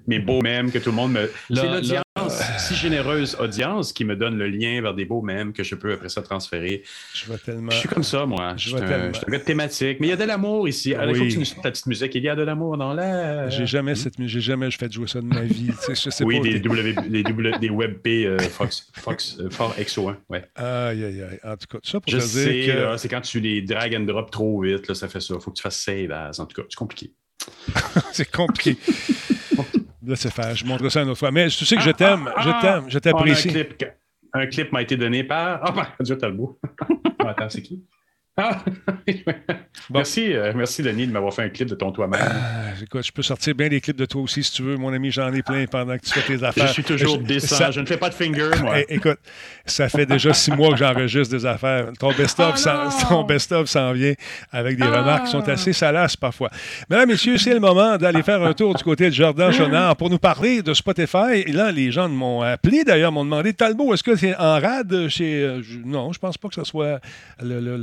mes 0.06 0.18
beaux 0.18 0.42
mèmes, 0.42 0.70
que 0.70 0.78
tout 0.78 0.90
le 0.90 0.96
monde 0.96 1.12
me. 1.12 1.30
C'est 1.48 1.54
l'audience 1.66 2.03
si 2.28 2.74
généreuse 2.74 3.36
audience 3.38 3.92
qui 3.92 4.04
me 4.04 4.16
donne 4.16 4.36
le 4.36 4.48
lien 4.48 4.80
vers 4.80 4.94
des 4.94 5.04
beaux 5.04 5.22
mèmes 5.22 5.52
que 5.52 5.62
je 5.62 5.74
peux 5.74 5.92
après 5.92 6.08
ça 6.08 6.22
transférer. 6.22 6.82
Je 7.14 7.26
vois 7.26 7.38
tellement. 7.38 7.70
Je 7.70 7.78
suis 7.78 7.88
comme 7.88 8.02
ça, 8.02 8.26
moi. 8.26 8.54
Je, 8.56 8.68
suis 8.68 8.76
un, 8.76 9.10
gars 9.10 9.38
thématique. 9.38 9.98
Mais 10.00 10.08
il 10.08 10.10
y 10.10 10.12
a 10.12 10.16
de 10.16 10.24
l'amour 10.24 10.68
ici. 10.68 10.90
il 10.90 11.16
faut 11.16 11.24
que 11.24 11.30
tu 11.30 11.38
nous 11.38 11.62
ta 11.62 11.70
petite 11.70 11.86
musique. 11.86 12.14
Il 12.14 12.22
y 12.22 12.28
a 12.28 12.36
de 12.36 12.42
l'amour 12.42 12.76
dans 12.76 12.92
l'air. 12.92 13.50
J'ai 13.50 13.66
jamais 13.66 13.94
cette 13.94 14.14
j'ai 14.18 14.40
jamais 14.40 14.70
fait 14.70 14.92
jouer 14.92 15.06
ça 15.06 15.20
de 15.20 15.26
ma 15.26 15.40
vie. 15.42 15.70
je 15.88 15.94
sais 15.94 16.24
oui, 16.24 16.38
pas, 16.38 16.44
des, 16.44 16.60
w, 16.60 16.94
des, 17.08 17.22
des 17.58 17.70
WebP 17.70 18.06
euh, 18.06 18.38
Fox, 18.38 18.90
Fox 18.94 19.36
euh, 19.40 19.50
Fort 19.50 19.74
XO1. 19.78 20.16
Ouais. 20.28 20.44
Aïe, 20.54 21.04
aïe, 21.04 21.22
aïe. 21.22 21.40
En 21.44 21.56
tout 21.56 21.66
cas, 21.70 21.78
ça 21.82 22.00
pour 22.00 22.10
je 22.10 22.18
te 22.18 22.22
sais, 22.22 22.52
dire 22.52 22.74
que... 22.74 22.96
c'est 22.96 23.08
quand 23.08 23.20
tu 23.20 23.40
les 23.40 23.62
drag 23.62 23.94
and 23.94 24.04
drop 24.04 24.30
trop 24.30 24.62
vite, 24.62 24.88
là, 24.88 24.94
ça 24.94 25.08
fait 25.08 25.20
ça. 25.20 25.34
Il 25.34 25.40
faut 25.40 25.50
que 25.50 25.56
tu 25.56 25.62
fasses 25.62 25.80
save 25.80 26.10
as. 26.10 26.38
En 26.40 26.46
tout 26.46 26.60
cas, 26.60 26.66
c'est 26.68 26.76
compliqué. 26.76 27.12
c'est 28.12 28.30
compliqué. 28.30 28.76
Laissez 30.06 30.30
faire, 30.30 30.54
je 30.54 30.64
montre 30.64 30.88
ça 30.88 31.02
une 31.02 31.08
autre 31.08 31.18
fois. 31.18 31.30
Mais 31.30 31.48
tu 31.48 31.64
sais 31.64 31.76
que 31.76 31.82
je 31.82 31.90
t'aime, 31.90 32.30
je 32.38 32.60
t'aime, 32.60 32.84
je 32.88 32.98
t'apprécie. 32.98 33.52
Un 34.36 34.46
clip, 34.46 34.72
m'a 34.72 34.82
été 34.82 34.96
donné 34.96 35.22
par. 35.22 35.60
Ah, 35.62 35.70
ben, 35.70 35.86
Dieu, 36.00 36.18
t'as 36.18 36.28
le 36.28 36.34
beau. 36.34 36.58
attends, 37.20 37.48
c'est 37.48 37.62
qui? 37.62 37.84
Ah! 38.36 38.64
merci, 39.90 40.32
euh, 40.32 40.52
merci, 40.56 40.82
Denis, 40.82 41.06
de 41.06 41.12
m'avoir 41.12 41.32
fait 41.32 41.42
un 41.42 41.48
clip 41.50 41.68
de 41.68 41.76
ton 41.76 41.92
toi-même. 41.92 42.20
Ah, 42.20 42.72
écoute, 42.82 43.06
je 43.06 43.12
peux 43.12 43.22
sortir 43.22 43.54
bien 43.54 43.68
des 43.68 43.80
clips 43.80 43.96
de 43.96 44.06
toi 44.06 44.22
aussi 44.22 44.42
si 44.42 44.50
tu 44.50 44.62
veux, 44.62 44.76
mon 44.76 44.92
ami. 44.92 45.12
J'en 45.12 45.32
ai 45.32 45.42
plein 45.42 45.66
pendant 45.66 45.96
que 45.96 46.04
tu 46.04 46.12
fais 46.18 46.36
tes 46.36 46.42
affaires. 46.42 46.66
Je 46.66 46.72
suis 46.72 46.82
toujours 46.82 47.18
décent. 47.18 47.70
Je 47.70 47.80
ne 47.80 47.86
fais 47.86 47.96
pas 47.96 48.08
de 48.08 48.14
finger, 48.14 48.50
moi. 48.60 48.80
Eh, 48.80 48.96
écoute, 48.96 49.20
ça 49.64 49.88
fait 49.88 50.04
déjà 50.04 50.32
six 50.32 50.50
mois 50.50 50.70
que 50.70 50.78
j'enregistre 50.78 51.32
des 51.32 51.46
affaires. 51.46 51.92
Ton 51.96 52.12
best-of 52.12 52.56
oh 53.12 53.22
best 53.22 53.54
s'en 53.66 53.92
vient 53.92 54.14
avec 54.50 54.78
des 54.78 54.84
remarques 54.84 55.26
qui 55.26 55.30
sont 55.30 55.48
assez 55.48 55.72
salaces 55.72 56.16
parfois. 56.16 56.50
Mesdames, 56.90 57.10
Messieurs, 57.10 57.38
c'est 57.38 57.54
le 57.54 57.60
moment 57.60 57.96
d'aller 57.98 58.24
faire 58.24 58.42
un 58.42 58.52
tour 58.52 58.74
du 58.74 58.82
côté 58.82 59.10
de 59.10 59.14
Jordan 59.14 59.52
Chonard 59.52 59.96
pour 59.96 60.10
nous 60.10 60.18
parler 60.18 60.60
de 60.60 60.74
Spotify. 60.74 61.42
Et 61.46 61.52
là, 61.52 61.70
les 61.70 61.92
gens 61.92 62.08
m'ont 62.08 62.42
appelé 62.42 62.82
d'ailleurs, 62.82 63.12
m'ont 63.12 63.24
demandé 63.24 63.52
Talbot, 63.52 63.94
est-ce 63.94 64.02
que 64.02 64.16
c'est 64.16 64.34
en 64.36 64.58
rade 64.58 65.06
chez. 65.08 65.44
Euh, 65.44 65.62
non, 65.84 66.12
je 66.12 66.18
pense 66.18 66.36
pas 66.36 66.48
que 66.48 66.56
ce 66.56 66.64
soit 66.64 66.98
le 67.40 67.76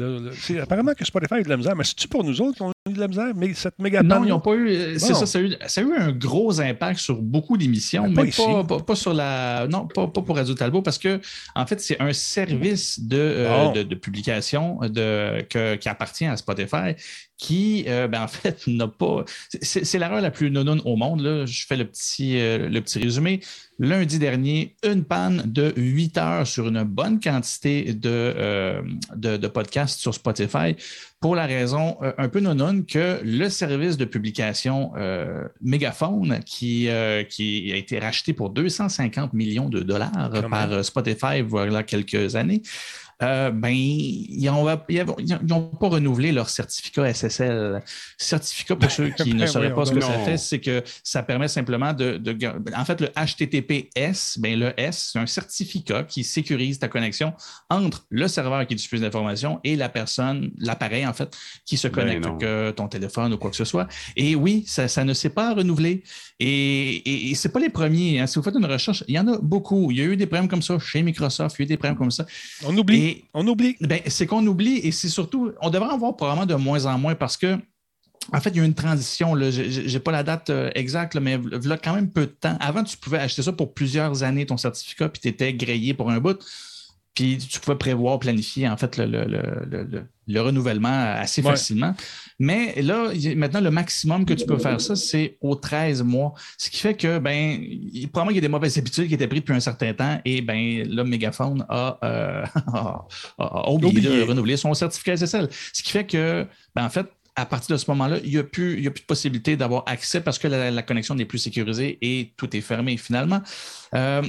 apparemment 0.62 0.94
que 0.94 1.06
Spotify 1.06 1.36
a 1.36 1.40
eu 1.40 1.44
de 1.44 1.50
la 1.50 1.58
misère, 1.58 1.76
mais 1.76 1.84
c'est-tu 1.84 2.08
pour 2.08 2.24
nous 2.24 2.42
autres 2.42 2.58
qu'on 2.58 2.70
a 2.70 2.90
eu 2.90 2.94
de 2.94 3.00
la 3.00 3.08
misère? 3.08 3.34
Mais 3.36 3.54
cette 3.54 3.78
méga 3.80 4.04
Non, 4.04 4.24
ils 4.24 4.30
n'ont 4.30 4.40
pas 4.40 4.54
eu. 4.54 4.70
Euh, 4.70 4.98
c'est 4.98 5.14
ça, 5.14 5.26
ça 5.26 5.40
a, 5.40 5.42
eu, 5.42 5.56
ça 5.68 5.82
a, 5.82 5.84
eu, 5.84 5.94
un 5.96 6.12
gros 6.12 6.60
impact 6.60 7.00
sur 7.00 7.22
beaucoup 7.22 7.58
d'émissions, 7.58 8.10
mais, 8.10 8.32
pas, 8.32 8.80
pas, 8.80 8.96
sur 8.96 9.14
la. 9.14 9.68
Non, 9.68 9.88
pas, 9.88 10.08
pas, 10.08 10.22
pour 10.22 10.36
Radio 10.36 10.54
Talbot, 10.54 10.82
parce 10.82 10.98
que, 10.98 11.20
en 11.56 11.66
fait, 11.66 11.80
c'est 11.80 12.02
un 12.02 12.14
service 12.14 13.00
de, 13.00 13.18
euh, 13.18 13.72
de, 13.72 13.84
de, 13.84 13.96
publication 13.96 14.80
de, 14.82 15.42
que, 15.50 15.76
qui 15.76 15.90
appartient 15.90 16.26
à 16.26 16.38
Spotify 16.38 16.96
qui, 17.38 17.86
euh, 17.88 18.08
ben, 18.08 18.22
en 18.22 18.28
fait, 18.28 18.64
n'a 18.68 18.88
pas. 18.88 19.26
C'est 19.62 19.98
l'erreur 19.98 20.22
la 20.22 20.32
plus 20.32 20.52
non 20.52 20.78
au 20.86 20.96
monde. 20.96 21.22
Là. 21.22 21.46
Je 21.46 21.66
fais 21.66 21.78
le 21.78 21.86
petit, 21.86 22.34
le 22.36 22.80
petit 22.80 23.00
résumé 23.00 23.42
lundi 23.82 24.20
dernier 24.20 24.76
une 24.84 25.04
panne 25.04 25.42
de 25.44 25.74
8 25.76 26.18
heures 26.20 26.48
sur 26.48 26.68
une 26.68 26.84
bonne 26.84 27.20
quantité 27.20 27.94
de, 27.94 28.10
euh, 28.10 28.82
de, 29.16 29.48
podcasts 29.48 30.00
sur 30.00 30.14
Spotify 30.14 30.76
pour 31.20 31.36
la 31.36 31.48
raison 31.48 31.98
euh, 32.04 32.14
un 32.20 32.30
peu 32.30 32.40
non 32.40 32.84
que 32.84 33.20
le 33.24 33.50
service 33.50 33.98
de 33.98 34.06
publication 34.06 34.92
euh, 34.98 35.46
Megaphone, 35.62 36.42
qui, 36.46 36.90
qui 37.30 37.72
a 37.74 37.76
été 37.76 37.98
racheté 37.98 38.34
pour 38.34 38.52
250 38.52 39.34
millions 39.34 39.68
de 39.68 39.80
dollars 39.80 40.32
par 40.50 40.86
Spotify 40.86 41.42
voilà 41.42 41.82
quelques 41.82 42.36
années, 42.36 42.62
euh, 43.24 43.52
ben, 43.52 43.70
ils 43.70 44.44
n'ont 44.46 45.62
pas 45.68 45.88
renouvelé 45.88 46.32
leur 46.32 46.50
certificat 46.50 47.14
SSL. 47.14 47.82
Certificat, 48.18 48.76
pour 48.76 48.90
ceux 48.90 49.10
qui 49.10 49.34
ne 49.36 49.46
sauraient 49.46 49.74
pas 49.74 49.86
ce 49.86 49.92
que 49.92 50.02
ça 50.02 50.20
fait, 50.20 50.38
c'est 50.38 50.60
que 50.60 50.84
ça 51.04 51.22
permet 51.22 51.48
simplement 51.48 51.94
de, 51.94 52.20
En 52.76 52.86
fait, 52.86 53.02
le 53.02 53.08
HTTPS, 53.10 54.40
ben, 54.40 54.60
le 54.60 54.74
S, 54.80 55.12
c'est 55.14 55.20
un 55.20 55.28
certificat 55.28 56.04
qui 56.04 56.24
sécurise 56.24 56.80
ta 56.80 56.88
connexion 56.88 57.34
entre 57.70 58.06
le 58.10 58.28
serveur 58.28 58.66
qui 58.66 58.76
diffuse 58.76 59.02
l'information 59.02 59.60
et 59.64 59.76
la 59.76 59.90
personne, 59.90 60.52
l'appareil, 60.58 61.06
en 61.06 61.14
fait, 61.14 61.36
qui 61.66 61.78
se 61.78 61.88
ben 61.88 61.94
connecte, 61.94 62.40
que 62.40 62.72
ton 62.72 62.88
téléphone 62.88 63.34
ou 63.34 63.38
quoi 63.38 63.52
que 63.52 63.56
ce 63.56 63.66
soit. 63.66 63.88
Et 64.16 64.36
oui, 64.36 64.64
ça, 64.68 65.04
ne 65.04 65.14
s'est 65.14 65.30
pas 65.30 65.54
renouvelé. 65.54 66.04
Et, 66.40 67.30
et, 67.30 67.36
ce 67.36 67.48
n'est 67.48 67.52
pas 67.52 67.60
les 67.60 67.70
premiers. 67.70 68.20
Hein. 68.20 68.28
Si 68.28 68.40
vous 68.40 68.44
faites 68.44 68.56
une 68.56 68.66
recherche, 68.66 69.04
il 69.08 69.16
y 69.16 69.20
en 69.20 69.28
a 69.28 69.38
beaucoup. 69.38 69.92
Il 69.92 69.98
y 69.98 70.02
a 70.02 70.06
eu 70.06 70.18
des 70.18 70.26
problèmes 70.26 70.50
comme 70.50 70.62
ça 70.62 70.80
chez 70.80 71.04
Microsoft, 71.04 71.56
il 71.58 71.62
y 71.62 71.64
a 71.64 71.66
eu 71.66 71.68
des 71.68 71.78
problèmes 71.78 71.98
comme 71.98 72.12
ça. 72.12 72.26
On 72.66 72.76
oublie 72.78 73.11
on 73.34 73.48
oublie. 73.48 73.76
Ben, 73.82 74.02
c'est 74.08 74.28
qu'on 74.28 74.46
oublie 74.46 74.78
et 74.78 74.92
c'est 74.92 75.10
surtout, 75.10 75.52
on 75.62 75.70
devrait 75.70 75.90
en 75.90 75.98
voir 75.98 76.16
probablement 76.16 76.46
de 76.46 76.56
moins 76.56 76.86
en 76.86 76.98
moins 76.98 77.16
parce 77.16 77.38
que 77.38 77.58
en 78.34 78.40
fait, 78.40 78.52
il 78.52 78.58
y 78.58 78.60
a 78.60 78.64
une 78.64 78.76
transition. 78.76 79.36
Je 79.36 79.92
n'ai 79.92 80.00
pas 80.00 80.12
la 80.12 80.24
date 80.24 80.52
euh, 80.52 80.70
exacte, 80.76 81.16
mais 81.16 81.40
il 81.52 81.68
y 81.68 81.72
a 81.72 81.78
quand 81.78 81.96
même 81.96 82.10
peu 82.10 82.28
de 82.28 82.32
temps. 82.32 82.56
Avant, 82.60 82.84
tu 82.84 82.96
pouvais 82.98 83.18
acheter 83.18 83.42
ça 83.42 83.52
pour 83.52 83.74
plusieurs 83.74 84.24
années, 84.24 84.46
ton 84.46 84.58
certificat, 84.58 85.10
puis 85.10 85.22
tu 85.22 85.28
étais 85.28 85.54
grillé 85.54 85.94
pour 85.94 86.12
un 86.12 86.20
bout. 86.20 86.40
Puis 87.14 87.38
tu 87.38 87.60
pouvais 87.60 87.78
prévoir, 87.78 88.20
planifier 88.20 88.70
en 88.70 88.78
fait 88.78 88.98
le, 88.98 90.40
renouvellement 90.40 91.14
assez 91.18 91.42
facilement. 91.42 91.94
Mais 92.40 92.82
là, 92.82 93.12
maintenant, 93.36 93.60
le 93.60 93.72
maximum 93.72 94.26
que 94.26 94.34
tu 94.34 94.46
peux 94.46 94.58
faire 94.58 94.80
ça, 94.80 94.96
c'est 94.96 95.38
aux 95.42 95.56
13 95.56 96.04
mois. 96.04 96.34
Ce 96.58 96.70
qui 96.70 96.80
fait 96.80 96.94
que, 96.94 97.20
ben, 97.20 97.62
probablement 98.14 98.28
qu'il 98.28 98.36
y 98.36 98.38
a 98.38 98.42
des 98.42 98.48
mauvaises 98.48 98.78
habitudes 98.78 99.10
qui 99.10 99.14
étaient 99.14 99.28
prises 99.28 99.42
depuis 99.42 99.56
un 99.56 99.60
certain 99.60 99.94
temps 99.94 100.22
et 100.24 100.42
ben, 100.42 100.88
là, 100.88 101.04
Megaphone 101.04 101.66
a, 101.68 102.00
euh, 102.04 102.46
oublié, 103.68 104.10
de 104.10 104.24
renouveler 104.24 104.56
son 104.56 104.74
certificat 104.74 105.18
SSL. 105.18 105.50
Ce 105.74 105.84
qui 105.84 105.92
fait 105.92 106.06
que, 106.06 106.48
ben, 106.76 106.86
en 106.86 106.90
fait, 106.90 107.08
à 107.36 107.46
partir 107.46 107.76
de 107.76 107.80
ce 107.80 107.90
moment-là, 107.92 108.18
il 108.24 108.30
n'y 108.30 108.38
a, 108.38 108.44
plus, 108.44 108.86
a 108.88 108.92
plus 108.92 109.02
de 109.02 109.06
possibilité 109.06 109.56
d'avoir 109.56 109.84
accès 109.88 110.22
parce 110.22 110.38
que 110.38 110.48
la, 110.48 110.82
connexion 110.84 111.16
n'est 111.16 111.26
plus 111.26 111.40
sécurisée 111.40 111.98
et 112.02 112.34
tout 112.38 112.56
est 112.56 112.62
fermé 112.62 112.98
finalement. 112.98 113.42
Euh, 113.96 114.22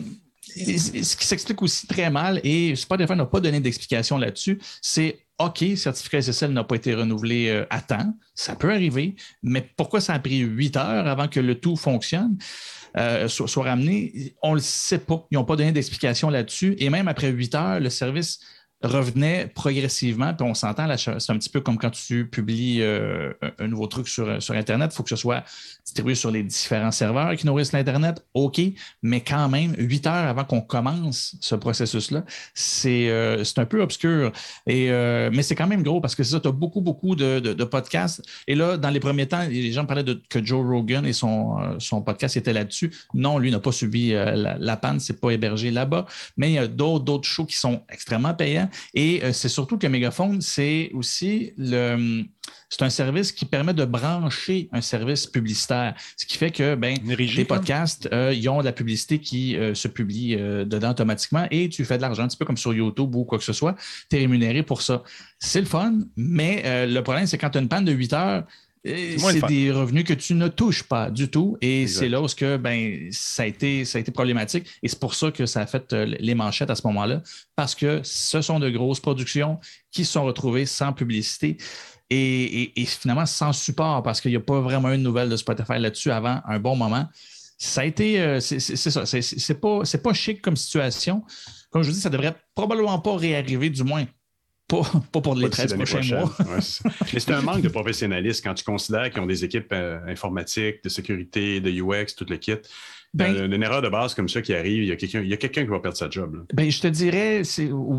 ce 0.42 1.16
qui 1.16 1.26
s'explique 1.26 1.62
aussi 1.62 1.86
très 1.86 2.10
mal, 2.10 2.40
et 2.44 2.74
Spotify 2.76 3.14
n'a 3.14 3.26
pas 3.26 3.40
donné 3.40 3.60
d'explication 3.60 4.18
là-dessus, 4.18 4.58
c'est 4.80 5.26
OK, 5.38 5.64
certificat 5.76 6.22
SSL 6.22 6.52
n'a 6.52 6.64
pas 6.64 6.76
été 6.76 6.94
renouvelé 6.94 7.48
euh, 7.48 7.64
à 7.70 7.80
temps, 7.80 8.14
ça 8.34 8.54
peut 8.54 8.70
arriver, 8.70 9.16
mais 9.42 9.66
pourquoi 9.76 10.00
ça 10.00 10.14
a 10.14 10.18
pris 10.18 10.38
huit 10.38 10.76
heures 10.76 11.06
avant 11.06 11.28
que 11.28 11.40
le 11.40 11.58
tout 11.58 11.76
fonctionne, 11.76 12.36
euh, 12.96 13.26
soit, 13.28 13.48
soit, 13.48 13.64
ramené? 13.64 14.34
On 14.42 14.50
ne 14.50 14.56
le 14.56 14.60
sait 14.60 14.98
pas. 14.98 15.26
Ils 15.30 15.36
n'ont 15.36 15.44
pas 15.44 15.56
donné 15.56 15.72
d'explication 15.72 16.28
là-dessus. 16.28 16.76
Et 16.78 16.90
même 16.90 17.08
après 17.08 17.30
huit 17.30 17.54
heures, 17.54 17.80
le 17.80 17.88
service 17.88 18.38
revenait 18.82 19.46
progressivement. 19.46 20.34
Puis 20.34 20.46
on 20.46 20.54
s'entend, 20.54 20.86
c'est 20.96 21.30
un 21.30 21.38
petit 21.38 21.48
peu 21.48 21.60
comme 21.60 21.78
quand 21.78 21.90
tu 21.90 22.26
publies 22.26 22.78
euh, 22.80 23.32
un 23.58 23.68
nouveau 23.68 23.86
truc 23.86 24.08
sur, 24.08 24.42
sur 24.42 24.54
Internet. 24.54 24.90
Il 24.92 24.96
faut 24.96 25.02
que 25.02 25.10
ce 25.10 25.16
soit 25.16 25.44
distribué 25.84 26.14
sur 26.14 26.30
les 26.30 26.42
différents 26.42 26.90
serveurs 26.90 27.34
qui 27.36 27.46
nourrissent 27.46 27.72
l'Internet. 27.72 28.24
OK, 28.34 28.60
mais 29.02 29.20
quand 29.20 29.48
même, 29.48 29.74
huit 29.78 30.06
heures 30.06 30.28
avant 30.28 30.44
qu'on 30.44 30.60
commence 30.60 31.36
ce 31.40 31.54
processus-là, 31.54 32.24
c'est 32.54 33.08
euh, 33.08 33.44
un 33.56 33.64
peu 33.64 33.82
obscur. 33.82 34.32
Euh, 34.68 35.30
mais 35.32 35.42
c'est 35.42 35.54
quand 35.54 35.66
même 35.66 35.82
gros 35.82 36.00
parce 36.00 36.14
que 36.14 36.22
c'est 36.22 36.32
ça, 36.32 36.40
tu 36.40 36.48
as 36.48 36.52
beaucoup, 36.52 36.80
beaucoup 36.80 37.14
de, 37.14 37.64
podcasts. 37.64 38.22
Et 38.48 38.54
là, 38.54 38.76
dans 38.76 38.90
les 38.90 39.00
premiers 39.00 39.26
temps, 39.26 39.46
les 39.48 39.72
gens 39.72 39.86
parlaient 39.86 40.02
de, 40.02 40.20
que 40.28 40.44
Joe 40.44 40.66
Rogan 40.66 41.06
et 41.06 41.12
son, 41.12 41.78
podcast 42.04 42.36
étaient 42.36 42.52
là-dessus. 42.52 42.92
Non, 43.14 43.38
lui 43.38 43.50
n'a 43.50 43.60
pas 43.60 43.72
subi 43.72 44.10
la, 44.10 44.56
la, 44.58 44.76
panne, 44.76 44.98
c'est 44.98 45.20
pas 45.20 45.30
hébergé 45.30 45.70
là-bas. 45.70 46.06
Mais 46.36 46.50
il 46.50 46.54
y 46.54 46.58
a 46.58 46.66
d'autres 46.66 47.28
shows 47.28 47.46
qui 47.46 47.56
sont 47.56 47.82
extrêmement 47.88 48.34
payants. 48.34 48.68
Et 48.94 49.22
euh, 49.22 49.32
c'est 49.32 49.48
surtout 49.48 49.78
que 49.78 49.86
Megaphone, 49.86 50.40
c'est 50.40 50.90
aussi 50.94 51.52
le. 51.56 52.24
C'est 52.68 52.82
un 52.82 52.90
service 52.90 53.32
qui 53.32 53.44
permet 53.44 53.74
de 53.74 53.84
brancher 53.84 54.68
un 54.72 54.80
service 54.80 55.26
publicitaire. 55.26 55.94
Ce 56.16 56.24
qui 56.24 56.38
fait 56.38 56.50
que 56.50 56.74
ben, 56.74 56.96
les 57.04 57.44
podcasts, 57.44 58.08
euh, 58.12 58.32
ils 58.34 58.48
ont 58.48 58.60
de 58.60 58.64
la 58.64 58.72
publicité 58.72 59.18
qui 59.18 59.56
euh, 59.56 59.74
se 59.74 59.88
publie 59.88 60.36
dedans 60.36 60.90
automatiquement 60.90 61.46
et 61.50 61.68
tu 61.68 61.84
fais 61.84 61.98
de 61.98 62.02
l'argent, 62.02 62.22
un 62.22 62.28
petit 62.28 62.38
peu 62.38 62.46
comme 62.46 62.56
sur 62.56 62.72
YouTube 62.72 63.14
ou 63.14 63.24
quoi 63.24 63.38
que 63.38 63.44
ce 63.44 63.52
soit. 63.52 63.76
Tu 64.08 64.16
es 64.16 64.20
rémunéré 64.20 64.62
pour 64.62 64.80
ça. 64.80 65.02
C'est 65.38 65.60
le 65.60 65.66
fun, 65.66 65.98
mais 66.16 66.86
le 66.86 67.00
problème, 67.02 67.26
c'est 67.26 67.36
quand 67.36 67.50
tu 67.50 67.58
as 67.58 67.60
une 67.60 67.68
panne 67.68 67.84
de 67.84 67.92
8 67.92 68.12
heures, 68.14 68.44
c'est 68.84 69.46
des 69.46 69.70
revenus 69.70 70.04
que 70.04 70.12
tu 70.12 70.34
ne 70.34 70.48
touches 70.48 70.82
pas 70.82 71.10
du 71.10 71.28
tout. 71.28 71.56
Et 71.60 71.86
c'est 71.86 72.08
là 72.08 72.20
où 72.20 72.26
que, 72.26 72.56
ben, 72.56 73.08
ça, 73.12 73.44
a 73.44 73.46
été, 73.46 73.84
ça 73.84 73.98
a 73.98 74.00
été 74.00 74.10
problématique. 74.10 74.66
Et 74.82 74.88
c'est 74.88 74.98
pour 74.98 75.14
ça 75.14 75.30
que 75.30 75.46
ça 75.46 75.60
a 75.60 75.66
fait 75.66 75.92
euh, 75.92 76.04
les 76.18 76.34
manchettes 76.34 76.70
à 76.70 76.74
ce 76.74 76.86
moment-là, 76.88 77.22
parce 77.54 77.74
que 77.74 78.00
ce 78.02 78.40
sont 78.40 78.58
de 78.58 78.70
grosses 78.70 79.00
productions 79.00 79.58
qui 79.90 80.04
se 80.04 80.12
sont 80.12 80.24
retrouvées 80.24 80.66
sans 80.66 80.92
publicité. 80.92 81.56
Et, 82.14 82.72
finalement 82.84 83.24
sans 83.24 83.54
support, 83.54 84.02
parce 84.02 84.20
qu'il 84.20 84.32
n'y 84.32 84.36
a 84.36 84.40
pas 84.40 84.60
vraiment 84.60 84.92
une 84.92 85.02
nouvelle 85.02 85.30
de 85.30 85.36
Spotify 85.36 85.78
là-dessus 85.78 86.10
avant 86.10 86.42
un 86.46 86.58
bon 86.58 86.76
moment. 86.76 87.08
Ça 87.56 87.82
a 87.82 87.84
été, 87.84 88.20
euh, 88.20 88.38
c'est 88.38 88.60
ça, 88.60 89.06
c'est 89.06 89.60
pas, 89.60 89.80
pas 90.02 90.12
chic 90.12 90.42
comme 90.42 90.56
situation. 90.56 91.22
Comme 91.70 91.82
je 91.82 91.88
vous 91.88 91.94
dis, 91.94 92.02
ça 92.02 92.10
devrait 92.10 92.34
probablement 92.54 92.98
pas 92.98 93.16
réarriver, 93.16 93.70
du 93.70 93.82
moins 93.82 94.04
pas, 95.12 95.20
pour 95.20 95.34
les 95.34 95.50
13 95.50 95.74
prochains 95.74 96.16
mois. 96.16 96.32
Mais 97.12 97.20
c'est 97.20 97.32
un 97.32 97.42
manque 97.42 97.62
de 97.62 97.68
professionnalisme 97.68 98.42
quand 98.44 98.54
tu 98.54 98.64
considères 98.64 99.10
qu'ils 99.10 99.20
ont 99.20 99.26
des 99.26 99.44
équipes 99.44 99.72
euh, 99.72 100.00
informatiques, 100.06 100.82
de 100.84 100.88
sécurité, 100.88 101.60
de 101.60 101.70
UX, 101.70 102.14
tout 102.16 102.26
le 102.28 102.36
kit. 102.36 102.56
Ben, 103.14 103.34
euh, 103.34 103.46
une 103.46 103.62
erreur 103.62 103.82
de 103.82 103.90
base 103.90 104.14
comme 104.14 104.28
ça 104.28 104.40
qui 104.40 104.54
arrive, 104.54 104.84
il 104.84 104.88
y 104.88 104.92
a 105.32 105.36
quelqu'un 105.36 105.62
qui 105.62 105.70
va 105.70 105.80
perdre 105.80 105.98
sa 105.98 106.08
job. 106.08 106.46
Ben, 106.54 106.70
je 106.70 106.80
te 106.80 106.86
dirais, 106.86 107.42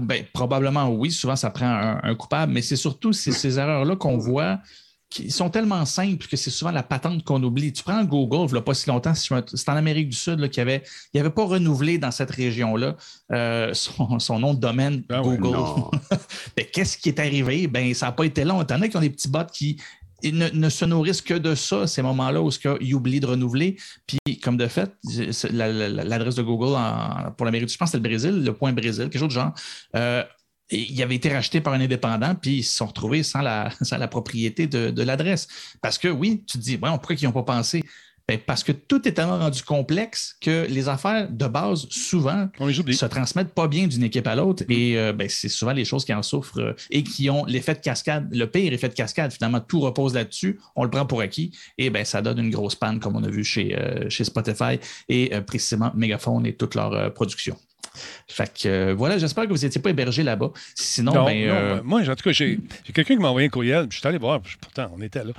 ben, 0.01 0.23
probablement 0.33 0.89
oui, 0.89 1.11
souvent 1.11 1.35
ça 1.35 1.51
prend 1.51 1.99
un, 2.01 2.15
coupable, 2.15 2.51
mais 2.51 2.63
c'est 2.63 2.75
surtout 2.75 3.13
ces, 3.13 3.31
ces 3.31 3.59
erreurs-là 3.59 3.95
qu'on 3.95 4.17
voit 4.17 4.59
qui 5.13 5.29
sont 5.29 5.49
tellement 5.49 5.85
simples 5.85 6.25
que 6.25 6.35
c'est 6.35 6.49
souvent 6.49 6.71
la 6.71 6.81
patente 6.81 7.23
qu'on 7.23 7.41
oublie. 7.43 7.71
Tu 7.71 7.83
prends 7.83 8.03
Google, 8.03 8.47
il 8.49 8.53
n'y 8.53 8.57
a 8.57 8.61
pas 8.61 8.73
si 8.73 8.89
longtemps, 8.89 9.13
c'est 9.13 9.69
en 9.69 9.75
Amérique 9.75 10.09
du 10.09 10.17
Sud 10.17 10.49
qu'il 10.49 10.63
n'avait 10.63 10.83
avait, 11.13 11.19
avait 11.19 11.29
pas 11.29 11.45
renouvelé 11.45 11.99
dans 11.99 12.09
cette 12.09 12.31
région-là 12.31 12.95
euh, 13.31 13.73
son, 13.73 14.39
nom 14.39 14.55
de 14.55 14.59
domaine 14.59 15.03
ah 15.09 15.21
Google. 15.21 15.55
Qu'est-ce 16.73 16.97
qui 16.97 17.09
est 17.09 17.19
arrivé? 17.19 17.67
Ben, 17.67 17.93
ça 17.93 18.07
n'a 18.07 18.11
pas 18.11 18.25
été 18.25 18.43
long. 18.43 18.61
Étant 18.63 18.75
donné 18.75 18.89
qu'ils 18.89 18.97
ont 18.97 19.01
des 19.01 19.11
petits 19.11 19.27
bots 19.27 19.45
qui 19.53 19.77
ne, 20.23 20.69
se 20.69 20.85
nourrissent 20.85 21.21
que 21.21 21.35
de 21.35 21.53
ça, 21.53 21.85
ces 21.85 22.01
moments-là 22.01 22.41
où 22.41 22.49
ils 22.81 22.95
oublient 22.95 23.19
de 23.19 23.27
renouveler. 23.27 23.77
Puis, 24.07 24.39
comme 24.39 24.57
de 24.57 24.67
fait, 24.67 24.91
l'adresse 25.51 26.35
de 26.35 26.41
Google 26.41 26.75
pour 27.37 27.45
l'Amérique 27.45 27.67
du 27.67 27.71
Sud, 27.71 27.75
je 27.75 27.77
pense 27.77 27.89
que 27.89 27.91
c'est 27.91 27.97
le 27.97 28.09
Brésil, 28.09 28.43
le 28.43 28.53
point 28.53 28.73
Brésil, 28.73 29.09
quelque 29.09 29.19
chose 29.19 29.29
de 29.29 29.33
genre. 29.33 29.53
Euh, 29.95 30.23
il 30.77 31.01
avait 31.01 31.15
été 31.15 31.29
racheté 31.29 31.61
par 31.61 31.73
un 31.73 31.81
indépendant, 31.81 32.35
puis 32.35 32.57
ils 32.57 32.63
se 32.63 32.75
sont 32.75 32.87
retrouvés 32.87 33.23
sans 33.23 33.41
la, 33.41 33.69
la 33.91 34.07
propriété 34.07 34.67
de, 34.67 35.03
l'adresse. 35.03 35.47
Parce 35.81 35.97
que 35.97 36.07
oui, 36.07 36.43
tu 36.47 36.57
te 36.57 36.63
dis, 36.63 36.77
pourquoi 36.77 37.15
ils 37.15 37.25
n'ont 37.25 37.31
pas 37.31 37.43
pensé? 37.43 37.83
Ben, 38.25 38.39
parce 38.39 38.63
que 38.63 38.71
tout 38.71 39.05
est 39.05 39.11
tellement 39.11 39.37
rendu 39.37 39.63
complexe 39.63 40.37
que 40.39 40.65
les 40.69 40.87
affaires 40.87 41.29
de 41.29 41.45
base, 41.45 41.87
souvent, 41.89 42.47
se 42.57 43.05
transmettent 43.05 43.53
pas 43.53 43.67
bien 43.67 43.87
d'une 43.87 44.03
équipe 44.03 44.27
à 44.27 44.35
l'autre. 44.35 44.63
Et 44.69 44.97
euh, 44.97 45.11
ben, 45.11 45.27
c'est 45.27 45.49
souvent 45.49 45.73
les 45.73 45.83
choses 45.83 46.05
qui 46.05 46.13
en 46.13 46.23
souffrent 46.23 46.61
euh, 46.61 46.73
et 46.89 47.03
qui 47.03 47.29
ont 47.29 47.43
l'effet 47.43 47.73
de 47.73 47.79
cascade, 47.79 48.33
le 48.33 48.49
pire 48.49 48.71
effet 48.71 48.87
de 48.87 48.93
cascade. 48.93 49.33
Finalement, 49.33 49.59
tout 49.59 49.81
repose 49.81 50.13
là-dessus. 50.13 50.61
On 50.77 50.85
le 50.85 50.89
prend 50.89 51.05
pour 51.05 51.19
acquis. 51.19 51.51
Et 51.77 51.89
ben, 51.89 52.05
ça 52.05 52.21
donne 52.21 52.39
une 52.39 52.49
grosse 52.49 52.75
panne, 52.75 53.01
comme 53.01 53.17
on 53.17 53.23
a 53.23 53.29
vu 53.29 53.43
chez, 53.43 53.77
euh, 53.77 54.09
chez 54.09 54.23
Spotify 54.23 54.79
et 55.09 55.31
précisément 55.41 55.91
Megaphone 55.93 56.45
et 56.45 56.55
toute 56.55 56.75
leur 56.75 57.13
production. 57.13 57.57
Fait 58.27 58.51
que 58.53 58.91
voilà, 58.93 59.17
j'espère 59.17 59.45
que 59.45 59.53
vous 59.53 59.63
n'étiez 59.63 59.81
pas 59.81 59.89
hébergé 59.89 60.23
là-bas. 60.23 60.51
Sinon, 60.75 61.11
ben, 61.25 61.81
moi, 61.83 62.01
en 62.01 62.15
tout 62.15 62.23
cas, 62.23 62.31
j'ai 62.31 62.59
quelqu'un 62.93 63.15
qui 63.15 63.21
m'a 63.21 63.29
envoyé 63.29 63.47
un 63.47 63.51
courriel, 63.51 63.87
je 63.89 63.97
suis 63.97 64.07
allé 64.07 64.17
voir, 64.17 64.41
pourtant, 64.61 64.91
on 64.95 65.01
était 65.01 65.23
là. 65.23 65.33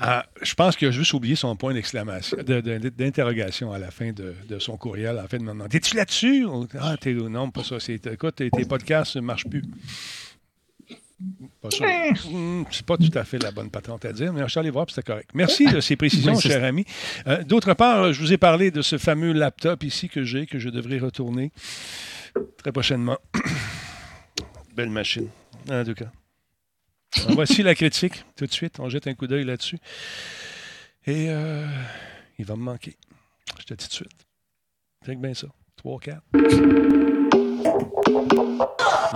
Ah, 0.00 0.26
je 0.42 0.54
pense 0.54 0.76
qu'il 0.76 0.86
a 0.86 0.92
juste 0.92 1.12
oublié 1.12 1.34
son 1.34 1.56
point 1.56 1.74
d'exclamation, 1.74 2.36
d'interrogation 2.36 3.72
à 3.72 3.80
la 3.80 3.90
fin 3.90 4.12
de, 4.12 4.58
son 4.60 4.76
courriel. 4.76 5.18
En 5.18 5.26
fait, 5.26 5.38
de 5.38 5.42
me 5.42 5.48
demander 5.48 5.76
Es-tu 5.76 5.96
là-dessus 5.96 6.46
Ah, 6.78 6.94
non, 7.28 7.50
pas 7.50 7.64
ça. 7.64 7.76
Écoute, 7.88 8.36
tes, 8.36 8.50
podcasts 8.64 9.16
ne 9.16 9.22
marchent 9.22 9.48
plus. 9.48 9.64
Pas. 11.60 11.68
Hmm, 12.30 12.62
c'est 12.70 12.86
pas 12.86 12.96
tout 12.96 13.10
à 13.14 13.24
fait 13.24 13.42
la 13.42 13.50
bonne 13.50 13.70
patente 13.70 14.04
à 14.04 14.12
dire, 14.12 14.32
mais 14.32 14.42
je 14.42 14.48
suis 14.48 14.60
allé 14.60 14.70
voir, 14.70 14.86
c'était 14.88 15.02
correct. 15.02 15.30
Merci 15.34 15.66
de 15.66 15.80
ces 15.80 15.96
précisions, 15.96 16.38
cher 16.38 16.62
ami. 16.62 16.84
Euh, 17.26 17.42
d'autre 17.42 17.74
part, 17.74 18.12
je 18.12 18.20
vous 18.20 18.32
ai 18.32 18.38
parlé 18.38 18.70
de 18.70 18.82
ce 18.82 18.98
fameux 18.98 19.32
laptop 19.32 19.82
ici 19.82 20.08
que 20.08 20.22
j'ai, 20.22 20.46
que 20.46 20.58
je 20.58 20.68
devrais 20.68 20.98
retourner 20.98 21.50
très 22.56 22.70
prochainement. 22.70 23.18
Belle 24.76 24.90
machine, 24.90 25.28
en 25.68 25.84
tout 25.84 25.94
cas 25.94 26.12
voici 27.30 27.62
la 27.62 27.74
critique, 27.74 28.24
tout 28.36 28.46
de 28.46 28.52
suite. 28.52 28.80
On 28.80 28.88
jette 28.88 29.06
un 29.06 29.14
coup 29.14 29.26
d'œil 29.26 29.44
là-dessus. 29.44 29.78
Et 31.06 31.26
euh, 31.28 31.66
il 32.38 32.44
va 32.44 32.56
me 32.56 32.62
manquer. 32.62 32.96
Je 33.58 33.64
te 33.64 33.74
dis 33.74 33.84
tout 33.84 33.90
de 33.90 33.94
suite. 33.94 34.26
C'est 35.04 35.16
bien 35.16 35.34
ça. 35.34 35.48
3, 35.76 36.00
4. 36.00 37.07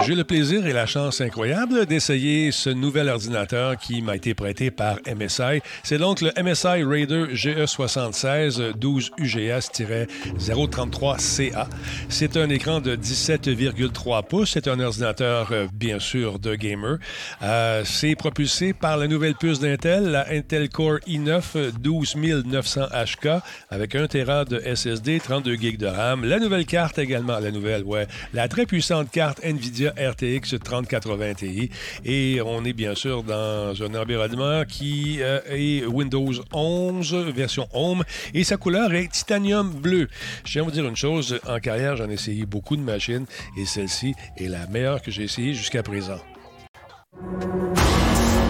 J'ai 0.04 0.14
le 0.16 0.24
plaisir 0.24 0.66
et 0.66 0.72
la 0.72 0.86
chance 0.86 1.20
incroyable 1.20 1.86
d'essayer 1.86 2.50
ce 2.50 2.70
nouvel 2.70 3.08
ordinateur 3.08 3.76
qui 3.76 4.02
m'a 4.02 4.16
été 4.16 4.34
prêté 4.34 4.72
par 4.72 4.96
MSI. 5.06 5.62
C'est 5.84 5.98
donc 5.98 6.22
le 6.22 6.32
MSI 6.42 6.82
Raider 6.82 7.26
GE76 7.34 8.72
12 8.72 9.12
UGS-033CA. 9.18 11.68
C'est 12.08 12.36
un 12.36 12.48
écran 12.48 12.80
de 12.80 12.96
17,3 12.96 14.26
pouces. 14.26 14.54
C'est 14.54 14.66
un 14.66 14.80
ordinateur, 14.80 15.50
euh, 15.52 15.68
bien 15.72 16.00
sûr, 16.00 16.40
de 16.40 16.56
gamer. 16.56 16.98
Euh, 17.42 17.82
c'est 17.84 18.16
propulsé 18.16 18.72
par 18.72 18.96
la 18.96 19.06
nouvelle 19.06 19.36
puce 19.36 19.60
d'Intel, 19.60 20.10
la 20.10 20.28
Intel 20.30 20.68
Core 20.68 20.98
i9 21.06 21.70
12900HK 21.80 23.40
avec 23.70 23.94
1 23.94 24.08
Tera 24.08 24.44
de 24.44 24.60
SSD, 24.74 25.20
32 25.20 25.54
GB 25.54 25.76
de 25.76 25.86
RAM. 25.86 26.24
La 26.24 26.40
nouvelle 26.40 26.66
carte 26.66 26.98
également, 26.98 27.38
la 27.38 27.52
nouvelle, 27.52 27.84
ouais, 27.84 28.08
la 28.32 28.48
très 28.48 28.66
puissante 28.66 29.10
carte 29.10 29.44
NVIDIA 29.44 29.92
RTX 29.92 30.58
3080 30.62 31.34
Ti. 31.34 31.70
Et 32.04 32.40
on 32.44 32.64
est 32.64 32.72
bien 32.72 32.94
sûr 32.94 33.22
dans 33.22 33.74
un 33.82 33.94
environnement 33.94 34.64
qui 34.64 35.18
euh, 35.20 35.40
est 35.48 35.84
Windows 35.84 36.32
11, 36.52 37.14
version 37.34 37.68
Home, 37.72 38.04
et 38.34 38.44
sa 38.44 38.56
couleur 38.56 38.92
est 38.94 39.10
titanium 39.10 39.70
bleu. 39.70 40.08
Je 40.44 40.52
tiens 40.52 40.62
à 40.62 40.64
vous 40.64 40.70
dire 40.70 40.86
une 40.86 40.96
chose, 40.96 41.38
en 41.46 41.58
carrière, 41.58 41.96
j'en 41.96 42.08
ai 42.08 42.14
essayé 42.14 42.46
beaucoup 42.46 42.76
de 42.76 42.82
machines, 42.82 43.26
et 43.56 43.66
celle-ci 43.66 44.14
est 44.36 44.48
la 44.48 44.66
meilleure 44.66 45.02
que 45.02 45.10
j'ai 45.10 45.24
essayée 45.24 45.54
jusqu'à 45.54 45.82
présent. 45.82 46.18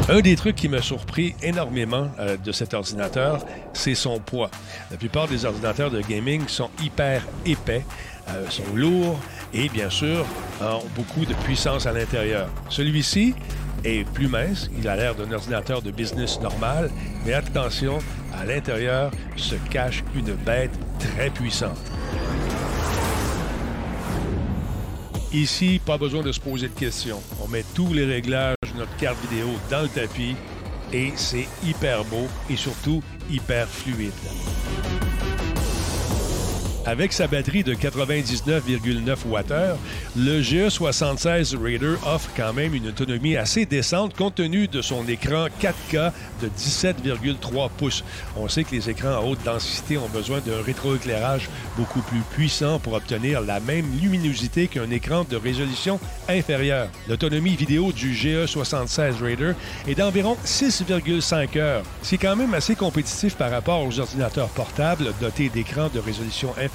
Un 0.09 0.21
des 0.21 0.35
trucs 0.37 0.57
qui 0.57 0.69
m'a 0.69 0.83
surpris 0.83 1.35
énormément 1.43 2.11
euh, 2.19 2.37
de 2.37 2.53
cet 2.53 2.75
ordinateur, 2.75 3.45
c'est 3.73 3.95
son 3.95 4.19
poids. 4.19 4.51
La 4.91 4.97
plupart 4.97 5.29
des 5.29 5.45
ordinateurs 5.45 5.91
de 5.91 6.01
gaming 6.01 6.47
sont 6.49 6.71
hyper 6.83 7.23
épais, 7.47 7.85
euh, 8.29 8.49
sont 8.51 8.75
lourds 8.75 9.19
et 9.55 9.69
bien 9.69 9.91
sûr 9.91 10.25
ont 10.61 10.85
beaucoup 10.95 11.25
de 11.25 11.35
puissance 11.35 11.87
à 11.87 11.93
l'intérieur. 11.93 12.49
Celui-ci 12.69 13.35
est 13.85 14.05
plus 14.11 14.29
mince, 14.29 14.71
il 14.79 14.87
a 14.89 14.97
l'air 14.97 15.15
d'un 15.15 15.33
ordinateur 15.33 15.83
de 15.83 15.91
business 15.91 16.41
normal, 16.41 16.91
mais 17.27 17.33
attention, 17.33 17.99
à 18.33 18.45
l'intérieur 18.45 19.11
se 19.37 19.57
cache 19.71 20.05
une 20.15 20.35
bête 20.35 20.73
très 20.99 21.31
puissante. 21.31 21.79
Ici, 25.33 25.81
pas 25.85 25.97
besoin 25.97 26.23
de 26.23 26.31
se 26.31 26.41
poser 26.41 26.69
de 26.69 26.75
questions. 26.75 27.21
On 27.43 27.49
met 27.49 27.65
tous 27.75 27.93
les 27.95 28.05
réglages 28.05 28.55
de 28.75 28.79
notre 28.79 28.95
carte 28.99 29.19
vidéo 29.29 29.49
dans 29.71 29.81
le 29.83 29.89
tapis 29.89 30.37
et 30.93 31.13
c'est 31.17 31.49
hyper 31.65 32.05
beau 32.05 32.29
et 32.51 32.57
surtout 32.57 33.03
hyper 33.31 33.67
fluide. 33.67 34.13
Avec 36.85 37.13
sa 37.13 37.29
batterie 37.29 37.63
de 37.63 37.75
99,9 37.75 39.17
Wh, 39.31 39.77
le 40.17 40.43
GE76 40.43 41.57
Raider 41.57 41.95
offre 42.05 42.29
quand 42.37 42.53
même 42.53 42.75
une 42.75 42.89
autonomie 42.89 43.37
assez 43.37 43.67
décente 43.67 44.17
compte 44.17 44.35
tenu 44.35 44.67
de 44.67 44.83
son 44.83 45.07
écran 45.07 45.47
4K 45.61 46.11
de 46.43 46.49
17,3 46.49 47.71
pouces. 47.79 48.03
On 48.37 48.49
sait 48.49 48.65
que 48.65 48.75
les 48.75 48.91
écrans 48.91 49.13
à 49.13 49.21
haute 49.21 49.39
densité 49.45 49.97
ont 49.97 50.09
besoin 50.09 50.41
d'un 50.41 50.61
rétroéclairage 50.61 51.49
beaucoup 51.77 52.03
plus 52.03 52.23
puissant 52.33 52.81
pour 52.81 52.95
obtenir 52.95 53.41
la 53.43 53.61
même 53.61 53.87
luminosité 54.03 54.67
qu'un 54.67 54.91
écran 54.91 55.25
de 55.31 55.37
résolution 55.37 56.01
inférieure. 56.29 56.89
L'autonomie 57.09 57.55
vidéo 57.55 57.93
du 57.93 58.13
GE76 58.13 59.23
Raider 59.23 59.53
est 59.87 59.95
d'environ 59.95 60.37
6,5 60.45 61.59
heures. 61.59 61.85
C'est 62.03 62.19
quand 62.19 62.35
même 62.35 62.55
assez 62.55 62.75
compétitif 62.75 63.37
par 63.37 63.53
rapport 63.53 63.87
aux 63.87 64.01
ordinateurs 64.01 64.49
portables 64.49 65.13
dotés 65.21 65.49
d'écrans 65.49 65.89
de 65.89 66.01
résolution 66.01 66.51
inférieure 66.59 66.72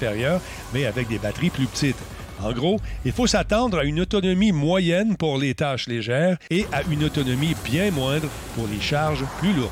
mais 0.72 0.86
avec 0.86 1.08
des 1.08 1.18
batteries 1.18 1.50
plus 1.50 1.66
petites. 1.66 1.96
En 2.40 2.52
gros, 2.52 2.78
il 3.04 3.12
faut 3.12 3.26
s'attendre 3.26 3.78
à 3.78 3.84
une 3.84 4.00
autonomie 4.00 4.52
moyenne 4.52 5.16
pour 5.16 5.38
les 5.38 5.54
tâches 5.54 5.88
légères 5.88 6.38
et 6.50 6.66
à 6.72 6.82
une 6.88 7.04
autonomie 7.04 7.56
bien 7.64 7.90
moindre 7.90 8.28
pour 8.54 8.68
les 8.68 8.80
charges 8.80 9.24
plus 9.38 9.52
lourdes. 9.52 9.70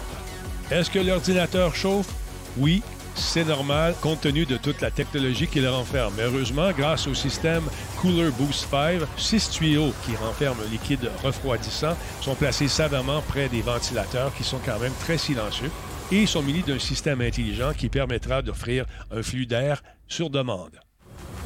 Est-ce 0.71 0.91
que 0.91 0.99
l'ordinateur 0.99 1.77
chauffe? 1.77 2.13
Oui, 2.59 2.83
c'est 3.15 3.45
normal 3.45 3.95
compte 4.01 4.23
tenu 4.23 4.47
de 4.47 4.57
toute 4.57 4.81
la 4.81 4.91
technologie 4.91 5.47
qu'il 5.47 5.67
renferme. 5.69 6.15
heureusement, 6.21 6.71
grâce 6.73 7.07
au 7.07 7.15
système 7.15 7.63
Cooler 8.01 8.31
Boost 8.37 8.69
5, 8.71 9.01
six 9.17 9.51
tuyaux 9.51 9.93
qui 10.05 10.17
renferment 10.17 10.61
un 10.67 10.71
liquide 10.71 11.11
refroidissant 11.23 11.97
sont 12.21 12.35
placés 12.35 12.69
savamment 12.69 13.23
près 13.23 13.49
des 13.49 13.63
ventilateurs 13.63 14.35
qui 14.35 14.45
sont 14.45 14.61
quand 14.65 14.79
même 14.81 14.93
très 15.01 15.19
silencieux 15.19 15.71
et 16.13 16.27
sont 16.27 16.43
munis 16.43 16.63
d'un 16.63 16.79
système 16.79 17.21
intelligent 17.21 17.73
qui 17.77 17.89
permettra 17.89 18.43
d'offrir 18.43 18.87
un 19.11 19.23
flux 19.23 19.47
d'air 19.47 19.83
sur 20.09 20.31
demande. 20.31 20.81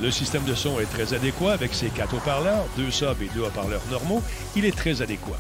Le 0.01 0.11
système 0.11 0.45
de 0.45 0.55
son 0.55 0.81
est 0.81 0.87
très 0.87 1.13
adéquat 1.13 1.53
avec 1.53 1.75
ses 1.75 1.91
quatre 1.91 2.15
haut-parleurs, 2.15 2.65
deux 2.77 2.91
subs 2.91 3.23
et 3.23 3.29
deux 3.35 3.43
haut-parleurs 3.43 3.83
normaux. 3.91 4.23
Il 4.57 4.65
est 4.65 4.77
très 4.77 5.03
adéquat. 5.03 5.39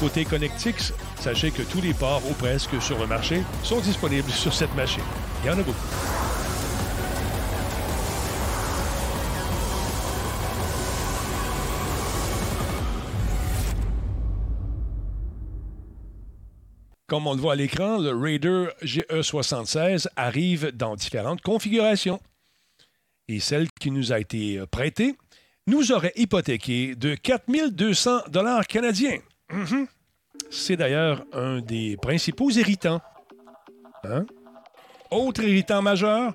Côté 0.00 0.24
Connectix, 0.24 0.92
sachez 1.20 1.50
que 1.50 1.62
tous 1.62 1.80
les 1.80 1.94
ports 1.94 2.22
ou 2.28 2.32
presque 2.34 2.80
sur 2.80 2.98
le 2.98 3.06
marché 3.06 3.42
sont 3.62 3.80
disponibles 3.80 4.30
sur 4.30 4.54
cette 4.54 4.74
machine. 4.74 5.04
Il 5.42 5.48
y 5.48 5.50
en 5.50 5.58
a 5.58 5.62
beaucoup. 5.62 6.45
Comme 17.06 17.28
on 17.28 17.34
le 17.34 17.40
voit 17.40 17.52
à 17.52 17.56
l'écran, 17.56 17.98
le 17.98 18.14
Raider 18.16 18.66
GE76 18.82 20.08
arrive 20.16 20.72
dans 20.72 20.96
différentes 20.96 21.40
configurations. 21.40 22.20
Et 23.28 23.38
celle 23.38 23.68
qui 23.80 23.92
nous 23.92 24.12
a 24.12 24.18
été 24.18 24.60
prêtée 24.70 25.14
nous 25.68 25.92
aurait 25.92 26.12
hypothéqué 26.16 26.94
de 26.96 27.14
4200 27.14 28.22
dollars 28.28 28.66
canadiens. 28.66 29.18
Mhm. 29.52 29.86
C'est 30.50 30.76
d'ailleurs 30.76 31.24
un 31.32 31.60
des 31.60 31.96
principaux 31.96 32.50
irritants. 32.50 33.00
Hein? 34.04 34.26
Autre 35.10 35.42
irritant 35.42 35.82
majeur, 35.82 36.34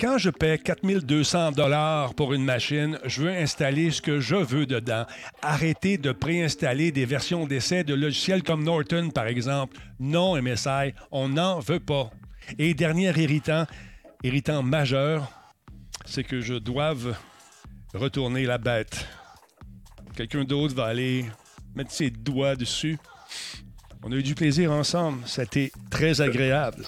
quand 0.00 0.16
je 0.16 0.30
paie 0.30 0.58
4200 0.58 1.52
dollars 1.52 2.14
pour 2.14 2.32
une 2.32 2.44
machine, 2.44 2.98
je 3.04 3.22
veux 3.22 3.30
installer 3.30 3.90
ce 3.90 4.00
que 4.00 4.18
je 4.18 4.36
veux 4.36 4.64
dedans. 4.64 5.04
Arrêtez 5.42 5.98
de 5.98 6.12
préinstaller 6.12 6.90
des 6.90 7.04
versions 7.04 7.46
d'essai 7.46 7.84
de 7.84 7.92
logiciels 7.92 8.42
comme 8.42 8.64
Norton, 8.64 9.10
par 9.10 9.26
exemple. 9.26 9.76
Non, 9.98 10.40
MSI, 10.40 10.94
on 11.10 11.28
n'en 11.28 11.60
veut 11.60 11.80
pas. 11.80 12.10
Et 12.58 12.72
dernier 12.72 13.12
irritant, 13.20 13.66
irritant 14.22 14.62
majeur, 14.62 15.30
c'est 16.06 16.24
que 16.24 16.40
je 16.40 16.54
doive 16.54 17.14
retourner 17.92 18.46
la 18.46 18.56
bête. 18.56 19.06
Quelqu'un 20.16 20.44
d'autre 20.44 20.74
va 20.74 20.86
aller 20.86 21.26
mettre 21.74 21.92
ses 21.92 22.10
doigts 22.10 22.56
dessus. 22.56 22.98
On 24.02 24.10
a 24.12 24.14
eu 24.14 24.22
du 24.22 24.34
plaisir 24.34 24.72
ensemble. 24.72 25.20
C'était 25.26 25.70
très 25.90 26.22
agréable. 26.22 26.86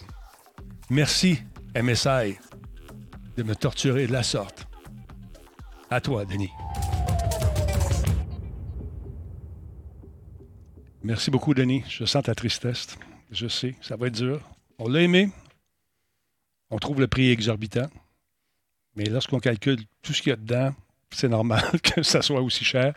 Merci, 0.89 1.43
MSI, 1.77 2.39
de 3.37 3.43
me 3.43 3.55
torturer 3.55 4.07
de 4.07 4.13
la 4.13 4.23
sorte. 4.23 4.67
À 5.91 6.01
toi, 6.01 6.25
Denis. 6.25 6.51
Merci 11.03 11.31
beaucoup, 11.31 11.53
Denis. 11.53 11.83
Je 11.89 12.05
sens 12.05 12.23
ta 12.23 12.35
tristesse. 12.35 12.97
Je 13.31 13.49
sais, 13.49 13.75
ça 13.81 13.97
va 13.97 14.07
être 14.07 14.15
dur. 14.15 14.41
On 14.79 14.89
l'a 14.89 15.01
aimé. 15.01 15.31
On 16.71 16.79
trouve 16.79 17.01
le 17.01 17.09
prix 17.09 17.31
exorbitant. 17.31 17.89
Mais 18.95 19.05
lorsqu'on 19.05 19.41
calcule 19.41 19.81
tout 20.03 20.13
ce 20.13 20.23
qu'il 20.23 20.31
y 20.31 20.33
a 20.33 20.37
dedans, 20.37 20.75
c'est 21.11 21.29
normal 21.29 21.63
que 21.83 22.03
ça 22.03 22.23
soit 22.23 22.41
aussi 22.41 22.65
cher. 22.65 22.95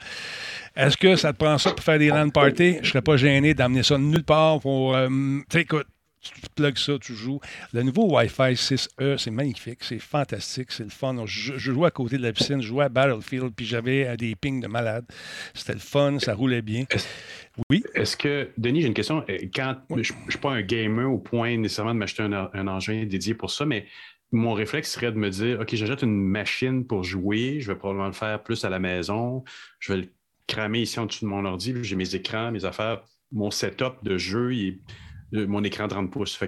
Est-ce 0.76 0.98
que 0.98 1.16
ça 1.16 1.34
te 1.34 1.38
prend 1.38 1.58
ça 1.58 1.72
pour 1.72 1.84
faire 1.84 2.00
des 2.00 2.10
land 2.10 2.30
parties? 2.30 2.74
Je 2.76 2.80
ne 2.80 2.86
serais 2.86 3.02
pas 3.02 3.18
gêné 3.18 3.54
d'amener 3.54 3.84
ça 3.84 3.98
nulle 3.98 4.24
part 4.24 4.60
pour. 4.60 4.96
Euh, 4.96 5.10
écoute, 5.54 5.88
tu 6.34 6.42
plugues 6.56 6.78
ça, 6.78 6.94
tu 7.00 7.14
joues. 7.14 7.40
Le 7.74 7.84
nouveau 7.84 8.16
Wi-Fi 8.16 8.54
6E, 8.54 9.18
c'est 9.18 9.32
magnifique, 9.32 9.84
c'est 9.84 10.00
fantastique, 10.00 10.72
c'est 10.72 10.84
le 10.84 10.90
fun. 10.90 11.26
Je, 11.26 11.58
jouais 11.58 11.88
à 11.88 11.92
côté 11.92 12.18
de 12.18 12.24
la 12.24 12.34
piscine, 12.34 12.62
je 12.62 12.68
jouais 12.68 12.86
à 12.86 12.90
Battlefield, 12.90 13.54
puis 13.56 13.66
j'avais 13.66 14.08
euh, 14.08 14.16
des 14.16 14.36
pings 14.36 14.60
de 14.62 14.68
malade. 14.68 15.06
C'était 15.54 15.74
le 15.74 15.80
fun, 15.80 16.20
ça 16.20 16.34
roulait 16.34 16.62
bien. 16.62 16.86
Oui? 17.70 17.84
Est-ce 17.94 18.18
que, 18.18 18.50
Denis, 18.58 18.82
j'ai 18.82 18.88
une 18.88 18.94
question. 18.94 19.24
Euh, 19.30 19.38
Quand 19.54 19.78
je 19.92 19.96
ne 19.96 20.04
suis 20.04 20.40
pas 20.40 20.52
un 20.52 20.62
gamer 20.62 21.12
au 21.12 21.18
point 21.18 21.58
nécessairement 21.58 21.94
de 21.94 22.00
m'acheter 22.00 22.24
un, 22.24 22.68
engin 22.68 23.06
dédié 23.06 23.34
pour 23.34 23.52
ça, 23.52 23.66
mais 23.66 23.86
mon 24.32 24.54
réflexe 24.54 24.92
serait 24.92 25.12
de 25.12 25.18
me 25.18 25.30
dire 25.30 25.60
OK, 25.62 25.76
j'achète 25.76 26.02
une 26.02 26.16
machine 26.16 26.86
pour 26.86 27.04
jouer, 27.04 27.60
je 27.60 27.72
vais 27.72 27.78
probablement 27.78 28.08
le 28.08 28.14
faire 28.14 28.42
plus 28.42 28.66
à 28.66 28.70
la 28.70 28.80
maison, 28.80 29.44
je 29.80 29.94
vais 29.94 30.00
le 30.02 30.10
cramer 30.48 30.82
ici 30.82 31.00
en 31.00 31.06
dessous 31.06 31.26
de 31.26 31.30
mon 31.30 31.46
ordi, 31.46 31.74
j'ai 31.84 31.96
mes 31.96 32.16
écrans, 32.16 32.52
mes 32.52 32.66
affaires, 32.66 33.04
mon 33.32 33.52
setup 33.52 34.04
de 34.04 34.18
jeu, 34.18 34.52
mon 35.46 35.64
écran 35.64 35.88
30 35.88 36.12
pouces. 36.12 36.40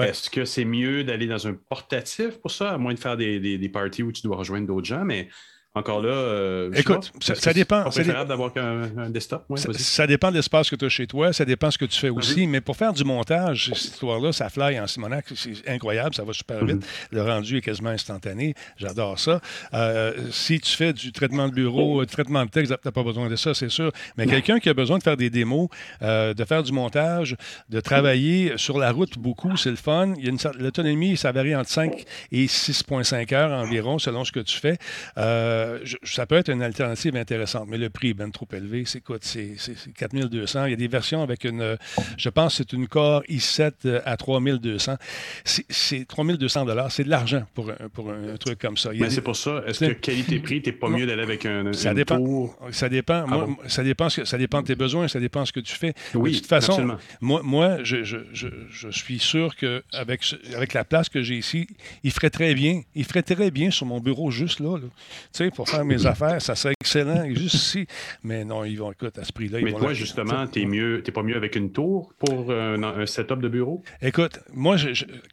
Est-ce 0.00 0.30
que 0.30 0.44
c'est 0.44 0.64
mieux 0.64 1.04
d'aller 1.04 1.26
dans 1.26 1.46
un 1.46 1.54
portatif 1.54 2.38
pour 2.40 2.50
ça, 2.50 2.72
à 2.72 2.78
moins 2.78 2.94
de 2.94 2.98
faire 2.98 3.16
des, 3.16 3.38
des, 3.38 3.58
des 3.58 3.68
parties 3.68 4.02
où 4.02 4.12
tu 4.12 4.22
dois 4.22 4.36
rejoindre 4.36 4.66
d'autres 4.66 4.86
gens, 4.86 5.04
mais 5.04 5.28
encore 5.76 6.00
là, 6.00 6.12
euh, 6.12 6.70
écoute, 6.72 7.12
ça, 7.20 7.52
dépend. 7.52 7.90
C'est 7.90 8.02
préférable 8.02 8.28
d'avoir 8.28 8.52
un, 8.56 9.10
desktop? 9.10 9.44
ça, 9.56 10.06
dépend 10.06 10.30
de 10.30 10.36
l'espace 10.36 10.70
que 10.70 10.76
tu 10.76 10.84
as 10.84 10.88
chez 10.88 11.08
toi, 11.08 11.32
ça 11.32 11.44
dépend 11.44 11.66
de 11.66 11.72
ce 11.72 11.78
que 11.78 11.84
tu 11.84 11.98
fais 11.98 12.10
aussi. 12.10 12.46
Mais 12.46 12.60
pour 12.60 12.76
faire 12.76 12.92
du 12.92 13.02
montage, 13.02 13.72
cette 13.74 13.92
histoire-là, 13.94 14.30
ça 14.30 14.48
fly 14.50 14.78
en 14.78 14.86
Simonac, 14.86 15.24
c'est 15.34 15.68
incroyable, 15.68 16.14
ça 16.14 16.22
va 16.22 16.32
super 16.32 16.64
vite. 16.64 16.76
Mhm. 16.76 16.82
Le 17.10 17.22
rendu 17.22 17.56
est 17.56 17.60
quasiment 17.60 17.90
instantané. 17.90 18.54
J'adore 18.76 19.18
ça. 19.18 19.40
Euh, 19.72 20.12
si 20.30 20.60
tu 20.60 20.76
fais 20.76 20.92
du 20.92 21.10
traitement 21.10 21.48
de 21.48 21.54
bureau, 21.54 22.04
du 22.04 22.12
traitement 22.12 22.44
de 22.44 22.50
texte, 22.50 22.72
tu 22.72 22.78
n'as 22.84 22.92
pas 22.92 23.02
besoin 23.02 23.28
de 23.28 23.34
ça, 23.34 23.52
c'est 23.52 23.68
sûr. 23.68 23.90
Mais 24.16 24.26
quelqu'un 24.26 24.60
qui 24.60 24.68
a 24.68 24.74
besoin 24.74 24.98
de 24.98 25.02
faire 25.02 25.16
des 25.16 25.30
démos, 25.30 25.68
euh, 26.02 26.34
de 26.34 26.44
faire 26.44 26.62
du 26.62 26.70
montage, 26.70 27.36
de 27.68 27.80
travailler 27.80 28.52
sur 28.58 28.78
la 28.78 28.92
route 28.92 29.18
beaucoup, 29.18 29.56
c'est 29.56 29.70
le 29.70 29.76
fun. 29.76 30.14
L'autonomie, 30.60 31.16
ça 31.16 31.32
varie 31.32 31.56
entre 31.56 31.70
5 31.70 32.04
et 32.30 32.46
6,5 32.46 33.34
heures 33.34 33.50
environ, 33.50 33.98
selon 33.98 34.24
ce 34.24 34.30
que 34.30 34.40
tu 34.40 34.56
fais. 34.56 34.78
Euh, 35.18 35.63
ça 36.02 36.26
peut 36.26 36.36
être 36.36 36.50
une 36.50 36.62
alternative 36.62 37.16
intéressante, 37.16 37.66
mais 37.68 37.78
le 37.78 37.90
prix 37.90 38.10
est 38.10 38.14
bien 38.14 38.30
trop 38.30 38.48
élevé. 38.52 38.84
C'est 38.86 39.00
quoi? 39.00 39.18
C'est 39.20 39.56
4200. 39.96 40.66
Il 40.66 40.70
y 40.70 40.72
a 40.72 40.76
des 40.76 40.88
versions 40.88 41.22
avec 41.22 41.44
une, 41.44 41.76
je 42.16 42.28
pense 42.28 42.56
c'est 42.56 42.72
une 42.72 42.88
Core 42.88 43.22
i7 43.28 43.72
euh, 43.86 44.00
à 44.04 44.16
3200. 44.16 44.96
C'est 45.44 46.06
3200 46.06 46.66
C'est 46.90 47.04
de 47.04 47.10
l'argent 47.10 47.44
pour, 47.54 47.70
un, 47.70 47.88
pour 47.92 48.10
un 48.10 48.36
truc 48.36 48.58
comme 48.58 48.76
ça. 48.76 48.90
Mais 48.94 49.10
c'est 49.10 49.20
pour 49.20 49.36
ça. 49.36 49.62
Est-ce 49.66 49.84
que 49.84 49.92
qualité-prix, 49.92 50.62
tu 50.62 50.70
n'es 50.70 50.76
pas 50.76 50.88
mieux 50.88 51.06
d'aller 51.06 51.22
avec 51.22 51.46
un, 51.46 51.72
ça 51.72 51.94
dépend. 51.94 52.54
Ça 52.70 52.88
dépend. 52.88 53.24
Ah 53.30 53.46
ça, 53.68 53.82
dépend 53.82 54.08
ça 54.08 54.38
dépend 54.38 54.62
de 54.62 54.66
tes 54.66 54.74
besoins, 54.74 55.08
ça 55.08 55.20
dépend 55.20 55.42
de 55.42 55.46
ce 55.46 55.52
que 55.52 55.60
tu 55.60 55.74
fais. 55.74 55.94
Oui, 56.14 56.32
de 56.32 56.36
toute 56.38 56.46
façon, 56.46 56.96
moi, 57.20 57.40
moi 57.42 57.78
je, 57.82 58.04
je, 58.04 58.18
je, 58.32 58.88
suis 58.90 59.18
sûr 59.18 59.56
qu'avec 59.56 60.22
avec 60.54 60.72
la 60.72 60.84
place 60.84 61.08
que 61.08 61.22
j'ai 61.22 61.36
ici, 61.36 61.66
il 62.02 62.10
ferait 62.10 62.30
très 62.30 62.54
bien. 62.54 62.82
Il 62.94 63.04
ferait 63.04 63.22
très 63.22 63.50
bien 63.50 63.70
sur 63.70 63.86
mon 63.86 64.00
bureau 64.00 64.30
juste 64.30 64.60
là. 64.60 64.78
Tu 64.78 64.88
sais, 65.32 65.50
pour 65.54 65.68
faire 65.68 65.84
mes 65.84 66.06
affaires, 66.06 66.40
ça 66.40 66.54
serait 66.54 66.74
excellent, 66.80 67.24
juste 67.34 67.54
ici. 67.54 67.86
Mais 68.22 68.44
non, 68.44 68.64
ils 68.64 68.76
vont, 68.76 68.92
écoute, 68.92 69.18
à 69.18 69.24
ce 69.24 69.32
prix-là. 69.32 69.60
Mais 69.62 69.72
toi, 69.72 69.92
justement, 69.92 70.46
tu 70.46 70.66
n'es 70.66 71.00
pas 71.02 71.22
mieux 71.22 71.36
avec 71.36 71.56
une 71.56 71.72
tour 71.72 72.12
pour 72.18 72.50
un, 72.50 73.06
setup 73.06 73.40
de 73.40 73.48
bureau? 73.48 73.82
Écoute, 74.00 74.40
moi, 74.52 74.76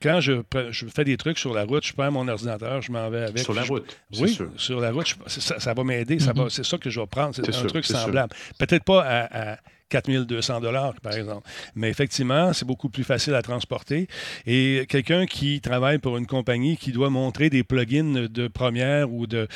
quand 0.01 0.19
je, 0.19 0.41
fais 0.93 1.03
des 1.03 1.17
trucs 1.17 1.39
sur 1.39 1.53
la 1.53 1.63
route, 1.63 1.85
je 1.85 1.93
prends 1.93 2.11
mon 2.11 2.27
ordinateur, 2.27 2.81
je 2.81 2.91
m'en 2.91 3.09
vais 3.09 3.23
avec. 3.23 3.39
Sur 3.39 3.53
la 3.53 3.63
route, 3.63 3.97
Oui, 4.19 4.37
sur 4.57 4.79
la 4.79 4.91
route, 4.91 5.15
ça, 5.27 5.73
va 5.73 5.83
m'aider. 5.83 6.17
Mm-hmm. 6.17 6.49
C'est 6.49 6.65
ça 6.65 6.77
que 6.77 6.89
je 6.89 6.99
vais 6.99 7.07
prendre. 7.07 7.35
C'est 7.35 7.47
un 7.47 7.67
truc 7.67 7.85
semblable. 7.85 8.33
Peut-être 8.57 8.83
pas 8.83 9.01
à 9.03 9.57
4200 9.91 10.61
dollars, 10.61 10.93
par 11.01 11.13
exemple. 11.13 11.47
Mais 11.75 11.89
effectivement, 11.89 12.53
c'est 12.53 12.65
beaucoup 12.65 12.89
plus 12.89 13.03
facile 13.03 13.35
à 13.35 13.41
transporter. 13.41 14.07
Et 14.47 14.85
quelqu'un 14.87 15.25
qui 15.25 15.61
travaille 15.61 15.99
pour 15.99 16.17
une 16.17 16.25
compagnie 16.25 16.77
qui 16.77 16.91
doit 16.91 17.09
montrer 17.09 17.49
des 17.49 17.63
plugins 17.63 18.27
de 18.27 18.47
première 18.47 19.11
ou 19.11 19.27
de, 19.27 19.47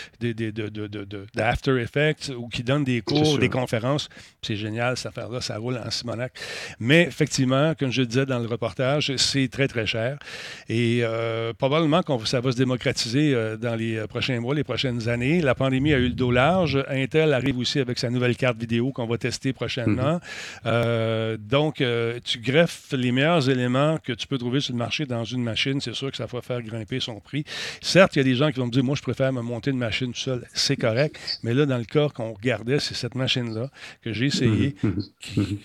d'After 1.34 1.82
Effects 1.82 2.32
ou 2.38 2.50
qui 2.50 2.64
donne 2.64 2.84
des 2.84 3.02
cours, 3.02 3.40
des 3.40 3.50
conférences, 3.50 4.10
c'est 4.42 4.58
génial, 4.58 4.98
cette 4.98 5.08
affaire-là, 5.08 5.42
ça 5.42 5.58
roule 5.58 5.78
en 5.84 5.90
Simonac. 5.90 6.34
Mais 6.80 7.04
effectivement, 7.04 7.74
comme 7.80 7.92
je 7.92 8.02
disais 8.04 8.26
dans 8.26 8.40
le 8.40 8.48
reportage, 8.48 9.16
c'est 9.16 9.48
très, 9.48 9.68
très 9.68 9.86
cher. 9.86 10.20
Et 10.68 11.00
euh, 11.04 11.54
probablement 11.54 12.02
que 12.02 12.26
ça 12.26 12.42
va 12.42 12.52
se 12.52 12.58
démocratiser 12.58 13.34
euh, 13.34 13.56
dans 13.56 13.76
les 13.76 14.06
prochains 14.08 14.40
mois, 14.42 14.54
les 14.54 14.66
prochaines 14.66 15.08
années. 15.08 15.42
La 15.42 15.56
pandémie 15.56 15.94
a 15.94 15.98
eu 15.98 16.10
le 16.10 16.14
dos 16.14 16.32
large. 16.32 16.84
Intel 16.90 17.34
arrive 17.34 17.58
aussi 17.58 17.80
avec 17.80 17.98
sa 17.98 18.10
nouvelle 18.10 18.36
carte 18.36 18.58
vidéo 18.58 18.92
qu'on 18.92 19.08
va 19.08 19.18
tester 19.18 19.54
prochainement. 19.54 20.20
Euh, 20.66 21.38
donc, 21.38 21.82
euh, 21.82 22.20
tu 22.24 22.40
greffes 22.40 22.92
les 22.92 23.12
meilleurs 23.12 23.50
éléments 23.50 23.98
que 24.04 24.14
tu 24.14 24.28
peux 24.28 24.38
trouver 24.38 24.60
sur 24.60 24.74
le 24.74 24.80
marché 24.80 25.06
dans 25.06 25.24
une 25.24 25.44
machine. 25.44 25.82
C'est 25.82 25.94
sûr 25.94 26.12
que 26.12 26.18
ça 26.18 26.26
va 26.26 26.42
faire 26.42 26.62
grimper 26.62 27.00
son 27.00 27.20
prix. 27.20 27.44
Certes, 27.82 28.16
il 28.16 28.20
y 28.20 28.22
a 28.22 28.24
des 28.24 28.36
gens 28.36 28.52
qui 28.52 28.60
vont 28.60 28.68
me 28.68 28.72
dire, 28.72 28.84
moi, 28.84 28.96
je 28.96 29.02
préfère 29.02 29.32
me 29.34 29.42
monter 29.42 29.72
une 29.72 29.78
machine 29.78 30.12
tout 30.12 30.20
seul. 30.20 30.48
C'est 30.54 30.78
correct. 30.78 31.40
Mais 31.44 31.54
là, 31.54 31.66
dans 31.66 31.78
le 31.78 31.86
cas 31.86 32.10
qu'on 32.10 32.34
regardait, 32.34 32.80
c'est 32.80 32.96
cette 32.96 33.16
machine-là 33.16 33.70
que 34.02 34.14
j'ai 34.14 34.26
essayé, 34.26 34.76
mhm. 34.84 35.04
qui, 35.20 35.60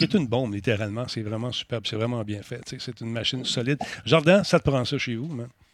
est 0.00 0.14
une 0.14 0.26
bombe, 0.26 0.54
littéralement. 0.54 1.06
C'est 1.08 1.22
vraiment 1.22 1.52
superbe. 1.52 1.84
C'est 1.86 1.96
vraiment 1.96 2.22
bien 2.22 2.42
fait. 2.42 2.60
C'est 2.78 3.00
une 3.00 3.10
machine 3.10 3.44
solide. 3.44 3.78
Jordan, 4.04 4.44
ça 4.44 4.58
te 4.58 4.68
prend 4.68 4.84
ça 4.84 4.98
chez 4.98 5.16
vous? 5.16 5.28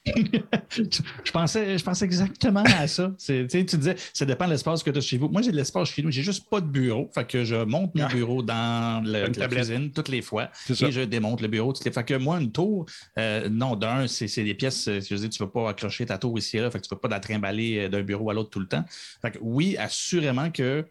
je, 0.70 1.30
pensais, 1.30 1.76
je 1.76 1.84
pensais 1.84 2.06
exactement 2.06 2.62
à 2.62 2.86
ça. 2.86 3.12
Tu 3.18 3.44
disais, 3.44 3.96
ça 4.14 4.24
dépend 4.24 4.46
de 4.46 4.52
l'espace 4.52 4.82
que 4.82 4.90
tu 4.90 4.98
as 4.98 5.02
chez 5.02 5.18
vous. 5.18 5.28
Moi, 5.28 5.42
j'ai 5.42 5.50
de 5.50 5.56
l'espace 5.56 5.90
chez 5.90 6.02
nous. 6.02 6.10
J'ai 6.10 6.22
juste 6.22 6.48
pas 6.48 6.62
de 6.62 6.66
bureau. 6.66 7.10
Fait 7.14 7.26
que 7.26 7.44
je 7.44 7.56
monte 7.56 7.94
mon 7.94 8.04
ah. 8.04 8.08
bureau 8.08 8.42
dans 8.42 9.04
la 9.04 9.28
cuisine 9.28 9.90
toutes 9.92 10.08
les 10.08 10.22
fois 10.22 10.50
et 10.68 10.90
je 10.90 11.02
démonte 11.02 11.42
le 11.42 11.48
bureau 11.48 11.72
toutes 11.72 11.84
les 11.84 11.92
fois. 11.92 12.02
que 12.02 12.14
moi, 12.14 12.40
une 12.40 12.50
tour, 12.50 12.86
euh, 13.18 13.48
non, 13.50 13.76
d'un, 13.76 14.06
c'est 14.06 14.42
des 14.42 14.54
pièces, 14.54 14.88
euh, 14.88 15.00
je 15.00 15.14
veux 15.14 15.20
dire, 15.20 15.28
tu 15.28 15.42
ne 15.42 15.46
vas 15.46 15.52
pas 15.52 15.70
accrocher 15.70 16.06
ta 16.06 16.16
tour 16.16 16.38
ici 16.38 16.56
et 16.56 16.60
là. 16.60 16.70
Fait 16.70 16.80
que 16.80 16.86
tu 16.86 16.94
ne 16.94 16.96
peux 16.96 17.08
pas 17.08 17.14
la 17.14 17.20
trimballer 17.20 17.80
euh, 17.80 17.88
d'un 17.90 18.02
bureau 18.02 18.30
à 18.30 18.34
l'autre 18.34 18.50
tout 18.50 18.60
le 18.60 18.68
temps. 18.68 18.84
Fait 19.20 19.32
que 19.32 19.38
oui, 19.42 19.76
assurément 19.76 20.50
que 20.50 20.86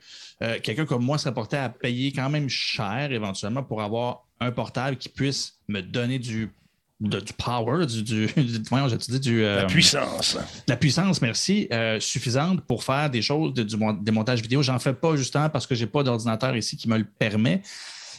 quelqu'un 0.64 0.86
comme 0.86 1.04
moi 1.04 1.18
serait 1.18 1.34
porté 1.34 1.58
à 1.58 1.68
payer 1.68 2.14
quand 2.14 2.30
même 2.30 2.48
cher 2.48 3.12
éventuellement 3.12 3.64
pour 3.64 3.82
avoir 3.82 4.26
un 4.40 4.52
portable 4.52 4.96
qui 4.96 5.10
puisse 5.10 5.60
me 5.68 5.82
donner 5.82 6.18
du 6.18 6.54
du 7.00 7.34
power, 7.34 7.86
du, 7.86 8.04
du, 8.04 8.28
du 8.28 9.44
euh, 9.44 9.62
la 9.62 9.66
puissance. 9.66 10.38
La 10.68 10.76
puissance, 10.76 11.22
merci, 11.22 11.68
euh, 11.72 12.00
suffisante 12.00 12.62
pour 12.62 12.84
faire 12.84 13.10
des 13.10 13.22
choses, 13.22 13.54
de, 13.54 13.64
du, 13.64 13.78
des 14.02 14.12
montages 14.12 14.42
vidéo. 14.42 14.62
J'en 14.62 14.80
fais 14.80 14.94
pas 14.94 15.16
justement 15.16 15.50
parce 15.50 15.66
que 15.66 15.76
j'ai 15.76 15.88
pas 15.88 16.04
d'ordinateur 16.04 16.56
ici 16.58 16.76
qui 16.76 16.90
me 16.90 16.98
le 16.98 17.06
permet. 17.06 17.62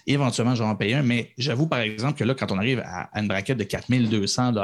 Éventuellement, 0.07 0.55
j'en 0.55 0.75
paye 0.77 0.95
un, 0.95 1.03
mais 1.03 1.31
j'avoue 1.37 1.67
par 1.67 1.81
exemple 1.81 2.19
que 2.19 2.25
là, 2.25 2.35
quand 2.35 2.51
on 2.51 2.59
arrive 2.59 2.83
à, 2.87 3.11
une 3.21 3.29
braquette 3.29 3.59
de 3.59 3.65
4200 3.65 4.55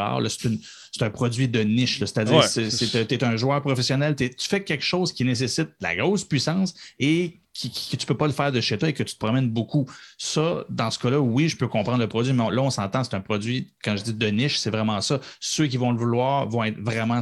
c'est 0.92 1.04
un 1.04 1.10
produit 1.10 1.46
de 1.46 1.60
niche. 1.60 1.98
C'est-à-dire 1.98 2.40
que 2.40 3.02
tu 3.02 3.14
es 3.14 3.22
un 3.24 3.36
joueur 3.36 3.60
professionnel, 3.60 4.16
tu 4.16 4.30
fais 4.38 4.64
quelque 4.64 4.84
chose 4.84 5.12
qui 5.12 5.24
nécessite 5.24 5.68
la 5.80 5.94
grosse 5.94 6.24
puissance 6.24 6.74
et 6.98 7.42
que 7.62 7.96
tu 7.96 7.96
ne 7.96 8.06
peux 8.06 8.16
pas 8.16 8.26
le 8.26 8.32
faire 8.32 8.52
de 8.52 8.60
chez 8.60 8.78
toi 8.78 8.88
et 8.88 8.92
que 8.92 9.02
tu 9.02 9.14
te 9.14 9.18
promènes 9.18 9.48
beaucoup. 9.48 9.86
Ça, 10.18 10.64
dans 10.68 10.90
ce 10.90 10.98
cas-là, 10.98 11.20
oui, 11.20 11.48
je 11.48 11.56
peux 11.56 11.68
comprendre 11.68 11.98
le 11.98 12.08
produit, 12.08 12.32
mais 12.32 12.50
là, 12.50 12.62
on 12.62 12.70
s'entend, 12.70 13.04
c'est 13.04 13.14
un 13.14 13.20
produit, 13.20 13.68
quand 13.82 13.96
je 13.96 14.04
dis 14.04 14.14
de 14.14 14.26
niche, 14.28 14.58
c'est 14.58 14.70
vraiment 14.70 15.00
ça. 15.00 15.20
Ceux 15.40 15.66
qui 15.66 15.76
vont 15.76 15.92
le 15.92 15.98
vouloir 15.98 16.48
vont 16.48 16.64
être 16.64 16.78
vraiment 16.78 17.20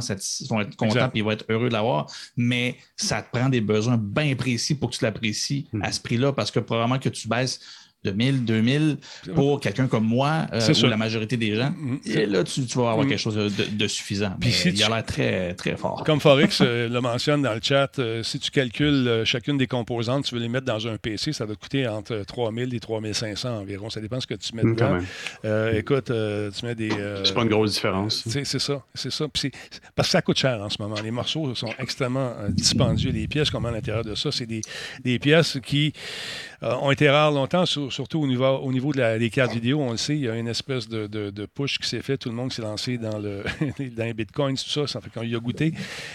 vont 0.49 0.61
être 0.61 0.75
contents 0.75 1.11
et 1.13 1.21
vont 1.21 1.31
être 1.31 1.45
heureux 1.49 1.69
de 1.69 1.73
l'avoir, 1.73 2.07
mais 2.35 2.77
ça 2.95 3.21
te 3.21 3.37
prend 3.37 3.49
des 3.49 3.61
besoins 3.61 3.97
bien 3.97 4.35
précis 4.35 4.75
pour 4.75 4.91
que 4.91 4.97
tu 4.97 5.03
l'apprécies 5.03 5.67
hmm. 5.73 5.81
à 5.83 5.91
ce 5.91 5.99
prix-là 6.01 6.33
parce 6.33 6.51
que 6.51 6.59
probablement 6.59 6.99
que 6.99 7.09
tu 7.09 7.27
baisses 7.27 7.59
de 8.05 8.11
1000, 8.11 8.45
2000 8.45 8.97
pour 9.33 9.59
quelqu'un 9.59 9.87
comme 9.87 10.05
moi 10.05 10.45
euh, 10.53 10.59
C'est 10.59 10.81
ou 10.83 10.87
la 10.87 10.97
majorité 10.97 11.35
des 11.37 11.55
gens. 11.55 11.71
Mm. 11.77 11.97
Et 12.05 12.25
là, 12.25 12.43
tu, 12.43 12.65
tu 12.65 12.77
vas 12.77 12.91
avoir 12.91 13.05
Mm. 13.05 13.09
quelque 13.09 13.19
chose 13.19 13.35
de, 13.35 13.49
de 13.75 13.87
suffisant. 13.87 14.31
Puis 14.39 14.51
si 14.51 14.69
il 14.69 14.73
tu- 14.75 14.83
a 14.83 14.89
l'air 14.89 15.05
très, 15.05 15.53
très 15.55 15.75
fort. 15.75 16.03
Comme 16.05 16.19
Forex 16.19 16.59
euh, 16.61 16.87
le 16.87 17.01
mentionne 17.01 17.41
dans 17.41 17.53
le 17.53 17.59
chat, 17.61 17.99
euh, 17.99 18.23
si 18.23 18.39
tu 18.39 18.51
calcules 18.51 19.23
chacune 19.25 19.57
des 19.57 19.67
composantes, 19.67 20.25
tu 20.25 20.35
veux 20.35 20.41
les 20.41 20.47
mettre 20.49 20.65
dans 20.65 20.87
un 20.87 20.97
PC, 20.97 21.33
ça 21.33 21.45
va 21.45 21.55
te 21.55 21.59
coûter 21.59 21.87
entre 21.87 22.23
3000 22.25 22.73
et 22.73 22.79
3500 22.79 23.49
environ. 23.59 23.89
Ça 23.89 23.99
dépend 24.01 24.17
de 24.17 24.21
ce 24.21 24.27
que 24.27 24.33
tu 24.35 24.55
mets 24.55 24.61
quand 24.61 24.69
dedans. 24.69 24.99
Euh, 25.45 25.73
écoute, 25.77 26.09
euh, 26.11 26.51
tu 26.51 26.65
mets 26.65 26.75
des. 26.75 26.91
euh, 26.91 27.23
C'est 27.25 27.33
pas 27.33 27.43
une 27.43 27.49
grosse 27.49 27.73
différence. 27.73 28.23
C'est 28.27 28.45
ça, 28.59 28.83
c'est 28.93 29.11
ça. 29.11 29.25
Parce 29.95 30.07
que 30.07 30.11
ça 30.11 30.21
coûte 30.21 30.37
cher 30.37 30.61
en 30.61 30.69
ce 30.69 30.81
moment. 30.81 30.95
Les 31.03 31.11
morceaux 31.11 31.53
sont 31.55 31.69
extrêmement 31.79 32.33
euh, 32.39 32.49
dispendieux. 32.49 33.11
Les 33.11 33.27
pièces 33.27 33.49
qu'on 33.49 33.59
met 33.61 33.69
à 33.69 33.71
l'intérieur 33.71 34.03
de 34.03 34.15
ça, 34.15 34.31
c'est 34.31 34.45
des, 34.45 34.61
des 35.03 35.19
pièces 35.19 35.57
qui 35.65 35.93
euh, 36.65 36.73
ont 36.81 36.91
été 36.91 37.09
rares 37.09 37.31
longtemps, 37.31 37.65
sur- 37.65 37.93
surtout 37.93 38.19
au 38.21 38.27
niveau, 38.27 38.45
au 38.45 38.71
niveau 38.71 38.91
de 38.91 38.97
la- 38.97 39.19
des 39.19 39.29
cartes 39.29 39.53
vidéo. 39.53 39.79
On 39.81 39.91
le 39.91 39.97
sait, 39.97 40.15
il 40.15 40.21
y 40.21 40.29
a 40.29 40.35
une 40.35 40.47
espèce 40.47 40.89
de, 40.89 41.07
de- 41.07 41.29
de 41.29 41.45
push 41.45 41.77
qui 41.79 41.87
s'est 41.87 42.01
fait. 42.01 42.17
Tout 42.17 42.29
le 42.29 42.35
monde 42.35 42.51
s'est 42.51 42.61
lancé 42.61 42.97
dans, 42.97 43.19
le, 43.19 43.43
dans 43.95 44.03
les 44.05 44.13
bitcoins, 44.13 44.55
tout 44.57 44.69
ça. 44.69 44.87
Ça 44.87 44.99
fait 45.01 45.09
qu'on 45.11 45.23
y 45.23 45.35
a 45.35 45.39
goûté. 45.39 45.73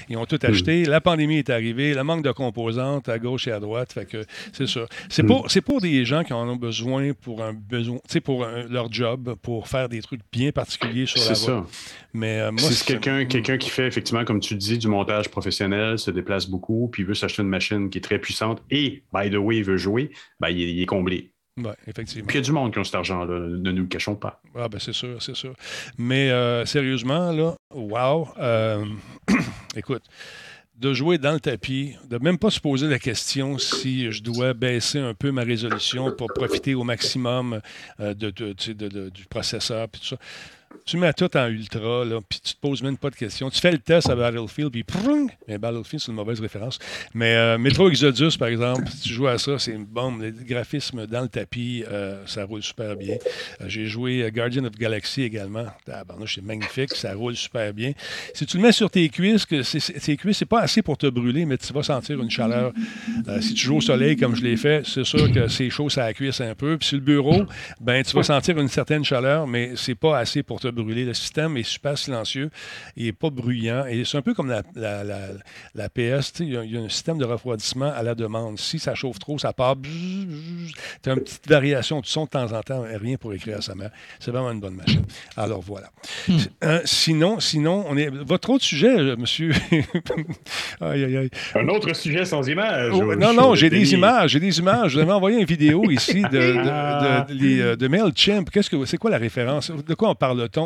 Ils 0.09 0.17
ont 0.17 0.27
tout 0.27 0.39
acheté. 0.43 0.85
La 0.85 1.01
pandémie 1.01 1.37
est 1.39 1.51
arrivée. 1.51 1.95
Le 1.95 2.03
manque 2.03 2.25
de 2.25 2.33
composantes 2.33 3.09
à 3.09 3.19
gauche 3.19 3.47
et 3.49 3.53
à 3.53 3.61
droite. 3.61 3.93
Fait 3.93 4.07
que 4.07 4.25
c'est 4.53 4.67
ça. 4.67 4.81
C'est 5.09 5.23
pour, 5.23 5.51
c'est 5.51 5.61
pour 5.61 5.81
des 5.81 6.05
gens 6.05 6.25
qui 6.25 6.33
en 6.33 6.49
ont 6.49 6.57
besoin 6.57 7.13
pour 7.13 7.43
un 7.43 7.53
besoin, 7.53 7.99
pour 8.25 8.45
un- 8.45 8.65
leur 8.69 8.93
job, 8.93 9.37
pour 9.43 9.69
faire 9.69 9.89
des 9.89 10.03
trucs 10.03 10.21
bien 10.33 10.51
particuliers 10.51 11.07
sur 11.07 11.21
la 11.21 11.27
voie. 11.35 11.35
ça. 11.47 11.67
Mais 12.13 12.41
euh, 12.41 12.51
moi, 12.51 12.61
Si 12.61 12.75
c'est- 12.75 12.85
quelqu'un 12.85 13.25
quelqu'un 13.25 13.57
qui 13.59 13.71
fait 13.71 13.87
effectivement, 13.87 14.25
comme 14.25 14.41
tu 14.41 14.55
dis, 14.57 14.79
du 14.79 14.89
montage 14.89 15.29
professionnel, 15.29 15.99
se 15.99 16.11
déplace 16.11 16.47
beaucoup, 16.47 16.89
puis 16.89 17.05
veut 17.05 17.15
s'acheter 17.15 17.43
une 17.43 17.49
machine 17.49 17.89
qui 17.91 17.99
est 17.99 18.03
très 18.03 18.19
puissante 18.19 18.63
et, 18.71 19.03
by 19.15 19.31
the 19.31 19.37
way, 19.37 19.63
veut 19.63 19.77
jouer, 19.77 20.11
ben, 20.41 20.49
il, 20.49 20.61
est, 20.63 20.73
il 20.73 20.83
est 20.83 20.87
comblé. 20.87 21.33
Ouais, 21.57 21.73
effectivement. 21.87 22.27
Puis 22.27 22.39
il 22.39 22.41
y 22.41 22.43
a 22.43 22.45
du 22.45 22.53
monde 22.53 22.73
qui 22.73 22.79
ont 22.79 22.85
cet 22.85 22.95
argent-là, 22.95 23.39
ne 23.41 23.71
nous 23.73 23.83
le 23.83 23.89
cachons 23.89 24.15
pas. 24.17 24.41
Ah, 24.55 24.69
ben 24.69 24.79
c'est 24.79 24.93
sûr, 24.95 25.21
c'est 25.23 25.37
sûr. 25.37 25.53
Mais 25.99 26.31
euh, 26.31 26.65
sérieusement, 26.65 27.33
là, 27.33 27.55
wow. 27.75 28.29
euh, 28.39 28.85
écoute, 29.77 30.03
de 30.79 30.95
jouer 30.95 31.19
dans 31.19 31.33
le 31.33 31.41
tapis, 31.41 31.95
de 32.09 32.17
même 32.19 32.39
pas 32.39 32.49
se 32.51 32.61
poser 32.61 32.89
la 32.89 32.99
question 32.99 33.59
si 33.59 34.11
je 34.11 34.23
dois 34.23 34.55
baisser 34.55 34.99
un 34.99 35.13
peu 35.13 35.31
ma 35.31 35.43
résolution 35.43 36.11
pour 36.13 36.29
profiter 36.33 36.75
au 36.75 36.85
maximum 36.85 37.61
euh, 38.01 38.15
de- 38.15 38.31
du 39.11 39.27
processeur, 39.27 39.89
puis 39.89 40.01
tout 40.01 40.07
ça. 40.09 40.17
Tu 40.87 40.97
mets 40.97 41.13
tout 41.13 41.37
en 41.37 41.47
ultra, 41.49 42.05
là, 42.05 42.19
puis 42.29 42.41
tu 42.41 42.55
te 42.55 42.61
poses 42.61 42.83
même 42.83 42.97
pas 42.97 43.11
de 43.11 43.17
questions. 43.17 43.51
Tu 43.51 43.61
fais 43.61 43.73
le 43.73 43.79
test 43.79 44.09
à 44.09 44.15
Battlefield, 44.15 44.71
puis 44.71 44.83
prung! 44.83 45.29
Battlefield, 45.49 46.01
c'est 46.01 46.11
une 46.11 46.17
mauvaise 46.17 46.41
référence. 46.41 46.79
Mais 47.13 47.35
euh, 47.35 47.59
Metro 47.59 47.89
Exodus, 47.89 48.37
par 48.39 48.49
exemple, 48.49 48.89
si 48.89 49.01
tu 49.03 49.13
joues 49.13 49.27
à 49.27 49.39
ça, 49.39 49.59
c'est 49.59 49.73
une 49.73 49.85
bombe. 49.85 50.23
Le 50.23 50.31
graphisme 50.31 51.07
dans 51.07 51.23
le 51.23 51.29
tapis, 51.29 51.85
euh, 51.91 52.23
ça 52.27 52.45
roule 52.45 52.63
super 52.63 52.97
bien. 52.97 53.17
Euh, 53.61 53.65
J'ai 53.69 53.87
joué 53.87 54.31
Guardian 54.33 54.65
of 54.65 54.73
Galaxy 54.73 55.23
également. 55.23 55.67
Tabarnouche, 55.85 56.37
c'est 56.37 56.45
magnifique, 56.45 56.95
ça 56.95 57.15
roule 57.15 57.37
super 57.37 57.73
bien. 57.75 57.93
Si 58.33 58.47
tu 58.47 58.57
le 58.57 58.63
mets 58.63 58.73
sur 58.73 58.91
tes 58.91 59.09
cuisses, 59.09 59.47
que 59.47 59.63
tes 59.99 60.17
cuisses, 60.17 60.39
c'est 60.39 60.45
pas 60.45 60.61
assez 60.61 60.83
pour 60.83 60.99
te 60.99 61.07
brûler, 61.07 61.47
mais 61.47 61.59
tu 61.59 61.73
vas 61.73 61.83
sentir 61.83 62.21
une 62.21 62.31
chaleur. 62.31 62.73
Si 63.41 63.55
tu 63.55 63.67
joues 63.67 63.79
au 63.79 63.81
soleil 63.81 64.17
comme 64.17 64.37
je 64.37 64.43
l'ai 64.43 64.57
fait, 64.57 64.87
c'est 64.87 65.05
sûr 65.05 65.31
que 65.33 65.49
c'est 65.49 65.71
chaud, 65.71 65.89
ça 65.89 66.13
cuisse 66.13 66.41
un 66.41 66.55
peu. 66.55 66.79
Puis 66.79 66.89
sur 66.89 66.97
le 66.97 67.03
bureau, 67.05 67.45
ben 67.81 68.03
tu 68.05 68.15
vas 68.15 68.23
sentir 68.23 68.59
une 68.59 68.69
certaine 68.69 69.05
chaleur, 69.05 69.47
mais 69.47 69.73
c'est 69.77 69.95
pas 69.95 70.19
assez 70.19 70.43
pour 70.43 70.60
te 70.61 70.69
brûler. 70.69 71.05
Le 71.05 71.15
système 71.15 71.57
est 71.57 71.63
super 71.63 71.97
silencieux, 71.99 72.51
il 72.97 73.07
est 73.07 73.13
pas 73.13 73.31
bruyant. 73.31 73.85
Et 73.87 74.05
c'est 74.05 74.19
un 74.19 74.23
peu 74.23 74.35
comme 74.35 74.49
la, 74.49 74.63
la, 74.75 75.05
la, 75.05 75.19
la 75.75 75.89
PS, 75.89 76.33
il 76.41 76.51
y, 76.53 76.57
a- 76.57 76.65
il 76.65 76.73
y 76.73 76.77
a 76.77 76.81
un 76.81 76.89
système 76.89 77.19
de 77.19 77.25
refroidissement 77.25 77.93
à 77.93 78.03
la 78.03 78.15
demande. 78.15 78.59
Si 78.59 78.79
ça 78.79 78.95
chauffe 78.95 79.19
trop, 79.19 79.39
ça 79.39 79.53
part. 79.53 79.77
Tu 81.03 81.09
as 81.11 81.13
une 81.13 81.21
petite 81.21 81.49
variation 81.49 82.01
de 82.01 82.07
son 82.07 82.25
de 82.25 82.31
temps 82.31 82.53
en 82.53 82.61
temps, 82.63 82.85
rien 83.01 83.17
pour 83.17 83.33
écrire 83.33 83.59
à 83.59 83.63
sa 83.63 83.75
mère. 83.75 83.91
C'est 84.19 84.31
vraiment 84.31 84.51
une 84.53 84.61
bonne 84.61 84.75
machine. 84.75 85.05
Alors 85.37 85.61
voilà. 85.61 85.91
Euh, 86.65 86.81
sinon, 86.85 87.41
sinon, 87.41 87.85
on 87.89 87.97
est. 87.97 88.09
Votre 88.11 88.51
autre 88.51 88.65
sujet, 88.65 88.99
euh, 88.99 89.17
monsieur. 89.17 89.53
aïe, 90.81 91.05
aïe, 91.05 91.17
aïe. 91.17 91.31
Un 91.55 91.69
autre 91.69 91.95
sujet 91.95 92.25
sans 92.25 92.47
image. 92.49 92.93
Oh, 92.95 93.15
non, 93.17 93.33
non, 93.33 93.55
j'ai 93.55 93.71
des 93.71 93.93
images. 93.95 94.31
J'ai 94.33 94.41
des 94.41 94.59
images. 94.59 94.91
Je 94.93 94.97
vous 94.97 95.03
avais 95.03 95.13
envoyé 95.13 95.39
une 95.39 95.47
vidéo 95.47 95.83
ici 95.91 96.23
de, 96.23 96.29
de, 96.29 97.35
de, 97.35 97.61
euh, 97.63 97.77
de 97.77 97.89
MailChimp. 97.89 98.51
Qu'est-ce 98.51 98.71
que 98.71 98.85
c'est 98.85 98.99
quoi 98.99 99.11
la 99.11 99.19
référence? 99.19 99.71
De 99.71 99.95
quoi 99.95 100.11
on 100.11 100.15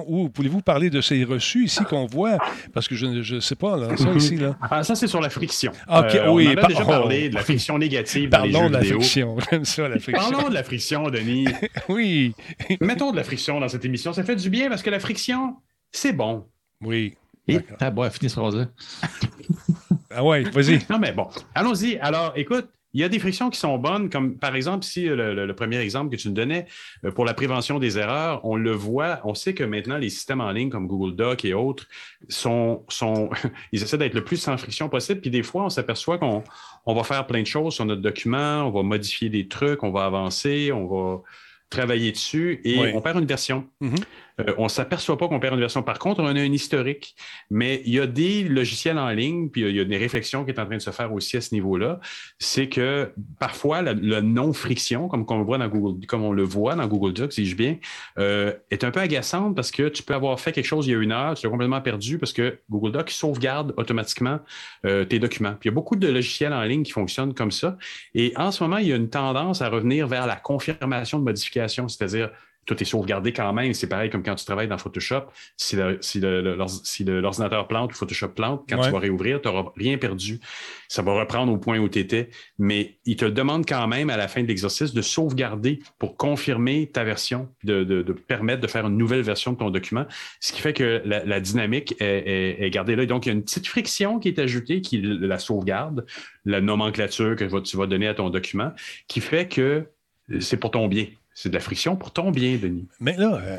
Ou 0.06 0.28
pouvez-vous 0.28 0.62
parler 0.62 0.90
de 0.90 1.01
ces 1.01 1.24
reçus 1.24 1.65
ici 1.65 1.85
qu'on 1.85 2.06
voit? 2.06 2.39
Parce 2.73 2.89
que 2.89 2.94
je 2.94 3.06
ne 3.06 3.40
sais 3.40 3.55
pas, 3.56 3.77
là, 3.77 3.97
ça 3.97 4.11
ici, 4.16 4.36
là. 4.36 4.56
Ah, 4.62 4.82
ça, 4.85 4.94
c'est 4.94 5.06
sur 5.06 5.20
la 5.20 5.31
friction. 5.31 5.73
Ok, 5.89 6.15
Euh, 6.15 6.31
oui, 6.31 6.47
on 6.48 6.51
en 6.51 6.52
a 6.52 6.61
par- 6.61 6.69
déjà 6.69 6.82
oh. 6.85 6.89
parlé 6.89 7.28
de 7.28 7.35
la 7.35 7.43
friction 7.43 7.78
négative 7.78 8.28
dans 8.31 8.43
les 8.44 8.52
Parlons 8.52 8.65
jeux 8.66 8.69
de 8.69 8.74
la 8.74 8.81
vidéo. 8.81 9.01
friction. 9.01 9.36
J'aime 9.51 9.65
ça, 9.65 9.89
la 9.89 9.98
friction. 9.98 10.31
Parlons 10.31 10.48
de 10.48 10.55
la 10.55 10.62
friction, 10.65 11.11
Denis. 11.11 11.47
Oui, 11.89 12.35
Mettons 12.81 13.11
de 13.12 13.16
la 13.16 13.24
friction 13.24 13.61
dans 13.61 13.69
cette 13.69 13.85
émission. 13.85 14.12
Ça 14.12 14.24
fait 14.24 14.36
du 14.36 14.48
bien 14.51 14.69
parce 14.69 14.82
que 14.82 14.90
la 14.90 15.01
friction, 15.01 15.56
c'est 15.93 16.12
bon. 16.12 16.47
oui. 16.81 17.15
Et, 17.47 17.59
ah, 17.78 17.90
bon, 17.90 18.09
finis 18.11 18.31
phrase-là. 18.32 18.69
Ah 20.11 20.24
ouais, 20.24 20.44
vas-y. 20.44 20.78
Non, 20.89 20.98
mais 20.98 21.12
bon, 21.12 21.28
allons-y. 21.55 21.98
Alors, 21.98 22.32
écoute, 22.36 22.69
il 22.94 23.00
y 23.00 23.04
a 23.04 23.08
des 23.08 23.18
frictions 23.18 23.50
qui 23.50 23.58
sont 23.58 23.76
bonnes, 23.76 24.08
comme 24.08 24.38
par 24.38 24.54
exemple, 24.56 24.84
si 24.84 25.08
euh, 25.08 25.16
le, 25.16 25.34
le- 25.34 25.46
le 25.46 25.54
premier 25.54 25.78
exemple 25.78 26.10
que 26.14 26.20
tu 26.20 26.28
nous 26.28 26.34
donnais, 26.34 26.66
euh, 27.04 27.10
pour 27.10 27.24
la 27.24 27.34
prévention 27.34 27.78
des 27.78 27.98
erreurs, 27.98 28.40
on 28.44 28.56
le 28.56 28.70
voit, 28.70 29.20
on 29.24 29.34
sait 29.34 29.52
que 29.52 29.64
maintenant, 29.64 29.98
les 29.98 30.08
systèmes 30.10 30.40
en 30.40 30.50
ligne 30.52 30.70
comme 30.70 30.86
Google 30.86 31.16
Doc 31.16 31.44
et 31.44 31.52
autres 31.54 31.86
sont, 32.28 32.84
sont 32.88 33.28
ils 33.72 33.82
essaient 33.82 33.98
d'être 33.98 34.14
le 34.14 34.24
plus 34.24 34.36
sans 34.36 34.56
friction 34.56 34.88
possible. 34.88 35.20
Puis 35.20 35.30
des 35.30 35.42
fois, 35.42 35.64
on 35.64 35.68
s'aperçoit 35.70 36.18
qu'on 36.18 36.44
on 36.86 36.94
va 36.94 37.02
faire 37.04 37.26
plein 37.26 37.42
de 37.42 37.46
choses 37.46 37.74
sur 37.74 37.84
notre 37.84 38.02
document, 38.02 38.66
on 38.66 38.70
va 38.70 38.82
modifier 38.82 39.28
des 39.28 39.48
trucs, 39.48 39.82
on 39.82 39.90
va 39.90 40.04
avancer, 40.04 40.70
on 40.72 40.86
va 40.86 41.22
travailler 41.70 42.12
dessus 42.12 42.60
et 42.64 42.78
Oui. 42.78 42.92
on 42.94 43.00
perd 43.00 43.18
une 43.18 43.26
version. 43.26 43.66
Mhm. 43.80 43.96
Euh, 44.40 44.55
on 44.59 44.65
ne 44.65 44.69
s'aperçoit 44.69 45.16
pas 45.16 45.28
qu'on 45.28 45.40
perd 45.40 45.55
une 45.55 45.61
version. 45.61 45.82
Par 45.82 45.98
contre, 45.98 46.20
on 46.20 46.27
a 46.27 46.31
un 46.31 46.52
historique, 46.52 47.15
mais 47.51 47.82
il 47.85 47.94
y 47.94 48.01
a 48.01 48.06
des 48.06 48.44
logiciels 48.44 48.98
en 48.98 49.11
ligne, 49.11 49.48
puis 49.48 49.62
il 49.62 49.77
y 49.77 49.81
a 49.81 49.85
des 49.85 49.97
réflexions 49.97 50.44
qui 50.44 50.52
sont 50.52 50.61
en 50.61 50.66
train 50.66 50.77
de 50.77 50.82
se 50.82 50.90
faire 50.90 51.12
aussi 51.12 51.36
à 51.36 51.40
ce 51.40 51.55
niveau-là. 51.55 52.01
C'est 52.39 52.69
que 52.69 53.12
parfois, 53.39 53.82
la- 53.82 53.94
non-friction, 53.94 55.09
comme, 55.09 55.24
on 55.28 56.32
le 56.32 56.43
voit 56.43 56.74
dans 56.74 56.86
Google 56.86 57.12
Docs, 57.12 57.31
dis-je 57.31 57.56
bien, 57.56 57.77
euh, 58.19 58.52
est 58.70 58.85
un 58.85 58.90
peu 58.90 59.01
agaçante 59.01 59.55
parce 59.55 59.70
que 59.70 59.89
tu 59.89 60.02
peux 60.02 60.15
avoir 60.15 60.39
fait 60.40 60.52
quelque 60.52 60.66
chose 60.66 60.86
il 60.86 60.93
y 60.93 60.94
a 60.94 60.98
une 60.98 61.12
heure, 61.12 61.35
tu 61.35 61.47
l'as 61.47 61.51
complètement 61.51 61.81
perdu 61.81 62.19
parce 62.19 62.32
que 62.32 62.59
Google 62.70 62.93
Docs 62.93 63.11
sauvegarde 63.11 63.74
automatiquement 63.77 64.40
euh, 64.86 65.05
tes 65.05 65.19
documents. 65.19 65.55
Puis 65.61 65.69
il 65.69 65.73
y 65.73 65.73
a 65.73 65.74
beaucoup 65.74 65.97
de 65.97 66.09
logiciels 66.09 66.52
en 66.52 66.62
ligne 66.62 66.82
qui 66.82 66.93
fonctionnent 66.93 67.35
comme 67.35 67.51
ça. 67.51 67.77
Et 68.15 68.32
en 68.36 68.51
ce 68.51 68.62
moment, 68.62 68.78
il 68.78 68.89
y 68.89 68.93
a 68.93 68.97
une 68.97 69.11
tendance 69.11 69.62
à 69.62 69.69
revenir 69.69 70.06
vers 70.06 70.27
la 70.27 70.36
confirmation 70.36 71.19
de 71.19 71.24
modification, 71.24 71.89
c'est-à-dire 71.89 72.31
tout 72.66 72.80
est 72.82 72.84
sauvegardé 72.86 73.32
quand 73.32 73.52
même. 73.52 73.74
C'est 73.74 73.88
pareil 73.88 74.10
comme 74.10 74.22
quand 74.22 74.34
tu 74.34 74.44
travailles 74.44 74.68
dans 74.68 74.78
Photoshop. 74.78 75.22
Si 75.56 75.76
le- 75.76 75.98
si 76.00 76.20
le- 76.20 76.40
le- 76.42 76.56
l'or- 76.56 76.70
si 76.70 77.04
le- 77.04 77.20
l'ordinateur 77.20 77.66
plante 77.68 77.92
ou 77.92 77.94
Photoshop 77.96 78.28
plante, 78.28 78.64
quand 78.68 78.78
Ouais. 78.78 78.86
tu 78.86 78.90
vas 78.92 78.98
réouvrir, 78.98 79.40
tu 79.40 79.48
n'auras 79.48 79.70
rien 79.76 79.96
perdu. 79.98 80.40
Ça 80.88 81.02
va 81.02 81.12
reprendre 81.12 81.52
au 81.52 81.58
point 81.58 81.78
où 81.78 81.88
tu 81.88 81.98
étais. 81.98 82.30
Mais 82.58 82.98
il 83.04 83.16
te 83.16 83.24
demande 83.24 83.66
quand 83.66 83.86
même 83.88 84.10
à 84.10 84.16
la 84.16 84.28
fin 84.28 84.42
de 84.42 84.46
l'exercice 84.48 84.92
de 84.94 85.02
sauvegarder 85.02 85.80
pour 85.98 86.16
confirmer 86.16 86.86
ta 86.92 87.04
version, 87.04 87.48
de, 87.64 87.84
de- 87.84 88.02
de 88.02 88.12
permettre 88.12 88.60
de 88.60 88.66
faire 88.66 88.86
une 88.86 88.96
nouvelle 88.96 89.22
version 89.22 89.52
de 89.52 89.58
ton 89.58 89.70
document. 89.70 90.06
Ce 90.40 90.52
qui 90.52 90.60
fait 90.60 90.72
que 90.72 91.02
la, 91.04 91.24
la 91.24 91.40
dynamique 91.40 91.94
est, 92.00 92.04
est- 92.26 92.62
est 92.64 92.70
gardée 92.70 92.96
là. 92.96 93.06
Donc, 93.06 93.26
il 93.26 93.30
y 93.30 93.32
a 93.32 93.34
une 93.34 93.42
petite 93.44 93.66
friction 93.66 94.18
qui 94.18 94.28
est 94.28 94.38
ajoutée 94.38 94.80
qui 94.80 95.00
la 95.02 95.38
sauvegarde, 95.38 96.06
la 96.44 96.60
nomenclature 96.60 97.36
que 97.36 97.60
tu 97.60 97.76
vas 97.76 97.86
donner 97.86 98.06
à 98.08 98.14
ton 98.14 98.30
document, 98.30 98.72
qui 99.08 99.20
fait 99.20 99.48
que 99.48 99.86
c'est 100.40 100.56
pour 100.58 100.70
ton 100.70 100.88
bien. 100.88 101.06
C'est 101.35 101.48
de 101.48 101.55
la 101.55 101.61
friction 101.61 101.97
pour 101.97 102.12
ton 102.12 102.31
bien, 102.31 102.56
Denis. 102.56 102.86
Mais 103.01 103.16
là, 103.16 103.40
euh, 103.43 103.59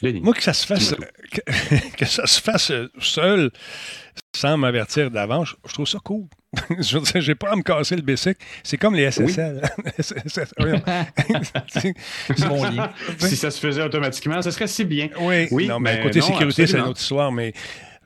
Denis. 0.00 0.20
moi, 0.20 0.32
que 0.34 0.42
ça 0.42 0.52
se 0.54 0.66
fasse, 0.66 0.94
que, 1.30 1.96
que 1.96 2.04
ça 2.06 2.26
se 2.26 2.40
fasse 2.40 2.70
euh, 2.70 2.88
seul, 2.98 3.50
sans 4.34 4.56
m'avertir 4.56 5.10
d'avance, 5.10 5.54
je- 5.66 5.72
trouve 5.72 5.86
ça 5.86 5.98
cool. 6.02 6.24
je 6.78 6.98
veux 6.98 7.04
dire, 7.04 7.20
j'ai 7.20 7.34
pas 7.34 7.52
à 7.52 7.56
me 7.56 7.62
casser 7.62 7.96
le 7.96 8.02
basic. 8.02 8.36
C'est 8.62 8.76
comme 8.78 8.94
les 8.94 9.10
SSL. 9.10 9.62
Si 13.18 13.36
ça 13.36 13.50
se 13.50 13.60
faisait 13.60 13.82
automatiquement, 13.82 14.40
ce 14.42 14.50
serait 14.50 14.66
si 14.66 14.84
bien. 14.84 15.08
oui, 15.20 15.48
Oui, 15.50 15.66
non, 15.66 15.80
mais 15.80 15.96
mais 15.96 16.02
côté 16.02 16.20
non, 16.20 16.26
sécurité, 16.26 16.66
c'est 16.66 16.78
une 16.78 16.84
autre 16.84 17.00
histoire, 17.00 17.32
mais 17.32 17.52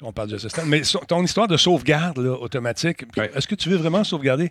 on 0.03 0.13
parle 0.13 0.29
de 0.31 0.39
SSL. 0.39 0.65
Mais 0.67 0.85
so- 0.85 1.03
ton 1.07 1.23
histoire 1.25 1.49
de 1.49 1.57
sauvegarde 1.57 2.19
là, 2.19 2.33
automatique, 2.33 3.05
Ouais. 3.17 3.31
est-ce 3.35 3.47
que 3.49 3.55
tu 3.55 3.69
veux 3.69 3.77
vraiment 3.77 4.05
sauvegarder? 4.05 4.51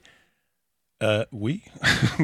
Euh, 1.03 1.25
oui. 1.33 1.61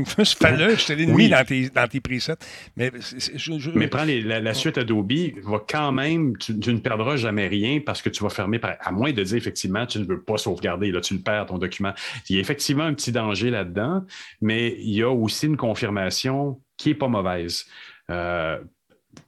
Fais-le, 0.06 0.76
je 0.78 0.86
te 0.86 0.94
l'ai 0.94 1.06
mis 1.06 1.12
Oui. 1.14 1.30
dans 1.30 1.44
tes, 1.46 1.70
dans 1.70 1.88
tes 1.88 2.00
presets. 2.00 2.38
Mais, 2.78 2.90
je- 3.36 3.58
je- 3.60 3.70
Mais 3.72 3.88
prends 3.90 4.06
les- 4.06 4.22
la, 4.22 4.40
la 4.40 4.54
suite 4.54 4.78
Adobe, 4.78 5.12
va 5.44 5.62
quand 5.68 5.92
même, 5.92 6.38
tu, 6.38 6.58
tu 6.58 6.74
ne 6.74 6.80
perdras 6.80 7.18
jamais 7.18 7.48
rien 7.48 7.82
parce 7.86 8.02
que 8.02 8.10
tu 8.10 8.24
vas 8.24 8.30
fermer, 8.30 8.60
par, 8.60 8.76
à 8.80 8.92
moins 8.94 9.12
de 9.12 9.24
dire 9.24 9.36
effectivement, 9.38 9.86
tu 9.86 10.00
ne 10.00 10.06
veux 10.06 10.22
pas 10.22 10.38
sauvegarder, 10.38 10.92
là, 10.92 11.02
tu 11.02 11.14
le 11.16 11.20
perds 11.20 11.48
ton 11.48 11.58
document. 11.58 11.94
Il 12.30 12.36
y 12.36 12.40
a 12.40 12.42
effectivement 12.42 12.86
un 12.86 12.94
petit 12.94 13.12
danger 13.12 13.50
là-dedans, 13.50 14.06
mais 14.40 14.76
il 14.80 14.94
y 14.96 15.04
a 15.04 15.10
aussi 15.10 15.48
une 15.48 15.58
confirmation 15.58 16.62
qui 16.78 16.90
n'est 16.90 16.96
pas 16.96 17.10
mauvaise. 17.10 17.66
Euh, 18.10 18.58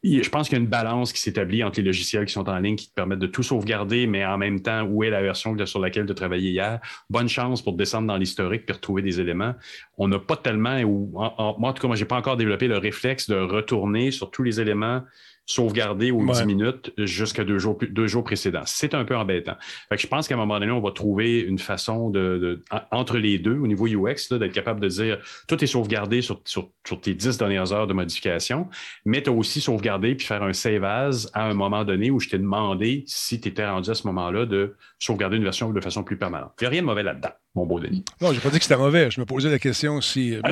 je 0.04 0.30
pense 0.30 0.50
qu'il 0.50 0.58
y 0.58 0.62
a 0.62 0.64
une 0.64 0.70
balance 0.70 1.14
qui 1.14 1.22
s'établit 1.22 1.64
entre 1.64 1.80
les 1.80 1.86
logiciels 1.86 2.26
qui 2.26 2.34
sont 2.34 2.50
en 2.50 2.58
ligne 2.60 2.76
qui 2.76 2.90
te 2.90 2.94
permettent 2.94 3.20
de 3.20 3.28
tout 3.28 3.44
sauvegarder, 3.44 4.08
mais 4.08 4.26
en 4.26 4.38
même 4.38 4.62
temps, 4.62 4.84
où 4.84 5.04
est 5.04 5.10
la 5.10 5.22
version 5.22 5.56
sur 5.66 5.80
laquelle 5.80 6.06
tu 6.06 6.12
as 6.12 6.16
travaillé 6.16 6.52
hier? 6.52 6.80
Bonne 7.10 7.30
chance 7.30 7.62
pour 7.62 7.74
descendre 7.74 8.08
dans 8.08 8.18
l'historique 8.18 8.64
et 8.68 8.74
retrouver 8.74 9.02
des 9.02 9.20
éléments. 9.20 9.56
On 9.98 10.08
n'a 10.08 10.20
pas 10.20 10.38
tellement, 10.38 10.80
ou 10.82 11.10
moi 11.14 11.34
en 11.38 11.74
tout 11.74 11.82
cas, 11.82 11.88
moi, 11.88 11.96
je 11.96 12.04
n'ai 12.04 12.08
pas 12.08 12.18
encore 12.18 12.38
développé 12.38 12.68
le 12.68 12.78
réflexe 12.78 13.30
de 13.30 13.36
retourner 13.36 14.12
sur 14.12 14.32
tous 14.32 14.44
les 14.44 14.60
éléments 14.60 15.04
sauvegarder 15.46 16.12
aux 16.12 16.26
10 16.26 16.46
minutes 16.46 16.94
jusqu'à 16.98 17.44
deux 17.44 17.60
jours, 17.60 17.78
deux 17.90 18.08
jours 18.08 18.24
précédents. 18.24 18.64
C'est 18.66 18.94
un 18.94 19.04
peu 19.04 19.16
embêtant. 19.16 19.56
je 19.92 20.08
pense 20.08 20.28
qu'à 20.28 20.36
un 20.36 20.38
moment 20.38 20.60
donné, 20.60 20.72
on 20.72 20.80
va 20.80 20.92
trouver 20.92 21.40
une 21.40 21.60
façon 21.60 22.10
de, 22.10 22.62
entre 22.92 23.18
les 23.18 23.40
deux, 23.40 23.58
au 23.58 23.68
niveau 23.68 23.88
UX, 23.88 24.30
d'être 24.32 24.54
capable 24.54 24.80
de 24.80 24.88
dire 24.88 25.20
tout 25.48 25.62
est 25.62 25.68
sauvegardé 25.68 26.22
sur, 26.22 26.42
sur, 26.46 26.72
tes 27.02 27.14
10 27.14 27.38
dernières 27.38 27.74
heures 27.74 27.88
de 27.88 27.94
modification, 27.94 28.70
mais 29.06 29.22
tu 29.22 29.30
as 29.30 29.34
aussi 29.34 29.60
sauvegardé 29.60 30.16
puis 30.16 30.26
faire 30.26 30.44
un 30.44 30.54
save 30.54 30.84
as 30.84 31.30
à 31.34 31.44
un 31.44 31.54
moment 31.54 31.84
donné 31.84 32.12
où 32.12 32.20
je 32.20 32.30
t'ai 32.30 32.38
demandé 32.38 33.04
si 33.08 33.42
tu 33.42 33.50
étais 33.50 33.68
rendu 33.68 33.90
à 33.90 33.96
ce 33.96 34.08
moment-là 34.08 34.46
de 34.46 34.76
sauvegarder 35.00 35.38
une 35.38 35.44
version 35.44 35.72
de 35.72 35.82
façon 35.82 36.04
plus 36.04 36.18
permanente. 36.18 36.54
Il 36.62 36.64
n'y 36.64 36.68
a 36.68 36.70
rien 36.70 36.82
de 36.82 36.88
mauvais 36.88 37.04
là-dedans 37.04 37.32
mon 37.56 37.66
beau 37.66 37.80
Denis. 37.80 38.04
Non, 38.20 38.30
je 38.30 38.36
n'ai 38.36 38.40
pas 38.40 38.50
dit 38.50 38.58
que 38.58 38.64
c'était 38.64 38.78
mauvais. 38.78 39.12
Je 39.12 39.20
me 39.20 39.26
posais 39.26 39.50
la 39.50 39.60
question 39.60 40.02
si. 40.02 40.36
Ah, 40.44 40.50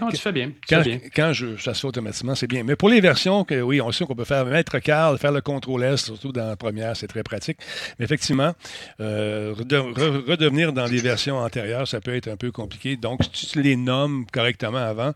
non, 0.00 0.08
tu 0.08 0.16
fais 0.16 0.32
bien. 0.32 0.52
quand, 0.68 1.32
je, 1.32 1.56
ça 1.56 1.74
fait 1.74 1.86
automatiquement, 1.86 2.34
c'est 2.34 2.46
bien. 2.46 2.62
Mais 2.62 2.76
pour 2.76 2.88
les 2.88 3.00
versions, 3.00 3.44
que, 3.44 3.60
oui, 3.60 3.80
on 3.80 3.90
sait 3.90 4.04
qu'on 4.04 4.14
peut 4.14 4.24
faire 4.24 4.44
mettre 4.46 4.78
Carl, 4.78 5.18
faire 5.18 5.32
le 5.32 5.40
contrôle 5.40 5.82
S, 5.82 6.04
surtout 6.04 6.32
dans 6.32 6.46
la 6.46 6.56
première, 6.56 6.96
c'est 6.96 7.08
très 7.08 7.22
pratique. 7.22 7.58
Mais 7.98 8.04
effectivement, 8.04 8.52
euh, 9.00 9.54
redevenir 9.56 10.72
dans 10.72 10.86
les 10.86 10.98
versions 10.98 11.38
antérieures, 11.38 11.88
ça 11.88 12.00
peut 12.00 12.14
être 12.14 12.28
un 12.28 12.36
peu 12.36 12.52
compliqué. 12.52 12.96
Donc, 12.96 13.20
si 13.32 13.46
tu 13.46 13.62
les 13.62 13.76
nommes 13.76 14.24
correctement 14.32 14.78
avant, 14.78 15.12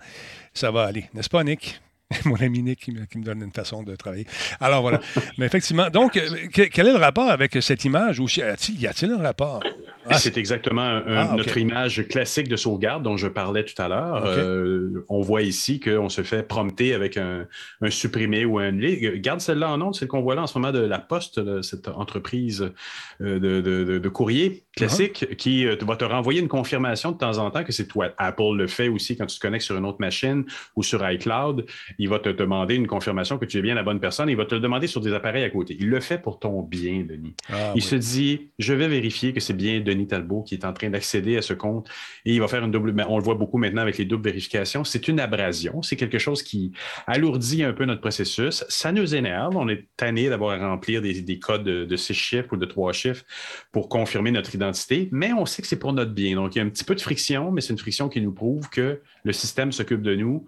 ça 0.54 0.70
va 0.70 0.84
aller. 0.84 1.04
N'est-ce 1.14 1.30
pas, 1.30 1.44
Nick? 1.44 1.80
mon 2.24 2.36
ami 2.36 2.62
Nick 2.62 2.80
qui 2.80 2.92
me, 2.92 3.24
donne 3.24 3.42
une 3.42 3.52
façon 3.52 3.82
de 3.82 3.94
travailler. 3.94 4.26
Alors 4.60 4.80
voilà. 4.80 5.00
Mais 5.36 5.44
effectivement, 5.44 5.90
donc, 5.90 6.16
euh, 6.16 6.48
quel 6.52 6.86
est 6.86 6.92
le 6.92 6.98
rapport 6.98 7.30
avec 7.30 7.56
cette 7.60 7.84
image? 7.84 8.18
Ou 8.18 8.26
y 8.28 8.86
a-t-il 8.86 9.12
un 9.12 9.22
rapport? 9.22 9.62
Ah, 10.10 10.18
c'est 10.18 10.38
exactement 10.38 11.02
ah, 11.06 11.34
notre 11.36 11.58
image 11.58 12.08
classique 12.08 12.48
de 12.48 12.56
sauvegarde 12.56 13.02
dont 13.02 13.18
je 13.18 13.28
parlais 13.28 13.64
tout 13.64 13.80
à 13.80 13.88
l'heure. 13.88 14.24
Euh, 14.24 15.04
on 15.10 15.20
voit 15.20 15.42
ici 15.42 15.80
qu'on 15.80 16.08
se 16.08 16.22
fait 16.22 16.42
prompter 16.42 16.94
avec 16.94 17.18
un, 17.18 17.46
supprimé 17.90 18.46
ou 18.46 18.58
un 18.58 18.72
Garde 18.72 19.40
celle-là 19.40 19.70
en 19.70 19.78
nom, 19.78 19.92
celle 19.92 20.08
qu'on 20.08 20.22
voit 20.22 20.34
là 20.34 20.42
en 20.42 20.46
ce 20.46 20.58
moment 20.58 20.72
de 20.72 20.78
la 20.78 20.98
Poste, 20.98 21.62
cette 21.62 21.88
entreprise 21.88 22.72
euh, 23.20 23.98
de, 23.98 24.08
courrier 24.08 24.64
classique 24.78 25.36
qui 25.36 25.64
va 25.64 25.96
te 25.96 26.04
renvoyer 26.04 26.40
une 26.40 26.48
confirmation 26.48 27.12
de 27.12 27.18
temps 27.18 27.38
en 27.38 27.50
temps 27.50 27.64
que 27.64 27.72
c'est 27.72 27.86
toi. 27.86 28.10
Apple 28.18 28.56
le 28.56 28.66
fait 28.66 28.88
aussi 28.88 29.16
quand 29.16 29.26
tu 29.26 29.36
te 29.36 29.40
connectes 29.40 29.64
sur 29.64 29.76
une 29.76 29.84
autre 29.84 30.00
machine 30.00 30.44
ou 30.76 30.82
sur 30.82 31.08
iCloud 31.08 31.66
il 31.98 32.08
va 32.08 32.18
te 32.18 32.28
demander 32.28 32.74
une 32.74 32.86
confirmation 32.86 33.38
que 33.38 33.44
tu 33.44 33.58
es 33.58 33.62
bien 33.62 33.74
la 33.74 33.82
bonne 33.82 34.00
personne. 34.00 34.28
Il 34.28 34.36
va 34.36 34.44
te 34.44 34.54
le 34.54 34.60
demander 34.60 34.86
sur 34.86 35.00
des 35.00 35.12
appareils 35.12 35.44
à 35.44 35.50
côté. 35.50 35.76
Il 35.78 35.88
le 35.88 36.00
fait 36.00 36.18
pour 36.18 36.38
ton 36.38 36.62
bien, 36.62 37.04
Denis. 37.08 37.34
Ah, 37.50 37.72
il 37.74 37.82
se 37.82 37.96
dit, 37.96 38.50
je 38.58 38.74
vais 38.74 38.88
vérifier 38.88 39.32
que 39.32 39.40
c'est 39.40 39.54
bien 39.54 39.80
Denis 39.80 40.06
Talbot 40.06 40.42
qui 40.42 40.54
est 40.54 40.64
en 40.64 40.72
train 40.72 40.90
d'accéder 40.90 41.36
à 41.36 41.42
ce 41.42 41.54
compte 41.54 41.88
et 42.24 42.34
il 42.34 42.40
va 42.40 42.48
faire 42.48 42.64
une 42.64 42.70
double. 42.70 42.94
On 43.08 43.18
le 43.18 43.24
voit 43.24 43.34
beaucoup 43.34 43.58
maintenant 43.58 43.82
avec 43.82 43.98
les 43.98 44.04
doubles 44.04 44.24
vérifications. 44.24 44.84
C'est 44.84 45.08
une 45.08 45.20
abrasion. 45.20 45.82
C'est 45.82 45.96
quelque 45.96 46.18
chose 46.18 46.42
qui 46.42 46.72
alourdit 47.06 47.62
un 47.62 47.72
peu 47.72 47.84
notre 47.84 48.00
processus. 48.00 48.64
Ça 48.68 48.92
nous 48.92 49.14
énerve. 49.14 49.56
On 49.56 49.68
est 49.68 49.86
tanné 49.96 50.28
d'avoir 50.28 50.60
à 50.60 50.68
remplir 50.68 51.02
des, 51.02 51.38
codes 51.38 51.64
de, 51.64 51.84
de, 51.84 51.96
six 51.96 52.14
chiffres 52.14 52.52
ou 52.52 52.56
de 52.56 52.66
trois 52.66 52.92
chiffres 52.92 53.24
pour 53.72 53.88
confirmer 53.88 54.30
notre 54.30 54.54
identité, 54.54 54.67
mais 55.12 55.32
on 55.32 55.46
sait 55.46 55.62
que 55.62 55.68
c'est 55.68 55.78
pour 55.78 55.92
notre 55.92 56.12
bien. 56.12 56.36
Donc, 56.36 56.54
il 56.54 56.58
y 56.58 56.60
a 56.60 56.64
un 56.64 56.68
petit 56.68 56.84
peu 56.84 56.94
de 56.94 57.00
friction, 57.00 57.50
mais 57.50 57.60
c'est 57.60 57.72
une 57.72 57.78
friction 57.78 58.08
qui 58.08 58.20
nous 58.20 58.32
prouve 58.32 58.68
que 58.68 59.00
le 59.24 59.32
système 59.32 59.72
s'occupe 59.72 60.02
de 60.02 60.14
nous 60.14 60.46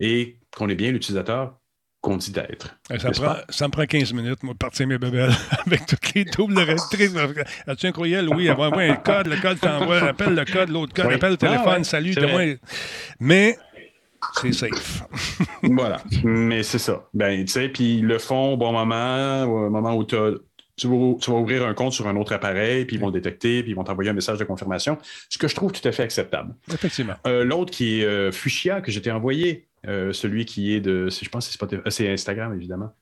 et 0.00 0.38
qu'on 0.56 0.68
est 0.68 0.74
bien 0.74 0.90
l'utilisateur 0.90 1.58
qu'on 2.00 2.16
dit 2.16 2.32
d'être. 2.32 2.76
Ça, 3.48 3.68
me 3.68 3.70
prend 3.70 3.86
15 3.86 4.12
minutes, 4.12 4.42
moi, 4.42 4.54
de 4.54 4.58
partir 4.58 4.88
mes 4.88 4.98
bébelles 4.98 5.30
avec 5.66 5.86
toutes 5.86 6.14
les 6.14 6.24
doubles 6.24 6.58
rectrices. 6.58 7.14
As-tu 7.66 7.86
un 7.86 7.92
courriel? 7.92 8.28
Oui, 8.28 8.48
avoir 8.48 8.76
un 8.76 8.96
code, 8.96 9.28
le 9.28 9.40
code 9.40 9.60
t'envoie, 9.60 10.00
appelle 10.00 10.34
le 10.34 10.44
code, 10.44 10.68
l'autre 10.68 10.92
code, 10.92 11.12
appelle 11.12 11.30
le 11.30 11.36
téléphone, 11.36 11.78
ah 11.78 11.84
salut, 11.84 12.14
Mais 13.20 13.56
c'est 14.40 14.52
safe. 14.52 15.04
voilà. 15.62 16.02
Mais 16.24 16.62
c'est 16.62 16.78
ça. 16.78 17.08
Ben, 17.14 17.44
tu 17.44 17.52
sais, 17.52 17.68
puis 17.68 17.98
ils 17.98 18.06
le 18.06 18.18
font 18.18 18.54
au 18.54 18.56
bon 18.56 18.72
moment, 18.72 19.44
au 19.44 19.70
moment 19.70 19.94
où 19.94 20.04
tu 20.04 20.16
vas, 20.88 21.34
ouvrir 21.34 21.66
un 21.66 21.74
compte 21.74 21.92
sur 21.92 22.08
un 22.08 22.16
autre 22.16 22.32
appareil, 22.32 22.84
puis 22.84 22.96
ils 22.96 22.98
vont 22.98 23.06
le 23.06 23.12
détecter, 23.12 23.62
puis 23.62 23.72
ils 23.72 23.74
vont 23.74 23.84
t'envoyer 23.84 24.10
un 24.10 24.14
message 24.14 24.38
de 24.38 24.44
confirmation, 24.44 24.98
ce 25.28 25.38
que 25.38 25.48
je 25.48 25.54
trouve 25.54 25.72
tout 25.72 25.86
à 25.86 25.92
fait 25.92 26.02
acceptable. 26.02 26.54
Effectivement. 26.72 27.14
Euh, 27.26 27.44
l'autre 27.44 27.70
qui 27.70 28.00
est 28.00 28.04
euh, 28.04 28.32
Fuchsia, 28.32 28.80
que 28.80 28.90
je 28.90 29.00
t'ai 29.00 29.10
envoyé, 29.10 29.66
euh, 29.86 30.12
celui 30.12 30.44
qui 30.44 30.74
est 30.74 30.80
de, 30.80 31.08
je 31.10 31.28
pense 31.28 31.54
que 31.56 31.90
c'est, 31.90 32.08
Instagram, 32.08 32.54
évidemment, 32.54 32.92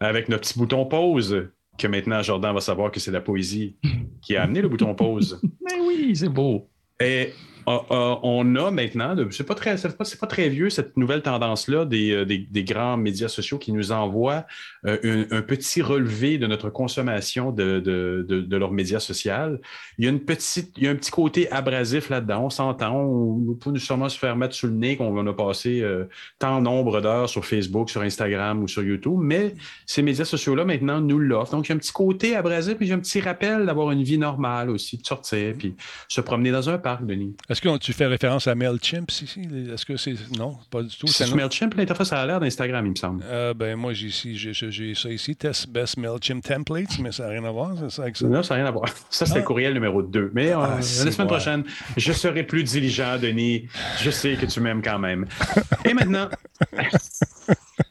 avec 0.00 0.28
notre 0.28 0.48
petit 0.48 0.58
bouton 0.58 0.84
pause, 0.86 1.48
que 1.78 1.86
maintenant 1.86 2.22
Jordan 2.22 2.52
va 2.52 2.60
savoir 2.60 2.90
que 2.90 2.98
c'est 2.98 3.12
la 3.12 3.20
poésie 3.20 3.76
qui 4.20 4.36
a 4.36 4.42
amené 4.42 4.60
le 4.60 4.68
bouton 4.68 4.94
pause. 4.94 5.40
Mais 5.64 5.78
oui, 5.86 6.16
c'est 6.16 6.28
beau. 6.28 6.68
Et 7.00 7.32
on 7.68 8.56
a 8.56 8.70
maintenant, 8.70 9.14
c'est 9.30 9.44
pas 9.44 9.54
très, 9.54 9.76
c'est 9.76 9.96
pas, 9.96 10.26
très 10.26 10.48
vieux 10.48 10.70
cette 10.70 10.96
nouvelle 10.96 11.22
tendance-là 11.22 11.84
des, 11.84 12.12
euh, 12.12 12.24
des, 12.24 12.64
grands 12.64 12.96
médias 12.96 13.28
sociaux 13.28 13.58
qui 13.58 13.72
nous 13.72 13.92
envoient 13.92 14.46
euh, 14.86 15.26
un, 15.30 15.42
petit 15.42 15.82
relevé 15.82 16.38
de 16.38 16.46
notre 16.46 16.70
consommation 16.70 17.52
de, 17.52 17.80
de, 17.80 18.24
de, 18.26 18.56
leur 18.56 18.72
média 18.72 19.00
social. 19.00 19.60
Il 19.98 20.04
y 20.04 20.08
a 20.08 20.10
une 20.10 20.20
petite, 20.20 20.72
il 20.76 20.84
y 20.84 20.88
a 20.88 20.90
un 20.90 20.94
petit 20.94 21.10
côté 21.10 21.50
abrasif 21.50 22.10
là-dedans. 22.10 22.44
On 22.44 22.50
s'entend, 22.50 22.96
on, 22.96 23.54
peut 23.54 23.76
sûrement 23.78 24.08
se 24.08 24.18
faire 24.18 24.36
mettre 24.36 24.54
sur 24.54 24.68
le 24.68 24.74
nez 24.74 24.96
qu'on 24.96 25.26
a 25.26 25.32
passé 25.32 25.80
euh, 25.82 26.04
tant 26.38 26.60
nombre 26.60 27.00
d'heures 27.00 27.28
sur 27.28 27.44
Facebook, 27.44 27.90
sur 27.90 28.02
Instagram 28.02 28.62
ou 28.62 28.68
sur 28.68 28.82
YouTube, 28.82 29.18
mais 29.18 29.54
ces 29.86 30.02
médias 30.02 30.24
sociaux-là 30.24 30.64
maintenant 30.64 31.00
nous 31.00 31.18
l'offrent. 31.18 31.52
Donc 31.52 31.66
il 31.66 31.70
y 31.70 31.72
a 31.72 31.74
un 31.74 31.78
petit 31.78 31.92
côté 31.92 32.34
abrasif, 32.34 32.76
mais 32.80 32.86
il 32.86 32.90
y 32.90 32.92
a 32.92 32.96
un 32.96 33.00
petit 33.00 33.20
rappel 33.20 33.66
d'avoir 33.66 33.90
une 33.90 34.02
vie 34.02 34.18
normale 34.18 34.70
aussi, 34.70 34.96
de 34.96 35.06
sortir 35.06 35.54
puis 35.58 35.74
se 36.08 36.20
promener 36.20 36.50
dans 36.50 36.70
un 36.70 36.78
parc, 36.78 37.04
Denis. 37.04 37.34
Est-ce 37.58 37.68
que 37.68 37.78
tu 37.78 37.92
fais 37.92 38.06
référence 38.06 38.46
à 38.46 38.54
MailChimp 38.54 39.10
ici? 39.10 39.40
Est-ce 39.74 39.84
que 39.84 39.96
c'est. 39.96 40.14
Non, 40.38 40.56
pas 40.70 40.80
du 40.80 40.96
tout. 40.96 41.08
C'est 41.08 41.34
MailChimp, 41.34 41.74
l'interface 41.74 42.12
a 42.12 42.24
l'air 42.24 42.38
d'Instagram, 42.38 42.86
il 42.86 42.90
me 42.90 42.94
semble. 42.94 43.24
Euh, 43.26 43.52
ben, 43.52 43.74
moi, 43.74 43.92
j'ai, 43.94 44.10
j'ai, 44.10 44.94
ça 44.94 45.08
ici, 45.08 45.34
Test 45.34 45.68
Best 45.68 45.96
MailChimp 45.96 46.44
Templates, 46.44 47.00
mais 47.00 47.10
ça 47.10 47.24
n'a 47.24 47.30
rien 47.30 47.42
à 47.42 47.50
voir, 47.50 47.72
c'est 47.76 47.90
ça, 47.90 48.02
avec 48.02 48.16
ça? 48.16 48.28
Non, 48.28 48.44
ça 48.44 48.54
n'a 48.54 48.60
rien 48.60 48.68
à 48.68 48.70
voir. 48.70 48.88
Ça, 49.10 49.26
c'est 49.26 49.34
le 49.34 49.40
ah. 49.40 49.42
courriel 49.42 49.74
numéro 49.74 50.02
2. 50.02 50.30
Mais 50.34 50.52
euh, 50.52 50.58
ah, 50.60 50.76
la 50.76 50.82
semaine 50.82 51.26
prochaine, 51.26 51.64
je 51.96 52.12
serai 52.12 52.44
plus 52.44 52.62
diligent, 52.62 53.18
Denis. 53.18 53.66
Je 54.00 54.10
sais 54.12 54.36
que 54.36 54.46
tu 54.46 54.60
m'aimes 54.60 54.80
quand 54.80 55.00
même. 55.00 55.26
Et 55.84 55.94
maintenant. 55.94 56.28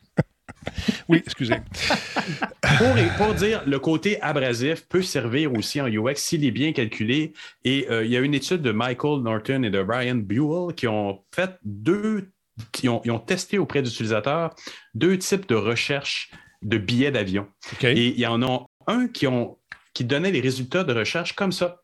Oui, 1.09 1.21
excusez. 1.25 1.55
pour, 3.17 3.33
dire, 3.33 3.63
le 3.65 3.79
côté 3.79 4.21
abrasif 4.21 4.87
peut 4.87 5.01
servir 5.01 5.53
aussi 5.53 5.81
en 5.81 5.87
UX 5.87 6.15
s'il 6.15 6.45
est 6.45 6.51
bien 6.51 6.73
calculé. 6.73 7.33
Et 7.63 7.87
euh, 7.89 8.05
il 8.05 8.11
y 8.11 8.17
a 8.17 8.19
une 8.19 8.33
étude 8.33 8.61
de 8.61 8.71
Michael 8.71 9.21
Norton 9.21 9.63
et 9.63 9.69
de 9.69 9.83
Brian 9.83 10.15
Buell 10.15 10.73
qui 10.75 10.87
ont 10.87 11.23
fait 11.33 11.51
deux, 11.63 12.29
qui 12.71 12.89
ont, 12.89 13.01
testé 13.19 13.57
auprès 13.57 13.81
d'utilisateurs 13.81 14.55
deux 14.93 15.17
types 15.17 15.47
de 15.47 15.55
recherche 15.55 16.31
de 16.61 16.77
billets 16.77 17.11
d'avion. 17.11 17.47
Et 17.81 18.07
il 18.07 18.19
y 18.19 18.27
en 18.27 18.41
a 18.41 18.65
un 18.87 19.07
qui, 19.07 19.27
ont, 19.27 19.57
qui 19.93 20.05
donnait 20.05 20.31
les 20.31 20.41
résultats 20.41 20.83
de 20.83 20.93
recherche 20.93 21.33
comme 21.33 21.51
ça. 21.51 21.81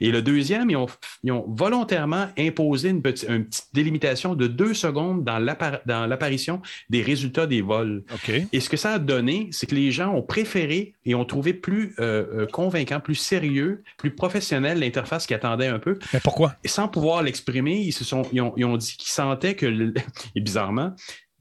Et 0.00 0.10
le 0.10 0.22
deuxième, 0.22 0.70
ils 0.70 0.76
ont, 0.76 1.44
volontairement 1.48 2.28
imposé 2.38 2.90
une, 2.90 3.02
petite, 3.02 3.28
délimitation 3.72 4.34
de 4.34 4.46
deux 4.46 4.74
secondes 4.74 5.24
dans 5.24 5.38
l'apparition 6.06 6.60
des 6.90 7.02
résultats 7.02 7.46
des 7.46 7.62
vols. 7.62 8.04
Et 8.52 8.60
ce 8.60 8.68
que 8.68 8.76
ça 8.76 8.94
a 8.94 8.98
donné, 8.98 9.48
c'est 9.52 9.66
que 9.66 9.74
les 9.74 9.90
gens 9.92 10.14
ont 10.14 10.22
préféré 10.22 10.94
et 11.04 11.14
ont 11.14 11.24
trouvé 11.24 11.54
plus 11.54 11.94
euh, 11.98 12.42
euh, 12.42 12.46
convaincant, 12.46 13.00
plus 13.00 13.14
sérieux, 13.14 13.82
plus 13.96 14.14
professionnel 14.14 14.80
l'interface 14.80 15.26
qui 15.26 15.34
attendait 15.34 15.66
un 15.66 15.78
peu. 15.78 15.98
Mais 16.12 16.20
pourquoi? 16.20 16.54
Et 16.64 16.68
sans 16.68 16.88
pouvoir 16.88 17.22
l'exprimer, 17.22 17.78
ils, 17.78 17.92
se 17.92 18.04
sont, 18.04 18.22
ils, 18.32 18.40
ont, 18.40 18.76
dit 18.76 18.96
qu'ils 18.96 19.10
sentaient 19.10 19.54
que, 19.54 19.92
et 20.34 20.40
bizarrement, 20.40 20.94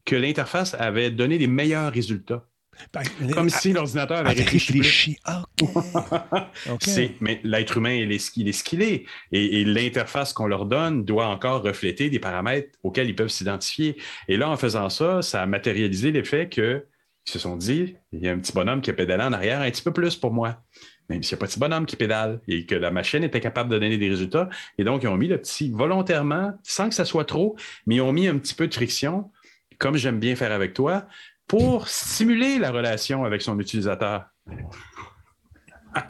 que 0.05 0.15
l'interface 0.15 0.75
avait 0.75 1.11
donné 1.11 1.37
les 1.37 1.47
meilleurs 1.47 1.91
résultats. 1.91 2.45
Ben, 2.93 3.03
Comme 3.33 3.49
si 3.49 3.73
l'ordinateur 3.73 4.25
avait 4.25 4.43
réfléchi. 4.43 5.17
Mais 7.21 7.39
l'être 7.43 7.77
humain, 7.77 7.93
il 7.93 8.11
est, 8.11 8.19
ce 8.19 8.63
qu'il 8.63 8.81
est. 8.81 9.05
Et, 9.31 9.63
l'interface 9.65 10.33
qu'on 10.33 10.47
leur 10.47 10.65
donne 10.65 11.03
doit 11.05 11.27
encore 11.27 11.63
refléter 11.63 12.09
des 12.09 12.19
paramètres 12.19 12.77
auxquels 12.83 13.09
ils 13.09 13.15
peuvent 13.15 13.29
s'identifier. 13.29 13.97
Et 14.27 14.37
là, 14.37 14.49
en 14.49 14.57
faisant 14.57 14.89
ça, 14.89 15.21
ça 15.21 15.41
a 15.41 15.45
matérialisé 15.45 16.11
l'effet 16.11 16.49
qu'ils 16.49 16.83
se 17.25 17.39
sont 17.39 17.55
dit 17.55 17.95
il 18.11 18.19
y 18.19 18.29
a 18.29 18.31
un 18.31 18.39
petit 18.39 18.53
bonhomme 18.53 18.81
qui 18.81 18.89
a 18.89 18.93
pédalé 18.93 19.23
en 19.23 19.33
arrière 19.33 19.61
un 19.61 19.71
petit 19.71 19.83
peu 19.83 19.93
plus 19.93 20.15
pour 20.15 20.31
moi. 20.31 20.61
Même 21.09 21.21
s'il 21.21 21.35
n'y 21.35 21.39
a 21.39 21.41
pas 21.41 21.45
de 21.45 21.51
petit 21.51 21.59
bonhomme 21.59 21.85
qui 21.85 21.95
pédale 21.95 22.41
et 22.47 22.65
que 22.65 22.75
la 22.75 22.89
machine 22.89 23.23
était 23.23 23.39
capable 23.39 23.69
de 23.69 23.77
donner 23.77 23.97
des 23.97 24.09
résultats. 24.09 24.49
Et 24.77 24.83
donc, 24.83 25.03
ils 25.03 25.07
ont 25.07 25.17
mis 25.17 25.27
le 25.27 25.37
petit 25.37 25.69
volontairement, 25.69 26.53
sans 26.63 26.89
que 26.89 26.95
ça 26.95 27.05
soit 27.05 27.25
trop, 27.25 27.55
mais 27.85 27.95
ils 27.95 28.01
ont 28.01 28.11
mis 28.11 28.27
un 28.27 28.37
petit 28.37 28.55
peu 28.55 28.67
de 28.67 28.73
friction, 28.73 29.31
comme 29.77 29.97
j'aime 29.97 30.19
bien 30.19 30.35
faire 30.35 30.51
avec 30.51 30.73
toi, 30.73 31.05
pour 31.47 31.87
stimuler 31.87 32.59
la 32.59 32.71
relation 32.71 33.25
avec 33.25 33.41
son 33.41 33.59
utilisateur. 33.59 34.25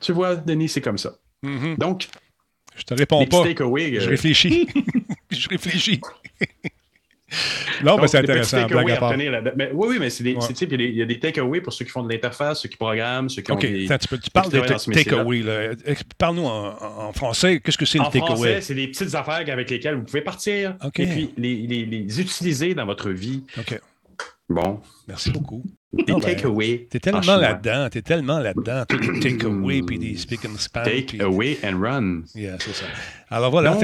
tu 0.00 0.12
vois, 0.12 0.36
Denis, 0.36 0.68
c'est 0.68 0.80
comme 0.80 0.98
ça. 0.98 1.14
Mm-hmm. 1.44 1.78
Donc, 1.78 2.08
je 2.76 2.82
te 2.82 2.94
réponds 2.94 3.26
pas. 3.26 3.44
je 3.44 4.08
réfléchis. 4.08 4.68
je 5.30 5.48
réfléchis. 5.48 6.00
Non, 7.82 7.98
mais 7.98 8.08
c'est 8.08 8.18
intéressant. 8.18 8.66
Blague 8.66 8.90
à 8.90 8.96
part. 8.96 9.16
Mais, 9.16 9.70
oui, 9.72 9.88
oui, 9.90 9.96
mais 9.98 10.10
c'est 10.10 10.24
des, 10.24 10.34
ouais. 10.34 10.42
il 10.70 10.96
y 10.96 11.02
a 11.02 11.06
des 11.06 11.18
takeaways 11.18 11.60
pour 11.60 11.72
ceux 11.72 11.84
qui 11.84 11.90
font 11.90 12.02
de 12.02 12.12
l'interface, 12.12 12.62
ceux 12.62 12.68
qui 12.68 12.76
programment, 12.76 13.28
ceux 13.28 13.42
qui 13.42 13.52
ont 13.52 13.56
des. 13.56 13.90
Attends, 13.90 14.16
tu, 14.16 14.20
tu 14.20 14.30
parles 14.30 14.50
de 14.50 14.60
takeaway. 14.60 15.42
Parle-nous 16.18 16.46
en, 16.46 16.76
en, 17.08 17.12
français. 17.12 17.60
Qu'est-ce 17.60 17.78
que 17.78 17.86
c'est 17.86 17.98
le 17.98 18.04
takeaway? 18.04 18.22
En 18.22 18.36
français, 18.36 18.60
c'est 18.60 18.74
des 18.74 18.88
petites 18.88 19.14
affaires 19.14 19.44
avec 19.46 19.70
lesquelles 19.70 19.96
vous 19.96 20.04
pouvez 20.04 20.22
partir 20.22 20.76
et 20.96 21.06
puis 21.06 21.30
les, 21.36 21.54
les, 21.66 21.84
les 21.84 22.20
utiliser 22.20 22.74
dans 22.74 22.86
votre 22.86 23.10
vie. 23.10 23.44
Bon. 24.48 24.80
Merci 25.08 25.30
beaucoup. 25.30 25.62
Des 25.92 26.04
ben, 26.04 26.20
takeaways. 26.20 26.86
T'es 26.90 27.00
tellement 27.00 27.36
là-dedans, 27.36 27.88
t'es 27.88 28.02
tellement 28.02 28.38
là-dedans. 28.38 28.84
Tout 28.88 28.98
des 28.98 29.20
takeaways 29.20 29.82
puis 29.82 29.98
des 29.98 30.16
speak 30.16 30.44
and 30.44 30.56
span. 30.58 30.82
Take 30.84 31.20
away 31.20 31.58
and 31.64 31.80
run. 31.80 32.22
Yeah, 32.34 32.56
c'est 32.58 32.74
ça. 32.74 32.86
Alors 33.30 33.50
voilà. 33.50 33.76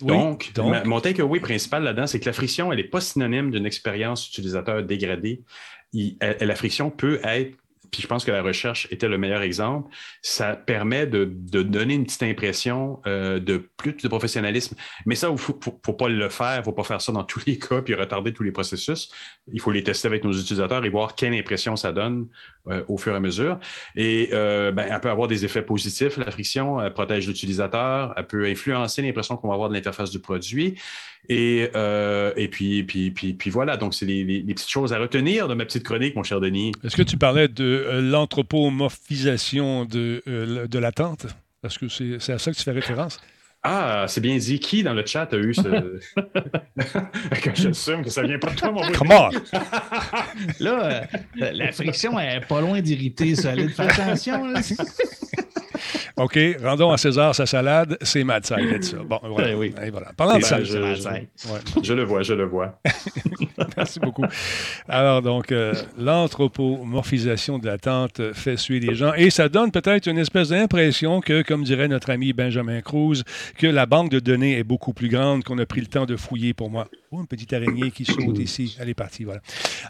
Donc, 0.00 0.52
donc, 0.54 0.84
mon 0.84 1.00
takeaway 1.00 1.40
principal 1.40 1.82
là-dedans, 1.82 2.06
c'est 2.06 2.20
que 2.20 2.26
la 2.26 2.32
friction, 2.32 2.72
elle 2.72 2.78
n'est 2.78 2.84
pas 2.84 3.00
synonyme 3.00 3.50
d'une 3.50 3.66
expérience 3.66 4.28
utilisateur 4.28 4.82
dégradée. 4.82 5.42
la 5.92 6.54
friction 6.54 6.90
peut 6.90 7.20
être 7.24 7.56
puis 7.90 8.02
je 8.02 8.06
pense 8.06 8.24
que 8.24 8.30
la 8.30 8.42
recherche 8.42 8.88
était 8.90 9.08
le 9.08 9.18
meilleur 9.18 9.42
exemple, 9.42 9.90
ça 10.22 10.56
permet 10.56 11.06
de, 11.06 11.24
donner 11.24 11.94
une 11.94 12.04
petite 12.04 12.22
impression 12.22 13.00
euh, 13.06 13.38
de 13.38 13.68
plus 13.76 13.94
de 13.96 14.08
professionnalisme. 14.08 14.76
Mais 15.04 15.14
ça, 15.14 15.28
il 15.28 15.32
ne 15.32 15.36
faut, 15.36 15.52
pas 15.52 16.08
le 16.08 16.28
faire, 16.28 16.56
il 16.56 16.58
ne 16.58 16.64
faut 16.64 16.72
pas 16.72 16.84
faire 16.84 17.00
ça 17.00 17.12
dans 17.12 17.24
tous 17.24 17.42
les 17.46 17.58
cas, 17.58 17.82
puis 17.82 17.94
retarder 17.94 18.32
tous 18.32 18.42
les 18.42 18.52
processus. 18.52 19.10
Il 19.52 19.60
faut 19.60 19.70
les 19.70 19.82
tester 19.82 20.08
avec 20.08 20.24
nos 20.24 20.32
utilisateurs 20.32 20.84
et 20.84 20.88
voir 20.88 21.14
quelle 21.14 21.34
impression 21.34 21.76
ça 21.76 21.92
donne 21.92 22.28
euh, 22.68 22.82
au 22.88 22.98
fur 22.98 23.12
et 23.12 23.16
à 23.16 23.20
mesure. 23.20 23.58
Et 23.94 24.30
euh, 24.32 24.72
ben, 24.72 24.86
elle 24.90 25.00
peut 25.00 25.10
avoir 25.10 25.28
des 25.28 25.44
effets 25.44 25.62
positifs, 25.62 26.16
la 26.16 26.30
friction, 26.30 26.80
elle 26.80 26.92
protège 26.92 27.26
l'utilisateur, 27.26 28.14
elle 28.16 28.26
peut 28.26 28.46
influencer 28.46 29.02
l'impression 29.02 29.36
qu'on 29.36 29.48
va 29.48 29.54
avoir 29.54 29.68
de 29.68 29.74
l'interface 29.74 30.10
du 30.10 30.20
produit. 30.20 30.74
Et, 31.28 31.68
et 32.36 32.48
puis, 32.48 32.84
puis, 32.84 33.10
puis, 33.10 33.34
puis, 33.34 33.50
voilà, 33.50 33.76
donc 33.76 33.94
c'est 33.94 34.06
les, 34.06 34.44
petites 34.54 34.70
choses 34.70 34.92
à 34.92 34.98
retenir 34.98 35.48
de 35.48 35.54
ma 35.54 35.64
petite 35.64 35.82
chronique, 35.82 36.14
mon 36.14 36.22
cher 36.22 36.40
Denis. 36.40 36.70
Est-ce 36.84 36.96
que 36.96 37.02
tu 37.02 37.16
parlais 37.16 37.48
de 37.48 37.75
euh, 37.76 38.00
l'anthropomorphisation 38.00 39.84
de, 39.84 40.22
euh, 40.26 40.66
de 40.66 40.78
l'attente? 40.78 41.26
Est-ce 41.64 41.78
que 41.78 41.88
c'est 41.88 42.32
à 42.32 42.38
ça 42.38 42.52
que 42.52 42.56
tu 42.56 42.62
fais 42.62 42.72
référence? 42.72 43.20
Ah, 43.62 44.04
c'est 44.06 44.20
bien 44.20 44.36
dit. 44.36 44.60
Qui 44.60 44.84
dans 44.84 44.94
le 44.94 45.04
chat 45.04 45.32
a 45.32 45.36
eu 45.36 45.52
ce. 45.52 45.98
J'assume 47.54 48.04
que 48.04 48.10
ça 48.10 48.22
vient 48.22 48.38
pas 48.38 48.50
de 48.50 48.56
toi, 48.56 48.70
mon 48.70 48.92
Comment? 48.92 49.30
là, 50.60 51.02
la 51.34 51.72
friction 51.72 52.18
est 52.20 52.46
pas 52.46 52.60
loin 52.60 52.80
d'irriter 52.80 53.34
Solide. 53.34 53.70
Fais 53.70 53.82
attention. 53.88 54.46
Là. 54.46 54.60
OK, 56.16 56.38
rendons 56.62 56.90
à 56.90 56.98
César 56.98 57.34
sa 57.34 57.46
salade, 57.46 57.96
c'est 58.02 58.24
Mad 58.24 58.44
Side, 58.46 58.82
ça. 58.82 58.96
Bon, 58.98 59.20
voilà. 59.22 59.50
Eh 59.50 59.54
oui. 59.54 59.74
Et 59.82 59.90
voilà. 59.90 60.12
Parlant 60.16 60.38
de 60.38 60.44
ça, 60.44 60.62
je, 60.62 60.94
je, 60.94 61.82
je, 61.82 61.92
le 61.92 62.04
vois, 62.04 62.22
je 62.22 62.34
le 62.34 62.44
vois. 62.44 62.80
Merci 63.76 64.00
beaucoup. 64.00 64.24
Alors, 64.88 65.22
donc, 65.22 65.52
euh, 65.52 65.74
l'anthropomorphisation 65.98 67.58
de 67.58 67.66
l'attente 67.66 68.32
fait 68.32 68.56
suer 68.56 68.80
les 68.80 68.94
gens 68.94 69.12
et 69.14 69.30
ça 69.30 69.48
donne 69.48 69.70
peut-être 69.70 70.06
une 70.08 70.18
espèce 70.18 70.48
d'impression 70.48 71.20
que, 71.20 71.42
comme 71.42 71.64
dirait 71.64 71.88
notre 71.88 72.10
ami 72.10 72.32
Benjamin 72.32 72.80
Cruz, 72.80 73.22
que 73.58 73.66
la 73.66 73.86
banque 73.86 74.10
de 74.10 74.20
données 74.20 74.58
est 74.58 74.64
beaucoup 74.64 74.92
plus 74.92 75.08
grande 75.08 75.44
qu'on 75.44 75.58
a 75.58 75.66
pris 75.66 75.80
le 75.80 75.86
temps 75.86 76.06
de 76.06 76.16
fouiller 76.16 76.54
pour 76.54 76.70
moi. 76.70 76.88
Oh, 77.12 77.20
une 77.20 77.26
petite 77.26 77.52
araignée 77.52 77.90
qui 77.90 78.04
saute 78.04 78.38
ici. 78.38 78.76
Elle 78.80 78.88
est 78.88 78.94
partie, 78.94 79.24
voilà. 79.24 79.40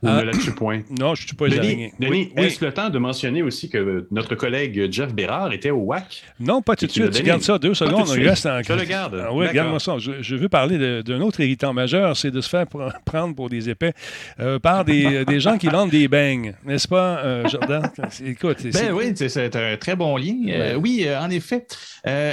ne 0.02 0.08
euh, 0.08 0.24
là-dessus 0.24 0.52
point? 0.52 0.82
Non, 0.98 1.14
je 1.14 1.22
ne 1.22 1.26
suis 1.26 1.36
pas 1.36 1.48
les 1.48 1.58
araignées. 1.58 1.92
Denis, 1.98 2.10
oui, 2.10 2.32
est-ce 2.36 2.64
le 2.64 2.72
temps 2.72 2.90
de 2.90 2.98
mentionner 2.98 3.42
aussi 3.42 3.68
que 3.68 4.06
notre 4.10 4.34
collègue 4.34 4.90
Jeff 4.90 5.14
Bérard 5.14 5.52
était 5.52 5.70
au 5.76 5.84
WAC? 5.84 6.22
Non, 6.40 6.62
pas 6.62 6.76
tout 6.76 6.86
de 6.86 6.90
suite. 6.90 7.10
Tu 7.12 7.22
gardes 7.22 7.42
ça 7.42 7.58
deux 7.58 7.74
secondes. 7.74 8.06
Je 8.06 8.72
le 8.72 8.84
garde. 8.84 9.22
Ah, 9.24 9.32
oui, 9.32 9.46
garde-moi 9.52 9.80
ça. 9.80 9.96
Je, 9.98 10.36
veux 10.36 10.48
parler 10.48 11.02
d'un 11.02 11.20
autre 11.20 11.40
irritant 11.40 11.72
majeur, 11.72 12.16
c'est 12.16 12.30
de 12.30 12.40
se 12.40 12.48
faire 12.48 12.66
prendre 13.04 13.34
pour 13.34 13.48
des 13.48 13.68
épais 13.68 13.92
euh, 14.40 14.58
par 14.58 14.84
des, 14.84 15.24
des, 15.24 15.40
gens 15.40 15.58
qui 15.58 15.68
vendent 15.68 15.90
des 15.90 16.08
beignes. 16.08 16.54
N'est-ce 16.64 16.88
pas, 16.88 17.18
euh, 17.18 17.48
Jordan? 17.48 17.90
Écoute, 18.24 18.58
ben 18.72 18.92
oui, 18.92 19.12
c'est 19.16 19.56
un 19.56 19.76
très 19.76 19.96
bon 19.96 20.16
lien. 20.16 20.34
Euh, 20.48 20.74
oui, 20.74 21.06
en 21.18 21.30
effet. 21.30 21.66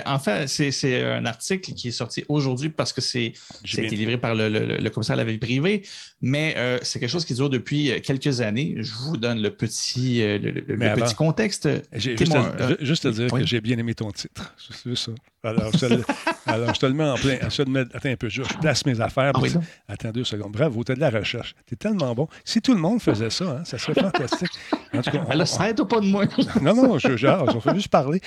en 0.05 0.19
fait, 0.19 0.47
c'est 0.47 1.03
un 1.03 1.25
article 1.25 1.73
qui 1.73 1.89
est 1.89 1.91
sorti 1.91 2.23
aujourd'hui 2.27 2.69
parce 2.69 2.93
que 2.93 3.01
c'est 3.01 3.33
été 3.65 3.95
livré 3.95 4.17
par 4.17 4.35
le, 4.35 4.49
le, 4.49 4.89
commissaire 4.89 5.15
de 5.17 5.21
la 5.21 5.31
vie 5.31 5.37
privée, 5.37 5.83
mais 6.21 6.55
c'est 6.81 6.99
quelque 6.99 7.09
chose 7.09 7.25
qui 7.25 7.33
dure 7.33 7.49
depuis 7.49 7.91
quelques 8.01 8.41
années. 8.41 8.75
Je 8.77 8.93
vous 8.93 9.17
donne 9.17 9.41
le 9.41 9.49
petit, 9.49 10.21
le, 10.21 10.61
petit 10.95 11.15
contexte. 11.15 11.69
Juste, 11.93 12.35
juste, 12.81 13.05
à 13.05 13.11
dire 13.11 13.27
que 13.39 13.45
j'ai 13.45 13.61
bien 13.61 13.77
aimé 13.77 13.93
ton 13.93 14.11
titre. 14.11 14.53
C'est 14.57 14.95
ça. 14.95 15.11
Alors 15.45 15.71
je, 15.73 15.85
te, 15.85 16.11
alors, 16.45 16.73
je 16.73 16.79
te 16.79 16.85
le 16.85 16.93
mets 16.93 17.03
en 17.03 17.15
plein. 17.15 17.37
attends 17.41 18.09
un 18.09 18.15
peu, 18.15 18.29
je, 18.29 18.43
place 18.61 18.85
mes 18.85 19.01
affaires. 19.01 19.33
Ah 19.35 19.59
attends 19.89 20.11
deux 20.11 20.23
secondes. 20.23 20.53
Bravo, 20.53 20.83
tu 20.83 20.93
de 20.93 20.99
la 20.99 21.09
recherche. 21.09 21.53
Tu 21.67 21.73
es 21.73 21.77
tellement 21.77 22.13
bon. 22.15 22.27
Si 22.45 22.61
tout 22.61 22.73
le 22.73 22.79
monde 22.79 23.01
faisait 23.01 23.29
ça, 23.29 23.45
hein, 23.45 23.65
ça 23.65 23.77
serait 23.77 23.99
fantastique. 23.99 24.51
En 24.93 25.01
tout 25.01 25.11
cas, 25.11 25.25
on, 25.27 25.45
ça 25.45 25.69
aide 25.69 25.83
pas 25.83 25.99
de 25.99 26.05
moi. 26.05 26.25
non, 26.61 26.73
non, 26.73 26.97
je, 26.97 27.17
genre, 27.17 27.53
on 27.53 27.59
fait 27.59 27.75
juste 27.75 27.89
parler. 27.89 28.21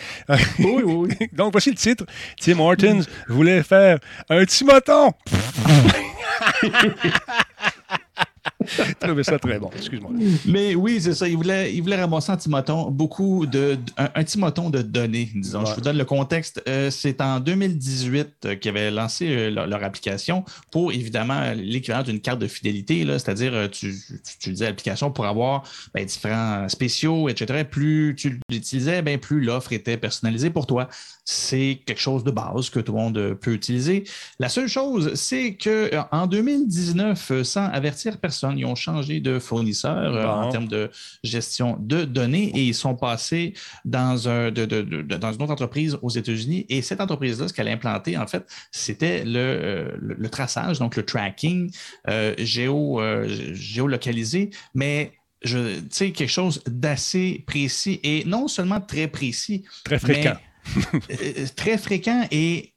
oui, 0.59 0.83
oui. 0.85 1.09
Donc, 1.33 1.53
voici 1.53 1.71
le 1.71 1.77
titre. 1.77 2.05
Tim 2.39 2.59
Hortons 2.59 3.01
voulait 3.29 3.63
faire 3.63 3.99
un 4.29 4.45
Timoton. 4.45 5.13
Je 8.56 8.56
trouvais 9.01 9.23
ça 9.23 9.39
très 9.39 9.59
bon. 9.59 9.71
Excuse-moi. 9.77 10.11
Mais 10.47 10.75
oui, 10.75 11.01
c'est 11.01 11.15
ça. 11.15 11.29
Il 11.29 11.37
voulait, 11.37 11.75
il 11.75 11.83
voulait 11.83 12.01
ramasser 12.01 12.33
un 12.33 12.37
timoton, 12.37 12.91
beaucoup 12.91 13.47
de, 13.47 13.77
un, 13.97 14.09
un 14.15 14.25
timoton 14.25 14.71
de 14.71 14.83
données, 14.83 15.31
disons. 15.35 15.65
Je 15.65 15.75
vous 15.75 15.81
donne 15.81 15.99
le 15.99 16.05
contexte. 16.05 16.63
Euh, 16.69 16.91
c'est 16.91 17.21
en 17.21 17.41
2018 17.41 18.29
euh, 18.45 18.55
qu'ils 18.57 18.71
avaient 18.71 18.91
lancé 18.91 19.29
euh, 19.29 19.67
leur, 19.67 19.85
application 19.85 20.45
pour, 20.71 20.93
évidemment, 20.93 21.53
l'équivalent 21.55 22.03
d'une 22.03 22.21
carte 22.21 22.39
de 22.39 22.47
fidélité, 22.47 23.05
c'est-à-dire, 23.07 23.71
tu, 23.71 23.95
tu, 23.95 24.37
utilisais 24.37 24.65
l'application 24.65 25.11
pour 25.11 25.27
avoir 25.27 25.63
ben, 25.95 26.05
différents 26.05 26.69
spéciaux, 26.69 27.29
etc. 27.29 27.65
Plus 27.65 28.15
tu 28.17 28.41
l'utilisais, 28.49 29.03
ben, 29.03 29.19
plus 29.19 29.41
l'offre 29.41 29.73
était 29.73 29.97
personnalisée 29.97 30.51
pour 30.51 30.67
toi 30.67 30.89
c'est 31.29 31.81
quelque 31.85 32.01
chose 32.01 32.23
de 32.23 32.31
base 32.31 32.71
que 32.71 32.79
tout 32.79 32.93
le 32.93 32.99
monde 32.99 33.35
peut 33.41 33.53
utiliser. 33.53 34.05
La 34.39 34.49
seule 34.49 34.69
chose, 34.69 35.13
c'est 35.15 35.57
qu'en 35.57 36.29
2019, 36.29 37.43
sans 37.43 37.65
avertir 37.65 38.19
personne, 38.19 38.46
ils 38.53 38.65
ont 38.65 38.75
changé 38.75 39.21
de 39.21 39.39
fournisseur 39.39 40.15
euh, 40.15 40.27
en 40.27 40.51
termes 40.51 40.69
de 40.69 40.91
gestion 41.25 41.77
de 41.81 42.05
données 42.05 42.51
et 42.55 42.65
ils 42.65 42.75
sont 42.75 42.95
passés 42.95 43.55
dans, 43.85 44.29
un, 44.29 44.51
dans 44.51 45.33
une 45.33 45.43
autre 45.43 45.53
entreprise 45.53 45.99
aux 46.03 46.11
États-Unis. 46.11 46.67
Et 46.69 46.83
cette 46.83 47.01
entreprise-là, 47.01 47.49
ce 47.49 47.53
qu'elle 47.53 47.69
a 47.69 47.73
implanté, 47.73 48.17
en 48.17 48.27
fait, 48.27 48.47
c'était 48.71 49.25
le, 49.25 49.39
euh, 49.39 50.29
traçage, 50.31 50.79
donc 50.79 50.97
le 50.97 51.05
tracking 51.05 51.71
euh, 52.09 52.35
géo, 52.39 53.01
géolocalisé, 53.53 54.51
mais 54.75 55.13
je, 55.43 55.81
quelque 56.11 56.27
chose 56.27 56.63
d'assez 56.67 57.45
précis 57.47 58.01
et 58.03 58.25
non 58.27 58.49
seulement 58.49 58.81
très 58.81 59.09
précis. 59.09 59.65
Très 59.85 59.99
fréquent. 59.99 60.37
Euh, 61.11 61.47
très 61.55 61.79
fréquent 61.79 62.27
et 62.31 62.73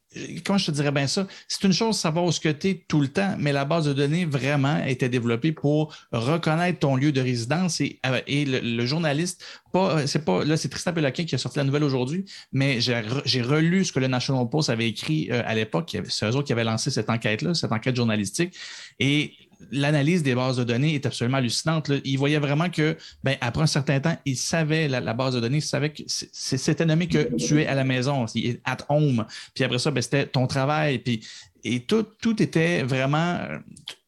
comment 0.45 0.57
je 0.57 0.67
te 0.67 0.71
dirais 0.71 0.91
bien 0.91 1.07
ça? 1.07 1.27
C'est 1.47 1.63
une 1.63 1.73
chose 1.73 1.95
de 1.95 2.01
savoir 2.01 2.25
où 2.25 2.31
ce 2.31 2.39
que 2.39 2.49
tu 2.49 2.69
es 2.69 2.85
tout 2.87 3.01
le 3.01 3.07
temps, 3.07 3.35
mais 3.37 3.51
la 3.51 3.65
base 3.65 3.85
de 3.85 3.93
données 3.93 4.25
vraiment 4.25 4.83
été 4.85 5.09
développée 5.09 5.51
pour 5.51 5.95
reconnaître 6.11 6.79
ton 6.79 6.95
lieu 6.95 7.11
de 7.11 7.21
résidence 7.21 7.81
et, 7.81 7.99
euh, 8.05 8.19
le, 8.27 8.85
journaliste, 8.85 9.43
pas, 9.71 10.07
c'est 10.07 10.25
pas, 10.25 10.43
là, 10.43 10.57
c'est 10.57 10.69
Tristan 10.69 10.93
Péloquin 10.93 11.25
qui 11.25 11.35
a 11.35 11.37
sorti 11.37 11.59
la 11.59 11.63
nouvelle 11.63 11.83
aujourd'hui, 11.83 12.25
mais 12.51 12.79
j'ai, 12.81 13.41
relu 13.41 13.85
ce 13.85 13.91
que 13.91 13.99
le 13.99 14.07
National 14.07 14.49
Post 14.49 14.69
avait 14.69 14.87
écrit 14.87 15.31
à 15.31 15.55
l'époque. 15.55 15.97
C'est 16.07 16.25
eux 16.25 16.35
autres 16.35 16.47
qui 16.47 16.53
avaient 16.53 16.63
lancé 16.63 16.91
cette 16.91 17.09
enquête-là, 17.09 17.53
cette 17.53 17.71
enquête 17.71 17.95
journalistique. 17.95 18.55
Et 18.99 19.33
l'analyse 19.71 20.23
des 20.23 20.35
bases 20.35 20.57
de 20.57 20.63
données 20.63 20.95
est 20.95 21.05
absolument 21.05 21.37
hallucinante. 21.37 21.91
Il 22.05 22.17
voyait 22.17 22.39
vraiment 22.39 22.69
que, 22.69 22.97
ben, 23.23 23.35
après 23.41 23.63
un 23.63 23.67
certain 23.67 23.99
temps, 23.99 24.17
il 24.25 24.37
savait 24.37 24.87
la, 24.87 25.13
base 25.13 25.35
de 25.35 25.39
données, 25.39 25.61
savait 25.61 25.91
que 25.91 26.03
c'était 26.07 26.85
nommé 26.85 27.07
que 27.07 27.35
tu 27.35 27.61
es 27.61 27.67
à 27.67 27.75
la 27.75 27.83
maison, 27.83 28.25
at 28.65 28.77
home. 28.89 29.25
Puis 29.53 29.63
après 29.63 29.79
ça, 29.79 29.91
ben, 29.91 30.01
c'était 30.01 30.25
ton 30.25 30.47
travail. 30.47 30.99
Puis, 30.99 31.25
et 31.63 31.81
tout, 31.81 32.05
tout 32.21 32.41
était 32.41 32.83
vraiment, 32.83 33.39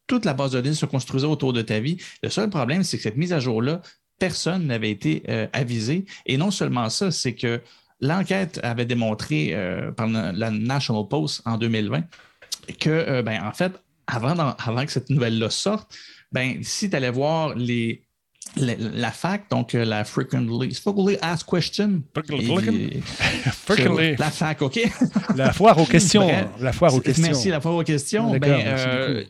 toute 0.07 0.26
la 0.26 0.34
base 0.34 0.52
de 0.52 0.61
données 0.61 0.76
se 0.76 0.86
construisait 0.86 1.28
autour 1.28 1.53
de 1.53 1.61
ta 1.61 1.80
vie. 1.80 1.98
Le 2.23 2.30
seul 2.30 2.49
problème, 2.49 2.84
c'est 2.84 2.98
que 2.98 3.03
cette 3.03 3.18
mise 3.18 3.34
à 3.34 3.40
jour-là, 3.40 3.82
personne 4.19 4.68
n'avait 4.68 4.91
été 4.91 5.23
euh, 5.30 5.48
avisé. 5.52 6.06
Et 6.26 6.38
non 6.38 6.52
seulement 6.52 6.90
ça, 6.90 7.11
c'est 7.11 7.34
que 7.34 7.60
l'enquête 7.99 8.60
avait 8.64 8.86
démontré 8.86 9.49
euh, 9.53 9.91
par 9.91 10.07
la 10.07 10.52
National 10.52 11.07
Post 11.10 11.41
en 11.45 11.57
2020 11.57 12.03
que, 12.80 12.90
euh, 12.90 13.22
ben, 13.23 13.44
en 13.44 13.52
fait, 13.52 13.73
avant, 14.12 14.56
avant 14.58 14.86
que 14.86 14.92
cette 14.92 15.10
nouvelle-là 15.10 15.50
sorte, 15.50 15.94
ben, 16.32 16.64
si 16.64 16.90
tu 16.90 16.96
allais 16.96 17.10
voir 17.10 17.56
les, 17.56 18.04
la, 18.58 19.12
fac, 19.12 19.50
donc 19.50 19.76
euh, 19.76 19.86
la 19.86 20.04
frequently, 20.04 20.74
frequently 20.74 21.18
asked 21.22 21.48
question. 21.48 22.04
frequently. 22.14 23.02
La 24.18 24.30
fac, 24.30 24.62
OK? 24.62 24.80
la 25.36 25.54
foire 25.54 25.78
aux 25.78 25.86
questions. 25.86 26.28
la 26.60 26.74
foire 26.74 26.94
aux 26.94 27.00
questions. 27.00 27.24
Merci, 27.24 27.50
la 27.50 27.62
foire 27.62 27.76
aux 27.76 27.84
questions. 27.84 28.38
Ben, 28.38 28.62
euh, 28.66 29.24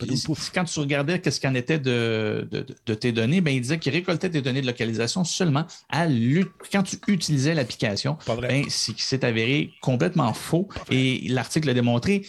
quand 0.53 0.64
tu 0.64 0.80
regardais 0.80 1.20
qu'est-ce 1.20 1.40
qu'il 1.40 1.49
en 1.49 1.56
était 1.56 1.78
de, 1.78 2.48
de, 2.49 2.66
de, 2.86 2.94
tes 2.95 3.12
données, 3.12 3.41
ben, 3.41 3.53
il 3.53 3.62
disait 3.62 3.78
qu'il 3.78 3.94
récoltait 3.94 4.30
tes 4.30 4.41
données 4.41 4.62
de 4.62 4.68
localisation 4.68 5.24
seulement 5.24 5.66
à 5.90 6.08
quand 6.72 6.84
tu 6.84 6.98
utilisais 7.08 7.53
l'application. 7.53 8.18
Ben, 8.41 8.66
c'est 8.70 9.24
avéré 9.24 9.72
complètement 9.82 10.34
faux. 10.34 10.68
Et 10.90 11.28
l'article 11.30 11.70
a 11.70 11.74
démontré 11.74 12.24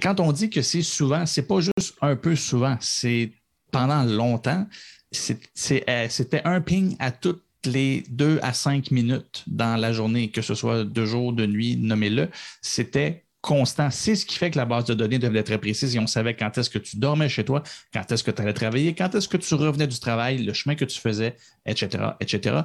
quand 0.00 0.20
on 0.20 0.32
dit 0.32 0.50
que 0.50 0.62
c'est 0.62 0.82
souvent, 0.82 1.26
c'est 1.26 1.46
pas 1.46 1.60
juste 1.60 1.94
un 2.00 2.16
peu 2.16 2.36
souvent, 2.36 2.76
c'est 2.80 3.32
pendant 3.70 4.04
longtemps, 4.04 4.66
euh, 5.14 6.06
c'était 6.08 6.42
un 6.44 6.60
ping 6.60 6.96
à 6.98 7.10
toutes 7.10 7.42
les 7.64 8.04
deux 8.08 8.38
à 8.42 8.52
cinq 8.52 8.90
minutes 8.90 9.44
dans 9.46 9.76
la 9.76 9.92
journée, 9.92 10.30
que 10.30 10.42
ce 10.42 10.54
soit 10.54 10.84
de 10.84 11.04
jour, 11.04 11.32
de 11.32 11.46
nuit, 11.46 11.76
nommez-le. 11.76 12.28
C'était 12.62 13.24
constant. 13.40 13.90
C'est 13.90 14.16
ce 14.16 14.26
qui 14.26 14.36
fait 14.36 14.50
que 14.50 14.58
la 14.58 14.66
base 14.66 14.84
de 14.84 14.94
données 14.94 15.18
devait 15.18 15.40
être 15.40 15.46
très 15.46 15.58
précise 15.58 15.96
et 15.96 15.98
on 15.98 16.06
savait 16.06 16.34
quand 16.34 16.56
est-ce 16.58 16.70
que 16.70 16.78
tu 16.78 16.96
dormais 16.96 17.28
chez 17.28 17.44
toi, 17.44 17.62
quand 17.92 18.10
est-ce 18.12 18.22
que 18.22 18.30
tu 18.30 18.42
allais 18.42 18.52
travailler, 18.52 18.94
quand 18.94 19.14
est-ce 19.14 19.28
que 19.28 19.36
tu 19.36 19.54
revenais 19.54 19.86
du 19.86 19.98
travail, 19.98 20.38
le 20.44 20.52
chemin 20.52 20.74
que 20.74 20.84
tu 20.84 21.00
faisais, 21.00 21.36
etc., 21.66 22.04
etc. 22.20 22.60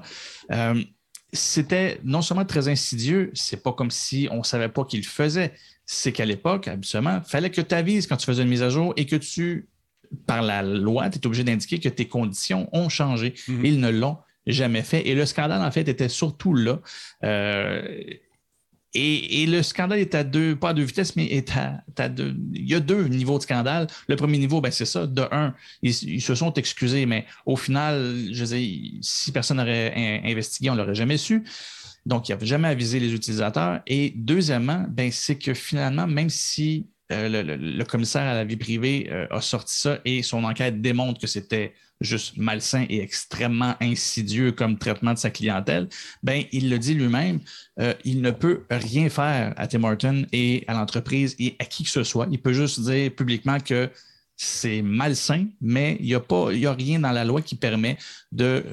Euh, 0.51 0.83
c'était 1.33 1.99
non 2.03 2.21
seulement 2.21 2.45
très 2.45 2.67
insidieux, 2.67 3.31
c'est 3.33 3.61
pas 3.61 3.73
comme 3.73 3.91
si 3.91 4.27
on 4.31 4.43
savait 4.43 4.69
pas 4.69 4.85
qu'il 4.85 5.05
faisait. 5.05 5.53
C'est 5.85 6.11
qu'à 6.11 6.25
l'époque, 6.25 6.67
habituellement, 6.67 7.21
il 7.23 7.29
fallait 7.29 7.51
que 7.51 7.61
tu 7.61 7.75
avises 7.75 8.07
quand 8.07 8.17
tu 8.17 8.25
faisais 8.25 8.43
une 8.43 8.49
mise 8.49 8.63
à 8.63 8.69
jour 8.69 8.93
et 8.97 9.05
que 9.05 9.15
tu, 9.15 9.67
par 10.25 10.41
la 10.41 10.63
loi, 10.63 11.09
tu 11.09 11.19
es 11.19 11.25
obligé 11.27 11.43
d'indiquer 11.43 11.79
que 11.79 11.89
tes 11.89 12.07
conditions 12.07 12.69
ont 12.73 12.89
changé. 12.89 13.33
Mhm. 13.47 13.65
Ils 13.65 13.79
ne 13.79 13.89
l'ont 13.89 14.17
jamais 14.47 14.81
fait. 14.81 15.07
Et 15.07 15.15
le 15.15 15.25
scandale, 15.25 15.61
en 15.61 15.71
fait, 15.71 15.87
était 15.87 16.09
surtout 16.09 16.53
là. 16.53 16.79
Euh, 17.23 17.99
et, 18.97 19.45
le 19.45 19.61
scandale 19.61 19.99
est 19.99 20.15
à 20.15 20.23
deux, 20.23 20.55
pas 20.55 20.69
à 20.69 20.73
deux 20.73 20.83
vitesses, 20.83 21.17
mais 21.17 21.25
est 21.25 21.51
à, 21.57 22.09
deux. 22.09 22.33
Il 22.53 22.69
y 22.69 22.75
a 22.75 22.79
deux 22.79 23.07
niveaux 23.07 23.37
de 23.37 23.43
scandale. 23.43 23.87
Le 24.07 24.15
premier 24.15 24.37
niveau, 24.37 24.61
ben, 24.61 24.71
c'est 24.71 24.85
ça. 24.85 25.05
De 25.05 25.23
un, 25.31 25.53
ils, 25.81 26.21
se 26.21 26.33
sont 26.33 26.53
excusés, 26.53 27.05
mais 27.05 27.25
au 27.45 27.57
final, 27.57 28.15
je 28.31 28.45
sais, 28.45 28.71
si 29.01 29.31
personne 29.33 29.57
n'aurait 29.57 30.21
investigué, 30.23 30.69
on 30.69 30.75
ne 30.75 30.79
l'aurait 30.79 30.95
jamais 30.95 31.17
su. 31.17 31.43
Donc, 32.05 32.29
il 32.29 32.33
n'avait 32.33 32.45
jamais 32.45 32.67
avisé 32.67 32.99
les 32.99 33.13
utilisateurs. 33.13 33.81
Et 33.87 34.13
deuxièmement, 34.15 34.85
ben, 34.89 35.11
c'est 35.11 35.37
que 35.37 35.53
finalement, 35.53 36.07
même 36.07 36.29
si 36.29 36.87
euh, 37.11 37.43
le, 37.43 37.83
commissaire 37.83 38.23
à 38.23 38.33
la 38.33 38.43
vie 38.43 38.57
privée 38.57 39.07
euh, 39.11 39.27
a 39.29 39.39
sorti 39.39 39.77
ça 39.77 39.99
et 40.05 40.23
son 40.23 40.43
enquête 40.43 40.81
démontre 40.81 41.19
que 41.21 41.27
c'était 41.27 41.73
juste 42.01 42.35
malsain 42.37 42.85
et 42.89 42.99
extrêmement 42.99 43.75
insidieux 43.79 44.51
comme 44.51 44.77
traitement 44.77 45.13
de 45.13 45.19
sa 45.19 45.29
clientèle, 45.29 45.87
ben, 46.23 46.43
il 46.51 46.69
le 46.69 46.79
dit 46.79 46.93
lui-même, 46.95 47.39
euh, 47.79 47.93
il 48.03 48.21
ne 48.21 48.31
peut 48.31 48.63
rien 48.69 49.09
faire 49.09 49.53
à 49.55 49.67
Tim 49.67 49.83
Horton 49.83 50.25
et 50.31 50.63
à 50.67 50.73
l'entreprise 50.73 51.35
et 51.39 51.55
à 51.59 51.65
qui 51.65 51.83
que 51.83 51.89
ce 51.89 52.03
soit. 52.03 52.27
Il 52.31 52.41
peut 52.41 52.53
juste 52.53 52.81
dire 52.81 53.11
publiquement 53.15 53.59
que 53.59 53.89
c'est 54.37 54.81
malsain, 54.81 55.45
mais 55.61 55.97
il 55.99 56.07
n'y 56.07 56.13
a, 56.13 56.19
pas, 56.19 56.49
a 56.49 56.73
rien 56.73 56.99
dans 56.99 57.11
la 57.11 57.23
loi 57.23 57.41
qui 57.41 57.55
permet 57.55 57.97
de, 58.31 58.63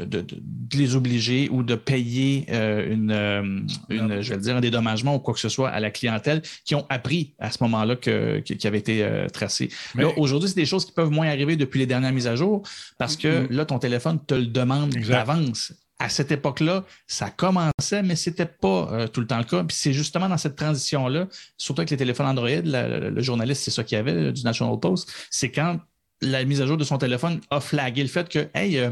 les 0.75 0.97
obliger 0.97 1.49
ou 1.51 1.63
de 1.63 1.77
payer 1.77 2.47
euh, 2.51 2.93
une, 2.93 3.11
euh, 3.13 3.61
une, 3.89 4.23
je 4.23 4.35
vais 4.35 4.41
dire, 4.41 4.57
un 4.57 4.61
dédommagement 4.61 5.15
ou 5.15 5.19
quoi 5.21 5.35
que 5.35 5.41
ce 5.41 5.49
soit 5.49 5.69
à 5.69 5.79
la 5.79 5.91
clientèle 5.91 6.43
qui 6.65 6.75
ont 6.75 6.87
appris 6.89 7.35
à 7.39 7.51
ce 7.51 7.63
moment-là 7.63 7.97
que, 7.97 8.41
qui 8.41 8.67
avait 8.67 8.79
été 8.79 9.05
euh, 9.05 9.29
tracé. 9.29 9.69
Là, 9.95 10.09
aujourd'hui, 10.17 10.49
c'est 10.49 10.57
des 10.57 10.67
choses 10.67 10.85
qui 10.85 10.93
peuvent 10.93 11.11
moins 11.11 11.29
arriver 11.29 11.57
depuis 11.57 11.79
les 11.79 11.87
dernières 11.87 12.13
mises 12.13 12.27
à 12.27 12.35
jour 12.35 12.63
parce 12.99 13.17
que 13.17 13.29
mm-hmm. 13.29 13.53
là, 13.53 13.65
ton 13.65 13.79
téléphone 13.79 14.19
te 14.27 14.35
le 14.35 14.47
demande 14.47 14.91
d'avance 14.91 15.73
à 16.03 16.09
cette 16.09 16.33
époque-là, 16.33 16.85
ça 17.07 17.31
commençait, 17.31 18.03
mais 18.03 18.17
ce 18.17 18.31
n'était 18.31 18.47
pas 18.47 18.89
euh, 18.93 19.07
tout 19.07 19.21
le 19.21 19.27
temps 19.27 19.39
le 19.39 19.45
cas. 19.45 19.63
Puis 19.63 19.77
c'est 19.79 19.93
justement 19.93 20.29
dans 20.29 20.37
cette 20.37 20.57
transition-là, 20.57 21.29
surtout 21.57 21.81
avec 21.81 21.91
les 21.91 21.97
téléphones 21.97 22.27
Android, 22.27 22.49
le 22.49 23.23
journaliste, 23.23 23.63
c'est 23.63 23.71
ça 23.71 23.85
qu'il 23.85 23.97
y 23.97 24.01
avait 24.01 24.33
du 24.33 24.43
National 24.43 24.79
Post, 24.81 25.13
c'est 25.31 25.51
quand 25.51 25.79
la 26.23 26.45
mise 26.45 26.61
à 26.61 26.67
jour 26.67 26.77
de 26.77 26.85
son 26.85 26.99
téléphone 26.99 27.41
a 27.51 27.61
flagué 27.61 28.03
le 28.03 28.09
fait 28.09 28.29
que, 28.29 28.49
hey, 28.55 28.79
euh, 28.79 28.91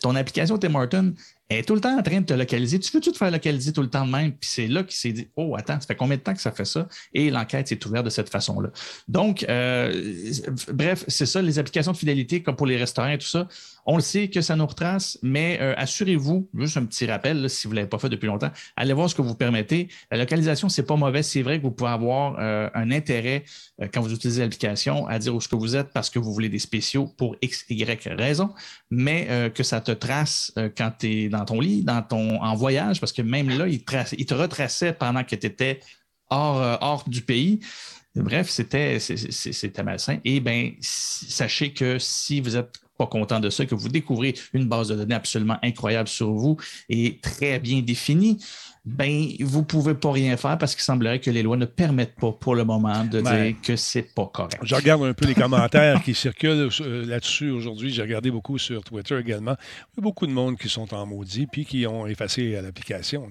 ton 0.00 0.14
application 0.16 0.58
Tim 0.58 0.74
Horton 0.74 1.14
est 1.48 1.66
tout 1.66 1.74
le 1.74 1.80
temps 1.80 1.96
en 1.96 2.02
train 2.02 2.20
de 2.20 2.26
te 2.26 2.32
localiser. 2.32 2.78
Tu 2.78 2.90
veux-tu 2.92 3.12
te 3.12 3.16
faire 3.16 3.30
localiser 3.30 3.72
tout 3.72 3.82
le 3.82 3.90
temps 3.90 4.06
de 4.06 4.10
même? 4.10 4.32
Puis 4.32 4.50
c'est 4.50 4.66
là 4.66 4.82
qu'il 4.82 4.96
s'est 4.96 5.12
dit, 5.12 5.28
oh, 5.36 5.54
attends, 5.56 5.78
ça 5.80 5.86
fait 5.86 5.94
combien 5.94 6.16
de 6.16 6.22
temps 6.22 6.34
que 6.34 6.40
ça 6.40 6.50
fait 6.50 6.64
ça? 6.64 6.88
Et 7.12 7.30
l'enquête 7.30 7.68
s'est 7.68 7.86
ouverte 7.86 8.04
de 8.04 8.10
cette 8.10 8.30
façon-là. 8.30 8.70
Donc, 9.06 9.44
euh, 9.48 10.32
bref, 10.72 11.04
c'est 11.08 11.26
ça, 11.26 11.42
les 11.42 11.58
applications 11.58 11.92
de 11.92 11.96
fidélité, 11.96 12.42
comme 12.42 12.56
pour 12.56 12.66
les 12.66 12.76
restaurants 12.76 13.10
et 13.10 13.18
tout 13.18 13.26
ça, 13.26 13.46
on 13.86 13.96
le 13.96 14.02
sait 14.02 14.28
que 14.28 14.40
ça 14.40 14.56
nous 14.56 14.66
retrace, 14.66 15.18
mais 15.22 15.58
euh, 15.60 15.74
assurez-vous, 15.76 16.48
juste 16.54 16.76
un 16.76 16.84
petit 16.84 17.06
rappel, 17.06 17.48
si 17.50 17.66
vous 17.66 17.72
ne 17.72 17.76
l'avez 17.76 17.88
pas 17.88 17.98
fait 17.98 18.08
depuis 18.08 18.26
longtemps, 18.26 18.50
allez 18.76 18.92
voir 18.92 19.10
ce 19.10 19.14
que 19.14 19.22
vous 19.22 19.34
permettez. 19.34 19.88
La 20.10 20.18
localisation, 20.18 20.68
ce 20.68 20.80
n'est 20.80 20.86
pas 20.86 20.96
mauvais. 20.96 21.22
C'est 21.22 21.42
vrai 21.42 21.58
que 21.58 21.64
vous 21.64 21.72
pouvez 21.72 21.90
avoir 21.90 22.36
euh, 22.38 22.68
un 22.74 22.90
intérêt 22.90 23.44
quand 23.92 24.00
vous 24.00 24.12
utilisez 24.12 24.42
l'application 24.42 25.06
à 25.06 25.18
dire 25.18 25.34
où 25.34 25.40
ce 25.40 25.48
que 25.48 25.56
vous 25.56 25.74
êtes 25.74 25.92
parce 25.92 26.10
que 26.10 26.18
vous 26.18 26.32
voulez 26.32 26.48
des 26.48 26.58
spéciaux 26.58 27.06
pour 27.06 27.36
X, 27.42 27.64
Y 27.68 28.08
raison, 28.16 28.50
mais 28.90 29.50
que 29.54 29.62
ça 29.62 29.80
te 29.80 29.90
trace 29.90 30.52
quand 30.76 30.92
tu 30.98 31.06
es 31.06 31.28
dans 31.28 31.44
ton 31.44 31.60
lit, 31.60 31.82
dans 31.82 32.02
ton, 32.02 32.40
en 32.40 32.54
voyage, 32.54 33.00
parce 33.00 33.12
que 33.12 33.22
même 33.22 33.48
là, 33.48 33.66
il, 33.66 33.84
te 33.84 34.34
retraçait 34.34 34.92
pendant 34.92 35.24
que 35.24 35.34
tu 35.34 35.46
étais 35.46 35.80
hors, 36.32 36.60
euh, 36.60 36.76
hors 36.80 37.08
du 37.08 37.22
pays. 37.22 37.60
Bref, 38.14 38.50
c'était, 38.50 38.98
malsain. 39.84 40.18
Et 40.24 40.40
bien, 40.40 40.72
sachez 40.80 41.72
que 41.72 41.98
si 41.98 42.40
vous 42.40 42.50
n'êtes 42.50 42.81
content 43.06 43.40
de 43.40 43.50
ça, 43.50 43.66
que 43.66 43.74
vous 43.74 43.88
découvrez 43.88 44.34
une 44.52 44.66
base 44.66 44.88
de 44.88 44.96
données 44.96 45.14
absolument 45.14 45.58
incroyable 45.62 46.08
sur 46.08 46.32
vous 46.32 46.56
et 46.88 47.18
très 47.20 47.58
bien 47.58 47.80
définie, 47.80 48.38
ben, 48.84 49.28
vous 49.38 49.60
ne 49.60 49.64
pouvez 49.64 49.94
pas 49.94 50.10
rien 50.10 50.36
faire 50.36 50.58
parce 50.58 50.74
qu'il 50.74 50.82
semblerait 50.82 51.20
que 51.20 51.30
les 51.30 51.44
lois 51.44 51.56
ne 51.56 51.66
permettent 51.66 52.16
pas 52.16 52.32
pour 52.32 52.56
le 52.56 52.64
moment 52.64 53.04
de 53.04 53.20
dire 53.20 53.54
que 53.62 53.76
c'est 53.76 54.02
pas 54.02 54.26
correct. 54.26 54.58
Je 54.60 54.74
regarde 54.74 55.04
un 55.04 55.14
peu 55.14 55.24
les 55.24 55.36
commentaires 55.36 56.02
qui 56.02 56.14
circulent 56.14 56.68
euh, 56.80 57.06
là-dessus 57.06 57.50
aujourd'hui. 57.50 57.92
J'ai 57.92 58.02
regardé 58.02 58.32
beaucoup 58.32 58.58
sur 58.58 58.82
Twitter 58.82 59.16
également. 59.20 59.54
Il 59.92 59.98
y 59.98 60.00
a 60.00 60.02
beaucoup 60.02 60.26
de 60.26 60.32
monde 60.32 60.58
qui 60.58 60.68
sont 60.68 60.92
en 60.94 61.06
maudit 61.06 61.46
puis 61.46 61.64
qui 61.64 61.86
ont 61.86 62.08
effacé 62.08 62.60
l'application. 62.60 63.28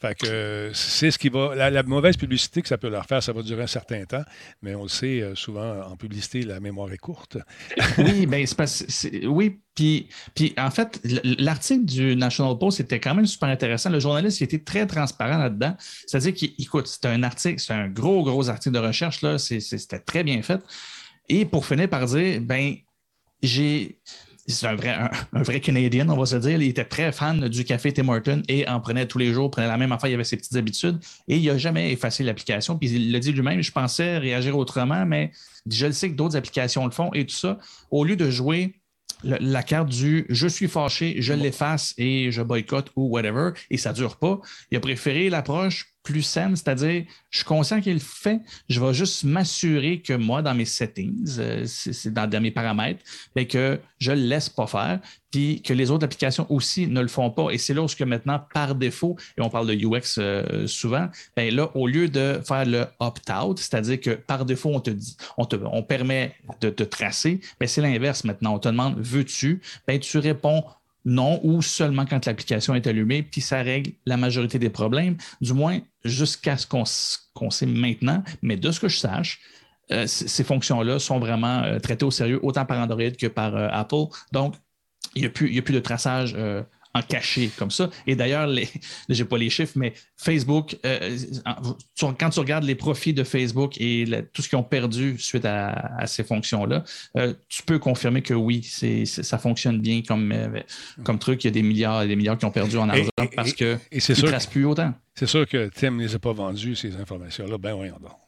Fait 0.00 0.14
que 0.14 0.70
c'est 0.74 1.10
ce 1.10 1.18
qui 1.18 1.30
va. 1.30 1.54
La, 1.54 1.82
mauvaise 1.82 2.16
publicité 2.18 2.60
que 2.60 2.68
ça 2.68 2.76
peut 2.76 2.88
leur 2.88 3.06
faire, 3.06 3.22
ça 3.22 3.32
va 3.32 3.42
durer 3.42 3.62
un 3.62 3.68
certain 3.68 4.04
temps, 4.04 4.24
mais 4.62 4.74
on 4.74 4.82
le 4.82 4.88
sait, 4.88 5.22
euh, 5.22 5.34
souvent 5.34 5.80
en 5.80 5.96
publicité, 5.96 6.42
la 6.42 6.60
mémoire 6.60 6.92
est 6.92 6.98
courte. 6.98 7.38
oui, 7.98 8.26
ben, 8.26 8.46
c'est 8.46 9.26
oui, 9.26 9.60
puis, 9.74 10.08
en 10.56 10.70
fait, 10.70 11.00
l'article 11.38 11.84
du 11.84 12.16
National 12.16 12.56
Post 12.58 12.80
était 12.80 13.00
quand 13.00 13.14
même 13.14 13.26
super 13.26 13.48
intéressant. 13.48 13.90
Le 13.90 13.98
journaliste 13.98 14.40
était 14.40 14.60
très 14.60 14.86
transparent 14.86 15.38
là-dedans. 15.38 15.76
C'est-à-dire 16.06 16.34
qu'écoute, 16.34 16.86
c'était 16.86 17.08
un 17.08 17.22
article, 17.24 17.60
c'est 17.60 17.72
un 17.72 17.88
gros, 17.88 18.22
gros 18.22 18.48
article 18.48 18.74
de 18.74 18.80
recherche, 18.80 19.22
là. 19.22 19.38
C'était 19.38 19.98
très 19.98 20.22
bien 20.22 20.42
fait. 20.42 20.60
Et 21.28 21.44
pour 21.44 21.66
finir 21.66 21.88
par 21.88 22.06
dire, 22.06 22.40
ben, 22.40 22.76
j'ai. 23.42 23.98
C'est 24.46 24.66
un 24.66 24.74
vrai, 24.74 24.90
un, 25.32 25.42
vrai 25.42 25.58
Canadien, 25.60 26.06
on 26.10 26.18
va 26.18 26.26
se 26.26 26.36
dire. 26.36 26.60
Il 26.60 26.68
était 26.68 26.84
très 26.84 27.12
fan 27.12 27.48
du 27.48 27.64
café 27.64 27.90
Tim 27.94 28.10
Horton 28.10 28.42
et 28.46 28.68
en 28.68 28.78
prenait 28.78 29.06
tous 29.06 29.16
les 29.16 29.32
jours, 29.32 29.50
prenait 29.50 29.68
la 29.68 29.78
même 29.78 29.90
affaire, 29.90 30.10
il 30.10 30.14
avait 30.14 30.22
ses 30.22 30.36
petites 30.36 30.54
habitudes 30.54 30.98
et 31.28 31.38
il 31.38 31.46
n'a 31.46 31.56
jamais 31.56 31.92
effacé 31.92 32.22
l'application. 32.22 32.76
Puis 32.76 32.90
il 32.90 33.10
l'a 33.10 33.20
dit 33.20 33.32
lui-même, 33.32 33.62
je 33.62 33.72
pensais 33.72 34.18
réagir 34.18 34.58
autrement, 34.58 35.06
mais 35.06 35.32
je 35.66 35.86
le 35.86 35.92
sais 35.92 36.10
que 36.10 36.14
d'autres 36.14 36.36
applications 36.36 36.84
le 36.84 36.90
font 36.90 37.10
et 37.14 37.24
tout 37.24 37.34
ça. 37.34 37.58
Au 37.90 38.04
lieu 38.04 38.16
de 38.16 38.28
jouer 38.28 38.74
la 39.22 39.62
carte 39.62 39.88
du 39.88 40.26
je 40.28 40.46
suis 40.46 40.68
fâché, 40.68 41.16
je 41.18 41.32
l'efface 41.32 41.94
et 41.98 42.30
je 42.30 42.42
boycotte 42.42 42.90
ou 42.96 43.08
whatever, 43.08 43.52
et 43.70 43.78
ça 43.78 43.90
ne 43.90 43.96
dure 43.96 44.16
pas. 44.16 44.40
Il 44.70 44.76
a 44.76 44.80
préféré 44.80 45.30
l'approche 45.30 45.93
plus 46.04 46.22
saine, 46.22 46.54
c'est-à-dire, 46.54 47.04
je 47.30 47.38
suis 47.38 47.46
conscient 47.46 47.80
qu'il 47.80 47.94
le 47.94 47.98
fait, 47.98 48.40
je 48.68 48.78
vais 48.78 48.92
juste 48.92 49.24
m'assurer 49.24 50.00
que 50.00 50.12
moi, 50.12 50.42
dans 50.42 50.54
mes 50.54 50.66
settings, 50.66 51.38
euh, 51.38 51.64
c'est 51.66 52.12
dans, 52.12 52.28
mes 52.40 52.50
paramètres, 52.50 53.02
mais 53.34 53.46
que 53.46 53.80
je 53.98 54.12
ne 54.12 54.16
le 54.16 54.26
laisse 54.26 54.50
pas 54.50 54.66
faire, 54.66 55.00
puis 55.30 55.62
que 55.62 55.72
les 55.72 55.90
autres 55.90 56.04
applications 56.04 56.46
aussi 56.52 56.86
ne 56.86 57.00
le 57.00 57.08
font 57.08 57.30
pas. 57.30 57.50
Et 57.50 57.58
c'est 57.58 57.72
là 57.72 57.82
où 57.82 57.86
que 57.86 58.04
maintenant, 58.04 58.40
par 58.52 58.74
défaut, 58.74 59.16
et 59.38 59.40
on 59.40 59.48
parle 59.48 59.66
de 59.66 59.74
UX 59.74 60.18
euh, 60.18 60.66
souvent, 60.66 61.08
bien 61.36 61.50
là, 61.50 61.70
au 61.74 61.86
lieu 61.86 62.08
de 62.08 62.38
faire 62.46 62.66
le 62.66 62.84
opt-out, 63.00 63.58
c'est-à-dire 63.58 63.98
que 63.98 64.10
par 64.10 64.44
défaut, 64.44 64.72
on 64.74 64.80
te 64.80 64.90
dit, 64.90 65.16
on, 65.38 65.46
te, 65.46 65.56
on 65.56 65.82
permet 65.82 66.34
de 66.60 66.68
te 66.68 66.82
tracer, 66.82 67.40
mais 67.60 67.66
c'est 67.66 67.80
l'inverse 67.80 68.24
maintenant. 68.24 68.54
On 68.54 68.58
te 68.58 68.68
demande, 68.68 68.96
veux-tu? 68.98 69.62
Bien, 69.88 69.98
tu 69.98 70.18
réponds 70.18 70.64
non 71.04 71.40
ou 71.42 71.62
seulement 71.62 72.06
quand 72.06 72.26
l'application 72.26 72.74
est 72.74 72.86
allumée, 72.86 73.22
puis 73.22 73.40
ça 73.40 73.62
règle 73.62 73.92
la 74.06 74.16
majorité 74.16 74.58
des 74.58 74.70
problèmes, 74.70 75.16
du 75.40 75.52
moins 75.52 75.80
jusqu'à 76.04 76.56
ce 76.56 76.66
qu'on 76.66 77.50
sait 77.50 77.66
maintenant. 77.66 78.22
Mais 78.42 78.56
de 78.56 78.70
ce 78.70 78.80
que 78.80 78.88
je 78.88 78.96
sache, 78.96 79.40
euh, 79.92 80.06
ces 80.06 80.44
fonctions-là 80.44 80.98
sont 80.98 81.18
vraiment 81.18 81.62
euh, 81.62 81.78
traitées 81.78 82.06
au 82.06 82.10
sérieux, 82.10 82.40
autant 82.42 82.64
par 82.64 82.78
Android 82.78 83.10
que 83.10 83.26
par 83.26 83.54
euh, 83.54 83.68
Apple. 83.70 84.06
Donc, 84.32 84.54
il 85.14 85.20
n'y 85.20 85.26
a, 85.26 85.30
a, 85.30 85.62
plus 85.62 85.74
de 85.74 85.80
traçage 85.80 86.34
en 86.94 87.02
caché 87.02 87.50
comme 87.58 87.70
ça. 87.70 87.90
Et 88.06 88.14
d'ailleurs, 88.14 88.48
je 89.08 89.22
n'ai 89.22 89.28
pas 89.28 89.36
les 89.36 89.50
chiffres, 89.50 89.72
mais 89.76 89.92
Facebook, 90.16 90.76
euh, 90.86 91.16
quand 92.18 92.30
tu 92.30 92.40
regardes 92.40 92.64
les 92.64 92.74
profits 92.74 93.12
de 93.12 93.24
Facebook 93.24 93.80
et 93.80 94.06
tout 94.32 94.42
ce 94.42 94.48
qu'ils 94.48 94.58
ont 94.58 94.64
perdu 94.64 95.16
suite 95.18 95.44
à, 95.44 96.06
ces 96.06 96.24
fonctions-là, 96.24 96.84
euh, 97.16 97.34
tu 97.48 97.62
peux 97.62 97.78
confirmer 97.78 98.22
que 98.22 98.34
oui, 98.34 98.62
ça 98.62 99.38
fonctionne 99.38 99.80
bien 99.80 100.02
comme, 100.02 100.32
euh, 100.32 100.60
comme 101.02 101.18
truc. 101.18 101.44
Il 101.44 101.48
y 101.48 101.50
a 101.50 101.52
des 101.52 101.62
milliards 101.62 102.02
et 102.02 102.08
des 102.08 102.16
milliards 102.16 102.38
qui 102.38 102.44
ont 102.44 102.50
perdu 102.50 102.76
en 102.76 102.88
argent 102.88 103.10
parce 103.34 103.52
qu'ils 103.52 103.78
ne 103.92 104.26
tracent 104.26 104.46
plus 104.46 104.64
autant. 104.64 104.94
C'est 105.14 105.26
sûr 105.26 105.46
que 105.46 105.70
Tim 105.74 105.92
ne 105.92 106.02
les 106.02 106.14
a 106.14 106.18
pas 106.18 106.32
vendus, 106.32 106.76
ces 106.76 106.96
informations-là. 106.96 107.58
Ben 107.58 107.74
voyons 107.74 107.98
donc. 108.00 108.23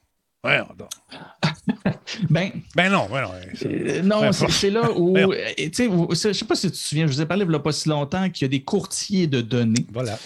Ben, 2.30 2.52
ben 2.74 2.90
non, 2.90 3.08
ben 3.10 3.28
non. 4.02 4.22
non, 4.22 4.32
c'est 4.32 4.70
là 4.70 4.90
où. 4.96 5.16
Je 5.16 6.28
ne 6.28 6.32
sais 6.32 6.44
pas 6.44 6.54
si 6.54 6.68
tu 6.68 6.72
te 6.72 6.76
souviens, 6.76 7.06
je 7.06 7.12
vous 7.12 7.20
ai 7.20 7.26
parlé 7.26 7.44
il 7.44 7.48
n'y 7.48 7.54
a 7.54 7.58
pas 7.58 7.72
si 7.72 7.88
longtemps 7.88 8.30
qu'il 8.30 8.44
y 8.44 8.46
a 8.46 8.48
des 8.48 8.62
courtiers 8.62 9.26
de 9.26 9.40
données. 9.40 9.86
Voilà. 9.92 10.18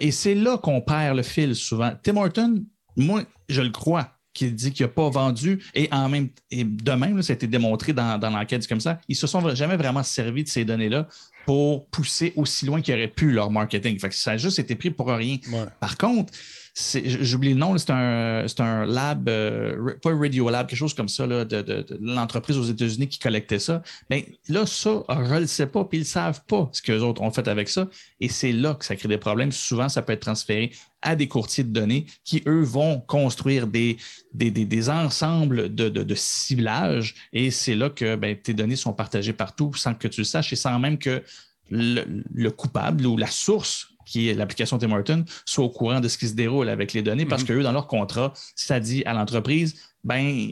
et 0.00 0.10
c'est 0.10 0.34
là 0.34 0.58
qu'on 0.58 0.80
perd 0.80 1.16
le 1.16 1.22
fil 1.22 1.54
souvent. 1.54 1.92
Tim 2.02 2.16
Horton, 2.16 2.64
moi, 2.96 3.22
je 3.48 3.60
le 3.62 3.70
crois 3.70 4.16
qui 4.36 4.52
dit 4.52 4.72
qu'il 4.72 4.84
n'a 4.84 4.92
pas 4.92 5.08
vendu. 5.08 5.62
Et 5.74 5.88
en 5.90 6.08
même 6.08 6.28
et 6.50 6.64
de 6.64 6.92
même, 6.92 7.22
ça 7.22 7.32
a 7.32 7.36
été 7.36 7.46
démontré 7.46 7.92
dans, 7.92 8.18
dans 8.18 8.30
l'enquête 8.30 8.66
comme 8.66 8.80
ça. 8.80 9.00
Ils 9.08 9.12
ne 9.12 9.18
se 9.18 9.26
sont 9.26 9.54
jamais 9.54 9.76
vraiment 9.76 10.02
servis 10.02 10.44
de 10.44 10.48
ces 10.48 10.64
données-là 10.64 11.08
pour 11.46 11.86
pousser 11.86 12.32
aussi 12.36 12.66
loin 12.66 12.82
qu'ils 12.82 12.94
auraient 12.94 13.08
pu 13.08 13.30
leur 13.30 13.50
marketing. 13.50 13.98
Fait 13.98 14.10
que 14.10 14.14
ça 14.14 14.32
a 14.32 14.36
juste 14.36 14.58
été 14.58 14.74
pris 14.74 14.90
pour 14.90 15.08
rien. 15.08 15.38
Par 15.80 15.96
contre, 15.96 16.32
j'oublie 16.76 17.54
le 17.54 17.58
nom, 17.58 17.78
c'est 17.78 17.90
un, 17.90 18.44
un, 18.58 18.84
lab, 18.84 19.28
euh, 19.30 19.94
pas 20.02 20.10
un 20.10 20.20
Radio 20.20 20.50
Lab, 20.50 20.66
quelque 20.66 20.78
chose 20.78 20.92
comme 20.92 21.08
ça, 21.08 21.26
là, 21.26 21.46
de, 21.46 21.86
l'entreprise 22.00 22.58
aux 22.58 22.64
États-Unis 22.64 23.08
qui 23.08 23.18
collectait 23.18 23.58
ça. 23.58 23.82
Mais 24.10 24.28
là, 24.48 24.66
ça, 24.66 25.02
ne 25.08 25.40
le 25.40 25.46
sais 25.46 25.66
pas, 25.66 25.84
puis 25.84 25.98
ils 25.98 26.02
ne 26.02 26.06
savent 26.06 26.42
pas 26.46 26.68
ce 26.72 26.82
qu'eux 26.82 27.00
autres 27.00 27.22
ont 27.22 27.30
fait 27.30 27.48
avec 27.48 27.70
ça. 27.70 27.88
Et 28.20 28.28
c'est 28.28 28.52
là 28.52 28.74
que 28.74 28.84
ça 28.84 28.94
crée 28.94 29.08
des 29.08 29.16
problèmes. 29.16 29.52
Souvent, 29.52 29.88
ça 29.88 30.02
peut 30.02 30.12
être 30.12 30.20
transféré 30.20 30.72
à 31.00 31.16
des 31.16 31.28
courtiers 31.28 31.64
de 31.64 31.70
données 31.70 32.04
qui, 32.24 32.42
eux, 32.46 32.62
vont 32.62 33.00
construire 33.00 33.66
des, 33.66 33.96
des, 34.34 34.50
des, 34.50 34.90
ensembles 34.90 35.74
de, 35.74 35.88
de, 35.88 36.14
ciblage. 36.14 37.14
Et 37.32 37.50
c'est 37.50 37.74
là 37.74 37.88
que 37.88 38.16
ben, 38.16 38.36
tes 38.36 38.52
données 38.52 38.76
sont 38.76 38.92
partagées 38.92 39.32
partout 39.32 39.72
sans 39.74 39.94
que 39.94 40.08
tu 40.08 40.20
le 40.20 40.26
saches 40.26 40.52
et 40.52 40.56
sans 40.56 40.78
même 40.78 40.98
que 40.98 41.22
le, 41.70 42.04
le 42.34 42.50
coupable 42.50 43.06
ou 43.06 43.16
la 43.16 43.28
source 43.28 43.95
qui 44.06 44.30
est 44.30 44.34
l'application 44.34 44.78
Tim 44.78 44.92
Hortons, 44.92 45.24
soit 45.44 45.64
au 45.64 45.68
courant 45.68 46.00
de 46.00 46.08
ce 46.08 46.16
qui 46.16 46.28
se 46.28 46.34
déroule 46.34 46.70
avec 46.70 46.94
les 46.94 47.02
données, 47.02 47.26
parce 47.26 47.42
mhm. 47.42 47.48
que 47.48 47.52
eux, 47.54 47.62
dans 47.62 47.72
leur 47.72 47.86
contrat, 47.86 48.32
ça 48.54 48.80
dit 48.80 49.02
à 49.04 49.12
l'entreprise, 49.12 49.74
ben, 50.02 50.48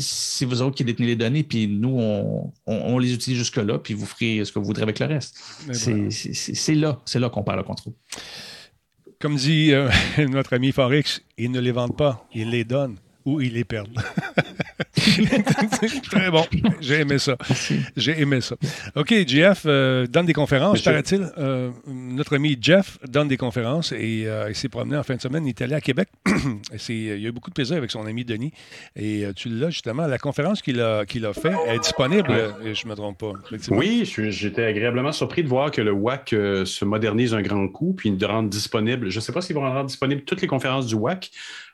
c'est 0.00 0.46
vous 0.46 0.62
autres 0.62 0.74
qui 0.74 0.82
détenez 0.82 1.06
les 1.08 1.16
données, 1.16 1.42
puis 1.42 1.68
nous, 1.68 2.00
on, 2.66 2.98
les 2.98 3.12
utilise 3.12 3.38
jusque-là, 3.38 3.78
puis 3.78 3.92
vous 3.92 4.06
ferez 4.06 4.42
ce 4.44 4.50
que 4.50 4.58
vous 4.58 4.64
voudrez 4.64 4.82
avec 4.82 4.98
le 4.98 5.06
reste. 5.06 5.38
C'est 5.70 6.74
là, 6.74 6.98
c'est 7.04 7.20
là 7.20 7.28
qu'on 7.28 7.42
parle 7.44 7.58
le 7.58 7.64
contrôle. 7.64 7.92
Comme 9.20 9.36
dit 9.36 9.72
euh, 9.72 9.88
notre 10.30 10.54
ami 10.54 10.72
Forex, 10.72 11.22
ils 11.38 11.50
ne 11.50 11.60
les 11.60 11.72
vendent 11.72 11.96
pas, 11.96 12.26
ils 12.34 12.50
les 12.50 12.64
donnent 12.64 12.96
ou 13.24 13.40
ils 13.40 13.52
les 13.52 13.64
perdent. 13.64 13.98
Très 16.10 16.30
bon. 16.30 16.44
J'ai 16.80 17.00
aimé 17.00 17.18
ça. 17.18 17.36
J'ai 17.96 18.20
aimé 18.20 18.40
ça. 18.40 18.56
OK, 18.94 19.14
Jeff 19.26 19.62
euh, 19.66 20.06
donne 20.06 20.26
des 20.26 20.32
conférences, 20.32 20.82
paraît-il. 20.82 21.28
Euh, 21.38 21.70
notre 21.86 22.36
ami 22.36 22.56
Jeff 22.60 22.98
donne 23.06 23.28
des 23.28 23.36
conférences 23.36 23.92
et 23.92 24.24
euh, 24.26 24.48
il 24.48 24.54
s'est 24.54 24.68
promené 24.68 24.96
en 24.96 25.02
fin 25.02 25.16
de 25.16 25.20
semaine. 25.20 25.44
Il 25.46 25.50
est 25.50 25.62
allé 25.62 25.74
à 25.74 25.80
Québec. 25.80 26.08
il 26.88 27.10
a 27.10 27.28
eu 27.28 27.32
beaucoup 27.32 27.50
de 27.50 27.54
plaisir 27.54 27.76
avec 27.76 27.90
son 27.90 28.06
ami 28.06 28.24
Denis. 28.24 28.52
Et 28.94 29.24
tu 29.36 29.48
l'as 29.48 29.70
justement. 29.70 30.06
La 30.06 30.18
conférence 30.18 30.62
qu'il 30.62 30.80
a, 30.80 31.04
qu'il 31.04 31.26
a 31.26 31.32
fait 31.32 31.54
est 31.68 31.78
disponible, 31.78 32.54
je 32.62 32.84
ne 32.86 32.90
me 32.90 32.94
trompe 32.94 33.18
pas. 33.18 33.32
Oui, 33.70 34.10
j'étais 34.30 34.64
agréablement 34.64 35.12
surpris 35.12 35.42
de 35.42 35.48
voir 35.48 35.70
que 35.70 35.82
le 35.82 35.92
WAC 35.92 36.30
se 36.30 36.84
modernise 36.84 37.34
un 37.34 37.42
grand 37.42 37.68
coup 37.68 37.94
puis 37.94 38.10
de 38.10 38.26
rendre 38.26 38.48
disponible. 38.48 39.10
Je 39.10 39.16
ne 39.16 39.20
sais 39.20 39.32
pas 39.32 39.40
s'ils 39.40 39.56
vont 39.56 39.62
rendre 39.62 39.86
disponible 39.86 40.22
toutes 40.22 40.40
les 40.40 40.48
conférences 40.48 40.86
du 40.86 40.94
WAC. 40.94 41.30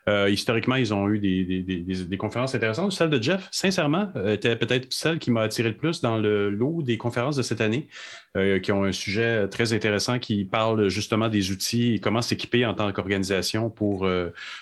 Euh, 0.09 0.29
historiquement, 0.29 0.75
ils 0.75 0.93
ont 0.93 1.09
eu 1.09 1.19
des, 1.19 2.17
conférences 2.17 2.53
intéressantes. 2.55 2.91
Celle 2.91 3.09
de 3.17 3.21
Jeff, 3.23 3.47
sincèrement, 3.51 4.11
euh, 4.15 4.33
était 4.33 4.55
peut-être 4.55 4.87
celle 4.91 5.19
qui 5.19 5.31
m'a 5.31 5.41
attiré 5.41 5.69
le 5.69 5.75
plus 5.75 6.01
dans 6.01 6.17
le 6.17 6.49
lot 6.49 6.81
des 6.81 6.97
conférences 6.97 7.35
de 7.35 7.41
cette 7.41 7.61
année, 7.61 7.87
euh, 8.35 8.59
qui 8.59 8.71
ont 8.71 8.83
un 8.83 8.91
sujet 8.91 9.47
très 9.47 9.73
intéressant 9.73 10.19
qui 10.19 10.45
parle 10.45 10.89
justement 10.89 11.29
des 11.29 11.51
outils 11.51 11.95
et 11.95 11.99
comment 11.99 12.21
s'équiper 12.21 12.65
en 12.65 12.73
tant 12.73 12.91
qu'organisation 12.91 13.69
pour, 13.69 14.07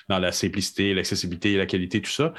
dans 0.10 0.20
la 0.20 0.32
simplicité, 0.32 0.94
l'accessibilité, 0.94 1.56
la 1.58 1.66
qualité, 1.66 2.02
tout 2.02 2.12
ça, 2.12 2.34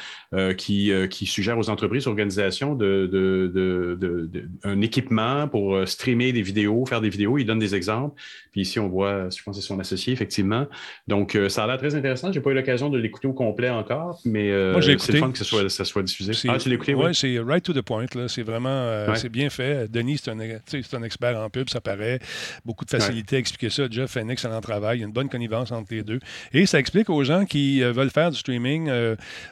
qui, 0.56 0.92
qui 1.10 1.26
suggère 1.26 1.58
aux 1.58 1.70
entreprises, 1.70 2.06
organisations 2.06 2.74
de, 2.74 3.08
de, 3.10 4.30
un 4.64 4.80
équipement 4.80 5.48
pour 5.48 5.86
streamer 5.88 6.32
des 6.32 6.42
vidéos, 6.42 6.84
faire 6.86 7.00
des 7.00 7.08
vidéos. 7.08 7.38
Il 7.38 7.46
donne 7.46 7.58
des 7.58 7.74
exemples. 7.74 8.20
Puis 8.50 8.62
ici, 8.62 8.78
on 8.78 8.88
voit, 8.88 9.30
je 9.30 9.42
pense 9.42 9.56
que 9.56 9.62
c'est 9.62 9.66
son 9.66 9.80
associé, 9.80 10.12
effectivement. 10.12 10.66
Donc, 11.08 11.38
ça 11.48 11.64
a 11.64 11.66
l'air 11.66 11.78
très 11.78 11.94
intéressant. 11.94 12.30
Je 12.32 12.38
n'ai 12.38 12.42
pas 12.42 12.50
eu 12.50 12.54
l'occasion 12.54 12.90
de 12.90 12.98
l'écouter 12.98 13.28
au 13.28 13.32
complet 13.32 13.70
encore, 13.70 14.20
mais 14.24 14.50
euh, 14.50 14.80
c'est 14.80 15.12
le 15.12 15.18
fun 15.18 15.30
que 15.30 15.38
ça 15.38 15.44
soit, 15.44 15.68
ça 15.68 15.84
soit 15.84 16.01
diffusé. 16.02 16.32
Ah, 16.48 16.58
tu 16.58 16.94
oui? 16.94 17.14
c'est 17.14 17.38
right 17.38 17.62
to 17.62 17.72
the 17.72 17.82
point. 17.82 18.06
C'est 18.28 18.42
vraiment 18.42 18.70
euh, 18.70 19.14
c'est 19.14 19.28
bien 19.28 19.50
fait. 19.50 19.90
Denis, 19.90 20.18
c'est 20.18 20.30
un, 20.30 20.38
un, 20.38 21.02
expert 21.02 21.38
en 21.38 21.50
pub, 21.50 21.68
ça 21.68 21.80
paraît. 21.80 22.18
Beaucoup 22.64 22.84
de 22.84 22.90
facilité 22.90 23.36
à 23.36 23.38
expliquer 23.38 23.70
ça. 23.70 23.84
Jeff 23.90 24.10
fait 24.10 24.20
un 24.20 24.28
excellent 24.28 24.60
travail. 24.60 24.98
Il 24.98 25.00
y 25.00 25.04
a 25.04 25.06
une 25.06 25.12
bonne 25.12 25.28
connivence 25.28 25.72
entre 25.72 25.92
les 25.94 26.02
deux. 26.02 26.20
Et 26.52 26.66
ça 26.66 26.78
explique 26.78 27.10
aux 27.10 27.24
gens 27.24 27.44
qui 27.44 27.82
euh, 27.82 27.92
veulent 27.92 28.10
faire 28.10 28.30
du 28.30 28.38
streaming 28.38 28.90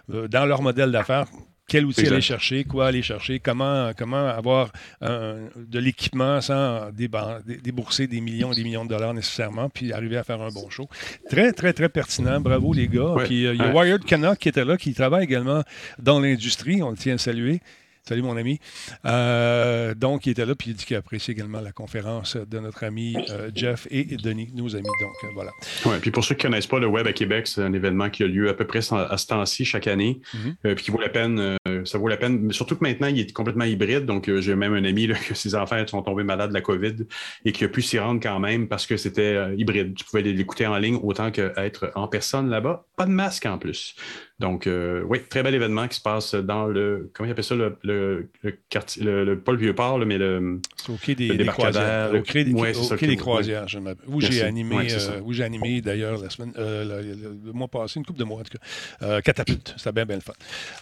dans 0.08 0.46
leur 0.46 0.62
modèle 0.62 0.92
d'affaires 0.92 1.26
quel 1.70 1.86
outil 1.86 2.08
aller 2.08 2.20
chercher, 2.20 2.64
quoi 2.64 2.88
aller 2.88 3.02
chercher, 3.02 3.38
comment, 3.38 3.92
comment 3.96 4.26
avoir 4.26 4.72
de 5.00 5.78
l'équipement 5.78 6.40
sans 6.40 6.90
débourser 6.92 8.08
des 8.08 8.20
millions 8.20 8.52
et 8.52 8.56
des 8.56 8.64
millions 8.64 8.84
de 8.84 8.90
dollars 8.90 9.14
nécessairement, 9.14 9.68
puis 9.68 9.92
arriver 9.92 10.16
à 10.16 10.24
faire 10.24 10.42
un 10.42 10.50
bon 10.50 10.68
show. 10.68 10.88
Très, 11.28 11.52
très, 11.52 11.72
très 11.72 11.88
pertinent. 11.88 12.40
Bravo, 12.40 12.72
les 12.72 12.88
gars. 12.88 13.14
Puis 13.24 13.46
euh, 13.46 13.54
il 13.54 13.60
y 13.60 13.62
a 13.62 13.72
Wired 13.72 14.04
Canuck 14.04 14.38
qui 14.38 14.48
était 14.48 14.64
là, 14.64 14.76
qui 14.76 14.92
travaille 14.94 15.24
également 15.24 15.62
dans 15.98 16.18
l'industrie. 16.18 16.82
On 16.82 16.90
le 16.90 16.96
tient 16.96 17.14
à 17.14 17.18
saluer. 17.18 17.60
Salut 18.08 18.22
mon 18.22 18.36
ami. 18.36 18.58
Euh, 19.04 19.94
donc, 19.94 20.26
il 20.26 20.30
était 20.30 20.46
là, 20.46 20.54
puis 20.54 20.70
il 20.70 20.74
dit 20.74 20.84
qu'il 20.84 20.96
apprécie 20.96 21.30
également 21.30 21.60
la 21.60 21.70
conférence 21.70 22.36
de 22.36 22.58
notre 22.58 22.82
ami 22.82 23.14
euh, 23.30 23.50
Jeff 23.54 23.86
et 23.90 24.04
Denis, 24.04 24.50
nos 24.54 24.74
amis. 24.74 24.88
Donc, 25.00 25.12
euh, 25.24 25.28
voilà. 25.34 25.50
Oui, 25.84 25.96
puis 26.00 26.10
pour 26.10 26.24
ceux 26.24 26.34
qui 26.34 26.46
ne 26.46 26.50
connaissent 26.50 26.66
pas, 26.66 26.78
le 26.78 26.86
Web 26.86 27.06
à 27.06 27.12
Québec, 27.12 27.46
c'est 27.46 27.62
un 27.62 27.72
événement 27.72 28.08
qui 28.10 28.24
a 28.24 28.26
lieu 28.26 28.48
à 28.48 28.54
peu 28.54 28.66
près 28.66 28.80
à 28.92 29.16
ce 29.16 29.26
temps-ci 29.26 29.64
chaque 29.64 29.86
année, 29.86 30.20
mhm. 30.34 30.74
puis 30.74 30.84
qui 30.84 30.90
vaut 30.90 31.00
la 31.00 31.10
peine, 31.10 31.56
ça 31.84 31.98
vaut 31.98 32.08
la 32.08 32.16
peine, 32.16 32.40
mais 32.40 32.52
surtout 32.52 32.74
que 32.76 32.82
maintenant, 32.82 33.06
il 33.06 33.20
est 33.20 33.32
complètement 33.32 33.64
hybride. 33.64 34.06
Donc, 34.06 34.30
j'ai 34.40 34.56
même 34.56 34.74
un 34.74 34.84
ami 34.84 35.06
là, 35.06 35.14
que 35.28 35.34
ses 35.34 35.54
enfants 35.54 35.86
sont 35.86 36.02
tombés 36.02 36.24
malades 36.24 36.50
de 36.50 36.54
la 36.54 36.62
COVID 36.62 36.96
et 37.44 37.52
qui 37.52 37.64
a 37.64 37.68
pu 37.68 37.82
s'y 37.82 37.98
rendre 37.98 38.20
quand 38.20 38.40
même 38.40 38.66
parce 38.66 38.86
que 38.86 38.96
c'était 38.96 39.54
hybride. 39.56 39.94
Tu 39.94 40.04
pouvais 40.04 40.22
l'écouter 40.22 40.66
en 40.66 40.78
ligne 40.78 40.98
autant 41.02 41.30
qu'être 41.30 41.92
en 41.94 42.08
personne 42.08 42.48
là-bas. 42.48 42.86
Pas 42.96 43.06
de 43.06 43.12
masque 43.12 43.46
en 43.46 43.58
plus. 43.58 43.94
Donc, 44.40 44.66
euh, 44.66 45.02
oui, 45.06 45.20
très 45.28 45.42
bel 45.42 45.54
événement 45.54 45.86
qui 45.86 45.96
se 45.96 46.00
passe 46.00 46.34
dans 46.34 46.66
le. 46.66 47.10
Comment 47.12 47.28
il 47.28 47.32
appelle 47.32 47.44
ça 47.44 47.54
Le, 47.54 47.76
le, 47.82 48.28
quartier. 48.70 49.04
Le, 49.04 49.38
pas 49.38 49.52
le 49.52 49.58
Vieux-Port, 49.58 49.98
mais 49.98 50.16
le. 50.16 50.60
C'est 50.76 50.90
au 50.90 50.96
quai 50.96 51.14
des, 51.14 51.36
des 51.36 51.44
croisières. 51.44 52.10
Au 52.14 52.22
quai 52.22 52.44
des, 52.44 52.52
ouais, 52.54 52.74
au 52.74 52.96
quai 52.96 53.06
des 53.06 53.16
croisières, 53.16 53.68
je 53.68 53.78
où 54.06 54.20
j'ai 54.22 54.42
animé, 54.42 54.88
euh, 54.90 55.20
où 55.22 55.34
j'ai 55.34 55.44
animé 55.44 55.82
d'ailleurs 55.82 56.18
la 56.22 56.30
semaine, 56.30 56.54
euh, 56.58 57.12
le, 57.44 57.52
mois 57.52 57.68
passé, 57.68 57.98
une 58.00 58.06
couple 58.06 58.18
de 58.18 58.24
mois 58.24 58.40
en 58.40 58.42
tout 58.42 58.56
cas. 58.56 59.06
Euh, 59.06 59.20
Catapulte, 59.20 59.74
c'était 59.76 59.92
bien, 59.92 60.06
bien 60.06 60.16
le 60.16 60.22
fun. 60.22 60.32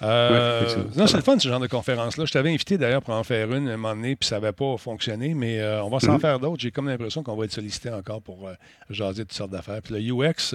Euh, 0.03 0.85
non, 0.97 1.09
c'est 1.09 1.17
le 1.17 1.23
fun 1.25 1.37
ce 1.37 1.49
genre 1.49 1.59
de 1.59 1.67
conférence-là. 1.67 2.27
Je 2.27 2.33
t'avais 2.33 2.51
invité 2.51 2.79
d'ailleurs 2.79 3.03
pour 3.03 3.15
en 3.15 3.25
faire 3.25 3.53
une 3.53 3.69
à 3.69 3.75
un 3.75 3.77
moment 3.77 3.97
donné, 3.97 4.15
puis 4.15 4.29
ça 4.29 4.39
n'avait 4.39 4.53
pas 4.53 4.77
fonctionné, 4.77 5.35
mais 5.35 5.61
on 5.83 5.89
va 5.89 5.99
s'en 5.99 6.17
mm-hmm. 6.17 6.21
faire 6.21 6.39
d'autres. 6.39 6.61
J'ai 6.61 6.71
comme 6.71 6.87
l'impression 6.89 7.25
qu'on 7.25 7.35
va 7.35 7.45
être 7.45 7.53
sollicité 7.53 7.91
encore 7.91 8.23
pour 8.23 8.49
jaser 8.89 9.25
toutes 9.25 9.33
sortes 9.33 9.51
d'affaires. 9.51 9.83
Puis 9.83 9.95
le 9.95 10.01
UX, 10.01 10.55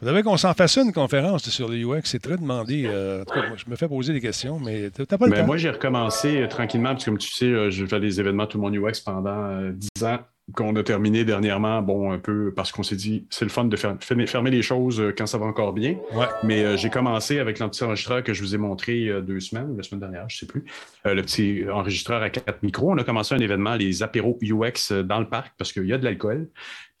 vous 0.00 0.06
savez 0.06 0.22
qu'on 0.22 0.36
s'en 0.36 0.54
fasse 0.54 0.76
une 0.76 0.92
conférence 0.92 1.48
sur 1.50 1.68
le 1.68 1.76
UX 1.76 2.11
c'est 2.12 2.18
très 2.18 2.36
demandé. 2.36 2.84
Euh, 2.84 3.22
en 3.22 3.24
tout 3.24 3.34
cas, 3.34 3.48
moi, 3.48 3.56
je 3.56 3.70
me 3.70 3.76
fais 3.76 3.88
poser 3.88 4.12
des 4.12 4.20
questions, 4.20 4.60
mais 4.60 4.90
tu 4.90 5.00
n'as 5.00 5.18
pas 5.18 5.26
le 5.26 5.32
temps. 5.32 5.46
Moi, 5.46 5.56
j'ai 5.56 5.70
recommencé 5.70 6.42
euh, 6.42 6.46
tranquillement, 6.46 6.90
parce 6.90 7.04
que 7.04 7.10
comme 7.10 7.18
tu 7.18 7.30
sais, 7.30 7.46
euh, 7.46 7.70
je 7.70 7.86
fais 7.86 8.00
des 8.00 8.20
événements 8.20 8.46
tout 8.46 8.58
le 8.58 8.62
monde 8.62 8.76
UX 8.76 9.00
pendant 9.02 9.70
dix 9.70 10.04
ans 10.04 10.18
qu'on 10.54 10.76
a 10.76 10.82
terminé 10.82 11.24
dernièrement, 11.24 11.80
bon, 11.80 12.12
un 12.12 12.18
peu 12.18 12.52
parce 12.54 12.72
qu'on 12.72 12.82
s'est 12.82 12.96
dit, 12.96 13.26
c'est 13.30 13.46
le 13.46 13.50
fun 13.50 13.64
de 13.64 13.76
fermer 13.76 14.50
les 14.50 14.60
choses 14.60 15.02
quand 15.16 15.24
ça 15.24 15.38
va 15.38 15.46
encore 15.46 15.72
bien. 15.72 15.96
Mais 16.42 16.76
j'ai 16.76 16.90
commencé 16.90 17.38
avec 17.38 17.60
l'anti-enregistreur 17.60 18.24
que 18.24 18.34
je 18.34 18.42
vous 18.42 18.54
ai 18.54 18.58
montré 18.58 19.08
deux 19.22 19.38
semaines, 19.38 19.76
la 19.76 19.84
semaine 19.84 20.00
dernière, 20.00 20.28
je 20.28 20.36
ne 20.36 20.38
sais 20.40 20.46
plus, 20.46 20.64
le 21.04 21.22
petit 21.22 21.64
enregistreur 21.72 22.22
à 22.22 22.28
quatre 22.28 22.62
micros. 22.64 22.90
On 22.90 22.98
a 22.98 23.04
commencé 23.04 23.36
un 23.36 23.38
événement, 23.38 23.76
les 23.76 24.02
apéros 24.02 24.36
UX 24.42 24.92
dans 25.04 25.20
le 25.20 25.28
parc, 25.28 25.54
parce 25.56 25.72
qu'il 25.72 25.86
y 25.86 25.92
a 25.92 25.98
de 25.98 26.04
l'alcool. 26.04 26.48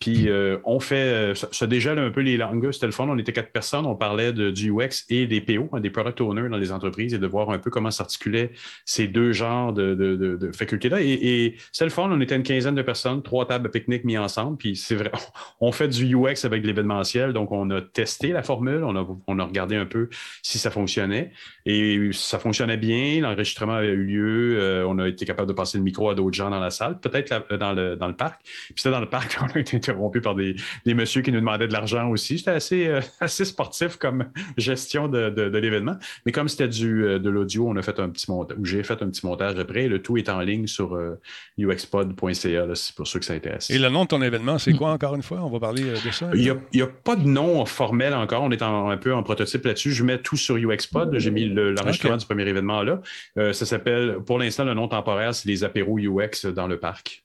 Puis 0.02 0.28
euh, 0.28 0.58
on 0.64 0.80
fait, 0.80 1.32
ça, 1.36 1.66
dégèle 1.68 2.00
un 2.00 2.10
peu 2.10 2.22
les 2.22 2.36
langues. 2.36 2.72
C'était 2.72 2.86
le 2.86 2.92
fun. 2.92 3.06
On 3.08 3.16
était 3.18 3.32
quatre 3.32 3.52
personnes. 3.52 3.86
On 3.86 3.94
parlait 3.94 4.32
de, 4.32 4.50
du 4.50 4.72
UX 4.72 5.04
et 5.10 5.28
des 5.28 5.40
PO, 5.40 5.68
hein, 5.72 5.78
des 5.78 5.90
product 5.90 6.20
owners 6.20 6.48
dans 6.48 6.56
les 6.56 6.72
entreprises 6.72 7.14
et 7.14 7.20
de 7.20 7.26
voir 7.28 7.50
un 7.50 7.60
peu 7.60 7.70
comment 7.70 7.92
s'articulaient 7.92 8.50
ces 8.84 9.06
deux 9.06 9.30
genres 9.32 9.72
de, 9.72 10.50
facultés-là. 10.56 11.00
Et, 11.02 11.54
c'est 11.70 11.84
le 11.84 11.90
fun. 11.92 12.08
On 12.10 12.20
était 12.20 12.34
une 12.34 12.42
quinzaine 12.42 12.74
de 12.74 12.82
personnes, 12.82 13.22
trois 13.22 13.46
tables 13.46 13.62
de 13.62 13.68
pique-nique 13.68 14.02
mis 14.02 14.18
ensemble. 14.18 14.56
Puis 14.56 14.74
c'est 14.74 14.96
vrai, 14.96 15.12
on 15.60 15.70
fait 15.70 15.86
du 15.86 16.16
UX 16.16 16.44
avec 16.44 16.66
l'événementiel. 16.66 17.32
Donc 17.32 17.52
on 17.52 17.70
a 17.70 17.80
testé 17.80 18.32
la 18.32 18.42
formule. 18.42 18.82
On 18.82 19.38
a 19.38 19.44
regardé 19.44 19.76
un 19.76 19.86
peu 19.86 20.08
si 20.42 20.58
ça 20.58 20.72
fonctionnait. 20.72 21.30
Et 21.66 22.10
ça 22.12 22.38
fonctionnait 22.38 22.76
bien. 22.76 23.20
L'enregistrement 23.20 23.76
a 23.76 23.84
eu 23.84 24.04
lieu. 24.04 24.58
Euh, 24.58 24.84
on 24.86 24.98
a 24.98 25.08
été 25.08 25.24
capable 25.24 25.48
de 25.48 25.52
passer 25.52 25.78
le 25.78 25.84
micro 25.84 26.10
à 26.10 26.14
d'autres 26.14 26.36
gens 26.36 26.50
dans 26.50 26.60
la 26.60 26.70
salle, 26.70 26.98
peut-être 26.98 27.56
dans 27.56 27.72
le, 27.72 27.96
dans 27.96 28.08
le 28.08 28.14
parc. 28.14 28.40
Puis 28.42 28.74
c'était 28.76 28.90
dans 28.90 29.00
le 29.00 29.08
parc 29.08 29.36
qu'on 29.38 29.46
a 29.46 29.58
été 29.58 29.76
interrompu 29.76 30.20
par 30.20 30.34
des, 30.34 30.56
des 30.84 30.94
messieurs 30.94 31.22
qui 31.22 31.32
nous 31.32 31.40
demandaient 31.40 31.68
de 31.68 31.72
l'argent 31.72 32.08
aussi. 32.10 32.38
C'était 32.38 32.50
assez, 32.50 32.86
euh, 32.86 33.00
assez 33.20 33.44
sportif 33.44 33.96
comme 33.96 34.26
gestion 34.56 35.08
de, 35.08 35.30
de, 35.30 35.58
l'événement. 35.58 35.96
Mais 36.26 36.32
comme 36.32 36.48
c'était 36.48 36.68
du 36.68 37.04
euh, 37.04 37.18
de 37.18 37.30
l'audio, 37.30 37.68
on 37.68 37.76
a 37.76 37.82
fait 37.82 37.98
un 38.00 38.08
petit 38.08 38.30
montage, 38.30 38.56
ou 38.58 38.64
j'ai 38.64 38.82
fait 38.82 39.00
un 39.02 39.08
petit 39.08 39.24
montage 39.24 39.58
après. 39.58 39.88
Le 39.88 40.02
tout 40.02 40.16
est 40.16 40.28
en 40.28 40.40
ligne 40.40 40.66
sur 40.66 40.94
euh, 40.94 41.20
uxpod.ca, 41.58 42.66
c'est 42.74 42.94
pour 42.94 43.06
ceux 43.06 43.18
que 43.18 43.24
ça 43.24 43.34
intéresse. 43.34 43.70
Et 43.70 43.78
le 43.78 43.88
nom 43.88 44.04
de 44.04 44.08
ton 44.08 44.22
événement, 44.22 44.58
c'est 44.58 44.72
quoi 44.72 44.90
encore 44.90 45.14
une 45.14 45.22
fois? 45.22 45.40
On 45.42 45.50
va 45.50 45.60
parler 45.60 45.82
de 45.82 46.10
ça. 46.10 46.30
Il 46.34 46.56
n'y 46.74 46.82
a, 46.82 46.86
pas 46.86 47.16
de 47.16 47.26
nom 47.26 47.64
formel 47.66 48.14
encore. 48.14 48.42
On 48.42 48.50
est 48.50 48.62
un 48.62 48.96
peu 48.96 49.14
en 49.14 49.22
prototype 49.22 49.64
là-dessus. 49.64 49.92
Je 49.92 50.04
mets 50.04 50.18
tout 50.18 50.36
sur 50.36 50.56
UXPod. 50.56 51.18
J'ai 51.18 51.30
mis 51.30 51.51
l'enregistrement 51.52 52.16
du 52.16 52.26
premier 52.26 52.46
événement 52.46 52.82
là. 52.82 53.00
ça 53.36 53.66
s'appelle, 53.66 54.18
pour 54.26 54.38
l'instant, 54.38 54.64
le 54.64 54.74
nom 54.74 54.88
temporaire, 54.88 55.34
c'est 55.34 55.48
les 55.48 55.64
apéros 55.64 55.98
UX 55.98 56.46
dans 56.46 56.66
le 56.66 56.78
parc. 56.78 57.24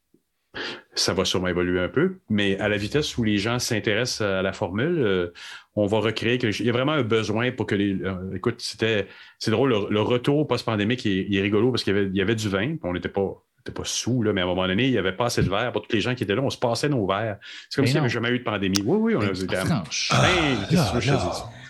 ça 0.96 1.14
va 1.14 1.26
sûrement 1.26 1.48
évoluer 1.48 1.80
un 1.80 1.90
peu, 1.90 2.18
mais 2.30 2.58
à 2.60 2.70
la 2.70 2.78
vitesse 2.78 3.18
où 3.18 3.24
les 3.24 3.38
gens 3.38 3.60
s'intéressent 3.60 4.22
à 4.22 4.42
la 4.42 4.54
formule, 4.54 5.00
euh, 5.00 5.34
on 5.76 5.86
va 5.86 6.00
recréer. 6.00 6.40
Il 6.44 6.66
y 6.66 6.70
a 6.70 6.74
vraiment 6.74 6.94
un 6.94 7.04
besoin 7.04 7.52
pour 7.52 7.66
que 7.66 7.76
les. 7.76 7.94
Euh, 8.02 8.36
écoute, 8.36 8.56
c'était. 8.60 9.08
C'est 9.40 9.52
drôle, 9.52 9.88
le, 9.90 10.02
retour 10.02 10.48
post-pandémique 10.48 11.06
il, 11.06 11.36
est 11.36 11.42
rigolo 11.42 11.72
parce 11.72 11.84
qu'il 11.84 12.12
y 12.14 12.18
y 12.18 12.22
avait 12.22 12.36
du 12.36 12.50
vin, 12.50 12.76
on 12.84 12.94
n'était 12.94 13.10
pas 13.10 13.44
pas 13.72 13.84
sous, 13.84 14.24
là, 14.24 14.32
mais 14.32 14.40
à 14.40 14.46
un 14.46 14.48
moment 14.48 14.66
donné, 14.66 14.86
il 14.86 14.92
n'y 14.92 14.98
avait 14.98 15.12
pas 15.12 15.26
assez 15.26 15.44
de 15.44 15.50
verre 15.50 15.74
pour 15.74 15.86
tous 15.86 15.94
les 15.94 16.00
gens 16.00 16.16
qui 16.16 16.24
étaient 16.24 16.36
là. 16.36 16.42
On 16.42 16.50
se 16.50 16.58
passait 16.58 16.88
nos 16.88 17.06
verres. 17.06 17.38
C'est 17.70 17.76
comme 17.76 17.86
s'il 17.86 17.96
n'y 17.96 18.00
avait 18.00 18.08
jamais 18.08 18.30
eu 18.30 18.40
de 18.40 18.44
pandémie. 18.46 18.82
Oui, 18.86 18.98
oui, 18.98 19.16
on 19.18 19.22
a 19.22 19.32
eu 19.32 19.46
des 19.46 19.56
franche. 19.58 20.10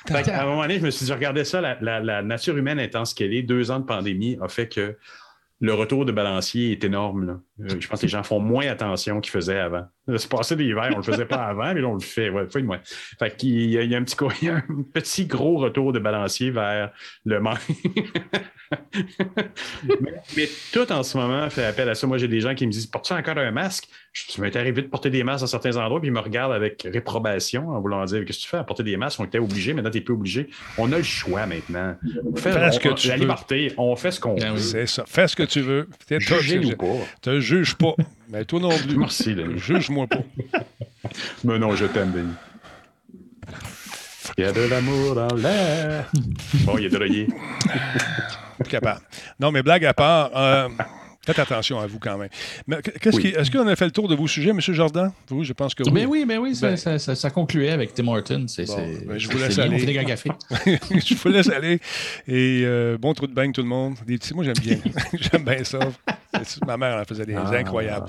Ben, 0.09 0.23
à 0.29 0.43
un 0.43 0.45
moment 0.45 0.61
donné, 0.61 0.79
je 0.79 0.85
me 0.85 0.89
suis 0.89 1.05
dit, 1.05 1.09
je 1.09 1.13
regardais 1.13 1.43
ça, 1.43 1.61
la, 1.61 1.99
la 1.99 2.21
nature 2.21 2.57
humaine 2.57 2.79
étant 2.79 3.05
ce 3.05 3.13
qu'elle 3.13 3.34
est, 3.34 3.43
deux 3.43 3.71
ans 3.71 3.79
de 3.79 3.85
pandémie 3.85 4.38
a 4.41 4.47
fait 4.47 4.67
que 4.67 4.97
le 5.59 5.73
retour 5.73 6.05
de 6.05 6.11
balancier 6.11 6.71
est 6.71 6.84
énorme. 6.84 7.41
Euh, 7.61 7.79
je 7.79 7.88
pense 7.88 7.99
que 7.99 8.05
les 8.05 8.11
gens 8.11 8.21
font 8.21 8.39
moins 8.39 8.67
attention 8.67 9.19
qu'ils 9.21 9.31
faisaient 9.31 9.57
avant. 9.57 9.88
Se 10.15 10.27
passer 10.27 10.55
des 10.55 10.65
hivers, 10.65 10.89
on 10.89 10.91
ne 10.91 10.95
le 10.97 11.03
faisait 11.03 11.25
pas 11.25 11.45
avant, 11.45 11.73
mais 11.73 11.81
là, 11.81 11.88
on 11.88 11.95
le 11.95 11.99
fait. 11.99 12.29
Ouais, 12.29 12.47
fait 12.47 12.61
moins. 12.61 12.79
Fait 12.84 13.35
qu'il 13.35 13.71
y, 13.71 13.77
a, 13.77 13.81
il 13.81 13.89
y 13.89 13.95
a 13.95 13.97
un 13.97 14.03
petit, 14.03 14.15
il 14.41 14.47
y 14.47 14.51
a 14.51 14.57
un 14.57 14.84
petit 14.93 15.25
gros 15.25 15.57
retour 15.57 15.93
de 15.93 15.99
balancier 15.99 16.51
vers 16.51 16.91
le 17.25 17.39
manque. 17.39 17.57
mais, 20.35 20.47
tout 20.71 20.91
en 20.91 21.01
ce 21.01 21.17
moment 21.17 21.49
fait 21.49 21.65
appel 21.65 21.89
à 21.89 21.95
ça. 21.95 22.05
Moi, 22.05 22.19
j'ai 22.19 22.27
des 22.27 22.41
gens 22.41 22.53
qui 22.53 22.67
me 22.67 22.71
disent 22.71 22.85
Portes-tu 22.85 23.13
encore 23.13 23.39
un 23.39 23.51
masque 23.51 23.88
Je 24.30 24.41
m'est 24.41 24.56
arrivé 24.56 24.81
de 24.81 24.88
porter 24.88 25.10
des 25.10 25.23
masques 25.23 25.41
dans 25.41 25.48
certains 25.48 25.77
endroits, 25.77 25.99
puis 25.99 26.10
ils 26.10 26.14
me 26.14 26.19
regardent 26.19 26.53
avec 26.53 26.88
réprobation 26.91 27.69
en 27.69 27.80
voulant 27.80 28.03
dire 28.06 28.26
Qu'est-ce 28.26 28.39
que 28.39 28.44
tu 28.44 28.49
fais? 28.49 28.57
À 28.57 28.64
porter 28.64 28.84
des 28.84 28.98
masques 28.98 29.19
On 29.19 29.26
était 29.26 29.39
obligé, 29.39 29.73
maintenant, 29.73 29.91
tu 29.91 29.98
n'es 29.98 30.03
plus 30.03 30.14
obligé. 30.14 30.49
On 30.77 30.91
a 30.91 30.98
le 30.98 31.03
choix 31.03 31.45
maintenant. 31.45 31.95
Fais 32.35 32.72
ce 32.72 32.80
que 32.80 32.89
tu 32.94 33.07
la 33.10 33.18
liberté, 33.18 33.73
on 33.77 33.95
fait 33.95 34.11
ce 34.11 34.19
qu'on 34.19 34.35
ben 34.35 34.53
veut. 34.53 34.60
C'est 34.60 34.88
ça. 34.88 35.03
Fais 35.06 35.27
ce 35.27 35.35
que 35.35 35.44
tu 35.44 35.61
veux. 35.61 35.89
Juger 36.10 36.60
ou 36.60 36.76
pas. 36.76 37.06
Te 37.22 37.39
juge 37.39 37.76
pas. 37.76 37.95
Mais 38.30 38.45
toi 38.45 38.60
non 38.60 38.77
plus. 38.77 38.98
Merci, 38.98 39.35
Denis. 39.35 39.60
Juge-moi 39.60 40.07
pas. 40.07 40.23
Mais 41.44 41.60
non, 41.60 41.76
je 41.76 41.85
t'aime, 41.85 42.11
Denis. 42.11 42.34
Il 44.38 44.44
y 44.44 44.48
a 44.48 44.52
de 44.52 44.61
l'amour 44.61 45.15
dans 45.15 45.34
l'air. 45.35 46.11
Bon, 46.65 46.77
il 46.77 46.85
est 46.85 46.89
drogué. 46.89 47.27
capable. 48.69 49.02
Non, 49.39 49.52
mais 49.52 49.64
blague 49.64 49.85
à 49.85 49.94
part, 49.94 50.31
euh, 50.35 50.69
faites 51.27 51.39
attention 51.39 51.79
à 51.79 51.87
vous 51.87 51.99
quand 51.99 52.17
même. 52.17 52.29
Mais 52.67 52.77
qu'est-ce 53.01 53.19
qui, 53.19 53.27
est-ce 53.27 53.51
qu'on 53.51 53.67
a 53.67 53.75
fait 53.75 53.85
le 53.85 53.91
tour 53.91 54.07
de 54.07 54.15
vos 54.15 54.27
sujets, 54.27 54.51
M. 54.51 54.61
Jordan? 54.61 55.11
Vous, 55.27 55.43
je 55.43 55.53
pense 55.53 55.75
que 55.75 55.83
oui. 55.83 55.91
Mais 55.93 56.05
oui, 56.05 56.25
mais 56.25 56.37
oui, 56.37 56.55
ça, 56.55 56.69
ben- 56.69 56.77
ça, 56.77 57.15
ça, 57.15 57.29
concluait 57.29 57.71
avec 57.71 57.93
Tim 57.93 58.07
Horton. 58.07 58.45
C'est, 58.47 58.65
ben, 58.65 59.17
je 59.17 59.27
vous 59.29 59.37
laisse 59.37 59.59
aller. 59.59 59.79
je 59.79 61.15
vous 61.15 61.29
laisse 61.29 61.49
aller. 61.49 61.79
Et 62.27 62.63
euh, 62.65 62.97
bon 62.97 63.13
trou 63.13 63.27
de 63.27 63.33
bain, 63.33 63.51
tout 63.51 63.61
le 63.61 63.67
monde. 63.67 63.95
Des 64.05 64.17
petits, 64.17 64.33
moi, 64.33 64.45
j'aime 64.45 64.55
bien. 64.61 64.77
j'aime 65.13 65.43
bien 65.43 65.63
ça. 65.63 65.79
Ma 66.65 66.77
mère 66.77 66.97
en 66.97 67.03
faisait 67.03 67.25
des 67.25 67.35
ah. 67.35 67.49
incroyables. 67.53 68.07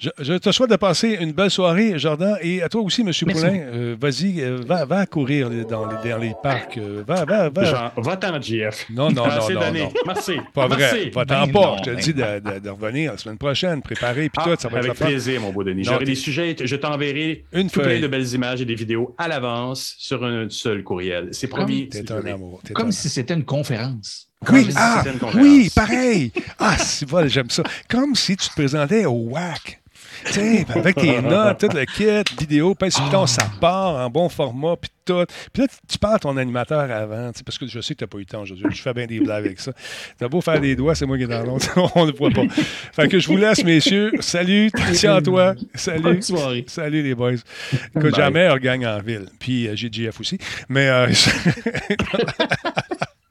Je, 0.00 0.34
te 0.34 0.50
souhaite 0.52 0.70
de 0.70 0.76
passer 0.76 1.18
une 1.20 1.32
belle 1.32 1.50
soirée, 1.50 1.98
Jordan. 1.98 2.36
Et 2.42 2.62
à 2.62 2.68
toi 2.68 2.82
aussi, 2.82 3.02
M. 3.02 3.12
Poulain. 3.12 3.54
Euh, 3.54 3.96
vas-y, 4.00 4.40
euh, 4.40 4.60
va, 4.66 4.84
va 4.84 5.06
courir 5.06 5.50
dans 5.50 5.86
les, 5.86 6.10
dans 6.10 6.18
les 6.18 6.34
parcs. 6.42 6.78
Euh, 6.78 7.02
va, 7.06 7.24
va, 7.24 7.48
va. 7.48 7.92
va-t'en, 7.96 8.40
JF. 8.40 8.86
Non, 8.90 9.10
non, 9.10 9.26
non, 9.26 9.48
non, 9.50 9.92
Merci. 10.06 10.36
Pas 10.52 10.66
vrai. 10.66 11.10
Va-t'en 11.14 11.46
ben 11.46 11.52
pas. 11.52 11.76
je 11.84 11.90
te 11.90 12.00
dis 12.00 12.14
de, 12.14 12.57
de, 12.60 12.68
revenir 12.70 13.12
la 13.12 13.18
semaine 13.18 13.38
prochaine, 13.38 13.82
préparer, 13.82 14.28
puis 14.28 14.42
ah, 14.44 14.56
tout. 14.56 14.60
Ça 14.60 14.68
va 14.68 14.78
avec 14.78 14.94
plaisir, 14.94 15.40
mon 15.40 15.52
beau 15.52 15.64
Denis. 15.64 15.84
J'aurai 15.84 16.04
des 16.04 16.14
sujets. 16.14 16.56
Je 16.62 16.76
t'enverrai 16.76 17.44
une 17.52 17.70
tout 17.70 17.80
plein 17.80 18.00
de 18.00 18.06
belles 18.06 18.32
images 18.34 18.60
et 18.60 18.64
des 18.64 18.74
vidéos 18.74 19.14
à 19.18 19.28
l'avance 19.28 19.94
sur 19.98 20.24
un 20.24 20.48
seul 20.48 20.82
courriel. 20.82 21.28
C'est 21.32 21.48
promis. 21.48 21.88
T'es 21.88 22.10
un 22.12 22.24
amour. 22.26 22.62
Comme 22.74 22.92
si 22.92 23.08
c'était 23.08 23.34
une 23.34 23.44
conférence. 23.44 24.28
Oui, 24.52 24.68
ah, 24.76 25.02
oui, 25.34 25.68
pareil. 25.74 26.30
Ah, 26.60 26.76
c'est 26.78 27.08
voilà, 27.08 27.26
j'aime 27.26 27.50
ça. 27.50 27.64
Comme 27.88 28.14
si 28.14 28.36
tu 28.36 28.48
te 28.48 28.54
présentais 28.54 29.04
au 29.04 29.30
WAC. 29.30 29.80
Avec 30.74 30.96
tes 30.96 31.22
notes, 31.22 31.58
tout 31.58 31.74
le 31.74 31.84
kit, 31.84 32.36
vidéo, 32.38 32.74
puis 32.74 32.90
oh. 33.14 33.26
ça 33.26 33.50
part 33.60 33.96
en 33.96 34.10
bon 34.10 34.28
format, 34.28 34.76
puis 34.76 34.90
tout. 35.04 35.24
Puis 35.52 35.62
là, 35.62 35.68
tu 35.88 35.98
parles 35.98 36.16
à 36.16 36.18
ton 36.18 36.36
animateur 36.36 36.90
avant, 36.90 37.30
parce 37.44 37.58
que 37.58 37.66
je 37.66 37.80
sais 37.80 37.94
que 37.94 37.98
tu 37.98 38.04
n'as 38.04 38.08
pas 38.08 38.18
eu 38.18 38.20
le 38.20 38.26
temps 38.26 38.42
aujourd'hui. 38.42 38.66
Je 38.70 38.82
fais 38.82 38.92
bien 38.92 39.06
des 39.06 39.20
blagues 39.20 39.46
avec 39.46 39.60
ça. 39.60 39.72
Tu 40.18 40.24
as 40.24 40.28
beau 40.28 40.40
faire 40.40 40.60
des 40.60 40.76
doigts, 40.76 40.94
c'est 40.94 41.06
moi 41.06 41.16
qui 41.16 41.24
est 41.24 41.28
dans 41.28 41.42
l'autre. 41.42 41.68
On 41.94 42.06
ne 42.06 42.12
le 42.12 42.16
voit 42.16 42.30
pas. 42.30 42.42
Fait 42.92 43.08
que 43.08 43.18
je 43.18 43.28
vous 43.28 43.36
laisse, 43.36 43.64
messieurs. 43.64 44.12
Salut, 44.20 44.70
tiens 44.92 45.22
toi. 45.22 45.54
Salut. 45.74 46.20
Salut, 46.66 47.02
les 47.02 47.14
boys. 47.14 47.32
Que 47.98 48.14
jamais 48.14 48.48
on 48.50 48.56
gagne 48.56 48.86
en 48.86 49.00
ville. 49.00 49.26
Puis 49.38 49.68
euh, 49.68 49.72
j'ai 49.74 49.90
GF 49.90 50.20
aussi. 50.20 50.38
Mais. 50.68 50.88
Euh, 50.88 51.08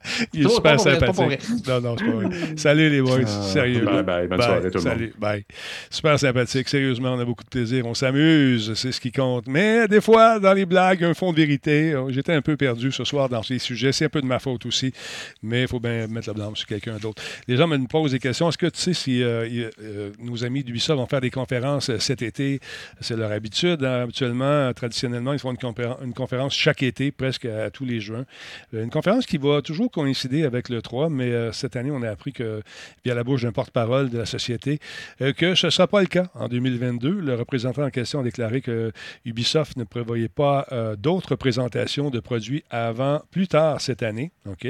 Il 0.32 0.46
est 0.46 0.48
super 0.48 0.80
sympathique. 0.80 1.40
Non, 1.66 1.80
non, 1.80 1.96
c'est 1.98 2.04
pas 2.04 2.10
vrai. 2.12 2.28
Salut 2.56 2.90
les 2.90 3.02
boys. 3.02 3.20
Ah, 3.24 3.42
Sérieux. 3.42 3.84
Bye 3.84 4.02
bye. 4.02 4.28
Bonne 4.28 4.42
soirée 4.42 4.70
tout 4.70 4.78
le 4.78 4.82
Salut. 4.82 5.14
Bye. 5.18 5.44
Super 5.90 6.18
sympathique. 6.18 6.68
Sérieusement, 6.68 7.14
on 7.14 7.20
a 7.20 7.24
beaucoup 7.24 7.44
de 7.44 7.48
plaisir. 7.48 7.86
On 7.86 7.94
s'amuse. 7.94 8.74
C'est 8.74 8.92
ce 8.92 9.00
qui 9.00 9.12
compte. 9.12 9.46
Mais 9.46 9.88
des 9.88 10.00
fois, 10.00 10.38
dans 10.38 10.52
les 10.52 10.66
blagues, 10.66 11.04
un 11.04 11.14
fond 11.14 11.32
de 11.32 11.36
vérité. 11.36 11.94
J'étais 12.08 12.32
un 12.32 12.42
peu 12.42 12.56
perdu 12.56 12.92
ce 12.92 13.04
soir 13.04 13.28
dans 13.28 13.42
ces 13.42 13.58
sujets. 13.58 13.92
C'est 13.92 14.06
un 14.06 14.10
peu 14.10 14.20
de 14.20 14.26
ma 14.26 14.38
faute 14.38 14.66
aussi. 14.66 14.92
Mais 15.42 15.62
il 15.62 15.68
faut 15.68 15.80
bien 15.80 16.06
mettre 16.06 16.28
la 16.28 16.34
blâme 16.34 16.56
sur 16.56 16.66
quelqu'un 16.66 16.96
d'autre. 16.96 17.22
Les 17.46 17.56
gens 17.56 17.66
me 17.66 17.78
posent 17.86 18.12
des 18.12 18.18
questions. 18.18 18.48
Est-ce 18.48 18.58
que 18.58 18.66
tu 18.66 18.80
sais 18.80 18.94
si 18.94 19.22
euh, 19.22 19.70
euh, 19.82 20.10
nos 20.18 20.44
amis 20.44 20.64
d'Ubisoft 20.64 20.98
vont 20.98 21.06
faire 21.06 21.20
des 21.20 21.30
conférences 21.30 21.90
euh, 21.90 21.98
cet 21.98 22.22
été? 22.22 22.60
C'est 23.00 23.16
leur 23.16 23.32
habitude. 23.32 23.84
Hein. 23.84 24.02
Habituellement, 24.02 24.72
traditionnellement, 24.72 25.32
ils 25.32 25.38
font 25.38 25.52
une, 25.52 25.58
une 26.04 26.14
conférence 26.14 26.54
chaque 26.54 26.82
été, 26.82 27.10
presque 27.10 27.44
à 27.44 27.70
tous 27.70 27.84
les 27.84 28.00
juin. 28.00 28.24
Une 28.72 28.90
conférence 28.90 29.26
qui 29.26 29.38
va 29.38 29.62
toujours 29.62 29.90
coïncider 29.98 30.44
avec 30.44 30.68
le 30.68 30.80
3, 30.80 31.10
mais 31.10 31.32
euh, 31.32 31.50
cette 31.50 31.74
année, 31.74 31.90
on 31.90 32.02
a 32.02 32.08
appris 32.08 32.32
que, 32.32 32.62
via 33.04 33.16
la 33.16 33.24
bouche 33.24 33.42
d'un 33.42 33.50
porte-parole 33.50 34.10
de 34.10 34.18
la 34.18 34.26
société, 34.26 34.78
euh, 35.20 35.32
que 35.32 35.56
ce 35.56 35.66
ne 35.66 35.70
sera 35.70 35.88
pas 35.88 36.00
le 36.02 36.06
cas 36.06 36.28
en 36.34 36.46
2022. 36.46 37.20
Le 37.20 37.34
représentant 37.34 37.82
en 37.82 37.90
question 37.90 38.20
a 38.20 38.22
déclaré 38.22 38.60
que 38.60 38.92
Ubisoft 39.24 39.76
ne 39.76 39.82
prévoyait 39.82 40.28
pas 40.28 40.68
euh, 40.70 40.94
d'autres 40.94 41.34
présentations 41.34 42.10
de 42.10 42.20
produits 42.20 42.62
avant 42.70 43.22
plus 43.32 43.48
tard 43.48 43.80
cette 43.80 44.04
année. 44.04 44.30
OK? 44.48 44.66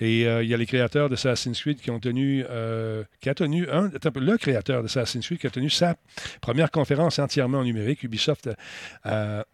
Et 0.00 0.20
il 0.20 0.46
y 0.46 0.54
a 0.54 0.56
les 0.56 0.66
créateurs 0.66 1.08
de 1.08 1.14
Assassin's 1.14 1.60
Creed 1.60 1.80
qui 1.80 1.90
ont 1.90 1.98
tenu, 1.98 2.44
qui 3.20 3.28
a 3.28 3.34
tenu 3.34 3.68
un, 3.70 3.90
le 3.90 4.36
créateur 4.36 4.82
de 4.82 4.86
Assassin's 4.86 5.26
Creed 5.26 5.40
qui 5.40 5.46
a 5.46 5.50
tenu 5.50 5.68
sa 5.68 5.96
première 6.40 6.70
conférence 6.70 7.18
entièrement 7.18 7.64
numérique. 7.64 8.04
Ubisoft 8.04 8.48
a, 9.04 9.44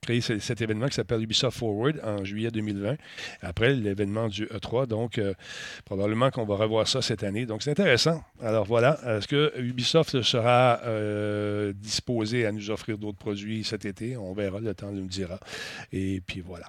créé 0.00 0.20
cet 0.20 0.60
événement 0.60 0.86
qui 0.86 0.94
s'appelle 0.94 1.22
Ubisoft 1.22 1.58
Forward 1.58 2.00
en 2.04 2.24
juillet 2.24 2.50
2020. 2.50 2.96
Après 3.42 3.74
l'événement 3.74 4.28
du 4.28 4.46
E3. 4.46 4.86
Donc, 4.86 5.18
euh, 5.18 5.34
probablement 5.84 6.30
qu'on 6.30 6.44
va 6.44 6.56
revoir 6.56 6.86
ça 6.88 7.02
cette 7.02 7.24
année. 7.24 7.46
Donc, 7.46 7.62
c'est 7.62 7.70
intéressant. 7.70 8.22
Alors, 8.42 8.64
voilà. 8.64 8.98
Est-ce 9.06 9.28
que 9.28 9.52
Ubisoft 9.58 10.22
sera 10.22 10.80
euh, 10.84 11.72
disposé 11.74 12.46
à 12.46 12.52
nous 12.52 12.70
offrir 12.70 12.98
d'autres 12.98 13.18
produits 13.18 13.64
cet 13.64 13.84
été? 13.84 14.16
On 14.16 14.32
verra. 14.32 14.60
Le 14.60 14.74
temps 14.74 14.92
nous 14.92 15.02
le 15.02 15.08
dira. 15.08 15.38
Et 15.92 16.20
puis, 16.26 16.40
voilà. 16.40 16.66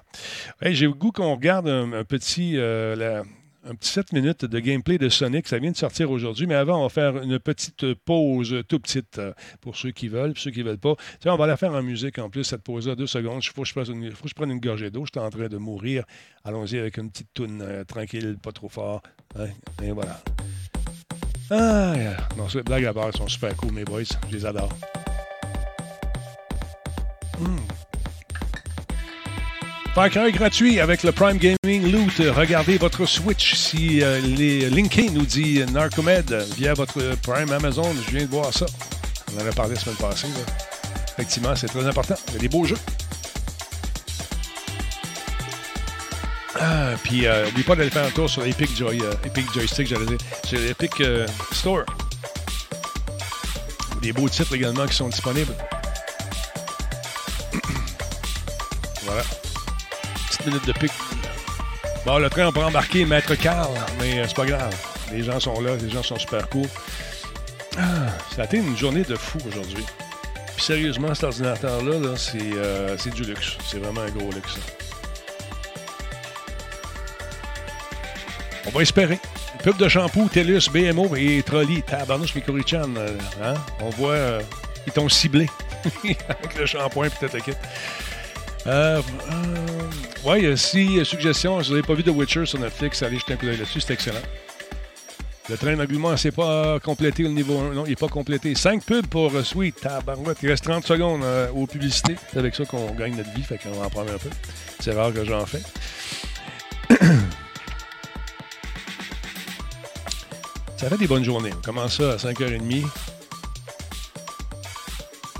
J'ai 0.62 0.86
le 0.86 0.92
goût 0.92 1.12
qu'on 1.12 1.34
regarde 1.34 1.68
un, 1.68 2.04
petit... 2.04 2.54
Euh, 2.56 3.22
un 3.64 3.74
petit 3.74 3.90
7 3.90 4.12
minutes 4.12 4.44
de 4.44 4.58
gameplay 4.58 4.98
de 4.98 5.08
Sonic. 5.08 5.46
Ça 5.46 5.58
vient 5.58 5.70
de 5.70 5.76
sortir 5.76 6.10
aujourd'hui, 6.10 6.46
mais 6.46 6.54
avant, 6.54 6.80
on 6.80 6.82
va 6.84 6.88
faire 6.88 7.22
une 7.22 7.38
petite 7.38 7.94
pause 7.94 8.62
tout 8.68 8.80
petite 8.80 9.18
euh, 9.18 9.32
pour 9.60 9.76
ceux 9.76 9.90
qui 9.90 10.08
veulent, 10.08 10.32
pour 10.32 10.42
ceux 10.42 10.50
qui 10.50 10.60
ne 10.60 10.64
veulent 10.64 10.78
pas. 10.78 10.94
Tiens, 11.20 11.34
on 11.34 11.36
va 11.36 11.46
la 11.46 11.56
faire 11.56 11.72
en 11.72 11.82
musique 11.82 12.18
en 12.18 12.30
plus, 12.30 12.44
cette 12.44 12.62
pause-là, 12.62 12.94
deux 12.94 13.06
secondes. 13.06 13.42
Il 13.42 13.50
faut, 13.50 13.62
que 13.62 14.28
je 14.28 14.34
prenne 14.34 14.50
une 14.50 14.60
gorgée 14.60 14.90
d'eau. 14.90 15.04
Je 15.04 15.10
suis 15.12 15.26
en 15.26 15.30
train 15.30 15.48
de 15.48 15.56
mourir. 15.58 16.04
Allons-y 16.44 16.78
avec 16.78 16.96
une 16.96 17.10
petite 17.10 17.32
toune 17.34 17.62
euh, 17.62 17.84
tranquille, 17.84 18.36
pas 18.42 18.52
trop 18.52 18.68
fort. 18.68 19.02
et 19.82 19.90
voilà. 19.92 20.20
Ah, 21.50 21.94
non, 22.36 22.48
ces 22.48 22.62
blagues 22.62 22.84
à 22.84 22.94
part 22.94 23.14
sont 23.16 23.26
super 23.26 23.56
cool, 23.56 23.72
mes 23.72 23.84
boys. 23.84 24.02
Je 24.28 24.36
les 24.36 24.46
adore. 24.46 24.72
Hmm. 27.38 27.79
Far 29.94 30.08
Cry 30.08 30.30
gratuit 30.30 30.78
avec 30.78 31.02
le 31.02 31.10
Prime 31.10 31.36
Gaming 31.36 31.90
Loot. 31.90 32.18
Regardez 32.18 32.78
votre 32.78 33.06
Switch 33.06 33.56
si 33.56 34.02
euh, 34.02 34.20
les 34.20 34.70
linké 34.70 35.10
nous 35.10 35.26
dit 35.26 35.64
Narcomed 35.72 36.32
via 36.56 36.74
votre 36.74 37.16
Prime 37.22 37.50
Amazon. 37.50 37.92
Je 38.06 38.16
viens 38.16 38.24
de 38.24 38.30
voir 38.30 38.54
ça. 38.54 38.66
On 39.32 39.42
en 39.42 39.46
a 39.46 39.52
parlé 39.52 39.74
la 39.74 39.80
semaine 39.80 39.96
passée. 39.96 40.28
Effectivement, 41.18 41.56
c'est 41.56 41.66
très 41.66 41.84
important. 41.84 42.14
Il 42.28 42.34
y 42.34 42.36
a 42.36 42.38
des 42.38 42.48
beaux 42.48 42.64
jeux. 42.64 42.78
Ah, 46.60 46.92
puis 47.02 47.26
euh, 47.26 47.46
pas 47.66 47.74
d'aller 47.74 47.90
faire 47.90 48.06
un 48.06 48.10
tour 48.10 48.30
sur 48.30 48.46
Epic, 48.46 48.76
Joy, 48.76 49.00
euh, 49.02 49.12
Epic 49.24 49.52
Joystick, 49.52 49.88
j'allais 49.88 50.06
dire. 50.06 50.18
Sur 50.44 50.60
Epic 50.60 51.02
Store. 51.52 51.84
Des 54.00 54.12
beaux 54.12 54.28
titres 54.28 54.54
également 54.54 54.86
qui 54.86 54.94
sont 54.94 55.08
disponibles. 55.08 55.54
Minutes 60.46 60.66
de 60.66 60.72
pic. 60.72 60.92
Bon, 62.06 62.18
le 62.18 62.30
train, 62.30 62.46
on 62.46 62.52
peut 62.52 62.64
embarquer 62.64 63.04
Maître 63.04 63.34
Carl, 63.34 63.72
mais 64.00 64.18
euh, 64.20 64.24
c'est 64.26 64.36
pas 64.36 64.46
grave. 64.46 64.74
Les 65.12 65.22
gens 65.22 65.38
sont 65.40 65.60
là, 65.60 65.76
les 65.76 65.90
gens 65.90 66.02
sont 66.02 66.18
super 66.18 66.48
cool. 66.48 66.66
Ah, 67.78 68.08
ça 68.34 68.42
a 68.42 68.44
été 68.46 68.58
une 68.58 68.76
journée 68.76 69.02
de 69.02 69.16
fou 69.16 69.38
aujourd'hui. 69.46 69.84
Puis 70.56 70.64
sérieusement, 70.64 71.14
cet 71.14 71.24
ordinateur-là, 71.24 71.92
euh, 71.94 72.96
c'est, 72.98 73.14
du 73.14 73.22
luxe. 73.24 73.56
C'est 73.66 73.78
vraiment 73.78 74.02
un 74.02 74.10
gros 74.10 74.30
luxe. 74.30 74.56
On 78.66 78.70
va 78.70 78.82
espérer. 78.82 79.18
pub 79.62 79.76
de 79.76 79.88
shampoo, 79.88 80.28
TELUS, 80.28 80.68
BMO 80.72 81.16
et 81.16 81.42
Trolley. 81.44 81.82
Tabarnouche, 81.86 82.34
Mikori-chan. 82.34 82.94
euh, 82.96 83.16
hein? 83.42 83.54
On 83.80 83.90
voit, 83.90 84.12
euh, 84.12 84.40
ils 84.86 84.92
t'ont 84.92 85.08
ciblé 85.08 85.48
avec 86.04 86.58
le 86.58 86.66
shampoing 86.66 87.08
peut-être 87.08 87.34
le. 87.34 87.56
Euh, 88.66 89.00
euh, 89.00 90.28
ouais, 90.28 90.44
euh, 90.44 90.56
si, 90.56 90.98
euh, 90.98 91.04
suggestion, 91.04 91.62
si 91.62 91.68
vous 91.68 91.76
n'avez 91.76 91.86
pas 91.86 91.94
vu 91.94 92.02
The 92.02 92.08
Witcher 92.08 92.46
sur 92.46 92.58
Netflix, 92.58 93.02
allez 93.02 93.18
jeter 93.18 93.32
un 93.32 93.36
coup 93.36 93.46
là-dessus, 93.46 93.80
c'est 93.80 93.94
excellent. 93.94 94.20
Le 95.50 95.56
train 95.56 95.74
d'engouement, 95.74 96.16
c'est 96.16 96.30
pas 96.30 96.78
complété 96.78 97.24
au 97.24 97.28
niveau 97.28 97.58
1. 97.58 97.74
Non, 97.74 97.84
il 97.84 97.90
n'est 97.90 97.96
pas 97.96 98.06
complété. 98.06 98.54
5 98.54 98.84
pubs 98.84 99.08
pour 99.08 99.34
euh, 99.34 99.42
Sweet. 99.42 99.80
Tabarouette. 99.80 100.38
Il 100.44 100.48
reste 100.48 100.62
30 100.62 100.86
secondes 100.86 101.24
euh, 101.24 101.50
aux 101.50 101.66
publicités. 101.66 102.14
C'est 102.30 102.38
avec 102.38 102.54
ça 102.54 102.64
qu'on 102.64 102.92
gagne 102.92 103.16
notre 103.16 103.32
vie, 103.32 103.42
fait 103.42 103.58
qu'on 103.58 103.72
va 103.72 103.86
en 103.86 103.90
prendre 103.90 104.12
un 104.12 104.18
peu. 104.18 104.30
C'est 104.78 104.92
rare 104.92 105.12
que 105.12 105.24
j'en 105.24 105.44
fais. 105.46 105.62
ça 110.76 110.88
fait 110.88 110.98
des 110.98 111.08
bonnes 111.08 111.24
journées. 111.24 111.50
On 111.58 111.62
commence 111.62 111.96
ça 111.96 112.12
à 112.12 112.16
5h30. 112.16 112.84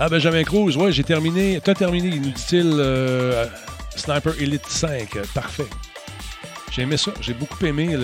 Ah, 0.03 0.09
Benjamin 0.09 0.45
Cruz, 0.45 0.79
ouais, 0.79 0.93
j'ai 0.93 1.05
terminé. 1.05 1.61
T'as 1.63 1.75
terminé, 1.75 2.09
nous 2.09 2.31
dit-il, 2.31 2.73
euh, 2.79 3.45
Sniper 3.95 4.33
Elite 4.41 4.67
5. 4.67 5.15
Euh, 5.17 5.25
Parfait. 5.35 5.67
J'ai 6.73 6.83
aimé 6.83 6.97
ça. 6.97 7.13
J'ai 7.21 7.35
beaucoup 7.35 7.63
aimé 7.67 7.99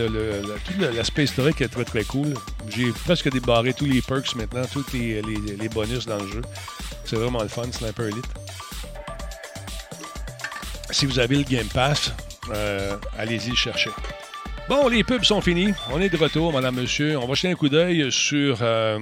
tout 0.66 0.72
l'aspect 0.94 1.24
historique 1.24 1.62
est 1.62 1.68
très 1.68 1.86
très 1.86 2.04
cool. 2.04 2.34
J'ai 2.68 2.92
presque 3.06 3.30
débarré 3.30 3.72
tous 3.72 3.86
les 3.86 4.02
perks 4.02 4.34
maintenant, 4.34 4.64
tous 4.70 4.84
les 4.92 5.68
bonus 5.72 6.04
dans 6.04 6.18
le 6.18 6.28
jeu. 6.28 6.42
C'est 7.06 7.16
vraiment 7.16 7.40
le 7.42 7.48
fun, 7.48 7.62
Sniper 7.72 8.08
Elite. 8.08 8.26
Si 10.90 11.06
vous 11.06 11.18
avez 11.18 11.36
le 11.36 11.44
Game 11.44 11.68
Pass, 11.68 12.12
euh, 12.52 12.96
allez-y 13.16 13.50
le 13.50 13.56
chercher. 13.56 13.90
Bon, 14.68 14.88
les 14.88 15.02
pubs 15.02 15.24
sont 15.24 15.40
finis. 15.40 15.72
On 15.92 16.00
est 16.02 16.10
de 16.10 16.16
retour, 16.18 16.52
madame, 16.52 16.74
monsieur. 16.74 17.16
On 17.18 17.26
va 17.26 17.32
jeter 17.32 17.52
un 17.52 17.54
coup 17.54 17.70
d'œil 17.70 18.12
sur. 18.12 18.58
euh, 18.60 18.98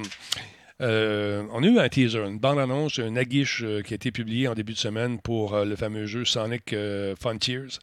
euh, 0.80 1.46
on 1.52 1.62
a 1.62 1.66
eu 1.66 1.78
un 1.78 1.88
teaser, 1.88 2.24
une 2.24 2.38
bande-annonce, 2.38 2.98
un 2.98 3.14
aguiche 3.14 3.62
euh, 3.62 3.82
qui 3.82 3.94
a 3.94 3.96
été 3.96 4.10
publié 4.10 4.48
en 4.48 4.54
début 4.54 4.72
de 4.72 4.78
semaine 4.78 5.20
pour 5.20 5.54
euh, 5.54 5.64
le 5.64 5.76
fameux 5.76 6.06
jeu 6.06 6.24
Sonic 6.24 6.74
Frontiers. 7.20 7.78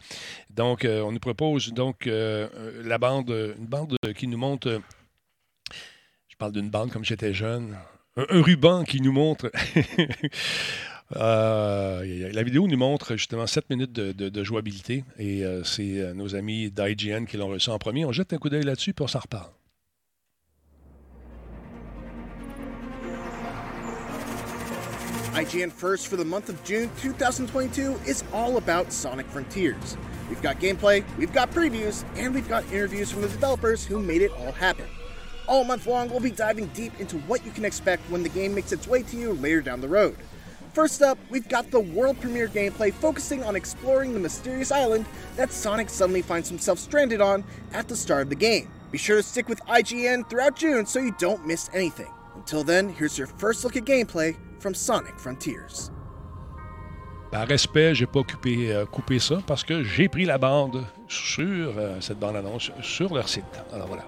Donc, 0.50 0.86
on 0.86 1.12
nous 1.12 1.20
propose 1.20 1.72
donc 1.74 2.06
la 2.06 2.98
bande, 2.98 3.30
une 3.58 3.66
bande 3.66 3.96
qui 4.16 4.28
nous 4.28 4.38
montre. 4.38 4.82
je 6.28 6.36
parle 6.38 6.52
d'une 6.52 6.70
bande 6.70 6.92
comme 6.92 7.06
j'étais 7.06 7.34
jeune. 7.34 7.78
Un, 8.18 8.42
ruban 8.42 8.84
qui 8.84 9.02
nous 9.02 9.14
montre. 9.14 9.52
La 11.14 12.44
vidéo 12.44 12.68
nous 12.68 12.78
montre 12.78 13.18
justement 13.18 13.46
7 13.46 13.70
minutes 13.70 13.92
de, 13.92 14.44
jouabilité 14.44 15.04
et 15.18 15.44
c'est 15.64 16.14
nos 16.14 16.36
amis 16.36 16.72
d'IGN 16.72 17.26
qui 17.26 17.38
l'ont 17.38 17.50
reçu 17.50 17.70
en 17.70 17.80
premier. 17.80 18.06
On 18.06 18.12
jette 18.12 18.34
un 18.34 18.38
coup 18.38 18.50
d'œil 18.50 18.64
là-dessus 18.64 18.94
puis 18.94 19.04
on 19.04 19.08
s'en 19.08 19.20
reparle. 19.20 19.52
IGN 25.32 25.72
First 25.72 26.10
for 26.10 26.18
the 26.18 26.26
month 26.26 26.50
of 26.50 26.62
June 26.66 26.92
2022 26.98 28.02
is 28.06 28.22
all 28.34 28.58
about 28.58 28.92
Sonic 28.92 29.26
Frontiers. 29.28 29.96
We've 30.28 30.42
got 30.42 30.60
gameplay, 30.60 31.06
we've 31.18 31.32
got 31.32 31.52
previews, 31.52 32.04
and 32.18 32.36
we've 32.36 32.50
got 32.50 32.66
interviews 32.66 33.10
from 33.10 33.22
the 33.22 33.30
developers 33.30 33.86
who 33.86 34.02
made 34.02 34.22
it 34.22 34.32
all 34.32 34.52
happen. 34.52 34.88
All 35.48 35.64
month 35.64 35.88
long, 35.88 36.10
we'll 36.10 36.20
be 36.20 36.32
diving 36.32 36.66
deep 36.68 37.00
into 37.00 37.18
what 37.20 37.46
you 37.46 37.52
can 37.52 37.64
expect 37.64 38.10
when 38.12 38.24
the 38.24 38.30
game 38.30 38.54
makes 38.54 38.74
its 38.74 38.88
way 38.88 39.04
to 39.04 39.16
you 39.16 39.32
later 39.36 39.62
down 39.62 39.80
the 39.80 39.88
road. 39.88 40.18
First 40.74 41.02
up, 41.02 41.18
we've 41.30 41.48
got 41.48 41.72
the 41.72 41.80
world 41.80 42.20
premiere 42.20 42.50
gameplay 42.50 42.94
focusing 42.94 43.42
on 43.42 43.56
exploring 43.56 44.14
the 44.14 44.20
mysterious 44.20 44.72
island 44.72 45.06
that 45.38 45.54
Sonic 45.54 45.90
suddenly 45.90 46.22
finds 46.22 46.50
himself 46.50 46.78
stranded 46.78 47.22
on 47.22 47.46
at 47.72 47.88
the 47.88 47.96
start 47.96 48.24
of 48.24 48.30
the 48.30 48.36
game. 48.36 48.70
Be 48.92 48.98
sure 48.98 49.16
to 49.16 49.24
stick 49.24 49.48
with 49.48 49.62
IGN 49.62 50.30
throughout 50.30 50.58
June 50.58 50.86
so 50.86 51.00
you 51.00 51.16
don't 51.18 51.48
miss 51.48 51.70
anything. 51.74 52.12
Until 52.36 52.66
then, 52.66 52.90
here's 52.90 53.18
your 53.18 53.28
first 53.28 53.64
look 53.64 53.78
at 53.78 53.86
gameplay 53.86 54.36
from 54.62 54.76
Sonic 54.76 55.18
Frontiers. 55.18 55.92
Par 57.32 57.48
respect, 57.48 57.96
j'ai 57.96 58.06
pas 58.06 58.24
coupé, 58.24 58.74
euh, 58.74 58.86
coupé 58.86 59.18
ça 59.18 59.38
parce 59.48 59.64
que 59.64 59.84
j'ai 59.84 60.08
pris 60.10 60.26
la 60.26 60.38
bande 60.38 60.86
sur 61.08 61.74
euh, 61.78 62.00
cette 62.02 62.20
bande-annonce 62.20 62.72
sur 62.82 63.14
leur 63.14 63.28
site. 63.28 63.46
Alors 63.74 63.88
voilà. 63.88 64.04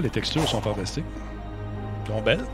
Les 0.00 0.10
textures 0.10 0.46
sont 0.48 0.60
fantastiques. 0.60 1.04
Elles 2.06 2.12
sont 2.14 2.22
belles. 2.22 2.44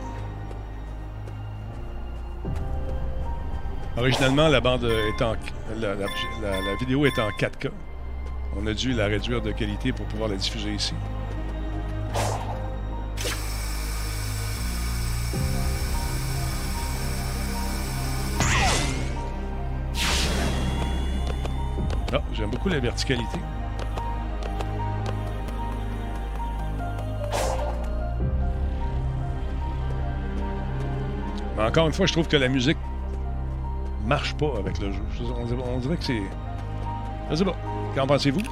Originalement, 3.96 4.48
la 4.48 4.60
bande 4.60 4.84
est 4.84 5.22
en, 5.22 5.34
la- 5.78 5.94
la 5.94 6.76
vidéo 6.80 7.04
est 7.06 7.18
en 7.18 7.28
4K. 7.30 7.70
On 8.56 8.66
a 8.66 8.74
dû 8.74 8.92
la 8.92 9.06
réduire 9.06 9.40
de 9.42 9.52
qualité 9.52 9.92
pour 9.92 10.06
pouvoir 10.06 10.28
la 10.30 10.36
diffuser 10.36 10.72
ici. 10.72 10.94
Ah, 22.12 22.20
j'aime 22.34 22.50
beaucoup 22.50 22.68
la 22.68 22.78
verticalité. 22.80 23.38
Encore 31.72 31.86
une 31.86 31.94
fois, 31.94 32.04
je 32.04 32.12
trouve 32.12 32.28
que 32.28 32.36
la 32.36 32.48
musique 32.48 32.76
marche 34.04 34.34
pas 34.34 34.52
avec 34.58 34.78
le 34.78 34.92
jeu. 34.92 35.00
Je- 35.16 35.22
On 35.24 35.44
dirait, 35.46 35.62
on 35.74 35.78
dirait 35.78 35.96
que 35.96 36.04
c'est. 36.04 36.22
Je 37.30 37.34
sais 37.36 37.44
pas. 37.46 37.56
Qu'en 37.94 38.06
pensez-vous? 38.06 38.42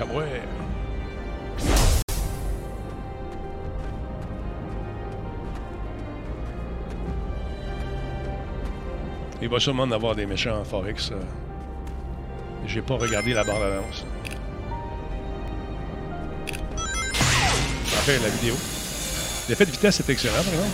Ah 0.00 0.04
ouais. 0.14 0.42
Il 9.40 9.48
va 9.48 9.60
sûrement 9.60 9.84
en 9.84 9.90
avoir 9.92 10.14
des 10.14 10.26
méchants 10.26 10.58
en 10.58 10.64
Forex. 10.64 11.10
euh. 11.12 11.20
J'ai 12.66 12.82
pas 12.82 12.94
regardé 12.96 13.32
la 13.32 13.44
bande-annonce. 13.44 14.04
La 18.08 18.28
vidéo. 18.30 18.54
L'effet 19.50 19.66
de 19.66 19.70
vitesse 19.70 20.00
est 20.00 20.08
excellent, 20.08 20.32
par 20.42 20.54
exemple. 20.54 20.70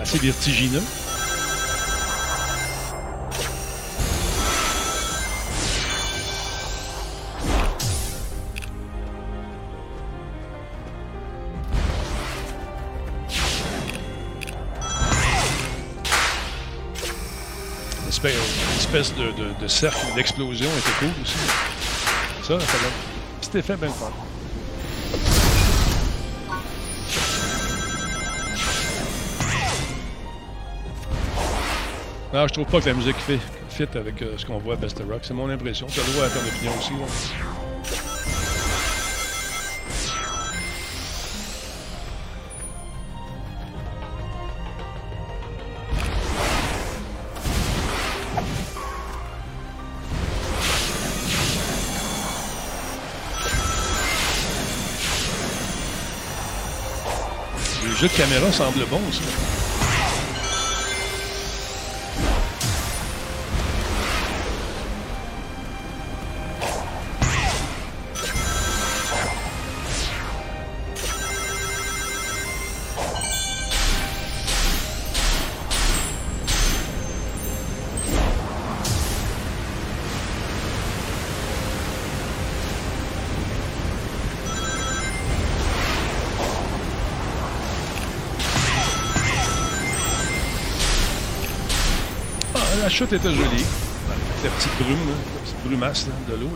Assez 0.00 0.18
vertigineux. 0.18 0.82
Espèce, 18.08 19.14
de, 19.14 19.30
de- 19.32 19.54
de 19.62 19.68
cercle 19.68 20.04
d'explosion 20.16 20.66
était 20.78 20.98
cool 20.98 21.22
aussi. 21.22 21.36
Ça, 22.42 22.58
ça 22.58 22.66
fait 22.66 22.86
un 22.86 23.40
petit 23.40 23.58
effet 23.58 23.76
bien 23.76 23.88
fort. 23.90 24.12
Non, 32.32 32.46
je 32.46 32.52
trouve 32.52 32.66
pas 32.66 32.80
que 32.80 32.86
la 32.86 32.94
musique 32.94 33.16
fait 33.16 33.40
fit 33.70 33.88
avec 33.96 34.22
euh, 34.22 34.34
ce 34.36 34.46
qu'on 34.46 34.58
voit 34.58 34.74
à 34.74 34.76
Best 34.76 35.00
of 35.00 35.08
Rock. 35.08 35.22
C'est 35.22 35.34
mon 35.34 35.50
impression. 35.50 35.88
Tu 35.88 35.98
as 35.98 36.04
le 36.04 36.12
droit 36.12 36.26
à 36.26 36.28
ton 36.28 36.38
opinion 36.38 36.72
aussi. 36.78 36.92
Le 57.84 57.96
jeu 57.96 58.06
de 58.06 58.12
caméra 58.12 58.52
semble 58.52 58.86
bon 58.86 59.00
aussi. 59.08 59.20
La 92.90 92.96
chute 92.96 93.12
était 93.12 93.30
jolie. 93.30 93.64
La 94.42 94.50
petite 94.50 94.72
brume, 94.80 94.98
la 95.08 95.40
petite 95.42 95.64
brumasse 95.64 96.08
de 96.28 96.34
l'eau. 96.34 96.50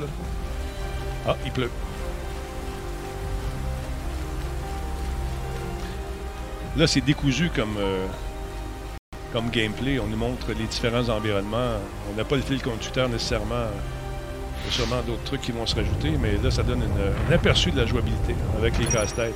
Ah, 1.29 1.37
il 1.45 1.53
pleut. 1.53 1.71
Là, 6.77 6.89
c'est 6.89 7.03
décousu 7.03 7.51
comme, 7.55 7.77
euh, 7.79 8.07
comme 9.33 9.49
gameplay. 9.51 10.01
On 10.01 10.09
nous 10.09 10.17
montre 10.17 10.49
les 10.59 10.65
différents 10.65 11.09
environnements. 11.09 11.79
On 12.11 12.17
n'a 12.17 12.25
pas 12.25 12.35
le 12.35 12.43
fil 12.43 12.61
conducteur 12.61 13.09
nécessairement. 13.09 13.67
Il 14.65 14.67
y 14.67 14.69
a 14.71 14.73
sûrement 14.73 15.03
d'autres 15.07 15.23
trucs 15.23 15.43
qui 15.43 15.53
vont 15.53 15.67
se 15.67 15.77
rajouter, 15.77 16.19
mais 16.21 16.37
là, 16.43 16.51
ça 16.51 16.65
donne 16.65 16.83
un 16.83 17.33
aperçu 17.33 17.71
de 17.71 17.81
la 17.81 17.87
jouabilité 17.87 18.35
avec 18.59 18.77
les 18.79 18.87
casse-têtes. 18.87 19.35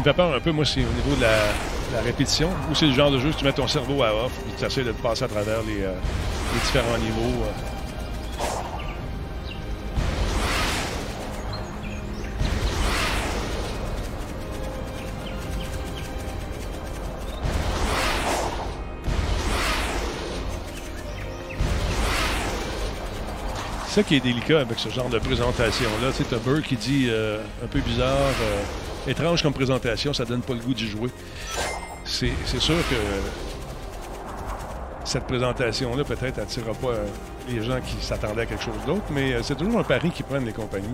Qui 0.00 0.08
me 0.08 0.12
fait 0.12 0.16
peur 0.16 0.34
un 0.34 0.40
peu, 0.40 0.52
moi, 0.52 0.64
c'est 0.64 0.80
au 0.80 0.92
niveau 0.92 1.14
de 1.16 1.22
la, 1.22 2.00
répétition. 2.02 2.48
Ou 2.70 2.74
c'est 2.74 2.86
le 2.86 2.92
genre 2.92 3.10
de 3.10 3.18
jeu 3.18 3.28
où 3.28 3.32
tu 3.32 3.44
mets 3.44 3.52
ton 3.52 3.66
cerveau 3.66 4.02
à 4.02 4.14
off 4.14 4.32
et 4.48 4.58
tu 4.58 4.64
essaies 4.64 4.84
de 4.84 4.92
passer 4.92 5.24
à 5.24 5.28
travers 5.28 5.62
les, 5.62 5.82
euh, 5.82 5.92
différents 6.62 6.98
niveaux. 6.98 7.42
euh. 7.42 7.50
C'est 23.86 23.96
ça 23.96 24.02
qui 24.04 24.14
est 24.14 24.20
délicat 24.20 24.60
avec 24.60 24.78
ce 24.78 24.88
genre 24.88 25.08
de 25.08 25.18
présentation-là. 25.18 26.12
Tu 26.16 26.22
sais, 26.22 26.36
Burr 26.44 26.62
qui 26.62 26.76
dit 26.76 27.06
euh, 27.10 27.40
un 27.64 27.66
peu 27.66 27.80
bizarre, 27.80 28.16
étrange 29.10 29.42
comme 29.42 29.52
présentation, 29.52 30.12
ça 30.12 30.24
donne 30.24 30.40
pas 30.42 30.54
le 30.54 30.60
goût 30.60 30.74
d'y 30.74 30.88
jouer. 30.88 31.10
C'est 32.04 32.30
sûr 32.58 32.76
que 32.88 32.96
cette 35.04 35.24
présentation-là, 35.24 36.04
peut-être, 36.04 36.38
attirera 36.38 36.72
pas 36.74 36.88
euh, 36.88 37.06
les 37.48 37.62
gens 37.62 37.80
qui 37.80 37.96
s'attendaient 38.04 38.42
à 38.42 38.46
quelque 38.46 38.62
chose 38.62 38.74
d'autre, 38.86 39.02
mais 39.10 39.32
euh, 39.32 39.42
c'est 39.42 39.56
toujours 39.56 39.80
un 39.80 39.84
pari 39.84 40.10
qui 40.10 40.22
prennent 40.22 40.44
les 40.44 40.52
compagnies. 40.52 40.86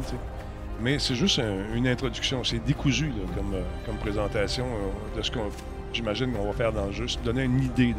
Mais 0.81 0.99
c'est 0.99 1.15
juste 1.15 1.39
un- 1.39 1.75
une 1.75 1.87
introduction. 1.89 2.43
C'est 2.45 2.65
décousu 2.65 3.13
euh, 3.19 3.61
comme 3.85 3.97
présentation 3.97 4.67
de 5.17 5.23
ce 5.23 5.31
qu'on, 5.31 5.49
j'imagine, 5.93 6.33
qu'on 6.33 6.47
va 6.47 6.53
faire 6.53 6.73
dans 6.73 6.87
le 6.87 6.93
jeu. 6.93 7.07
C'est 7.09 7.23
donner 7.23 7.43
une 7.45 7.63
idée 7.63 7.95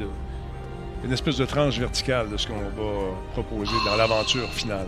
une 1.03 1.11
espèce 1.13 1.37
de 1.37 1.45
tranche 1.45 1.77
verticale 1.77 2.27
de 2.31 2.37
ce 2.37 2.47
qu'on 2.47 2.55
va 2.57 3.11
proposer 3.33 3.75
dans 3.85 3.95
l'aventure 3.95 4.49
finale. 4.49 4.87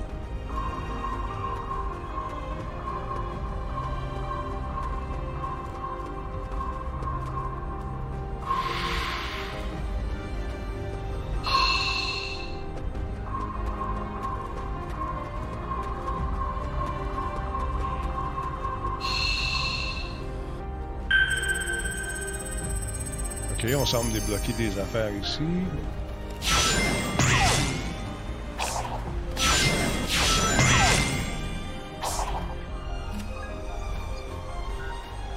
Semble 23.89 24.11
débloquer 24.11 24.53
des 24.53 24.77
affaires 24.77 25.09
ici. 25.19 25.41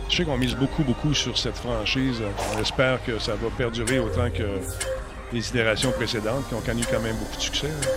Je 0.09 0.16
sais 0.16 0.24
qu'on 0.24 0.37
mise 0.37 0.55
beaucoup, 0.55 0.83
beaucoup 0.85 1.15
sur 1.15 1.39
cette 1.39 1.57
franchise. 1.57 2.20
On 2.55 2.61
espère 2.61 3.03
que 3.05 3.19
ça 3.19 3.35
va 3.35 3.49
perdurer 3.57 3.99
autant 3.99 4.31
que 4.31 4.61
les 5.33 5.49
itérations 5.49 5.91
précédentes 5.93 6.47
qui 6.49 6.55
ont 6.55 6.61
connu 6.61 6.83
quand 6.91 7.01
même 7.01 7.16
beaucoup 7.16 7.37
de 7.37 7.41
succès. 7.41 7.70
hein. 7.70 7.89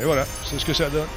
Et 0.00 0.04
voilà, 0.04 0.24
c'est 0.44 0.60
ce 0.60 0.64
que 0.64 0.72
ça 0.72 0.88
donne. 0.88 1.08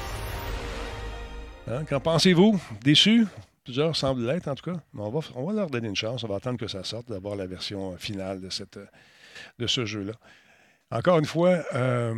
Hein, 1.69 1.83
Qu'en 1.87 1.99
pensez-vous? 1.99 2.59
Déçu? 2.83 3.27
Plusieurs 3.63 3.95
semblent 3.95 4.25
l'être, 4.25 4.47
en 4.47 4.55
tout 4.55 4.71
cas. 4.71 4.79
Mais 4.93 5.01
on 5.01 5.09
va, 5.09 5.19
on 5.35 5.45
va 5.45 5.53
leur 5.53 5.69
donner 5.69 5.87
une 5.87 5.95
chance. 5.95 6.23
On 6.23 6.27
va 6.27 6.35
attendre 6.37 6.57
que 6.59 6.67
ça 6.67 6.83
sorte, 6.83 7.09
d'avoir 7.09 7.35
la 7.35 7.45
version 7.45 7.95
finale 7.97 8.41
de, 8.41 8.49
cette, 8.49 8.77
euh, 8.77 8.85
de 9.59 9.67
ce 9.67 9.85
jeu-là. 9.85 10.13
Encore 10.91 11.19
une 11.19 11.25
fois, 11.25 11.63
euh, 11.73 12.15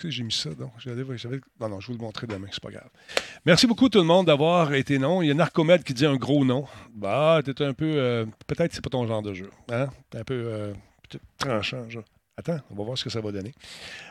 que 0.00 0.10
j'ai 0.10 0.22
mis 0.22 0.32
ça? 0.32 0.50
Donc, 0.54 0.72
j'allais 0.78 1.04
non, 1.60 1.68
non, 1.68 1.80
je 1.80 1.86
vous 1.88 1.92
le 1.92 1.98
montrer 1.98 2.26
demain, 2.26 2.48
c'est 2.50 2.62
pas 2.62 2.70
grave. 2.70 2.88
Merci 3.44 3.66
beaucoup 3.66 3.88
tout 3.88 3.98
le 3.98 4.04
monde 4.04 4.26
d'avoir 4.26 4.74
été 4.74 4.98
non. 4.98 5.22
Il 5.22 5.28
y 5.28 5.30
a 5.30 5.34
Narcomed 5.34 5.82
qui 5.84 5.94
dit 5.94 6.06
un 6.06 6.16
gros 6.16 6.44
nom. 6.44 6.66
Bah, 6.92 7.40
t'es 7.44 7.62
un 7.62 7.74
peu. 7.74 7.92
euh, 7.96 8.26
Peut-être 8.46 8.68
que 8.70 8.74
c'est 8.74 8.82
pas 8.82 8.90
ton 8.90 9.06
genre 9.06 9.22
de 9.22 9.32
jeu. 9.34 9.50
Hein? 9.70 9.88
T'es 10.10 10.18
un 10.18 10.24
peu 10.24 10.34
euh, 10.34 10.74
tranchant, 11.38 11.88
genre. 11.88 12.04
Attends, 12.38 12.58
on 12.70 12.74
va 12.74 12.84
voir 12.84 12.98
ce 12.98 13.04
que 13.04 13.08
ça 13.10 13.22
va 13.22 13.32
donner. 13.32 13.54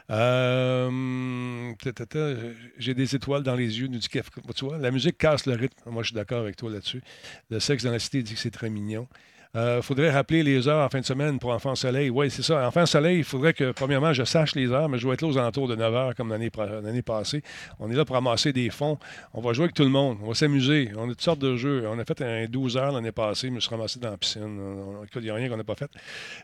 Euh, 0.10 1.73
J'ai 2.80 2.93
des 2.95 3.15
étoiles 3.15 3.43
dans 3.43 3.56
les 3.56 3.80
yeux, 3.80 3.88
nous 3.88 3.99
dit. 3.99 4.07
Tu 4.10 4.65
vois, 4.65 4.80
la 4.80 4.89
musique 4.89 5.18
casse 5.19 5.45
le 5.45 5.53
rythme. 5.53 5.77
Moi, 5.91 6.02
je 6.02 6.07
suis 6.07 6.15
d'accord 6.15 6.39
avec 6.39 6.56
toi 6.56 6.72
là-dessus. 6.72 7.03
Le 7.52 7.60
sexe 7.60 7.84
dans 7.84 7.91
la 7.91 7.99
cité 7.99 8.23
dit 8.23 8.34
que 8.34 8.39
c'est 8.39 8.49
très 8.49 8.72
mignon. 8.72 9.07
Il 9.57 9.80
faudrait 9.82 10.11
rappeler 10.11 10.44
les 10.44 10.68
heures 10.68 10.86
en 10.86 10.90
fin 10.90 10.99
de 10.99 11.06
semaine 11.06 11.40
pour 11.40 11.52
Enfant 11.52 11.76
Soleil. 11.76 12.10
Oui, 12.10 12.30
c'est 12.30 12.41
ça. 12.41 12.68
Enfant 12.68 12.86
Soleil, 12.86 13.19
il 13.19 13.23
faudrait 13.23 13.53
que, 13.53 13.72
premièrement, 13.72 14.11
je 14.11 14.23
sache 14.26 14.53
les 14.56 14.69
heures, 14.69 14.90
mais 14.90 14.98
je 14.98 15.07
vais 15.07 15.14
être 15.14 15.22
là 15.22 15.27
aux 15.30 15.38
alentours 15.38 15.68
de 15.69 15.76
9 15.76 15.95
heures 15.95 16.15
comme 16.15 16.30
l'année 16.30 16.52
l'année 16.84 17.02
passée. 17.02 17.41
On 17.80 17.90
est 17.90 17.95
là 17.95 18.03
pour 18.03 18.15
ramasser 18.15 18.52
des 18.52 18.69
fonds. 18.69 18.98
On 19.34 19.40
va 19.40 19.53
jouer 19.53 19.64
avec 19.65 19.76
tout 19.76 19.84
le 19.84 19.90
monde. 19.90 20.18
On 20.23 20.27
va 20.27 20.34
s'amuser. 20.34 20.90
On 20.98 21.06
a 21.06 21.07
toutes 21.10 21.22
sortes 21.22 21.40
de 21.40 21.56
jeux. 21.56 21.86
On 21.88 21.98
a 21.98 22.03
fait 22.03 22.22
un 22.22 22.45
12 22.48 22.76
heures 22.76 22.91
l'année 22.91 23.14
passée. 23.14 23.48
Je 23.48 23.53
me 23.53 23.60
suis 23.61 23.69
ramassé 23.69 23.98
dans 23.99 24.11
la 24.11 24.18
piscine. 24.18 24.60
Il 25.15 25.22
n'y 25.22 25.30
a 25.30 25.36
rien 25.36 25.48
qu'on 25.48 25.57
n'a 25.57 25.64
pas 25.64 25.76
fait. 25.76 25.90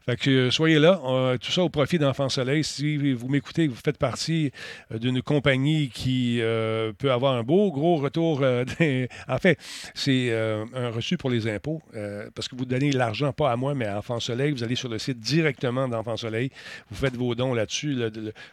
Fait 0.05 0.15
que 0.15 0.29
euh, 0.29 0.51
soyez 0.51 0.79
là. 0.79 0.99
On- 1.03 1.35
tout 1.38 1.51
ça 1.51 1.63
au 1.63 1.69
profit 1.69 1.99
d'Enfant 1.99 2.29
Soleil. 2.29 2.63
Si 2.63 3.13
vous 3.13 3.27
m'écoutez, 3.27 3.67
vous 3.67 3.75
faites 3.75 3.97
partie 3.97 4.51
euh, 4.93 4.97
d'une 4.99 5.21
compagnie 5.21 5.89
qui 5.89 6.39
euh, 6.41 6.93
peut 6.97 7.11
avoir 7.11 7.33
un 7.33 7.43
beau 7.43 7.71
gros 7.71 7.97
retour. 7.97 8.39
euh, 8.41 8.63
En 9.27 9.38
fait, 9.38 9.57
c'est 9.95 10.27
euh, 10.29 10.63
un 10.73 10.89
reçu 10.91 11.17
pour 11.17 11.29
les 11.29 11.47
impôts 11.49 11.81
euh, 11.95 12.29
parce 12.35 12.47
que 12.47 12.55
vous 12.55 12.65
donnez 12.65 12.91
l'argent 13.02 13.34
pas 13.34 13.52
à 13.52 13.56
moi, 13.56 13.73
mais 13.73 13.88
à 13.88 13.98
Enfant 13.98 14.19
Soleil. 14.19 14.52
Vous 14.52 14.64
allez 14.64 14.76
sur 14.76 14.90
le 14.90 14.99
site 14.99 15.19
directement 15.19 15.88
d'Enfant 15.88 16.18
Soleil. 16.18 16.52
Vous 16.90 16.95
faites 16.95 17.15
vos 17.15 17.34
dons 17.36 17.53
là-dessus. 17.53 17.98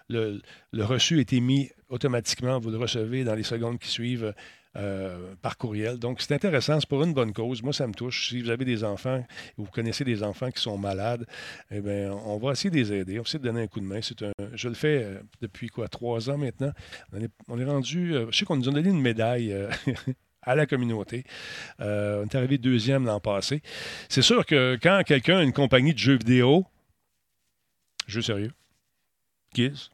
Le, 0.09 0.41
reçu 0.85 1.20
est 1.20 1.33
émis 1.33 1.70
automatiquement. 1.91 2.59
Vous 2.59 2.70
le 2.70 2.79
recevez 2.79 3.25
dans 3.25 3.35
les 3.35 3.43
secondes 3.43 3.79
qui 3.79 3.89
suivent. 3.89 4.33
euh, 4.77 5.35
par 5.43 5.57
courriel. 5.57 5.99
Donc, 5.99 6.20
c'est 6.20 6.35
intéressant, 6.35 6.79
c'est 6.79 6.89
pour 6.89 7.03
une 7.03 7.15
bonne 7.15 7.33
cause. 7.33 7.62
Moi, 7.62 7.73
ça 7.73 7.87
me 7.87 7.95
touche. 7.95 8.29
Si 8.29 8.43
vous 8.43 8.51
avez 8.51 8.65
des 8.65 8.85
enfants, 8.85 9.25
ou 9.57 9.65
vous 9.65 9.70
connaissez 9.70 10.05
des 10.05 10.23
enfants 10.23 10.51
qui 10.51 10.61
sont 10.61 10.79
malades, 10.79 11.27
eh 11.70 11.81
bien, 11.81 12.12
on 12.12 12.37
va 12.37 12.53
essayer 12.53 12.70
de 12.70 12.77
les 12.77 12.93
aider. 12.93 13.15
On 13.15 13.23
va 13.23 13.27
essayer 13.27 13.41
de 13.41 13.45
donner 13.45 13.62
un 13.62 13.66
coup 13.66 13.81
de 13.81 13.87
main. 13.87 14.01
C'est 14.03 14.23
un, 14.23 14.33
je 14.55 14.69
le 14.69 14.75
fais 14.75 15.03
euh, 15.03 15.20
depuis 15.41 15.69
quoi, 15.69 15.89
trois 15.89 16.31
ans 16.31 16.39
maintenant. 16.39 16.70
On 17.49 17.59
est, 17.59 17.65
rendu, 17.65 18.15
euh, 18.15 18.27
je 18.31 18.39
sais 18.39 18.45
qu'on 18.45 18.57
nous 18.57 18.69
a 18.69 18.73
donné 18.73 18.91
une 18.91 19.01
médaille 19.01 19.53
à 20.49 20.55
la 20.55 20.66
communauté. 20.66 21.25
Euh, 21.81 22.23
on 22.23 22.27
est 22.27 22.35
arrivé 22.35 22.57
deuxième 22.57 23.05
l'an 23.05 23.20
passé. 23.20 23.62
C'est 24.09 24.23
sûr 24.23 24.47
que 24.47 24.79
quand 24.83 25.03
quelqu'un 25.07 25.39
a 25.39 25.43
une 25.43 25.53
compagnie 25.53 25.93
de 25.93 25.99
jeux 25.99 26.16
vidéo, 26.16 26.65
jeux 28.07 28.23
sérieux, 28.23 28.53
Giz 29.55 29.91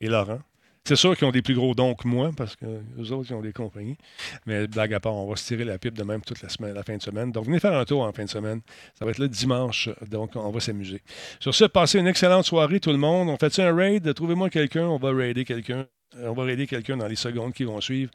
et 0.00 0.08
Laurent, 0.08 0.40
C'est 0.84 0.96
sûr 0.96 1.16
qu'ils 1.16 1.26
ont 1.26 1.32
des 1.32 1.42
plus 1.42 1.54
gros 1.54 1.74
dons 1.74 1.94
que 1.94 2.08
moi, 2.08 2.30
parce 2.34 2.56
que 2.56 2.64
les 2.96 3.12
autres, 3.12 3.30
ils 3.30 3.34
ont 3.34 3.42
des 3.42 3.52
compagnies. 3.52 3.98
Mais 4.46 4.66
blague 4.66 4.94
à 4.94 5.00
part, 5.00 5.14
on 5.14 5.28
va 5.28 5.36
se 5.36 5.46
tirer 5.46 5.64
la 5.64 5.78
pipe 5.78 5.94
de 5.94 6.02
même 6.02 6.22
toute 6.22 6.40
la 6.42 6.48
semaine, 6.48 6.74
la 6.74 6.82
fin 6.82 6.96
de 6.96 7.02
semaine. 7.02 7.30
Donc, 7.32 7.44
venez 7.44 7.58
faire 7.58 7.76
un 7.76 7.84
tour 7.84 8.02
en 8.02 8.12
fin 8.12 8.24
de 8.24 8.30
semaine. 8.30 8.60
Ça 8.98 9.04
va 9.04 9.10
être 9.10 9.18
le 9.18 9.28
dimanche, 9.28 9.90
donc 10.10 10.36
on 10.36 10.50
va 10.50 10.60
s'amuser. 10.60 11.02
Sur 11.40 11.54
ce, 11.54 11.64
passez 11.64 11.98
une 11.98 12.06
excellente 12.06 12.46
soirée, 12.46 12.80
tout 12.80 12.92
le 12.92 12.98
monde. 12.98 13.28
On 13.28 13.36
fait 13.36 13.58
un 13.58 13.74
raid? 13.74 14.14
Trouvez-moi 14.14 14.48
quelqu'un, 14.48 14.86
on 14.86 14.98
va 14.98 15.12
raider 15.12 15.44
quelqu'un. 15.44 15.86
On 16.24 16.32
va 16.32 16.50
aider 16.50 16.66
quelqu'un 16.66 16.96
dans 16.96 17.06
les 17.06 17.16
secondes 17.16 17.52
qui 17.52 17.64
vont 17.64 17.80
suivre. 17.80 18.10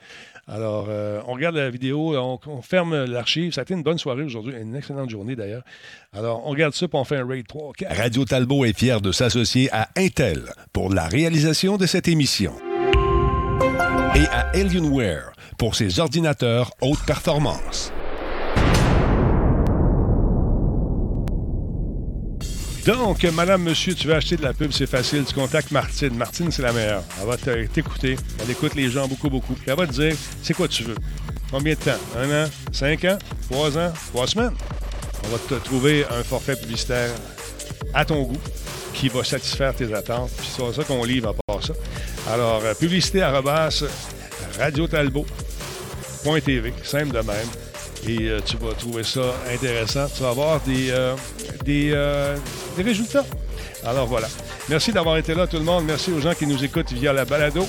Alors, 0.48 0.88
euh, 0.90 1.22
on 1.28 1.34
regarde 1.34 1.56
la 1.56 1.70
vidéo, 1.70 2.18
on, 2.18 2.61
ferme 2.61 3.06
l'archive. 3.06 3.53
Ça 3.53 3.61
a 3.61 3.64
été 3.64 3.74
une 3.74 3.84
bonne 3.84 3.99
soirée 3.99 4.24
aujourd'hui, 4.24 4.56
une 4.60 4.76
excellente 4.76 5.10
journée 5.10 5.36
d'ailleurs. 5.36 5.64
Alors, 6.11 6.45
on 6.45 6.49
regarde 6.49 6.74
ça, 6.74 6.88
puis 6.88 6.98
on 6.98 7.03
fait 7.03 7.18
un 7.18 7.28
raid 7.28 7.48
3. 7.48 7.74
Radio 7.90 8.26
Talbot 8.26 8.65
est 8.65 8.78
fier 8.78 8.99
de 8.99 9.11
s'associer 9.11 9.70
à 9.72 9.90
Intel 9.95 10.52
pour 10.74 10.94
la 10.94 11.07
réalisation 11.07 11.78
de 11.78 11.86
cette 11.86 12.07
émission. 12.07 12.53
Et 14.15 14.26
à 14.32 14.49
Alienware 14.53 15.34
pour 15.57 15.76
ses 15.76 15.99
ordinateurs 15.99 16.72
haute 16.82 17.03
performance. 17.06 17.94
Donc, 22.85 23.23
madame, 23.23 23.64
monsieur, 23.64 23.95
tu 23.95 24.10
veux 24.10 24.14
acheter 24.14 24.35
de 24.35 24.43
la 24.43 24.53
pub, 24.53 24.73
c'est 24.73 24.88
facile. 24.88 25.23
Tu 25.23 25.34
contactes 25.34 25.72
Martine. 25.72 26.14
Martine, 26.18 26.51
c'est 26.51 26.64
la 26.64 26.73
meilleure. 26.73 27.01
Elle 27.22 27.27
va 27.27 27.38
t'écouter. 27.68 28.18
Elle 28.41 28.51
écoute 28.51 28.76
les 28.76 28.89
gens 28.89 29.07
beaucoup, 29.07 29.30
beaucoup. 29.30 29.53
Puis 29.53 29.64
elle 29.68 29.77
va 29.77 29.88
te 29.88 29.93
dire, 29.93 30.14
c'est 30.41 30.53
quoi 30.53 30.68
tu 30.68 30.84
veux? 30.84 30.97
Combien 31.49 31.76
de 31.76 31.80
temps? 31.80 31.95
Un 32.18 32.43
an? 32.43 32.49
Cinq 32.73 33.05
ans? 33.05 33.18
Trois 33.49 33.77
ans? 33.77 33.93
Trois 34.11 34.27
semaines? 34.27 34.51
On 35.23 35.30
va 35.30 35.38
te 35.38 35.53
trouver 35.64 36.05
un 36.11 36.23
forfait 36.23 36.57
publicitaire 36.57 37.11
à 37.93 38.03
ton 38.03 38.23
goût 38.23 38.41
qui 38.93 39.07
va 39.07 39.23
satisfaire 39.23 39.73
tes 39.73 39.93
attentes. 39.93 40.31
Puis 40.38 40.49
c'est 40.53 40.73
ça 40.73 40.84
qu'on 40.84 41.05
livre 41.05 41.30
à 41.30 41.34
part 41.47 41.64
ça. 41.64 41.72
Alors, 42.30 42.61
publicité 42.77 43.22
arrobas 43.22 43.85
radiotalbot.tv, 44.60 46.73
simple 46.84 47.14
de 47.14 47.19
même. 47.19 47.47
Et 48.07 48.30
euh, 48.30 48.41
tu 48.45 48.57
vas 48.57 48.73
trouver 48.73 49.03
ça 49.03 49.34
intéressant. 49.51 50.07
Tu 50.15 50.21
vas 50.23 50.30
avoir 50.30 50.59
des, 50.61 50.91
euh, 50.91 51.15
des, 51.63 51.91
des 52.75 52.84
résultats. 52.84 53.25
Alors 53.85 54.07
voilà. 54.07 54.27
Merci 54.69 54.91
d'avoir 54.91 55.17
été 55.17 55.34
là, 55.34 55.47
tout 55.47 55.57
le 55.57 55.63
monde. 55.63 55.85
Merci 55.85 56.11
aux 56.11 56.19
gens 56.19 56.34
qui 56.34 56.47
nous 56.47 56.63
écoutent 56.63 56.91
via 56.91 57.13
la 57.13 57.25
balado. 57.25 57.67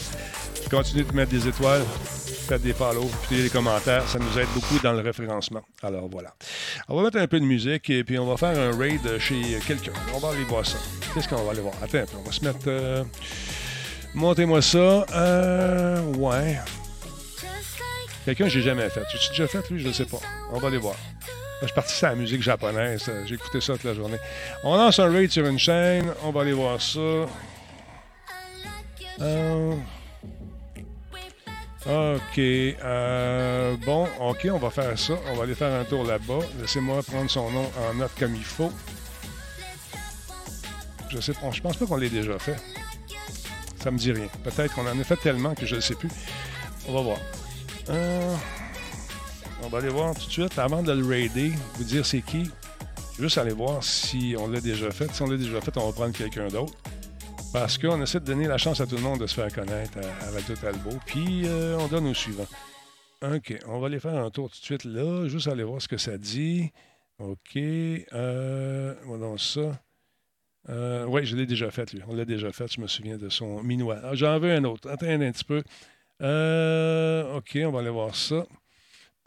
Continuez 0.71 1.05
de 1.05 1.13
mettre 1.13 1.31
des 1.31 1.47
étoiles, 1.47 1.83
faites 2.49 2.63
des 2.63 2.73
follow, 2.73 3.09
puis 3.29 3.43
des 3.43 3.51
commentaires. 3.51 4.03
Ça 4.09 4.19
nous 4.19 4.39
aide 4.39 4.49
beaucoup 4.55 4.79
dans 4.83 4.93
le 4.93 5.01
référencement. 5.01 5.61
Alors 5.83 6.09
voilà. 6.11 6.35
On 6.89 6.97
va 6.97 7.03
mettre 7.03 7.19
un 7.19 7.27
peu 7.27 7.39
de 7.39 7.45
musique 7.45 7.91
et 7.91 8.03
puis 8.03 8.19
on 8.19 8.27
va 8.27 8.37
faire 8.37 8.59
un 8.59 8.77
raid 8.77 9.19
chez 9.19 9.59
quelqu'un. 9.67 9.93
On 10.15 10.19
va 10.19 10.31
aller 10.31 10.45
voir 10.45 10.65
ça. 10.65 10.79
Qu'est-ce 11.13 11.29
qu'on 11.29 11.43
va 11.43 11.51
aller 11.51 11.61
voir? 11.61 11.75
Attends. 11.83 12.05
On 12.19 12.23
va 12.23 12.33
se 12.33 12.45
mettre. 12.45 12.59
Euh, 12.67 13.05
montez-moi 14.15 14.63
ça. 14.63 15.05
Euh, 15.15 16.01
ouais. 16.15 16.59
Quelqu'un 18.25 18.45
que 18.45 18.51
j'ai 18.51 18.63
jamais 18.63 18.89
fait. 18.89 19.03
Tu 19.11 19.19
déjà 19.31 19.47
fait, 19.47 19.69
lui? 19.71 19.81
Je 19.81 19.89
ne 19.89 19.93
sais 19.93 20.07
pas. 20.07 20.21
On 20.53 20.59
va 20.59 20.69
aller 20.69 20.79
voir. 20.79 20.97
Je 21.61 21.67
suis 21.67 21.75
parti 21.75 21.95
sur 21.95 22.09
la 22.09 22.15
musique 22.15 22.43
japonaise. 22.43 23.11
J'ai 23.27 23.35
écouté 23.35 23.61
ça 23.61 23.75
toute 23.75 23.85
la 23.85 23.95
journée. 23.95 24.19
On 24.65 24.77
lance 24.77 24.99
un 24.99 25.11
raid 25.11 25.31
sur 25.31 25.47
une 25.47 25.59
chaîne. 25.59 26.13
On 26.23 26.31
va 26.31 26.43
aller 26.43 26.53
voir 26.53 26.81
ça. 26.81 27.01
Euh, 29.21 29.75
OK. 31.87 32.39
Euh, 32.39 33.77
bon, 33.85 34.09
OK, 34.21 34.49
on 34.51 34.59
va 34.59 34.71
faire 34.71 34.99
ça. 34.99 35.15
On 35.31 35.37
va 35.37 35.45
aller 35.45 35.55
faire 35.55 35.73
un 35.73 35.85
tour 35.85 36.05
là-bas. 36.05 36.41
Laissez-moi 36.61 37.03
prendre 37.03 37.31
son 37.31 37.51
nom 37.51 37.71
en 37.89 37.95
note 37.95 38.13
comme 38.19 38.35
il 38.35 38.45
faut. 38.45 38.73
Je 41.11 41.21
sais 41.21 41.35
pas. 41.35 41.51
Je 41.53 41.61
pense 41.61 41.77
pas 41.77 41.87
qu'on 41.87 41.97
l'ait 41.97 42.09
déjà 42.09 42.39
fait. 42.39 42.57
Ça 43.83 43.91
me 43.91 43.99
dit 43.99 44.13
rien. 44.13 44.29
Peut-être 44.43 44.75
qu'on 44.75 44.87
en 44.87 44.99
a 44.99 45.05
fait 45.05 45.17
tellement 45.17 45.55
que 45.55 45.67
je 45.67 45.77
ne 45.77 45.81
sais 45.81 45.95
plus. 45.95 46.09
On 46.89 46.95
va 46.95 47.03
voir. 47.03 47.19
Euh, 47.91 48.37
on 49.63 49.69
va 49.69 49.79
aller 49.79 49.89
voir 49.89 50.15
tout 50.15 50.27
de 50.27 50.33
suite, 50.33 50.59
avant 50.59 50.83
de 50.83 50.93
le 50.93 51.07
raider, 51.07 51.53
vous 51.75 51.85
dire 51.85 52.05
c'est 52.05 52.23
qui. 52.23 52.51
Juste 53.19 53.39
aller 53.39 53.53
voir 53.53 53.83
si 53.83 54.35
on 54.39 54.49
l'a 54.49 54.61
déjà 54.61 54.91
fait. 54.91 55.13
Si 55.13 55.23
on 55.23 55.27
l'a 55.27 55.37
déjà 55.37 55.61
fait, 55.61 55.77
on 55.77 55.87
va 55.87 55.93
prendre 55.93 56.17
quelqu'un 56.17 56.49
d'autre. 56.49 56.75
Parce 57.53 57.79
qu'on 57.79 58.03
essaie 58.03 58.19
de 58.19 58.25
donner 58.25 58.49
la 58.49 58.59
chance 58.59 58.81
à 58.81 58.87
tout 58.87 58.97
le 58.97 59.03
monde 59.03 59.21
de 59.21 59.27
se 59.27 59.35
faire 59.35 59.53
connaître 59.53 59.99
à, 59.99 60.31
Radio 60.33 60.57
Talbot. 60.57 60.99
Puis 61.07 61.43
euh, 61.45 61.79
on 61.79 61.87
donne 61.87 62.09
au 62.09 62.15
suivant. 62.15 62.47
OK, 63.23 63.57
on 63.69 63.79
va 63.79 63.87
aller 63.87 64.01
faire 64.01 64.17
un 64.17 64.31
tour 64.31 64.51
tout 64.51 64.59
de 64.59 64.65
suite 64.65 64.85
là, 64.85 65.29
juste 65.29 65.47
aller 65.47 65.63
voir 65.63 65.81
ce 65.81 65.87
que 65.89 65.97
ça 65.97 66.19
dit. 66.19 66.73
OK. 67.19 67.57
Euh, 67.57 68.95
ça. 69.39 69.81
Euh, 70.69 71.05
oui, 71.07 71.25
je 71.25 71.37
l'ai 71.37 71.47
déjà 71.47 71.71
fait, 71.71 71.93
lui. 71.93 72.03
On 72.09 72.15
l'a 72.15 72.25
déjà 72.25 72.51
fait, 72.51 72.73
je 72.73 72.81
me 72.81 72.87
souviens 72.87 73.19
de 73.19 73.29
son 73.29 73.63
minois. 73.63 73.99
Ah, 74.03 74.15
j'en 74.15 74.39
veux 74.39 74.53
un 74.53 74.65
autre. 74.65 74.91
Attends 74.91 75.07
un 75.07 75.31
petit 75.31 75.45
peu. 75.45 75.63
Euh, 76.23 77.37
OK, 77.37 77.59
on 77.65 77.71
va 77.71 77.81
aller 77.81 77.91
voir 77.91 78.15
ça. 78.15 78.47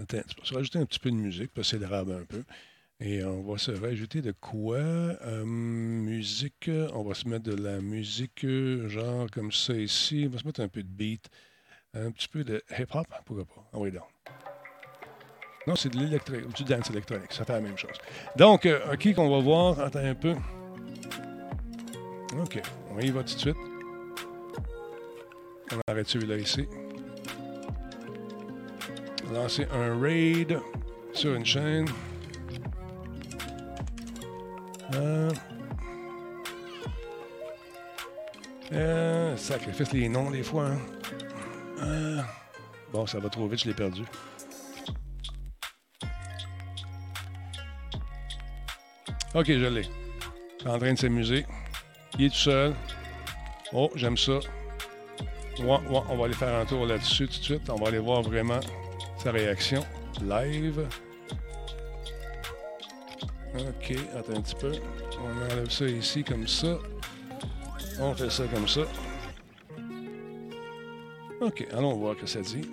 Attends, 0.00 0.22
je 0.42 0.50
vais 0.50 0.56
rajouter 0.56 0.78
un 0.78 0.86
petit 0.86 1.00
peu 1.00 1.10
de 1.10 1.16
musique 1.16 1.52
pour 1.52 1.64
s'élever 1.64 1.96
un 1.96 2.24
peu. 2.24 2.44
Et 3.00 3.22
on 3.22 3.42
va 3.42 3.58
se 3.58 3.70
rajouter 3.70 4.22
de 4.22 4.32
quoi? 4.32 4.78
Euh, 4.78 5.44
musique, 5.44 6.68
on 6.92 7.04
va 7.04 7.14
se 7.14 7.28
mettre 7.28 7.44
de 7.44 7.54
la 7.54 7.80
musique 7.80 8.44
genre 8.88 9.30
comme 9.30 9.52
ça 9.52 9.74
ici. 9.74 10.24
On 10.26 10.30
va 10.30 10.38
se 10.38 10.46
mettre 10.46 10.60
un 10.60 10.68
peu 10.68 10.82
de 10.82 10.88
beat, 10.88 11.28
un 11.94 12.10
petit 12.10 12.26
peu 12.28 12.42
de 12.42 12.62
hip-hop, 12.76 13.06
pourquoi 13.24 13.44
pas? 13.44 13.70
Ah 13.72 13.78
oui, 13.78 13.92
donc. 13.92 14.02
Non, 15.68 15.76
c'est 15.76 15.90
de 15.90 15.98
l'électronique, 15.98 16.56
du 16.56 16.64
dance 16.64 16.90
électronique, 16.90 17.32
ça 17.32 17.44
fait 17.44 17.52
la 17.52 17.60
même 17.60 17.76
chose. 17.76 17.96
Donc, 18.36 18.66
euh, 18.66 18.96
qui 18.96 19.14
qu'on 19.14 19.30
va 19.30 19.38
voir? 19.40 19.78
Attends 19.78 19.98
un 19.98 20.14
peu. 20.14 20.34
OK, 22.40 22.60
on 22.98 23.00
y 23.00 23.10
va 23.10 23.22
tout 23.22 23.34
de 23.34 23.38
suite. 23.38 23.56
On 25.72 25.92
arrête 25.92 26.08
celui-là 26.08 26.36
ici? 26.36 26.66
Lancer 29.32 29.68
un 29.72 30.00
raid 30.00 30.58
sur 31.12 31.34
une 31.34 31.46
chaîne. 31.46 31.86
Euh, 34.94 35.30
euh, 38.72 39.36
sacrifice 39.36 39.92
les 39.92 40.08
noms 40.08 40.30
des 40.30 40.42
fois. 40.42 40.66
Hein. 40.66 40.78
Euh, 41.82 42.20
bon, 42.92 43.06
ça 43.06 43.20
va 43.20 43.28
trop 43.28 43.46
vite, 43.46 43.60
je 43.60 43.68
l'ai 43.68 43.74
perdu. 43.74 44.02
Ok, 49.34 49.46
je 49.46 49.66
l'ai. 49.66 49.88
en 50.66 50.78
train 50.78 50.94
de 50.94 50.98
s'amuser. 50.98 51.46
Il 52.16 52.26
est 52.26 52.30
tout 52.30 52.36
seul. 52.36 52.74
Oh, 53.72 53.90
j'aime 53.94 54.16
ça. 54.16 54.38
on 55.60 56.16
va 56.16 56.24
aller 56.24 56.34
faire 56.34 56.54
un 56.54 56.64
tour 56.64 56.86
là-dessus 56.86 57.26
tout 57.28 57.38
de 57.38 57.44
suite. 57.44 57.70
On 57.70 57.76
va 57.76 57.88
aller 57.88 57.98
voir 57.98 58.22
vraiment 58.22 58.60
sa 59.18 59.32
réaction 59.32 59.84
live. 60.22 60.86
OK, 63.54 63.96
attends 64.16 64.36
un 64.36 64.40
petit 64.40 64.54
peu. 64.54 64.72
On 65.20 65.52
enlève 65.52 65.70
ça 65.70 65.86
ici 65.86 66.22
comme 66.22 66.46
ça. 66.46 66.78
On 68.00 68.14
fait 68.14 68.30
ça 68.30 68.44
comme 68.52 68.68
ça. 68.68 68.82
OK, 71.40 71.66
allons 71.72 71.94
voir 71.94 72.14
ce 72.16 72.20
que 72.20 72.26
ça 72.26 72.40
dit. 72.40 72.68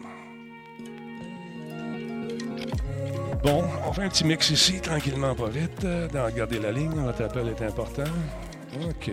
Bon, 3.44 3.64
on 3.88 3.94
fait 3.94 4.04
un 4.04 4.10
petit 4.10 4.26
mix 4.26 4.50
ici, 4.50 4.82
tranquillement, 4.82 5.36
pas 5.36 5.50
vite. 5.50 5.82
Dans 5.82 6.26
regarder 6.26 6.60
la 6.60 6.72
ligne, 6.72 6.90
votre 6.92 7.24
appel 7.24 7.48
est 7.48 7.62
important. 7.64 8.04
OK. 8.84 9.12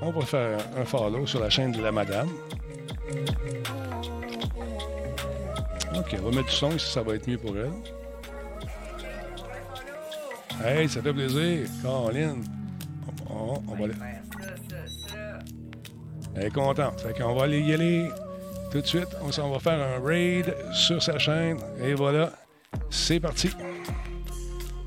On 0.00 0.10
va 0.10 0.20
faire 0.22 0.58
un 0.76 0.84
follow 0.84 1.26
sur 1.26 1.40
la 1.40 1.50
chaîne 1.50 1.72
de 1.72 1.82
la 1.82 1.92
madame. 1.92 2.28
OK, 5.96 6.16
on 6.18 6.30
va 6.30 6.36
mettre 6.36 6.48
du 6.48 6.54
son 6.54 6.78
si 6.78 6.90
ça 6.90 7.02
va 7.02 7.14
être 7.14 7.28
mieux 7.28 7.38
pour 7.38 7.56
elle. 7.56 7.72
Hey, 10.64 10.88
ça 10.88 11.02
fait 11.02 11.12
plaisir. 11.12 11.68
Caroline. 11.82 12.44
On, 13.30 13.74
va 13.74 13.84
aller. 13.84 13.94
Elle 16.36 16.46
est 16.46 16.50
contente. 16.50 17.00
Fait 17.00 17.18
qu'on 17.18 17.34
va 17.34 17.44
aller 17.44 17.60
y 17.60 17.74
aller 17.74 18.08
tout 18.70 18.80
de 18.80 18.86
suite. 18.86 19.08
On, 19.22 19.42
on 19.42 19.50
va 19.50 19.58
faire 19.58 19.80
un 19.80 20.04
raid 20.04 20.54
sur 20.72 21.02
sa 21.02 21.18
chaîne. 21.18 21.58
Et 21.82 21.94
voilà. 21.94 22.32
C'est 22.90 23.20
parti. 23.20 23.50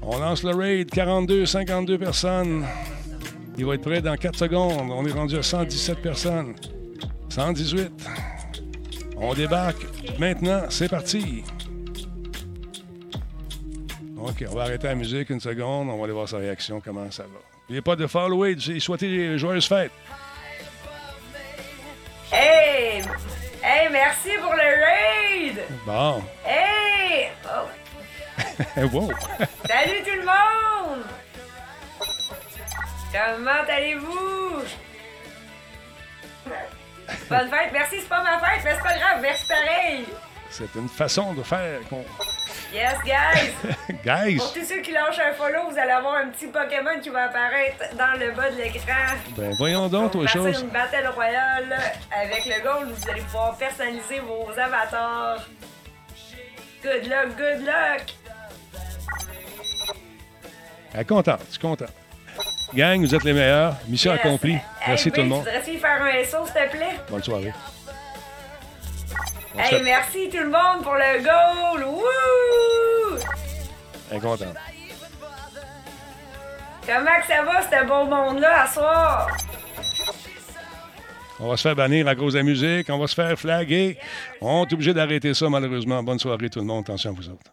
On 0.01 0.17
lance 0.19 0.43
le 0.43 0.55
raid. 0.55 0.89
42, 0.89 1.45
52 1.45 1.97
personnes. 1.97 2.65
Il 3.57 3.65
va 3.65 3.73
être 3.73 3.81
prêt 3.81 4.01
dans 4.01 4.15
4 4.15 4.37
secondes. 4.37 4.91
On 4.91 5.05
est 5.05 5.11
rendu 5.11 5.35
à 5.35 5.43
117 5.43 6.01
personnes. 6.01 6.55
118. 7.29 7.91
On 9.17 9.33
débarque. 9.33 9.85
Maintenant, 10.19 10.63
c'est 10.69 10.89
parti. 10.89 11.43
OK, 14.19 14.45
on 14.49 14.55
va 14.55 14.63
arrêter 14.63 14.87
la 14.87 14.95
musique 14.95 15.29
une 15.31 15.39
seconde. 15.39 15.89
On 15.89 15.97
va 15.97 16.03
aller 16.03 16.13
voir 16.13 16.29
sa 16.29 16.37
réaction, 16.37 16.81
comment 16.81 17.09
ça 17.09 17.23
va. 17.23 17.39
Il 17.69 17.73
n'y 17.73 17.79
a 17.79 17.81
pas 17.81 17.95
de 17.95 18.05
follow 18.07 18.45
J'ai 18.57 18.79
souhaité 18.79 19.07
les 19.07 19.37
joyeuses 19.37 19.67
fêtes. 19.67 19.91
Hey! 22.31 23.01
Hey, 23.63 23.89
merci 23.91 24.29
pour 24.41 24.53
le 24.53 24.59
raid! 24.59 25.63
Bon. 25.85 26.21
Hey! 26.45 27.29
Oh. 27.45 28.89
wow! 28.93 29.11
Salut 29.65 30.03
tout 30.05 30.15
le 30.15 30.25
monde! 30.25 31.03
Comment 33.11 33.51
allez-vous? 33.69 34.61
Bonne 37.29 37.49
fête. 37.49 37.69
Merci, 37.73 37.95
c'est 38.01 38.09
pas 38.09 38.23
ma 38.23 38.37
fête, 38.39 38.61
mais 38.63 38.73
c'est 38.75 38.83
pas 38.83 38.97
grave. 38.97 39.19
Merci 39.21 39.47
pareil. 39.47 40.05
C'est 40.49 40.75
une 40.75 40.89
façon 40.89 41.33
de 41.33 41.43
faire. 41.43 41.79
qu'on- 41.89 42.05
Yes, 42.73 42.95
guys. 43.05 43.53
Guys, 44.03 44.37
Pour 44.37 44.51
tous 44.53 44.65
ceux 44.65 44.81
qui 44.81 44.91
lâchent 44.91 45.19
un 45.19 45.31
follow, 45.33 45.69
vous 45.69 45.77
allez 45.77 45.91
avoir 45.91 46.15
un 46.15 46.27
petit 46.27 46.47
Pokémon 46.47 46.99
qui 47.01 47.07
va 47.09 47.23
apparaître 47.23 47.95
dans 47.95 48.19
le 48.19 48.31
bas 48.31 48.49
de 48.51 48.57
l'écran. 48.57 49.15
ben 49.37 49.53
voyons 49.57 49.87
donc, 49.87 50.11
partir 50.11 50.29
chose. 50.43 50.61
une 50.61 50.67
battle 50.69 51.07
royale 51.15 51.79
avec 52.11 52.45
le 52.45 52.61
gold, 52.61 52.91
vous 52.91 53.09
allez 53.09 53.21
pouvoir 53.21 53.55
personnaliser 53.57 54.19
vos 54.19 54.49
avatars. 54.59 55.45
Good 56.83 57.05
luck, 57.07 57.37
good 57.37 57.65
luck. 57.65 58.15
Elle 60.93 60.99
est 61.01 61.05
contente, 61.05 61.39
je 61.47 61.51
suis 61.51 61.59
content. 61.61 61.85
Gang, 62.73 62.99
vous 63.01 63.15
êtes 63.15 63.23
les 63.23 63.33
meilleurs. 63.33 63.75
Mission 63.87 64.11
Yes. 64.11 64.19
accomplie. 64.19 64.53
Hey, 64.53 64.61
Merci 64.89 65.11
tout 65.11 65.21
le 65.21 65.27
monde. 65.27 65.45
Tu 65.65 65.77
faire 65.77 66.01
un 66.03 66.23
SO, 66.23 66.45
s'il 66.45 66.53
te 66.53 66.69
plaît? 66.71 66.99
Bonne 67.09 67.23
soirée. 67.23 67.53
Hey, 69.57 69.69
fait- 69.69 69.83
merci 69.83 70.29
tout 70.29 70.37
le 70.37 70.49
monde 70.49 70.83
pour 70.83 70.93
le 70.93 71.23
goal! 71.23 71.83
Wouh! 71.87 73.17
Contente. 74.19 74.55
Comment 76.85 77.19
que 77.19 77.27
ça 77.27 77.43
va, 77.43 77.61
ce 77.63 77.85
beau 77.85 78.05
monde-là, 78.05 78.63
à 78.63 78.67
soir? 78.67 79.27
On 81.39 81.49
va 81.49 81.57
se 81.57 81.61
faire 81.61 81.75
bannir 81.75 82.07
à 82.07 82.15
cause 82.15 82.33
de 82.33 82.39
la 82.39 82.43
musique. 82.43 82.89
On 82.89 82.97
va 82.97 83.07
se 83.07 83.13
faire 83.15 83.37
flaguer. 83.37 83.97
On 84.41 84.65
est 84.65 84.73
obligé 84.73 84.93
d'arrêter 84.93 85.33
ça, 85.33 85.49
malheureusement. 85.49 86.01
Bonne 86.03 86.19
soirée, 86.19 86.49
tout 86.49 86.59
le 86.59 86.65
monde. 86.65 86.83
Attention 86.83 87.11
à 87.11 87.13
vous 87.13 87.29
autres. 87.29 87.51